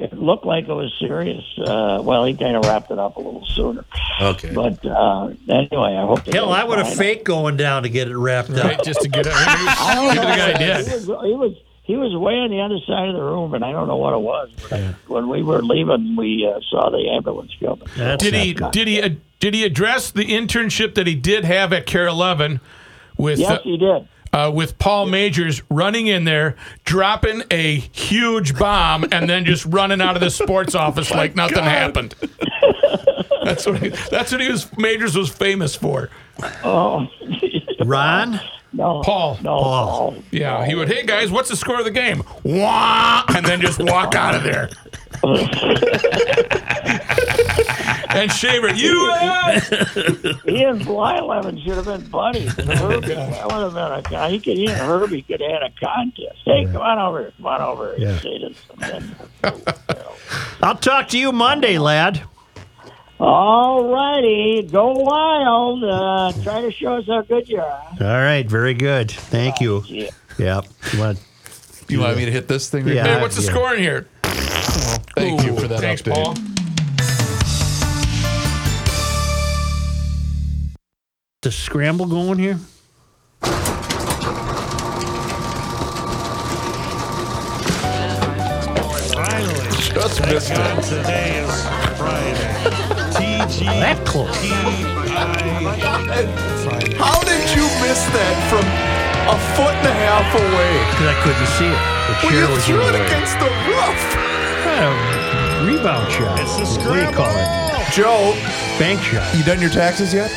it 0.00 0.12
looked 0.12 0.44
like 0.46 0.68
it 0.68 0.72
was 0.74 0.92
serious. 0.98 1.44
Uh, 1.58 2.00
well, 2.02 2.24
he 2.24 2.34
kind 2.34 2.56
of 2.56 2.64
wrapped 2.64 2.90
it 2.90 2.98
up 2.98 3.16
a 3.16 3.20
little 3.20 3.44
sooner. 3.46 3.84
okay. 4.20 4.52
But 4.54 4.84
uh, 4.86 5.28
anyway, 5.48 5.96
I 5.96 6.06
hope. 6.06 6.24
the 6.24 6.32
hell, 6.32 6.52
I 6.52 6.64
would 6.64 6.78
have 6.78 6.88
fine. 6.88 6.96
faked 6.96 7.24
going 7.24 7.56
down 7.56 7.82
to 7.82 7.88
get 7.88 8.08
it 8.08 8.16
wrapped 8.16 8.50
up. 8.50 8.64
Right, 8.64 8.82
just 8.84 9.00
to 9.02 9.08
get 9.08 9.26
it. 9.26 9.32
I 9.34 9.94
don't 9.94 10.14
know. 10.14 10.20
the 10.22 10.26
guy 10.36 10.52
He 10.52 10.58
did. 10.58 10.86
was, 10.86 11.04
he 11.06 11.34
was 11.34 11.54
he 11.82 11.96
was 11.96 12.14
way 12.16 12.34
on 12.34 12.50
the 12.50 12.60
other 12.60 12.78
side 12.86 13.08
of 13.08 13.14
the 13.14 13.22
room, 13.22 13.54
and 13.54 13.64
I 13.64 13.72
don't 13.72 13.88
know 13.88 13.96
what 13.96 14.12
it 14.12 14.20
was. 14.20 14.50
But 14.68 14.94
when 15.08 15.28
we 15.28 15.42
were 15.42 15.62
leaving, 15.62 16.16
we 16.16 16.46
uh, 16.46 16.60
saw 16.70 16.90
the 16.90 17.08
ambulance 17.08 17.54
coming. 17.58 17.88
That's 17.96 18.22
Did 18.22 18.34
he? 18.34 18.52
good. 18.54 18.70
Did 18.72 18.88
he? 18.88 19.00
Uh, 19.00 19.08
did 19.40 19.54
he 19.54 19.64
address 19.64 20.10
the 20.10 20.24
internship 20.24 20.94
that 20.96 21.06
he 21.06 21.14
did 21.14 21.44
have 21.44 21.72
at 21.72 21.86
KARE 21.86 22.08
11 22.08 22.60
with 23.16 23.38
Yes, 23.38 23.62
he 23.62 23.78
did. 23.78 24.06
Uh, 24.32 24.50
with 24.54 24.78
Paul 24.78 25.06
Magers 25.06 25.62
running 25.70 26.06
in 26.06 26.24
there, 26.24 26.54
dropping 26.84 27.42
a 27.50 27.76
huge 27.76 28.58
bomb, 28.58 29.04
and 29.10 29.28
then 29.28 29.44
just 29.44 29.64
running 29.64 30.00
out 30.02 30.16
of 30.16 30.20
the 30.20 30.30
sports 30.30 30.74
office 30.76 31.10
like 31.10 31.34
nothing 31.34 31.64
happened. 31.64 32.14
that's 33.44 33.66
what 33.66 33.78
he, 33.82 33.88
that's 34.10 34.30
what 34.32 34.40
he 34.40 34.50
was. 34.50 34.66
Magers 34.72 35.16
was 35.16 35.30
famous 35.30 35.74
for. 35.74 36.10
Oh, 36.62 37.06
Ron? 37.84 38.38
no, 38.72 39.00
Paul. 39.02 39.38
no, 39.42 39.58
Paul. 39.58 39.88
Paul. 40.12 40.22
Yeah, 40.30 40.64
he 40.66 40.74
would. 40.74 40.88
Hey 40.88 41.04
guys, 41.06 41.30
what's 41.30 41.48
the 41.48 41.56
score 41.56 41.78
of 41.78 41.84
the 41.84 41.90
game? 41.90 42.22
Wah! 42.44 43.24
And 43.34 43.46
then 43.46 43.60
just 43.62 43.80
walk 43.82 44.14
out 44.14 44.34
of 44.34 44.42
there. 44.42 44.68
And 48.08 48.30
Shaver, 48.32 48.72
you. 48.74 49.12
He 50.44 50.62
and 50.64 50.80
Blyleven 50.80 51.62
should 51.64 51.74
have 51.76 51.84
been 51.86 52.08
buddies. 52.10 52.56
And 52.58 52.68
Herbie, 52.70 53.08
that 53.08 53.44
would 53.46 53.52
have 53.62 53.74
been 53.74 53.92
a 53.92 54.02
guy. 54.02 54.30
He 54.30 54.40
could, 54.40 54.56
he 54.56 54.66
and 54.66 54.76
Herbie 54.78 55.22
could 55.22 55.40
have 55.40 55.50
had 55.50 55.62
a 55.62 55.70
contest. 55.80 56.38
Hey, 56.44 56.64
come 56.66 56.76
on 56.82 56.98
over 56.98 57.20
here. 57.20 57.32
Come 57.36 57.46
on 57.46 57.60
over 57.60 57.94
here. 57.96 58.08
Yeah. 58.08 58.20
Say 58.20 58.38
this. 58.38 58.56
Then- 58.78 59.16
I'll 60.62 60.76
talk 60.76 61.08
to 61.08 61.18
you 61.18 61.32
Monday, 61.32 61.78
lad. 61.78 62.22
All 63.20 63.92
righty, 63.92 64.62
go 64.70 64.92
wild. 64.92 65.82
Uh, 65.84 66.32
try 66.44 66.60
to 66.60 66.70
show 66.70 66.96
us 66.98 67.06
how 67.06 67.22
good 67.22 67.48
you 67.48 67.60
are. 67.60 67.82
All 68.00 68.06
right, 68.06 68.46
very 68.48 68.74
good. 68.74 69.10
Thank 69.10 69.60
you. 69.60 69.82
Yeah. 69.86 70.10
Yep. 70.38 70.64
You 70.92 70.98
want- 71.00 71.18
You 71.88 72.00
want 72.00 72.16
me 72.16 72.24
to 72.26 72.30
hit 72.30 72.48
this 72.48 72.68
thing? 72.70 72.84
Right 72.84 72.94
Yeah. 72.96 73.16
Hey, 73.16 73.20
what's 73.20 73.36
the 73.36 73.42
yeah. 73.42 73.50
score 73.50 73.74
in 73.74 73.80
here? 73.80 74.06
Thank 75.16 75.42
you 75.44 75.56
for 75.58 75.66
that 75.68 75.80
Thanks, 75.80 76.02
update. 76.02 76.12
Paul. 76.14 76.34
The 81.48 81.52
scramble 81.52 82.04
going 82.04 82.38
here? 82.40 82.58
Finally, 88.38 89.66
Just 89.94 90.20
missed 90.26 90.54
God, 90.54 90.78
it. 90.78 90.84
today 90.84 91.40
is 91.42 91.64
Friday. 91.98 92.52
TG. 93.16 93.64
That 93.80 93.98
close. 94.06 94.36
How 97.00 97.18
did 97.24 97.44
you 97.56 97.64
miss 97.82 98.00
that 98.14 98.36
from 98.52 98.64
a 99.32 99.36
foot 99.56 99.74
and 99.74 99.88
a 99.88 99.96
half 100.06 100.28
away? 100.36 100.72
Because 100.92 101.08
I 101.08 101.16
couldn't 101.24 101.50
see 101.58 101.66
it. 101.66 101.80
The 102.06 102.14
Well, 102.22 102.30
chair 102.30 102.44
you 102.44 102.54
was 102.54 102.64
threw 102.64 102.76
in 102.76 102.88
it 102.88 102.92
the 102.92 102.98
way. 102.98 103.06
against 103.08 103.34
the 103.40 103.50
roof. 103.66 104.00
Yeah, 104.68 105.64
rebound 105.66 106.12
shot. 106.12 106.38
It's 106.40 106.76
the 106.76 106.84
What 106.88 106.94
do 106.94 107.00
you 107.02 107.10
call 107.10 107.32
it? 107.34 107.48
Joe, 107.92 108.36
Bank 108.78 109.00
shot. 109.02 109.34
you 109.34 109.42
done 109.44 109.60
your 109.60 109.70
taxes 109.70 110.12
yet? 110.12 110.30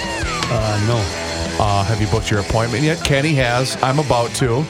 Uh, 0.53 0.84
no. 0.88 1.64
Uh, 1.64 1.84
have 1.86 2.02
you 2.02 2.07
booked 2.07 2.30
your 2.30 2.41
appointment 2.41 2.84
yet? 2.84 3.03
Kenny 3.06 3.34
has. 3.36 3.82
I'm 3.82 3.99
about 3.99 4.32
to. 4.36 4.65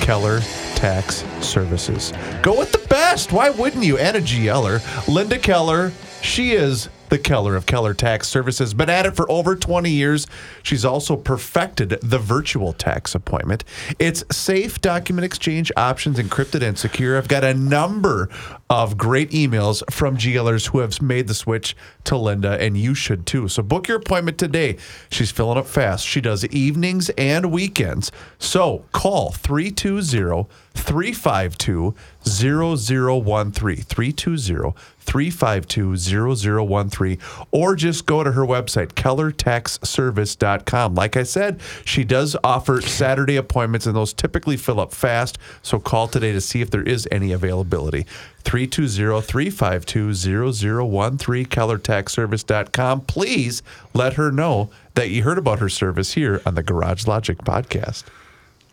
Keller 0.00 0.40
Tax 0.74 1.24
Services. 1.40 2.12
Go 2.42 2.58
with 2.58 2.72
the 2.72 2.84
best. 2.88 3.32
Why 3.32 3.50
wouldn't 3.50 3.84
you? 3.84 3.98
And 3.98 4.16
a 4.16 4.20
GLer. 4.20 4.80
Linda 5.06 5.38
Keller. 5.38 5.92
She 6.22 6.52
is 6.52 6.88
the 7.12 7.18
Keller 7.18 7.56
of 7.56 7.66
Keller 7.66 7.92
Tax 7.92 8.26
Services. 8.26 8.72
Been 8.72 8.88
at 8.88 9.04
it 9.04 9.14
for 9.14 9.30
over 9.30 9.54
20 9.54 9.90
years. 9.90 10.26
She's 10.62 10.82
also 10.82 11.14
perfected 11.14 11.90
the 12.00 12.18
virtual 12.18 12.72
tax 12.72 13.14
appointment. 13.14 13.64
It's 13.98 14.24
safe 14.34 14.80
document 14.80 15.26
exchange 15.26 15.70
options, 15.76 16.18
encrypted 16.18 16.66
and 16.66 16.78
secure. 16.78 17.18
I've 17.18 17.28
got 17.28 17.44
a 17.44 17.52
number 17.52 18.30
of 18.70 18.96
great 18.96 19.30
emails 19.32 19.82
from 19.92 20.16
GLers 20.16 20.70
who 20.70 20.78
have 20.78 21.02
made 21.02 21.28
the 21.28 21.34
switch 21.34 21.76
to 22.04 22.16
Linda, 22.16 22.58
and 22.58 22.78
you 22.78 22.94
should 22.94 23.26
too. 23.26 23.46
So 23.46 23.62
book 23.62 23.88
your 23.88 23.98
appointment 23.98 24.38
today. 24.38 24.78
She's 25.10 25.30
filling 25.30 25.58
up 25.58 25.66
fast. 25.66 26.06
She 26.06 26.22
does 26.22 26.46
evenings 26.46 27.10
and 27.18 27.52
weekends. 27.52 28.10
So 28.38 28.86
call 28.92 29.32
320 29.32 30.48
352 30.74 31.94
0013. 32.24 33.76
320 33.76 34.74
352 35.02 35.96
0013. 35.96 37.18
Or 37.50 37.74
just 37.74 38.06
go 38.06 38.24
to 38.24 38.32
her 38.32 38.42
website, 38.42 38.92
kellertaxservice.com. 38.92 40.94
Like 40.94 41.16
I 41.16 41.22
said, 41.22 41.60
she 41.84 42.04
does 42.04 42.36
offer 42.44 42.80
Saturday 42.80 43.36
appointments, 43.36 43.86
and 43.86 43.96
those 43.96 44.12
typically 44.12 44.56
fill 44.56 44.80
up 44.80 44.92
fast. 44.92 45.38
So 45.62 45.78
call 45.78 46.08
today 46.08 46.32
to 46.32 46.40
see 46.40 46.60
if 46.60 46.70
there 46.70 46.82
is 46.82 47.08
any 47.10 47.32
availability. 47.32 48.06
320 48.44 49.22
352 49.22 50.14
0013, 50.14 51.46
kellertaxservice.com. 51.46 53.00
Please 53.02 53.62
let 53.94 54.14
her 54.14 54.32
know 54.32 54.70
that 54.94 55.10
you 55.10 55.22
heard 55.22 55.38
about 55.38 55.58
her 55.58 55.68
service 55.68 56.12
here 56.12 56.42
on 56.44 56.54
the 56.54 56.62
Garage 56.62 57.06
Logic 57.06 57.38
podcast. 57.38 58.04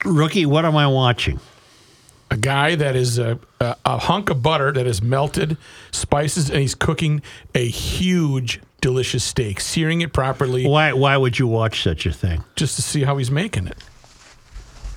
Rookie, 0.05 0.45
what 0.45 0.65
am 0.65 0.77
I 0.77 0.87
watching? 0.87 1.39
A 2.31 2.37
guy 2.37 2.75
that 2.75 2.95
is 2.95 3.17
a, 3.17 3.39
a, 3.59 3.75
a 3.85 3.97
hunk 3.97 4.29
of 4.29 4.41
butter 4.41 4.71
that 4.71 4.85
is 4.85 5.01
melted, 5.01 5.57
spices, 5.91 6.49
and 6.49 6.59
he's 6.59 6.75
cooking 6.75 7.21
a 7.55 7.67
huge, 7.67 8.61
delicious 8.81 9.23
steak, 9.23 9.59
searing 9.59 10.01
it 10.01 10.13
properly 10.13 10.65
Why 10.67 10.93
why 10.93 11.17
would 11.17 11.39
you 11.39 11.47
watch 11.47 11.83
such 11.83 12.05
a 12.05 12.13
thing? 12.13 12.43
just 12.55 12.75
to 12.75 12.81
see 12.81 13.03
how 13.03 13.17
he's 13.17 13.31
making 13.31 13.67
it. 13.67 13.77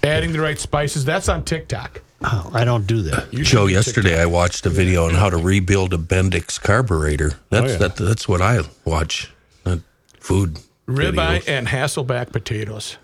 Adding 0.02 0.32
the 0.32 0.40
right 0.40 0.58
spices. 0.58 1.04
That's 1.04 1.28
on 1.28 1.44
TikTok. 1.44 2.02
Oh, 2.24 2.50
I 2.52 2.64
don't 2.64 2.86
do 2.86 3.02
that. 3.02 3.32
You 3.32 3.44
Joe, 3.44 3.66
should 3.66 3.68
do 3.68 3.74
yesterday 3.74 4.20
I 4.20 4.26
watched 4.26 4.66
a 4.66 4.70
video 4.70 5.06
on 5.06 5.14
how 5.14 5.30
to 5.30 5.36
rebuild 5.36 5.92
a 5.92 5.98
Bendix 5.98 6.60
carburetor. 6.60 7.32
That's 7.50 7.66
oh, 7.66 7.72
yeah. 7.72 7.76
that, 7.78 7.96
that's 7.96 8.28
what 8.28 8.40
I 8.40 8.60
watch. 8.84 9.32
Not 9.64 9.80
food. 10.20 10.58
Ribeye 10.86 11.48
and 11.48 11.66
Hasselback 11.68 12.32
potatoes. 12.32 12.98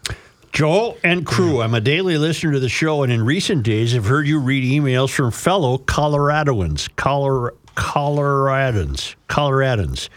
Joel 0.58 0.98
and 1.04 1.24
crew, 1.24 1.62
I'm 1.62 1.74
a 1.74 1.80
daily 1.80 2.18
listener 2.18 2.50
to 2.54 2.58
the 2.58 2.68
show, 2.68 3.04
and 3.04 3.12
in 3.12 3.24
recent 3.24 3.62
days 3.62 3.92
have 3.92 4.06
heard 4.06 4.26
you 4.26 4.40
read 4.40 4.64
emails 4.64 5.10
from 5.10 5.30
fellow 5.30 5.78
Coloradoans, 5.78 6.88
Color, 6.96 7.54
Coloradans, 7.76 9.14
Coloradans. 9.28 10.08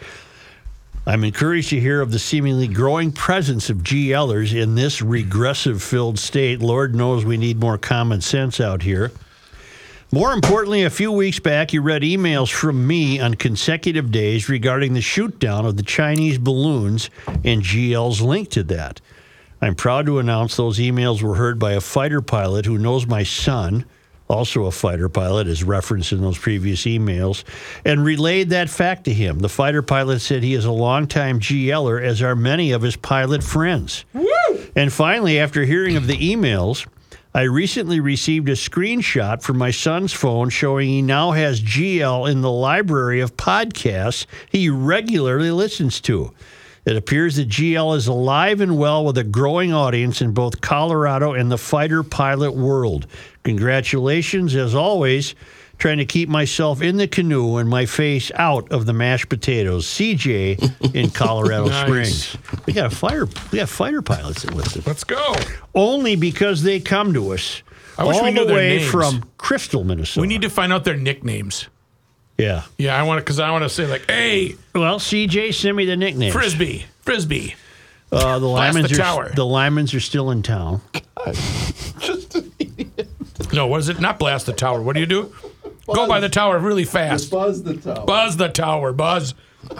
I'm 1.05 1.23
encouraged 1.23 1.69
to 1.69 1.79
hear 1.79 2.01
of 2.01 2.11
the 2.11 2.17
seemingly 2.17 2.67
growing 2.67 3.11
presence 3.11 3.69
of 3.69 3.83
GLers 3.83 4.59
in 4.59 4.73
this 4.73 4.99
regressive 4.99 5.83
filled 5.83 6.17
state. 6.17 6.59
Lord 6.59 6.95
knows 6.95 7.23
we 7.23 7.37
need 7.37 7.59
more 7.59 7.77
common 7.77 8.21
sense 8.21 8.59
out 8.59 8.81
here. 8.81 9.11
More 10.11 10.33
importantly, 10.33 10.81
a 10.81 10.89
few 10.89 11.11
weeks 11.11 11.39
back, 11.39 11.71
you 11.71 11.83
read 11.83 12.01
emails 12.01 12.51
from 12.51 12.87
me 12.87 13.19
on 13.19 13.35
consecutive 13.35 14.11
days 14.11 14.49
regarding 14.49 14.95
the 14.95 15.01
shoot 15.01 15.37
down 15.37 15.67
of 15.67 15.77
the 15.77 15.83
Chinese 15.83 16.39
balloons 16.39 17.11
and 17.43 17.61
GL's 17.61 18.21
link 18.21 18.49
to 18.49 18.63
that. 18.63 19.01
I'm 19.61 19.75
proud 19.75 20.07
to 20.07 20.17
announce 20.17 20.55
those 20.55 20.79
emails 20.79 21.21
were 21.21 21.35
heard 21.35 21.59
by 21.59 21.73
a 21.73 21.81
fighter 21.81 22.21
pilot 22.21 22.65
who 22.65 22.79
knows 22.79 23.05
my 23.05 23.21
son, 23.21 23.85
also 24.27 24.65
a 24.65 24.71
fighter 24.71 25.07
pilot, 25.07 25.45
as 25.45 25.63
referenced 25.63 26.11
in 26.11 26.21
those 26.21 26.37
previous 26.37 26.81
emails, 26.83 27.43
and 27.85 28.03
relayed 28.03 28.49
that 28.49 28.71
fact 28.71 29.03
to 29.03 29.13
him. 29.13 29.37
The 29.39 29.49
fighter 29.49 29.83
pilot 29.83 30.21
said 30.21 30.41
he 30.41 30.55
is 30.55 30.65
a 30.65 30.71
longtime 30.71 31.39
GLer, 31.39 32.01
as 32.01 32.23
are 32.23 32.35
many 32.35 32.71
of 32.71 32.81
his 32.81 32.95
pilot 32.95 33.43
friends. 33.43 34.03
And 34.75 34.91
finally, 34.91 35.37
after 35.37 35.63
hearing 35.63 35.95
of 35.95 36.07
the 36.07 36.17
emails, 36.17 36.87
I 37.33 37.43
recently 37.43 37.99
received 37.99 38.49
a 38.49 38.53
screenshot 38.53 39.41
from 39.43 39.57
my 39.57 39.71
son's 39.71 40.11
phone 40.11 40.49
showing 40.49 40.89
he 40.89 41.01
now 41.01 41.31
has 41.31 41.61
GL 41.61 42.29
in 42.29 42.41
the 42.41 42.51
library 42.51 43.21
of 43.21 43.37
podcasts 43.37 44.25
he 44.49 44.69
regularly 44.69 45.51
listens 45.51 46.01
to. 46.01 46.33
It 46.85 46.95
appears 46.97 47.35
that 47.35 47.47
GL 47.47 47.95
is 47.95 48.07
alive 48.07 48.59
and 48.59 48.77
well 48.77 49.05
with 49.05 49.17
a 49.17 49.23
growing 49.23 49.71
audience 49.71 50.21
in 50.21 50.31
both 50.31 50.61
Colorado 50.61 51.33
and 51.33 51.51
the 51.51 51.57
fighter 51.57 52.01
pilot 52.01 52.53
world. 52.55 53.05
Congratulations, 53.43 54.55
as 54.55 54.73
always. 54.73 55.35
Trying 55.77 55.97
to 55.97 56.05
keep 56.05 56.29
myself 56.29 56.81
in 56.81 56.97
the 56.97 57.07
canoe 57.07 57.57
and 57.57 57.67
my 57.67 57.85
face 57.87 58.31
out 58.35 58.71
of 58.71 58.85
the 58.85 58.93
mashed 58.93 59.29
potatoes. 59.29 59.87
CJ 59.87 60.95
in 60.95 61.09
Colorado 61.09 61.67
Nice. 61.69 61.81
Springs. 61.81 62.37
We 62.67 62.73
got 62.73 62.91
a 62.91 62.95
fire. 62.95 63.25
We 63.51 63.57
got 63.59 63.67
fighter 63.69 64.01
pilots 64.03 64.43
that 64.43 64.53
listen 64.53 64.83
Let's 64.85 65.03
go. 65.03 65.35
only 65.73 66.15
because 66.15 66.61
they 66.61 66.79
come 66.79 67.13
to 67.13 67.33
us 67.33 67.63
I 67.97 68.03
wish 68.03 68.17
all 68.17 68.23
we 68.25 68.31
knew 68.31 68.41
the 68.41 68.45
their 68.47 68.55
way 68.57 68.77
names. 68.77 68.91
from 68.91 69.23
Crystal, 69.37 69.83
Minnesota. 69.83 70.21
We 70.21 70.27
need 70.27 70.41
to 70.43 70.49
find 70.51 70.71
out 70.71 70.83
their 70.83 70.97
nicknames. 70.97 71.67
Yeah. 72.41 72.63
Yeah, 72.77 72.99
I 72.99 73.03
want 73.03 73.19
to 73.19 73.21
because 73.23 73.39
I 73.39 73.51
want 73.51 73.63
to 73.63 73.69
say 73.69 73.85
like, 73.87 74.05
hey, 74.09 74.55
Well, 74.75 74.99
CJ, 74.99 75.53
send 75.53 75.77
me 75.77 75.85
the 75.85 75.95
nickname. 75.97 76.31
frisbee, 76.31 76.85
frisbee. 77.01 77.55
Uh, 78.11 78.39
the 78.39 78.47
Blast 78.47 78.77
Lymans 78.77 78.89
the 78.89 78.95
are 78.95 78.97
tower. 78.97 79.29
the 79.35 79.43
Lymans 79.45 79.95
are 79.95 79.99
still 80.01 80.31
in 80.31 80.43
town. 80.43 80.81
God. 81.15 81.37
No, 83.53 83.67
what 83.67 83.79
is 83.81 83.89
it? 83.89 83.99
Not 83.99 84.17
blast 84.19 84.45
the 84.45 84.53
tower. 84.53 84.81
What 84.81 84.93
do 84.93 84.99
you 85.01 85.05
do? 85.05 85.33
Go 85.93 86.07
by 86.07 86.19
the 86.21 86.29
tower 86.29 86.57
really 86.59 86.85
fast. 86.85 87.29
Buzz 87.31 87.63
the 87.63 87.75
tower. 87.75 88.05
Buzz 88.05 88.37
the 88.37 88.49
tower, 88.49 88.93
Buzz. 88.93 89.33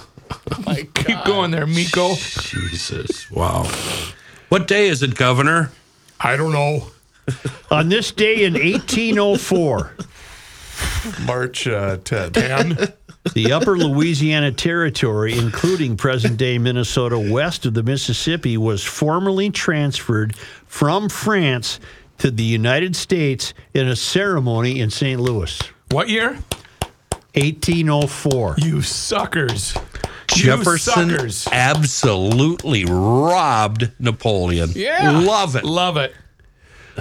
Like, 0.66 0.94
keep 0.94 1.24
going 1.26 1.52
there, 1.52 1.68
Miko. 1.68 2.16
Jesus, 2.16 3.30
wow. 3.32 3.64
What 4.50 4.66
day 4.68 4.88
is 4.88 5.04
it, 5.04 5.16
Governor? 5.16 5.72
I 6.22 6.38
don't 6.38 6.54
know. 6.54 6.88
On 7.70 7.90
this 7.90 8.12
day 8.12 8.44
in 8.46 8.54
1804, 8.54 9.92
March 11.26 11.68
uh, 11.68 11.98
10th. 11.98 12.32
Dan. 12.34 12.78
the 13.34 13.52
Upper 13.54 13.78
Louisiana 13.78 14.52
Territory, 14.52 15.38
including 15.38 15.96
present-day 15.98 16.58
Minnesota 16.58 17.20
west 17.20 17.66
of 17.66 17.74
the 17.74 17.84
Mississippi, 17.84 18.58
was 18.58 18.84
formally 18.84 19.50
transferred 19.50 20.36
from 20.66 21.10
France 21.10 21.80
to 22.20 22.32
the 22.32 22.44
United 22.44 22.96
States 22.96 23.54
in 23.74 23.88
a 23.88 23.96
ceremony 23.96 24.80
in 24.80 24.90
St. 24.90 25.20
Louis. 25.20 25.60
What 25.90 26.10
year? 26.10 26.38
1804. 27.36 28.56
You 28.58 28.82
suckers. 28.82 29.74
Jefferson 30.28 31.10
You 31.10 31.16
suckers. 31.30 31.48
absolutely 31.52 32.86
robbed 32.86 33.92
Napoleon. 34.00 34.70
Yeah. 34.76 35.20
Love 35.20 35.56
it. 35.56 35.64
Love 35.64 35.98
it. 35.98 36.14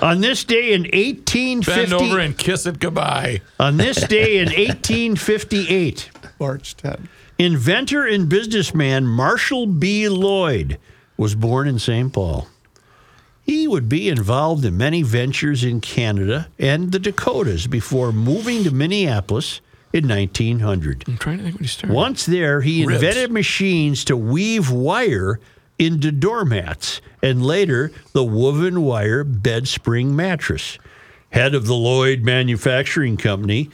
On 0.02 0.20
this 0.20 0.44
day 0.44 0.72
in 0.72 0.82
1850, 0.82 1.64
Bend 1.80 1.92
over 1.92 2.18
and 2.18 2.36
kiss 2.38 2.66
it 2.66 2.78
goodbye. 2.78 3.40
On 3.58 3.76
this 3.76 3.96
day 4.08 4.38
in 4.38 4.46
1858, 4.48 6.10
March 6.38 6.76
10th. 6.76 7.06
inventor 7.38 8.06
and 8.06 8.28
businessman 8.28 9.06
Marshall 9.06 9.66
B. 9.66 10.08
Lloyd 10.08 10.78
was 11.16 11.34
born 11.34 11.68
in 11.68 11.78
St. 11.78 12.12
Paul. 12.12 12.48
He 13.42 13.66
would 13.66 13.88
be 13.88 14.08
involved 14.08 14.64
in 14.64 14.76
many 14.76 15.02
ventures 15.02 15.64
in 15.64 15.80
Canada 15.80 16.48
and 16.58 16.92
the 16.92 16.98
Dakotas 17.00 17.66
before 17.66 18.12
moving 18.12 18.62
to 18.64 18.70
Minneapolis 18.70 19.60
in 19.92 20.06
1900. 20.08 21.04
I'm 21.08 21.18
trying 21.18 21.38
to 21.38 21.44
think 21.44 21.56
when 21.56 21.64
you 21.64 21.68
started. 21.68 21.92
Once 21.94 22.26
there, 22.26 22.60
he 22.60 22.86
Ribs. 22.86 23.02
invented 23.02 23.32
machines 23.32 24.04
to 24.04 24.16
weave 24.16 24.70
wire 24.70 25.40
into 25.80 26.12
doormats 26.12 27.00
and 27.22 27.44
later 27.44 27.90
the 28.12 28.22
woven 28.22 28.82
wire 28.82 29.24
bed 29.24 29.66
spring 29.66 30.14
mattress. 30.14 30.78
Head 31.30 31.54
of 31.54 31.66
the 31.66 31.74
Lloyd 31.74 32.20
Manufacturing 32.20 33.16
Company, 33.16 33.70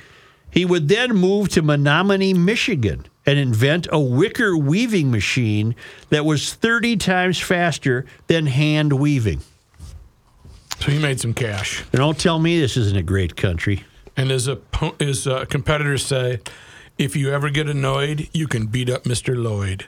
he 0.50 0.64
would 0.64 0.88
then 0.88 1.16
move 1.16 1.48
to 1.50 1.62
Menominee, 1.62 2.32
Michigan 2.32 3.06
and 3.26 3.40
invent 3.40 3.88
a 3.90 3.98
wicker 3.98 4.56
weaving 4.56 5.10
machine 5.10 5.74
that 6.10 6.24
was 6.24 6.54
30 6.54 6.96
times 6.96 7.40
faster 7.40 8.06
than 8.28 8.46
hand 8.46 8.92
weaving. 8.92 9.40
So 10.80 10.92
he 10.92 10.98
made 11.00 11.20
some 11.20 11.34
cash. 11.34 11.80
And 11.92 11.98
don't 11.98 12.20
tell 12.20 12.38
me 12.38 12.60
this 12.60 12.76
isn't 12.76 12.96
a 12.96 13.02
great 13.02 13.34
country. 13.34 13.84
And 14.16 14.30
as 14.30 14.46
a 14.46 14.60
his 15.00 15.26
uh, 15.26 15.44
competitors 15.46 16.06
say, 16.06 16.40
if 16.98 17.16
you 17.16 17.32
ever 17.32 17.50
get 17.50 17.68
annoyed, 17.68 18.28
you 18.32 18.46
can 18.46 18.66
beat 18.66 18.88
up 18.88 19.04
Mr. 19.04 19.36
Lloyd. 19.36 19.86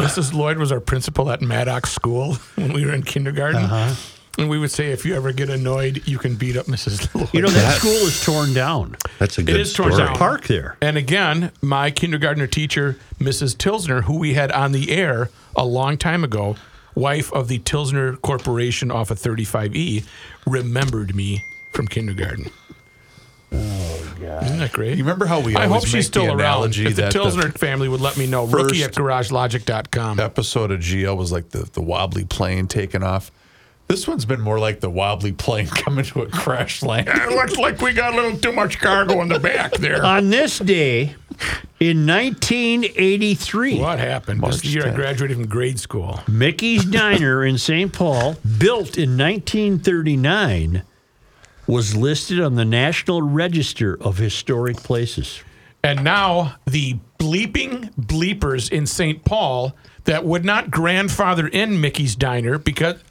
Mrs. 0.00 0.32
Lloyd 0.34 0.58
was 0.58 0.72
our 0.72 0.80
principal 0.80 1.30
at 1.30 1.40
Maddox 1.40 1.90
School 1.92 2.34
when 2.56 2.72
we 2.72 2.84
were 2.84 2.94
in 2.94 3.02
kindergarten. 3.02 3.62
Uh-huh. 3.62 3.94
And 4.38 4.48
we 4.48 4.58
would 4.58 4.70
say, 4.70 4.90
if 4.92 5.04
you 5.04 5.14
ever 5.14 5.32
get 5.32 5.50
annoyed, 5.50 6.06
you 6.06 6.16
can 6.16 6.36
beat 6.36 6.56
up 6.56 6.66
Mrs. 6.66 7.14
Lloyd. 7.18 7.28
You 7.34 7.42
know, 7.42 7.48
that 7.48 7.78
school 7.78 7.90
is 7.92 8.24
torn 8.24 8.54
down. 8.54 8.96
That's 9.18 9.36
a 9.38 9.42
good 9.42 9.60
is 9.60 9.74
torn 9.74 9.92
story. 9.92 10.06
down. 10.06 10.16
Park 10.16 10.46
there. 10.46 10.76
And 10.80 10.96
again, 10.96 11.52
my 11.60 11.90
kindergartner 11.90 12.46
teacher, 12.46 12.96
Mrs. 13.18 13.56
Tilsner, 13.56 14.04
who 14.04 14.18
we 14.18 14.34
had 14.34 14.50
on 14.52 14.72
the 14.72 14.92
air 14.92 15.28
a 15.56 15.64
long 15.64 15.98
time 15.98 16.24
ago, 16.24 16.56
wife 16.94 17.32
of 17.32 17.48
the 17.48 17.58
Tilsner 17.58 18.20
Corporation 18.22 18.90
off 18.90 19.10
of 19.10 19.18
35E, 19.18 20.04
remembered 20.46 21.14
me 21.14 21.44
from 21.72 21.86
kindergarten. 21.86 22.50
God. 24.20 24.44
Isn't 24.44 24.58
that 24.58 24.72
great? 24.72 24.96
You 24.98 25.02
remember 25.04 25.26
how 25.26 25.40
we 25.40 25.56
I 25.56 25.64
always 25.66 25.82
hope 25.82 25.84
she's 25.86 25.94
make 25.94 26.02
still 26.04 26.24
the 26.26 26.30
around. 26.30 26.40
analogy 26.40 26.86
If 26.86 26.96
the 26.96 27.02
that 27.02 27.12
the 27.12 27.18
Tilsner 27.18 27.56
family 27.58 27.88
would 27.88 28.00
let 28.00 28.16
me 28.16 28.26
know. 28.26 28.46
Rookie 28.46 28.82
at 28.84 28.94
first- 28.94 29.30
GarageLogic.com. 29.30 30.20
episode 30.20 30.70
of 30.70 30.80
GL 30.80 31.16
was 31.16 31.32
like 31.32 31.50
the, 31.50 31.68
the 31.72 31.82
wobbly 31.82 32.24
plane 32.24 32.66
taking 32.66 33.02
off. 33.02 33.30
This 33.88 34.06
one's 34.06 34.24
been 34.24 34.40
more 34.40 34.60
like 34.60 34.78
the 34.78 34.88
wobbly 34.90 35.32
plane 35.32 35.66
coming 35.84 36.04
to 36.04 36.22
a 36.22 36.28
crash 36.30 36.80
land. 36.82 37.08
It 37.08 37.30
looks 37.30 37.56
like 37.56 37.80
we 37.80 37.92
got 37.92 38.12
a 38.12 38.16
little 38.16 38.38
too 38.38 38.52
much 38.52 38.78
cargo 38.78 39.20
in 39.20 39.28
the 39.28 39.40
back 39.40 39.72
there. 39.72 40.04
On 40.06 40.30
this 40.30 40.60
day 40.60 41.16
in 41.80 42.06
1983, 42.06 43.80
What 43.80 43.98
happened? 43.98 44.38
This 44.38 44.42
March 44.42 44.54
is 44.54 44.62
the 44.62 44.68
year 44.68 44.86
I 44.86 44.90
10th. 44.90 44.94
graduated 44.94 45.36
from 45.38 45.48
grade 45.48 45.80
school. 45.80 46.20
Mickey's 46.28 46.84
Diner 46.84 47.44
in 47.44 47.58
St. 47.58 47.92
Paul, 47.92 48.36
built 48.58 48.96
in 48.96 49.18
1939, 49.18 50.82
was 51.70 51.96
listed 51.96 52.40
on 52.40 52.56
the 52.56 52.64
National 52.64 53.22
Register 53.22 53.96
of 54.00 54.18
Historic 54.18 54.76
Places. 54.78 55.42
And 55.82 56.04
now 56.04 56.56
the 56.66 56.98
bleeping 57.18 57.94
bleepers 57.94 58.70
in 58.70 58.86
St. 58.86 59.24
Paul 59.24 59.74
that 60.04 60.24
would 60.24 60.44
not 60.44 60.70
grandfather 60.70 61.46
in 61.46 61.80
Mickey's 61.80 62.16
Diner 62.16 62.58
because 62.58 63.02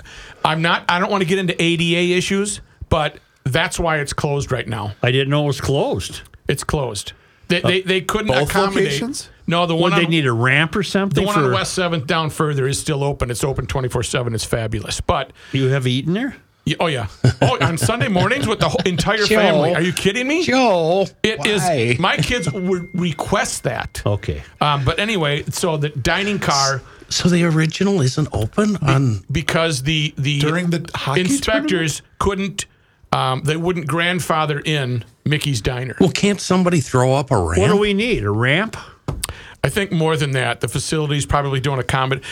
I'm 0.44 0.62
not, 0.62 0.84
I 0.90 1.00
don't 1.00 1.10
want 1.10 1.22
to 1.22 1.28
get 1.28 1.40
into 1.40 1.60
ADA 1.62 2.16
issues, 2.16 2.62
but 2.90 3.18
that's 3.44 3.80
why 3.80 3.98
it's 3.98 4.14
closed 4.14 4.52
right 4.52 4.68
now. 4.68 4.94
I 5.02 5.12
didn't 5.12 5.30
know 5.30 5.44
it 5.44 5.48
was 5.48 5.62
closed. 5.62 6.22
It's 6.48 6.64
closed. 6.64 7.14
They, 7.48 7.62
they, 7.62 7.82
they 7.82 8.02
couldn't 8.02 8.28
both 8.28 8.50
accommodate. 8.50 8.84
locations? 8.86 9.30
No, 9.48 9.66
the 9.66 9.76
one 9.76 9.92
Would 9.92 10.00
they 10.02 10.06
on, 10.06 10.12
need 10.12 10.28
a 10.28 10.34
ramp 10.34 10.76
or 10.76 10.84
something. 10.84 11.24
the 11.24 11.26
one 11.26 11.36
for, 11.36 11.46
on 11.46 11.52
West 11.52 11.74
Seventh 11.74 12.06
down 12.06 12.30
further 12.30 12.68
is 12.68 12.80
still 12.80 13.04
open. 13.04 13.32
It's 13.32 13.44
open 13.44 13.66
twenty 13.66 13.90
four 13.90 14.04
seven. 14.04 14.36
It's 14.36 14.46
fabulous. 14.46 15.02
But 15.02 15.34
You 15.52 15.70
have 15.70 15.88
eaten 15.88 16.14
there? 16.14 16.36
Yeah, 16.66 16.76
oh 16.80 16.88
yeah, 16.88 17.08
oh 17.42 17.58
on 17.62 17.78
Sunday 17.78 18.08
mornings 18.08 18.48
with 18.48 18.60
the 18.60 18.70
whole 18.70 18.82
entire 18.86 19.26
family. 19.26 19.74
Are 19.74 19.82
you 19.82 19.94
kidding 19.94 20.28
me? 20.28 20.44
Joe, 20.44 21.08
It 21.24 21.46
is. 21.46 21.62
why? 21.62 21.96
My 22.00 22.18
kids 22.18 22.52
would 22.52 22.90
request 22.94 23.64
that. 23.64 24.02
Okay. 24.06 24.44
Um, 24.62 24.84
but 24.86 25.00
anyway, 25.00 25.44
so 25.50 25.78
the 25.78 25.90
dining 25.90 26.40
car 26.40 26.82
So 27.10 27.28
the 27.30 27.44
original 27.46 28.02
isn't 28.02 28.28
open 28.34 28.76
on. 28.78 29.24
because 29.32 29.82
the 29.84 30.14
the 30.18 30.40
During 30.40 30.70
the 30.70 30.88
hockey 30.94 31.22
inspectors 31.22 32.02
couldn't. 32.20 32.66
Um, 33.12 33.42
they 33.44 33.58
wouldn't 33.58 33.88
grandfather 33.88 34.60
in 34.64 35.04
Mickey's 35.26 35.62
Diner. 35.62 35.96
Well, 36.00 36.12
can't 36.12 36.40
somebody 36.40 36.80
throw 36.80 37.14
up 37.16 37.32
a 37.32 37.38
ramp? 37.38 37.58
What 37.58 37.70
do 37.70 37.78
we 37.78 37.96
need? 37.96 38.24
A 38.24 38.30
ramp? 38.30 38.78
I 39.64 39.70
think 39.70 39.92
more 39.92 40.16
than 40.16 40.32
that, 40.34 40.62
the 40.62 40.68
facilities 40.68 41.26
probably 41.26 41.60
don't 41.60 41.80
accommodate. 41.80 42.24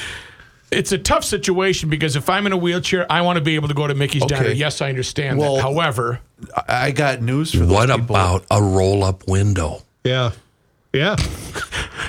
It's 0.72 0.92
a 0.92 0.98
tough 0.98 1.24
situation 1.24 1.90
because 1.90 2.16
if 2.18 2.30
I'm 2.30 2.46
in 2.46 2.52
a 2.52 2.58
wheelchair, 2.58 3.10
I 3.10 3.22
want 3.22 3.38
to 3.38 3.42
be 3.44 3.56
able 3.56 3.70
to 3.70 3.74
go 3.74 3.88
to 3.88 3.96
Mickey's 3.96 4.24
Okay. 4.24 4.36
Diner. 4.36 4.50
Yes, 4.52 4.82
I 4.82 4.90
understand 4.90 5.38
Well- 5.40 5.56
that. 5.56 5.62
However, 5.62 6.20
I 6.68 6.88
I 6.88 6.92
got 6.92 7.22
news 7.22 7.52
for 7.52 7.60
those 7.60 7.70
What 7.70 7.88
people. 7.90 8.04
about 8.04 8.46
a 8.52 8.62
roll-up 8.62 9.28
window? 9.28 9.84
Yeah. 10.04 10.32
Yeah. 10.94 11.16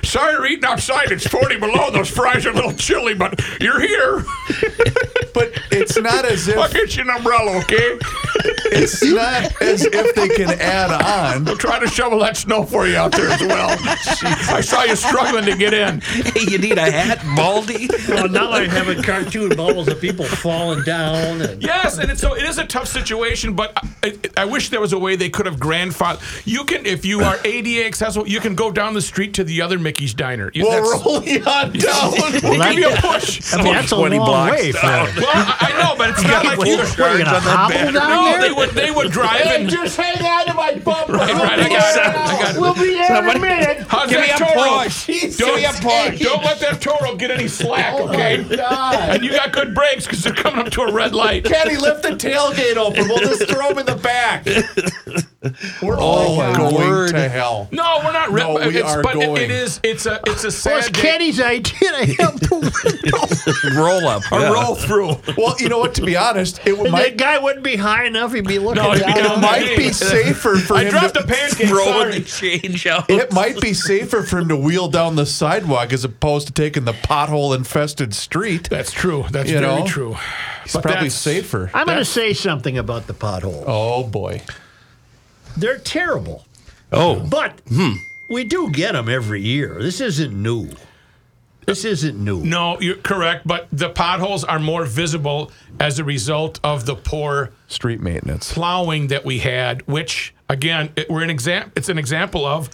Sorry 0.02 0.32
you're 0.32 0.46
eating 0.46 0.64
outside. 0.64 1.10
It's 1.10 1.26
40 1.26 1.58
below. 1.58 1.90
Those 1.90 2.10
fries 2.10 2.46
are 2.46 2.50
a 2.50 2.54
little 2.54 2.72
chilly, 2.72 3.14
but 3.14 3.40
you're 3.60 3.80
here. 3.80 4.24
But 5.34 5.52
it's 5.70 5.96
not 5.96 6.24
as 6.24 6.48
if. 6.48 6.58
I'll 6.58 6.64
if 6.64 6.72
get 6.72 6.96
you 6.96 7.02
an 7.04 7.10
umbrella, 7.10 7.58
okay? 7.58 7.98
it's 8.72 9.04
not 9.04 9.62
as 9.62 9.84
if 9.84 10.14
they 10.16 10.28
can 10.28 10.50
add 10.60 10.90
on. 10.90 11.44
We'll 11.44 11.56
try 11.56 11.78
to 11.78 11.86
shovel 11.86 12.18
that 12.20 12.36
snow 12.36 12.64
for 12.64 12.88
you 12.88 12.96
out 12.96 13.12
there 13.12 13.28
as 13.28 13.40
well. 13.40 13.76
I 14.52 14.60
saw 14.60 14.82
you 14.82 14.96
struggling 14.96 15.44
to 15.44 15.56
get 15.56 15.74
in. 15.74 16.00
Hey, 16.00 16.50
you 16.50 16.58
need 16.58 16.78
a 16.78 16.90
hat, 16.90 17.22
Baldy? 17.36 17.88
Well, 18.08 18.28
now 18.28 18.50
I 18.50 18.66
have 18.66 18.88
a 18.88 19.00
cartoon 19.00 19.50
bubbles 19.50 19.86
of 19.86 20.00
people 20.00 20.24
falling 20.24 20.82
down. 20.82 21.40
And 21.42 21.62
Yes, 21.62 21.98
and 21.98 22.10
it's, 22.10 22.20
so 22.20 22.34
it 22.34 22.42
is 22.42 22.58
a 22.58 22.66
tough 22.66 22.88
situation, 22.88 23.54
but 23.54 23.78
I, 24.02 24.18
I 24.36 24.44
wish 24.44 24.70
there 24.70 24.80
was 24.80 24.92
a 24.92 24.98
way 24.98 25.14
they 25.14 25.30
could 25.30 25.46
have 25.46 25.60
grandfather. 25.60 26.20
You 26.44 26.64
can, 26.64 26.84
if 26.84 27.04
you 27.04 27.20
are 27.20 27.38
ADA 27.44 27.86
accessible, 27.86 28.26
you 28.28 28.40
can 28.40 28.56
go 28.56 28.72
down 28.72 28.94
the 28.94 29.02
street 29.02 29.34
to 29.34 29.44
the 29.44 29.62
other 29.62 29.78
Mickey's 29.88 30.12
Diner. 30.12 30.50
You- 30.52 30.64
We'll 30.64 30.72
that's- 30.84 31.04
roll 31.06 31.24
you 31.24 31.42
on 31.46 31.72
down. 31.72 32.12
We'll 32.12 32.30
give 32.32 32.78
you 32.78 32.90
a 32.92 32.96
push. 32.96 33.54
I 33.54 33.62
mean, 33.62 33.72
that's 33.72 33.90
a 33.90 33.96
20 33.96 34.18
long 34.18 34.26
blocks 34.26 34.52
way. 34.62 34.72
down. 34.72 35.08
Well, 35.16 35.26
I 35.26 35.56
I 35.72 35.82
know, 35.82 35.94
but 35.96 36.10
it's 36.10 36.22
not 36.22 36.44
like 36.44 36.58
what, 36.58 36.68
you. 36.68 36.76
what, 36.76 37.00
are 37.00 37.18
you 37.18 37.24
going 37.24 37.24
to 37.24 37.40
hobble 37.40 37.74
down 37.74 37.94
No, 37.94 38.24
there? 38.24 38.40
they 38.42 38.52
would 38.52 38.70
they 38.70 38.90
would 38.90 39.10
drive 39.10 39.40
and 39.46 39.68
Just 39.70 39.96
hang 39.96 40.22
on 40.24 40.46
to 40.46 40.52
my 40.54 40.74
bumper. 40.74 41.12
Right, 41.14 41.32
right, 41.34 41.58
I 41.58 41.68
got 41.68 41.96
it. 41.96 42.02
I 42.02 42.42
got 42.42 42.54
it. 42.56 42.60
We'll 42.60 42.74
be 42.74 42.92
there 42.92 43.30
in 43.30 43.36
a 43.36 43.38
minute. 43.38 43.86
How's 43.88 44.10
Give 44.10 44.20
me 44.20 44.26
that 44.26 44.40
a 44.40 44.54
Toro? 44.54 44.82
push. 44.84 45.06
Don't, 45.38 45.38
Give 45.38 45.56
me 45.56 45.64
a 45.64 45.72
push. 46.10 46.20
don't 46.20 46.44
let 46.44 46.60
that 46.60 46.80
Toro 46.82 47.16
get 47.16 47.30
any 47.30 47.48
slack, 47.48 47.94
Oh 47.96 48.08
okay? 48.10 48.44
my 48.48 48.56
God. 48.56 49.08
And 49.16 49.24
you 49.24 49.30
got 49.30 49.52
good 49.52 49.74
brakes 49.74 50.04
because 50.04 50.22
they're 50.22 50.34
coming 50.34 50.66
up 50.66 50.70
to 50.72 50.82
a 50.82 50.92
red 50.92 51.14
light. 51.14 51.44
Kenny, 51.44 51.76
lift 51.76 52.02
the 52.02 52.10
tailgate 52.10 52.76
open. 52.76 53.08
We'll 53.08 53.18
just 53.18 53.48
throw 53.48 53.70
him 53.70 53.78
in 53.78 53.86
the 53.86 53.96
back. 53.96 54.44
We're 55.82 55.96
oh 55.98 56.00
all 56.00 56.36
my 56.36 56.54
going 56.56 56.74
word. 56.74 57.10
to 57.12 57.28
hell. 57.28 57.68
No, 57.70 58.00
we're 58.04 58.12
not. 58.12 58.30
Rip, 58.30 58.44
No, 58.44 58.54
we 58.54 58.76
it's, 58.78 58.88
are 58.88 59.02
but 59.02 59.16
it- 59.16 59.26
going. 59.26 59.42
it 59.42 59.50
is. 59.50 59.80
It's 59.82 60.06
a. 60.06 60.20
It's 60.26 60.42
a 60.44 60.46
Well, 60.48 60.50
sad 60.52 60.78
it's. 60.88 61.00
Kenny's 61.00 61.40
idea 61.40 61.90
to 61.90 62.06
help 62.22 62.40
the 62.40 63.62
window. 63.74 63.80
roll-up. 63.80 64.22
A 64.32 64.40
yeah. 64.40 64.52
roll 64.52 64.74
through. 64.74 65.16
Well, 65.36 65.54
you 65.58 65.68
know 65.68 65.78
what? 65.78 65.94
To 65.94 66.02
be 66.02 66.16
honest, 66.16 66.60
it 66.66 66.78
And 66.78 66.90
might 66.90 67.10
that 67.10 67.16
guy 67.16 67.38
wouldn't 67.38 67.64
be 67.64 67.76
high 67.76 68.04
enough. 68.06 68.32
He'd 68.32 68.46
be 68.46 68.58
looking 68.58 68.82
No, 68.82 68.92
he'd 68.92 69.04
be 69.06 69.12
down. 69.12 69.24
down 69.24 69.38
it 69.38 69.40
might 69.42 69.76
be 69.76 69.92
safer 69.92 70.56
for 70.56 70.74
I 70.74 70.84
him. 70.84 70.90
dropped 70.90 71.14
to, 71.14 71.24
a 71.24 71.26
pancake. 71.26 71.68
Throwing 71.68 72.10
the 72.10 72.20
change 72.20 72.86
out. 72.86 73.08
it 73.10 73.32
might 73.32 73.60
be 73.60 73.74
safer 73.74 74.22
for 74.22 74.38
him 74.38 74.48
to 74.48 74.56
wheel 74.56 74.88
down 74.88 75.16
the 75.16 75.26
sidewalk 75.26 75.92
as 75.92 76.04
opposed 76.04 76.46
to 76.48 76.52
taking 76.52 76.84
the 76.84 76.92
pothole 76.92 77.54
infested 77.56 78.14
street. 78.14 78.68
That's 78.70 78.92
true. 78.92 79.24
That's 79.30 79.50
You 79.50 79.58
very 79.60 79.80
know? 79.80 79.86
true. 79.86 80.16
It's 80.64 80.76
probably 80.76 81.10
safer. 81.10 81.70
I'm 81.74 81.86
going 81.86 81.98
to 81.98 82.04
say 82.04 82.32
something 82.34 82.76
about 82.78 83.06
the 83.06 83.14
pothole. 83.14 83.64
Oh 83.66 84.04
boy. 84.04 84.42
They're 85.58 85.78
terrible, 85.78 86.44
Oh, 86.92 87.20
but 87.20 87.60
we 88.30 88.44
do 88.44 88.70
get 88.70 88.92
them 88.92 89.08
every 89.08 89.40
year. 89.42 89.76
This 89.82 90.00
isn't 90.00 90.32
new. 90.32 90.70
This 91.66 91.84
isn't 91.84 92.16
new. 92.18 92.42
No, 92.44 92.80
you're 92.80 92.96
correct. 92.96 93.46
But 93.46 93.68
the 93.70 93.90
potholes 93.90 94.42
are 94.44 94.58
more 94.58 94.86
visible 94.86 95.52
as 95.78 95.98
a 95.98 96.04
result 96.04 96.58
of 96.64 96.86
the 96.86 96.94
poor 96.94 97.50
Street 97.66 98.00
maintenance. 98.00 98.52
plowing 98.52 99.08
that 99.08 99.24
we 99.24 99.40
had, 99.40 99.86
which 99.86 100.32
again, 100.48 100.90
it, 100.96 101.10
we're 101.10 101.22
an 101.22 101.28
exam. 101.30 101.70
It's 101.76 101.90
an 101.90 101.98
example 101.98 102.46
of 102.46 102.70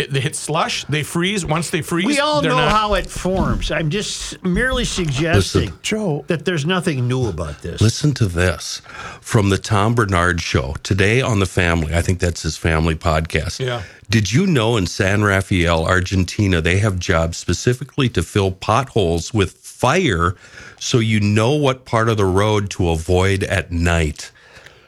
it, 0.00 0.12
they 0.12 0.20
hit 0.20 0.34
slush, 0.36 0.84
they 0.86 1.02
freeze. 1.02 1.44
Once 1.44 1.70
they 1.70 1.82
freeze, 1.82 2.06
We 2.06 2.18
all 2.18 2.42
know 2.42 2.56
not, 2.56 2.72
how 2.72 2.94
it 2.94 3.08
forms. 3.08 3.70
I'm 3.70 3.90
just 3.90 4.42
merely 4.44 4.84
suggesting 4.84 5.66
Listen. 5.66 5.78
Joe. 5.82 6.24
that 6.28 6.44
there's 6.44 6.66
nothing 6.66 7.06
new 7.06 7.26
about 7.28 7.62
this. 7.62 7.80
Listen 7.80 8.12
to 8.14 8.26
this 8.26 8.80
from 9.20 9.50
the 9.50 9.58
Tom 9.58 9.94
Barnard 9.94 10.40
Show 10.40 10.74
today 10.82 11.20
on 11.20 11.38
the 11.38 11.46
Family. 11.46 11.94
I 11.94 12.02
think 12.02 12.18
that's 12.18 12.42
his 12.42 12.56
family 12.56 12.94
podcast. 12.94 13.60
Yeah. 13.64 13.82
Did 14.08 14.32
you 14.32 14.46
know 14.46 14.76
in 14.76 14.86
San 14.86 15.22
Rafael, 15.22 15.84
Argentina, 15.86 16.60
they 16.60 16.78
have 16.78 16.98
jobs 16.98 17.36
specifically 17.38 18.08
to 18.10 18.22
fill 18.22 18.50
potholes 18.50 19.32
with 19.32 19.52
fire 19.52 20.34
so 20.80 20.98
you 20.98 21.20
know 21.20 21.52
what 21.54 21.84
part 21.84 22.08
of 22.08 22.16
the 22.16 22.24
road 22.24 22.70
to 22.70 22.88
avoid 22.90 23.44
at 23.44 23.70
night? 23.70 24.32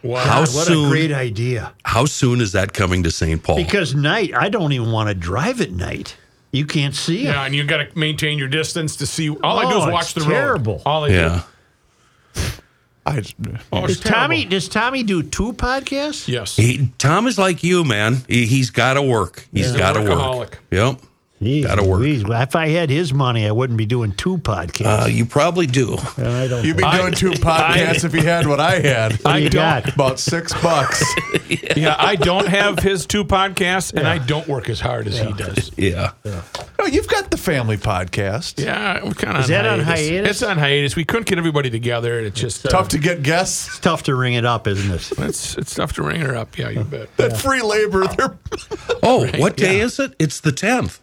Wow. 0.03 0.19
How 0.25 0.41
what 0.41 0.49
soon? 0.49 0.87
a 0.87 0.89
great 0.91 1.13
idea. 1.13 1.73
how 1.85 2.07
soon 2.07 2.41
is 2.41 2.53
that 2.53 2.73
coming 2.73 3.03
to 3.05 3.11
St. 3.11 3.43
Paul? 3.43 3.57
Because 3.57 3.95
night, 3.95 4.33
I 4.35 4.49
don't 4.49 4.73
even 4.73 4.91
want 4.91 5.09
to 5.09 5.15
drive 5.15 5.61
at 5.61 5.71
night. 5.71 6.17
You 6.51 6.67
can't 6.67 6.95
see 6.95 7.21
it. 7.21 7.31
Yeah, 7.31 7.45
and 7.45 7.55
you 7.55 7.65
got 7.65 7.79
to 7.89 7.99
maintain 7.99 8.37
your 8.39 8.49
distance 8.49 8.97
to 8.97 9.07
see. 9.07 9.31
All 9.31 9.59
I 9.59 9.63
do 9.71 9.77
Oh, 9.77 9.87
is 9.87 9.93
watch 9.93 10.03
it's 10.05 10.13
the 10.15 10.21
terrible. 10.31 10.75
road. 10.75 10.83
All 10.85 11.05
I 11.05 11.09
yeah. 11.09 11.43
do. 12.35 12.41
I, 13.05 13.23
Oh, 13.73 13.85
it's 13.85 13.97
Does 13.97 14.01
Tommy 14.01 14.37
terrible. 14.43 14.51
does 14.51 14.69
Tommy 14.69 15.03
do 15.03 15.23
two 15.23 15.53
podcasts? 15.55 16.29
Yes. 16.29 16.57
He, 16.57 16.91
Tom 16.99 17.27
is 17.27 17.39
like 17.39 17.63
you, 17.65 17.85
man. 17.85 18.19
He, 18.29 18.47
he's 18.47 18.71
got 18.71 18.95
to 18.95 19.03
work. 19.03 19.49
He's 19.53 19.67
He's 19.67 19.75
a 19.75 19.79
got 19.79 19.93
to 19.95 20.03
work. 20.03 20.61
Yep. 20.71 21.01
Jeez 21.43 21.65
Gotta 21.67 21.83
work. 21.83 22.01
Louise. 22.01 22.25
Well, 22.25 22.41
If 22.43 22.55
I 22.55 22.69
had 22.69 22.89
his 22.89 23.13
money, 23.13 23.47
I 23.47 23.51
wouldn't 23.53 23.77
be 23.77 23.87
doing 23.87 24.13
two 24.13 24.39
podcasts. 24.39 25.05
Uh, 25.05 25.07
you 25.09 25.27
probably 25.27 25.67
do. 25.67 25.97
I 26.19 26.47
don't. 26.49 26.65
you'd 26.65 26.77
be 26.77 26.85
I- 26.85 26.99
doing 26.99 27.13
two 27.15 27.31
podcasts 27.33 28.05
if 28.05 28.15
you 28.15 28.23
had 28.23 28.47
what 28.47 28.61
I 28.61 28.79
had. 28.81 29.13
what 29.25 29.35
do 29.37 29.43
you 29.43 29.51
got? 29.51 29.93
About 29.95 30.19
six 30.21 30.53
bucks. 30.63 31.03
Yeah, 31.77 31.97
I 31.99 32.17
don't 32.17 32.47
have 32.49 32.79
his 32.79 33.05
two 33.05 33.25
podcasts, 33.25 33.93
and 33.93 34.07
I 34.07 34.17
don't 34.19 34.49
work 34.49 34.71
as 34.71 34.81
hard 34.81 35.07
as 35.07 35.19
he 35.19 35.33
does. 35.35 35.71
Yeah. 35.77 36.13
No, 36.79 36.87
you've 36.87 37.09
got 37.09 37.31
the 37.31 37.37
family 37.37 37.77
podcast. 37.77 38.63
Yeah, 38.63 39.05
we're 39.05 39.13
kind 39.13 39.37
of 39.37 39.43
Is 39.45 39.49
that 39.49 39.67
on 39.67 39.81
hiatus? 39.81 40.31
It's 40.31 40.43
on 40.43 40.57
hiatus. 40.59 40.97
We 40.97 41.05
couldn't 41.05 41.27
get 41.27 41.37
everybody 41.39 41.69
together. 41.71 42.21
It's 42.21 42.41
just 42.41 42.63
Tough 42.71 42.89
to 42.89 42.99
get 42.99 43.23
guests. 43.23 43.69
It's 43.69 43.79
tough 43.81 44.05
to 44.05 44.15
ring 44.15 44.35
it 44.35 44.45
up, 44.47 44.67
isn't 44.67 44.91
it? 44.93 45.13
It's 45.29 45.57
it's 45.59 45.75
tough 45.75 45.93
to 45.95 46.03
ring 46.03 46.21
her 46.23 46.35
up. 46.37 46.57
Yeah, 46.57 46.71
you 46.71 46.85
bet. 46.85 47.09
That 47.17 47.37
free 47.37 47.61
labor. 47.63 48.07
They're 48.07 48.39
Oh, 49.03 49.27
what 49.39 49.57
day 49.57 49.81
is 49.81 49.99
it? 49.99 50.15
It's 50.19 50.41
the 50.41 50.53
10th. 50.53 51.01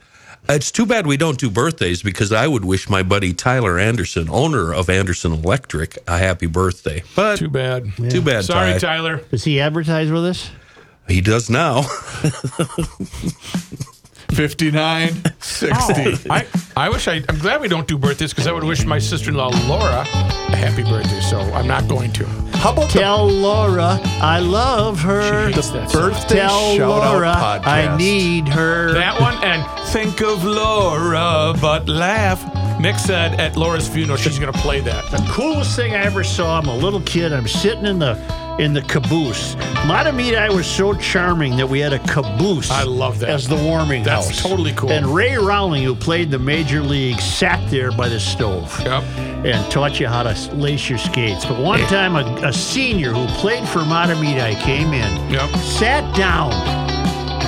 It's 0.48 0.72
too 0.72 0.86
bad 0.86 1.06
we 1.06 1.18
don't 1.18 1.38
do 1.38 1.50
birthdays 1.52 2.02
because 2.02 2.32
I 2.32 2.48
would 2.48 2.66
wish 2.66 2.90
my 2.90 3.04
buddy 3.04 3.34
Tyler 3.34 3.78
Anderson, 3.78 4.30
owner 4.30 4.74
of 4.74 4.90
Anderson 4.90 5.34
Electric, 5.34 5.98
a 6.08 6.18
happy 6.18 6.48
birthday. 6.48 7.04
But 7.16 7.38
Too 7.38 7.50
bad. 7.50 7.92
too 8.10 8.22
bad, 8.22 8.46
Sorry, 8.46 8.74
Ty. 8.74 8.80
Tyler. 8.80 9.18
Does 9.30 9.44
he 9.44 9.60
advertise 9.60 10.10
with 10.12 10.26
us? 10.26 10.50
He 11.08 11.22
does 11.22 11.50
now. 11.50 11.84
59, 14.34 15.10
60. 15.40 16.30
I, 16.30 16.46
I 16.78 16.90
wish 16.90 17.08
I. 17.08 17.22
I'm 17.28 17.40
glad 17.40 17.62
we 17.62 17.68
don't 17.68 17.88
do 17.88 17.98
birthdays 17.98 18.32
because 18.32 18.48
I 18.48 18.52
would 18.52 18.64
wish 18.64 18.86
my 18.86 19.00
sister-in-law 19.00 19.50
Laura 19.68 20.02
a 20.02 20.56
happy 20.56 20.84
birthday. 20.84 21.20
So 21.22 21.40
I'm 21.40 21.68
not 21.68 21.88
going 21.88 22.12
to. 22.14 22.26
How 22.58 22.74
about 22.74 22.90
Tell 22.90 23.28
Laura 23.28 24.00
I 24.22 24.40
love 24.40 25.00
her. 25.02 25.48
She 25.48 25.54
hates 25.54 25.70
that 25.70 25.88
the 25.88 25.90
song. 25.90 26.10
birthday 26.12 26.36
Tell 26.36 26.76
shout 26.76 26.90
Laura 26.90 27.28
out 27.28 27.62
podcast? 27.64 27.68
I 27.68 27.98
need 27.98 28.48
her. 28.50 28.94
That 28.94 29.20
one 29.20 29.36
and 29.44 29.90
think 29.90 30.22
of 30.22 30.44
Laura, 30.44 31.54
but 31.62 31.88
laugh. 31.88 32.44
Mick 32.80 32.98
said 32.98 33.40
at 33.40 33.58
Laura's 33.58 33.88
funeral 33.90 34.18
she's 34.18 34.40
going 34.40 34.54
to 34.54 34.60
play 34.60 34.80
that. 34.82 35.04
the 35.12 35.18
coolest 35.30 35.76
thing 35.76 35.94
I 35.96 36.04
ever 36.06 36.24
saw. 36.24 36.60
I'm 36.60 36.68
a 36.68 36.76
little 36.76 37.02
kid. 37.02 37.34
I'm 37.34 37.48
sitting 37.48 37.86
in 37.86 38.00
the 38.00 38.16
in 38.60 38.74
the 38.74 38.82
caboose. 38.84 39.56
Mahtomedi 39.88 40.54
was 40.54 40.68
so 40.68 40.94
charming 40.94 41.56
that 41.58 41.68
we 41.68 41.80
had 41.80 41.94
a 41.94 42.00
caboose. 42.00 42.70
I 42.70 42.84
love 42.84 43.20
that. 43.20 43.30
as 43.30 43.48
the 43.48 43.56
warming 43.56 44.04
That's 44.04 44.28
house. 44.28 44.42
totally 44.42 44.74
cool. 44.74 44.92
And 44.92 45.08
Ray 45.08 45.38
Rowling, 45.38 45.84
who 45.84 45.96
played 45.96 46.30
the 46.30 46.40
major 46.40 46.82
league, 46.82 47.20
sat 47.20 47.60
there 47.72 47.92
by 47.92 48.10
the 48.10 48.20
stove. 48.20 48.78
Yep. 48.84 49.04
and 49.46 49.72
taught 49.72 50.02
you 50.02 50.08
how 50.08 50.24
to 50.24 50.36
lace 50.56 50.90
your 50.90 50.98
skates. 51.00 51.46
But 51.46 51.60
one 51.62 51.80
time, 51.88 52.18
a, 52.18 52.48
a 52.48 52.52
senior 52.52 53.14
who 53.14 53.26
played 53.40 53.66
for 53.70 53.80
Mahtomedi 53.80 54.60
came 54.62 54.92
in, 54.94 55.32
Yep. 55.32 55.50
sat 55.60 56.14
down, 56.14 56.52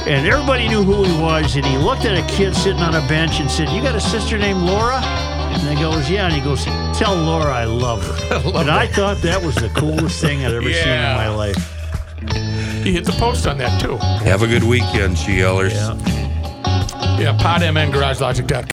and 0.08 0.26
everybody 0.26 0.70
knew 0.70 0.84
who 0.84 1.04
he 1.04 1.22
was. 1.22 1.58
And 1.58 1.66
he 1.66 1.78
looked 1.78 2.06
at 2.06 2.18
a 2.18 2.26
kid 2.34 2.56
sitting 2.56 2.82
on 2.82 2.96
a 2.96 3.06
bench 3.10 3.42
and 3.42 3.52
said, 3.52 3.68
"You 3.70 3.82
got 3.82 3.96
a 3.96 4.00
sister 4.00 4.38
named 4.38 4.62
Laura?" 4.62 5.02
And 5.54 5.78
he 5.78 5.84
goes, 5.84 6.10
"Yeah." 6.10 6.26
And 6.26 6.34
he 6.34 6.42
goes, 6.42 6.64
"Tell 6.98 7.16
Laura 7.16 7.52
I 7.52 7.66
love 7.66 8.04
her." 8.06 8.52
and 8.60 8.70
I 8.70 8.88
thought 8.88 9.18
that 9.22 9.42
was 9.42 9.56
the 9.56 9.70
coolest 9.70 10.22
thing 10.22 10.46
I'd 10.46 10.54
ever 10.54 10.72
seen 10.72 10.88
in 10.88 11.16
my 11.16 11.30
life. 11.30 11.58
He 12.84 12.92
hit 12.94 13.06
the 13.06 13.14
post 13.14 13.48
on 13.48 13.58
that 13.60 13.80
too. 13.82 13.98
Have 13.98 14.42
a 14.42 14.48
good 14.48 14.64
weekend, 14.64 15.18
she 15.18 15.38
GLers. 15.38 15.72
Yeah. 15.74 15.98
Yeah, 17.20 17.38
podmngaragelogic.com. 17.38 18.66